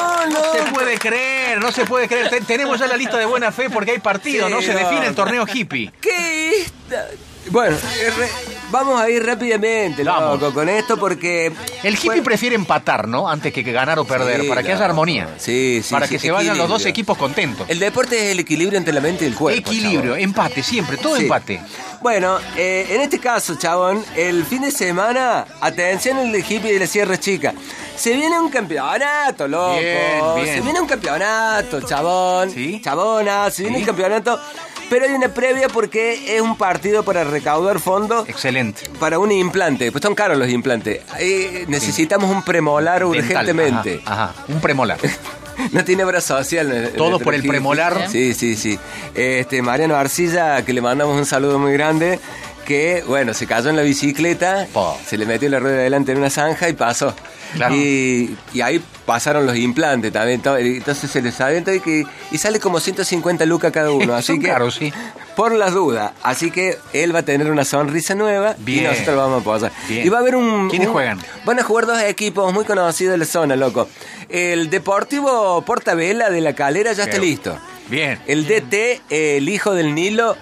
No 0.31 0.53
se 0.53 0.73
puede 0.73 0.99
creer, 0.99 1.61
no 1.61 1.73
se 1.73 1.85
puede 1.85 2.09
creer. 2.09 2.31
Te- 2.31 2.41
tenemos 2.43 2.79
ya 2.79 2.87
la 2.87 2.97
lista 2.97 3.19
de 3.19 3.25
buena 3.27 3.51
fe 3.53 3.69
porque 3.71 3.93
hay 3.93 3.99
partido, 3.99 4.47
Sí, 4.49 4.55
¿no? 4.55 4.63
Se 4.63 4.73
define 4.75 5.07
el 5.07 5.15
torneo 5.15 5.47
hippie. 5.53 5.93
¿Qué? 6.01 6.67
Bueno, 7.51 7.77
eh, 7.77 8.13
vamos 8.71 9.01
a 9.01 9.09
ir 9.11 9.25
rápidamente, 9.25 10.03
Vamos. 10.05 10.41
loco, 10.41 10.55
con 10.55 10.69
esto 10.69 10.97
porque... 10.97 11.53
El 11.83 11.95
hippie 11.95 12.23
prefiere 12.23 12.55
empatar, 12.55 13.09
¿no? 13.09 13.29
Antes 13.29 13.53
que, 13.53 13.63
ganar 13.63 13.99
o 13.99 14.05
perder, 14.05 14.43
Sí, 14.43 14.49
para 14.49 14.63
que 14.63 14.73
haya 14.73 14.85
armonía. 14.85 15.29
Sí, 15.39 15.81
sí, 15.83 15.93
Para 15.93 16.07
sí, 16.07 16.15
que 16.15 16.19
se 16.19 16.31
vayan 16.31 16.57
los 16.59 16.69
dos 16.69 16.87
equipos 16.87 17.17
contentos. 17.17 17.69
El 17.69 17.79
deporte 17.79 18.17
es 18.17 18.33
el 18.33 18.41
equilibrio 18.41 18.79
entre 18.79 18.93
la 18.93 19.01
mente 19.01 19.25
y 19.25 19.29
el 19.29 19.35
cuerpo. 19.35 19.61
Equilibrio, 19.61 20.03
chabón. 20.13 20.21
empate, 20.21 20.63
siempre, 20.63 20.97
todo 20.97 21.17
empate. 21.17 21.61
Bueno, 22.01 22.39
eh, 22.57 22.87
en 22.91 23.01
este 23.03 23.19
caso, 23.19 23.57
chabón, 23.57 24.03
el 24.17 24.45
fin 24.47 24.63
de 24.63 24.71
semana, 24.71 25.45
atención 25.61 26.19
el 26.19 26.35
hippie 26.37 26.73
de 26.73 26.79
la 26.79 26.87
Sierra 26.87 27.19
Chica. 27.19 27.53
Se 27.97 28.15
viene 28.17 28.41
un 28.41 28.49
campeonato, 28.49 29.47
loco. 29.47 29.79
Bien, 29.79 30.21
bien. 30.37 30.47
Se 30.57 30.61
viene 30.63 30.81
un 30.81 30.87
campeonato, 30.87 31.83
chabón. 31.83 32.51
Sí. 32.51 32.81
Chabona, 32.83 33.51
se 33.51 33.65
viene 33.65 33.79
un 33.79 33.85
campeonato. 33.85 34.41
Pero 34.91 35.07
hay 35.07 35.13
una 35.13 35.29
previa 35.33 35.69
porque 35.69 36.37
es 36.37 36.43
un 36.43 36.57
partido 36.57 37.03
para 37.05 37.25
recaudar 37.25 37.79
fondos 37.81 38.29
Excelente. 38.29 38.83
para 38.99 39.19
un 39.19 39.31
implante. 39.33 39.91
Pues 39.93 40.03
son 40.03 40.15
caros 40.15 40.37
los 40.37 40.49
implantes. 40.51 41.01
Eh, 41.19 41.65
necesitamos 41.69 42.29
un 42.31 42.43
premolar 42.43 43.01
Dental, 43.05 43.19
urgentemente. 43.21 44.03
Ajá, 44.05 44.25
ajá, 44.25 44.35
un 44.49 44.61
premolar. 44.61 44.99
No 45.73 45.85
tiene 45.85 46.05
obra 46.05 46.23
social. 46.23 46.73
eh, 46.73 46.89
Todo 46.97 47.19
por 47.19 47.35
el 47.35 47.43
premolar. 47.47 48.09
Sí, 48.09 48.33
sí, 48.33 48.57
sí. 48.57 48.79
Este, 49.15 49.61
Mariano 49.61 49.95
Arcilla, 49.95 50.65
que 50.65 50.73
le 50.73 50.81
mandamos 50.81 51.19
un 51.19 51.27
saludo 51.27 51.59
muy 51.59 51.73
grande, 51.75 52.19
que, 52.71 53.03
bueno, 53.05 53.35
se 53.35 53.49
cayó 53.49 53.69
en 53.71 53.75
la 53.77 53.83
bicicleta, 53.83 54.69
Po. 54.73 54.97
se 55.05 55.19
le 55.19 55.27
metió 55.27 55.49
la 55.49 55.59
rueda 55.59 55.75
de 55.75 55.81
adelante 55.81 56.13
en 56.13 56.19
una 56.19 56.31
zanja 56.31 56.69
y 56.69 56.75
pasó. 56.75 57.13
Claro. 57.55 57.75
Y, 57.75 58.37
y 58.55 58.61
ahí 58.61 58.81
pasaron 59.05 59.45
los 59.45 59.57
implantes 59.57 60.13
también. 60.13 60.41
Entonces 60.45 61.11
se 61.11 61.21
les 61.21 61.41
adentro 61.41 61.75
y, 61.75 61.81
que, 61.81 62.05
y 62.31 62.39
sale 62.39 62.61
como 62.61 62.79
150 62.79 63.45
lucas 63.45 63.73
cada 63.73 63.91
uno. 63.91 64.15
Así 64.21 64.39
que, 64.39 64.47
caros, 64.47 64.77
sí. 64.77 64.93
por 65.35 65.53
las 65.53 65.73
dudas. 65.75 66.13
Así 66.23 66.53
que 66.53 66.79
él 66.93 67.13
va 67.13 67.19
a 67.19 67.23
tener 67.25 67.51
una 67.51 67.65
sonrisa 67.65 68.15
nueva 68.15 68.55
Bien. 68.59 68.85
y 68.85 68.87
nosotros 68.87 69.17
lo 69.17 69.31
vamos 69.43 69.63
a. 69.65 69.73
Bien. 69.89 70.07
Y 70.07 70.09
va 70.09 70.19
a 70.19 70.21
haber 70.21 70.37
un... 70.37 70.71
¿Quiénes 70.71 70.87
un- 70.87 70.93
juegan? 70.95 71.19
Van 71.45 71.59
a 71.59 71.65
jugar 71.65 71.87
dos 71.87 72.01
equipos 72.03 72.53
muy 72.55 72.65
conocidos 72.65 73.11
de 73.13 73.19
la 73.19 73.25
zona, 73.25 73.57
loco. 73.57 73.89
El 74.29 74.71
Deportivo 74.71 75.61
Portabella 75.63 76.31
de 76.31 76.41
la 76.41 76.53
Calera 76.55 76.93
ya 76.93 77.03
está 77.05 77.19
listo. 77.19 77.59
Bien. 77.89 78.21
El 78.29 78.47
DT, 78.47 78.73
eh, 79.11 79.37
el 79.39 79.49
hijo 79.49 79.75
del 79.75 79.93
Nilo, 79.97 80.37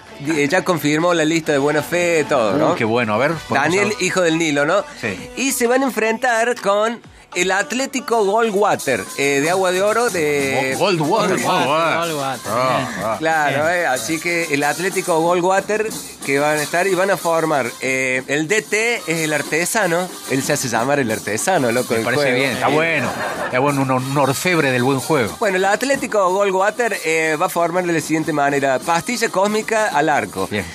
ya 0.49 0.63
confirmó 0.63 1.13
la 1.13 1.25
lista 1.25 1.51
de 1.51 1.57
buena 1.57 1.81
fe, 1.81 2.25
todo, 2.27 2.57
¿no? 2.57 2.71
Uh, 2.71 2.75
qué 2.75 2.85
bueno, 2.85 3.13
a 3.13 3.17
ver. 3.17 3.31
Daniel, 3.49 3.93
a- 3.99 4.03
hijo 4.03 4.21
del 4.21 4.37
Nilo, 4.37 4.65
¿no? 4.65 4.83
Sí. 4.99 5.17
Y 5.37 5.51
se 5.51 5.67
van 5.67 5.81
a 5.83 5.85
enfrentar 5.85 6.55
con 6.59 6.99
el 7.35 7.51
Atlético 7.51 8.23
Goldwater, 8.25 9.03
eh, 9.17 9.39
de 9.41 9.49
Agua 9.49 9.71
de 9.71 9.81
Oro, 9.83 10.09
de... 10.09 10.75
Goldwater. 10.77 11.37
Goldwater, 11.39 11.45
Goldwater. 11.45 11.97
Goldwater. 11.99 12.51
Ah, 12.51 12.89
ah. 13.03 13.15
Claro, 13.19 13.69
eh, 13.69 13.85
así 13.85 14.19
que 14.19 14.45
el 14.53 14.63
Atlético 14.63 15.19
Goldwater 15.21 15.89
que 16.25 16.39
van 16.39 16.57
a 16.57 16.61
estar 16.63 16.87
y 16.87 16.95
van 16.95 17.11
a 17.11 17.17
formar. 17.17 17.69
eh, 17.81 18.23
el 18.27 18.47
DT 18.47 18.73
es 19.07 19.19
el 19.19 19.33
artesano, 19.33 20.07
él 20.31 20.41
se 20.43 20.53
hace 20.53 20.67
llamar 20.69 20.99
el 20.99 21.09
artesano, 21.11 21.71
loco. 21.71 21.93
Me 21.93 22.01
parece 22.01 22.23
juego. 22.23 22.37
bien, 22.37 22.51
está 22.51 22.67
bueno. 22.67 23.11
Está 23.45 23.59
bueno, 23.59 23.81
un, 23.81 23.91
un 23.91 24.17
orfebre 24.17 24.71
del 24.71 24.83
buen 24.83 24.99
juego. 24.99 25.35
Bueno, 25.39 25.57
el 25.57 25.65
Atlético 25.65 26.29
Goldwater 26.31 26.97
eh, 27.05 27.35
va 27.39 27.47
a 27.47 27.49
formar 27.49 27.85
de 27.85 27.93
la 27.93 28.01
siguiente 28.01 28.33
manera: 28.33 28.79
pastilla 28.79 29.29
cósmica 29.29 29.87
al 29.87 30.09
arco. 30.09 30.47
Bien. 30.51 30.65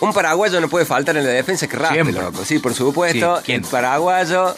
Un 0.00 0.12
paraguayo 0.14 0.60
no 0.62 0.68
puede 0.68 0.86
faltar 0.86 1.16
en 1.18 1.24
la 1.26 1.30
defensa 1.30 1.66
que 1.66 1.76
Siempre. 1.76 2.12
loco. 2.14 2.42
Sí, 2.44 2.58
por 2.58 2.72
supuesto. 2.74 3.36
Sí, 3.38 3.42
¿quién? 3.46 3.62
El 3.64 3.68
paraguayo 3.70 4.54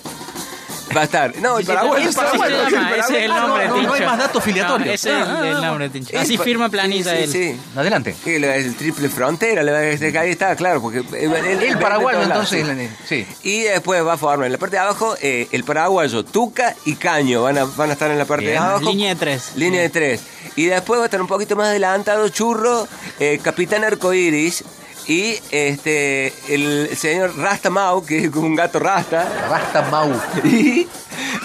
va 0.96 1.00
a 1.02 1.04
estar. 1.04 1.36
No, 1.38 1.58
el 1.58 1.66
se 1.66 1.72
llama, 1.72 1.98
ese 1.98 2.10
es 2.10 3.10
el 3.24 3.28
nombre 3.28 3.64
Ah, 3.64 3.68
no, 3.68 3.74
de 3.76 3.82
no, 3.82 3.88
no 3.88 3.94
hay 3.94 4.00
más 4.06 4.18
datos 4.18 4.42
filiatorios. 4.44 4.94
Es 4.94 5.04
el, 5.06 5.14
el 5.46 5.60
nombre 5.60 5.84
de 5.88 5.90
Tincho. 5.90 6.18
Así 6.18 6.34
Eh, 6.34 6.38
firma 6.38 6.66
sí, 6.66 6.70
planilla 6.72 7.16
sí, 7.16 7.22
él. 7.22 7.30
sí. 7.32 7.60
Adelante. 7.76 8.14
Sí, 8.24 8.34
el, 8.34 8.44
el 8.44 8.74
triple 8.76 9.08
frontera, 9.08 9.62
ahí 9.62 10.30
está, 10.30 10.54
claro, 10.56 10.80
porque 10.82 10.98
el, 10.98 11.32
El 11.62 11.78
paraguayo, 11.78 12.22
entonces. 12.22 12.66
Sí. 13.08 13.26
Sí. 13.26 13.26
Y 13.42 13.60
después 13.62 14.04
va 14.06 14.14
a 14.14 14.16
formar 14.18 14.46
en 14.46 14.52
la 14.52 14.58
parte 14.58 14.76
de 14.76 14.82
abajo 14.82 15.16
eh, 15.20 15.48
el 15.52 15.64
paraguayo, 15.64 16.24
Tuca 16.24 16.74
y 16.84 16.94
Caño 16.96 17.42
van 17.42 17.58
a, 17.58 17.64
van 17.64 17.90
a 17.90 17.92
estar 17.94 18.10
en 18.10 18.18
la 18.18 18.24
parte 18.24 18.46
Bien. 18.46 18.56
de 18.56 18.66
abajo. 18.66 18.80
Línea 18.84 19.10
de 19.10 19.16
tres. 19.16 19.52
Línea 19.56 19.80
de 19.82 19.88
tres. 19.90 20.20
Y 20.56 20.66
después 20.66 20.98
va 20.98 21.04
a 21.04 21.06
estar 21.06 21.20
un 21.20 21.28
poquito 21.28 21.56
más 21.56 21.68
adelantado 21.68 22.28
Churro, 22.28 22.86
eh, 23.18 23.40
Capitán 23.42 23.84
Arcoiris 23.84 24.64
y 25.06 25.38
este 25.50 26.32
el 26.48 26.96
señor 26.96 27.36
Rasta 27.36 27.70
Mau, 27.70 28.04
que 28.04 28.24
es 28.24 28.34
un 28.34 28.54
gato 28.54 28.78
Rasta. 28.78 29.28
Rasta 29.48 29.82
Mau. 29.90 30.10
Y 30.44 30.86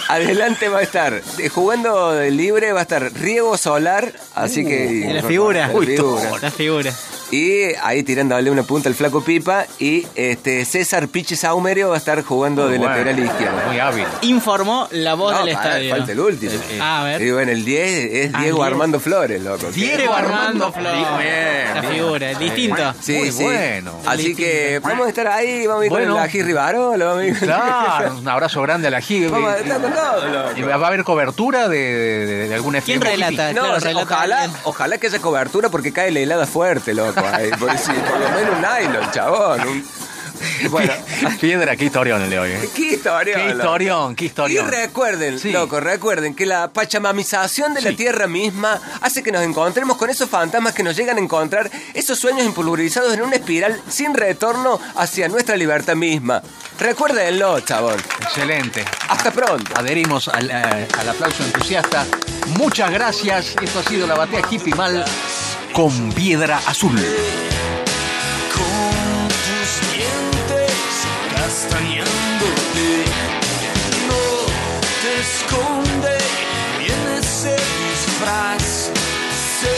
adelante 0.09 0.69
va 0.69 0.79
a 0.79 0.83
estar, 0.83 1.21
jugando 1.53 2.11
de 2.11 2.31
libre 2.31 2.71
va 2.73 2.79
a 2.79 2.83
estar 2.83 3.11
Riego 3.13 3.57
Solar, 3.57 4.13
así 4.35 4.65
que... 4.65 5.05
Uh, 5.07 5.13
la 5.13 5.23
figura. 5.23 5.67
La 5.67 5.79
figura. 5.79 6.31
La 6.41 6.51
figura. 6.51 6.93
Y 7.31 7.73
ahí 7.83 8.03
tirándole 8.03 8.49
una 8.49 8.63
punta 8.63 8.87
al 8.89 8.95
flaco 8.95 9.21
Pipa. 9.21 9.65
Y 9.79 10.07
este 10.15 10.63
César 10.65 11.07
Piche 11.09 11.35
Saumerio 11.35 11.89
va 11.89 11.95
a 11.95 11.97
estar 11.97 12.23
jugando 12.23 12.67
de 12.69 12.77
Bueno, 12.77 12.93
lateral 12.93 13.19
izquierdo. 13.19 13.57
Muy 13.67 13.79
hábil. 13.79 14.05
Informó 14.21 14.87
la 14.91 15.13
voz 15.15 15.33
No, 15.33 15.45
del 15.45 15.53
para, 15.55 15.67
estadio. 15.69 15.95
falta 15.95 16.11
el 16.13 16.19
último. 16.19 16.51
Ah, 16.81 17.01
a 17.01 17.03
ver. 17.03 17.21
Y 17.21 17.31
bueno, 17.31 17.51
el 17.51 17.65
10 17.65 18.13
es 18.13 18.31
Ah, 18.33 18.41
Diego 18.41 18.57
10. 18.59 18.67
Armando 18.71 18.99
Flores, 18.99 19.41
loco. 19.41 19.71
Diego 19.71 20.13
Armando 20.13 20.71
Flores. 20.71 20.93
Bien, 21.19 21.75
La 21.75 21.81
bien. 21.81 21.93
figura, 21.93 22.33
distinto. 22.39 22.93
Sí, 23.01 23.13
Muy 23.17 23.31
sí. 23.31 23.43
bueno. 23.43 23.91
Así 24.05 24.35
que 24.35 24.79
vamos 24.83 25.05
a 25.05 25.09
estar 25.09 25.27
ahí, 25.27 25.67
vamos 25.67 25.81
a 25.83 25.85
ir 25.85 25.91
Bueno. 25.91 26.13
con 26.13 26.21
el 26.23 26.29
Ají 26.29 26.43
Rivarola, 26.43 27.05
vamos 27.05 27.21
a 27.23 27.25
ir 27.25 27.37
con- 27.39 27.47
Claro, 27.47 28.15
un 28.19 28.27
abrazo 28.27 28.61
grande 28.61 28.87
a 28.87 28.91
la. 28.91 29.01
Vamos 29.29 29.51
a 29.53 29.57
estar 29.57 29.81
con 29.81 29.91
todo, 29.93 30.27
loco. 30.27 30.49
¿Y 30.57 30.61
va 30.61 30.73
a 30.75 30.87
haber 30.87 31.03
cobertura 31.03 31.67
de, 31.67 31.77
de, 31.77 32.25
de- 32.25 32.47
de 32.49 32.55
algún 32.55 32.73
¿Quién 32.79 32.97
FM 33.01 33.09
relata? 33.11 33.53
No, 33.53 33.61
Claro, 33.61 33.79
relata 33.79 34.03
ojalá, 34.15 34.41
alguien. 34.43 34.61
ojalá 34.63 34.97
que 34.97 35.07
haya 35.07 35.19
cobertura 35.19 35.69
porque 35.69 35.91
cae 35.93 36.11
la 36.11 36.19
helada 36.19 36.45
fuerte, 36.47 36.93
loco. 36.93 37.16
Ahí, 37.25 37.49
por, 37.51 37.77
si- 37.77 37.91
por 37.91 38.19
lo 38.19 38.29
menos 38.29 38.55
un 38.55 38.61
nylon, 38.61 39.11
chabón. 39.11 39.67
un- 39.67 39.87
Bueno, 40.69 40.93
Piedra, 41.41 41.75
qué 41.75 41.85
historión 41.85 42.21
el 42.21 42.29
de 42.29 42.37
hoy. 42.37 42.51
¿eh? 42.51 42.69
qué 42.75 42.93
historia. 42.93 43.35
Qué 43.37 43.49
historión, 43.49 44.15
qué 44.15 44.25
Y 44.25 44.27
historión. 44.27 44.67
recuerden, 44.69 45.39
Sí. 45.39 45.51
loco, 45.51 45.79
recuerden 45.79 46.35
que 46.35 46.45
la 46.45 46.67
pachamamización 46.67 47.73
de 47.73 47.81
la 47.81 47.91
tierra 47.93 48.27
misma 48.27 48.79
hace 49.01 49.23
que 49.23 49.31
nos 49.31 49.41
encontremos 49.41 49.97
con 49.97 50.11
esos 50.11 50.29
fantasmas 50.29 50.75
que 50.75 50.83
nos 50.83 50.95
llegan 50.95 51.17
a 51.17 51.21
encontrar, 51.21 51.71
esos 51.95 52.19
sueños 52.19 52.45
impulverizados 52.45 53.15
en 53.15 53.23
una 53.23 53.35
espiral 53.37 53.81
sin 53.89 54.13
retorno 54.13 54.79
hacia 54.95 55.27
nuestra 55.27 55.57
libertad 55.57 55.95
misma. 55.95 56.43
Recuérdenlo, 56.79 57.59
chabón. 57.61 57.95
Excelente. 58.21 58.85
Hasta 59.09 59.31
pronto. 59.31 59.71
Adherimos 59.75 60.27
al, 60.27 60.51
eh, 60.51 60.87
al 60.99 61.09
aplauso 61.09 61.43
entusiasta. 61.43 62.05
Muchas 62.59 62.91
gracias. 62.91 63.55
Esto 63.59 63.79
ha 63.79 63.83
sido 63.89 64.05
la 64.05 64.13
batea 64.13 64.41
hippie 64.51 64.75
mal 64.75 65.03
con 65.73 66.11
piedra 66.13 66.57
azul. 66.65 66.95
Con 68.53 69.27
tus 69.27 69.69
dientes 69.93 70.71
castañándote, 71.35 73.05
no 74.07 74.23
te 75.01 75.11
esconde 75.21 76.17
viene 76.79 77.17
ese 77.19 77.55
disfraz, 77.55 78.91
se 79.59 79.77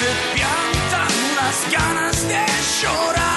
te 0.00 0.10
piantan 0.34 1.14
las 1.36 1.72
ganas 1.72 2.16
de 2.28 2.44
llorar. 2.82 3.28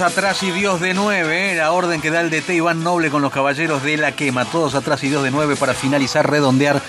atrás 0.00 0.42
y 0.42 0.50
Dios 0.50 0.80
de 0.80 0.94
nueve, 0.94 1.52
¿eh? 1.52 1.56
la 1.56 1.72
orden 1.72 2.00
que 2.00 2.10
da 2.10 2.20
el 2.20 2.30
DT 2.30 2.50
Iván 2.50 2.82
Noble 2.82 3.10
con 3.10 3.22
los 3.22 3.32
caballeros 3.32 3.82
de 3.82 3.96
la 3.96 4.12
quema, 4.12 4.44
todos 4.44 4.74
atrás 4.74 5.02
y 5.04 5.08
Dios 5.08 5.22
de 5.22 5.30
nueve 5.30 5.56
para 5.56 5.74
finalizar, 5.74 6.30
redondear, 6.30 6.80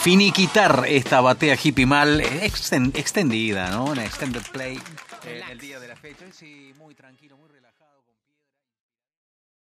finiquitar 0.00 0.84
esta 0.88 1.20
batea 1.20 1.56
hippie 1.62 1.86
mal, 1.86 2.20
extendida, 2.20 3.70
¿no? 3.70 3.84
Una 3.84 4.04
extended 4.04 4.42
play. 4.52 4.80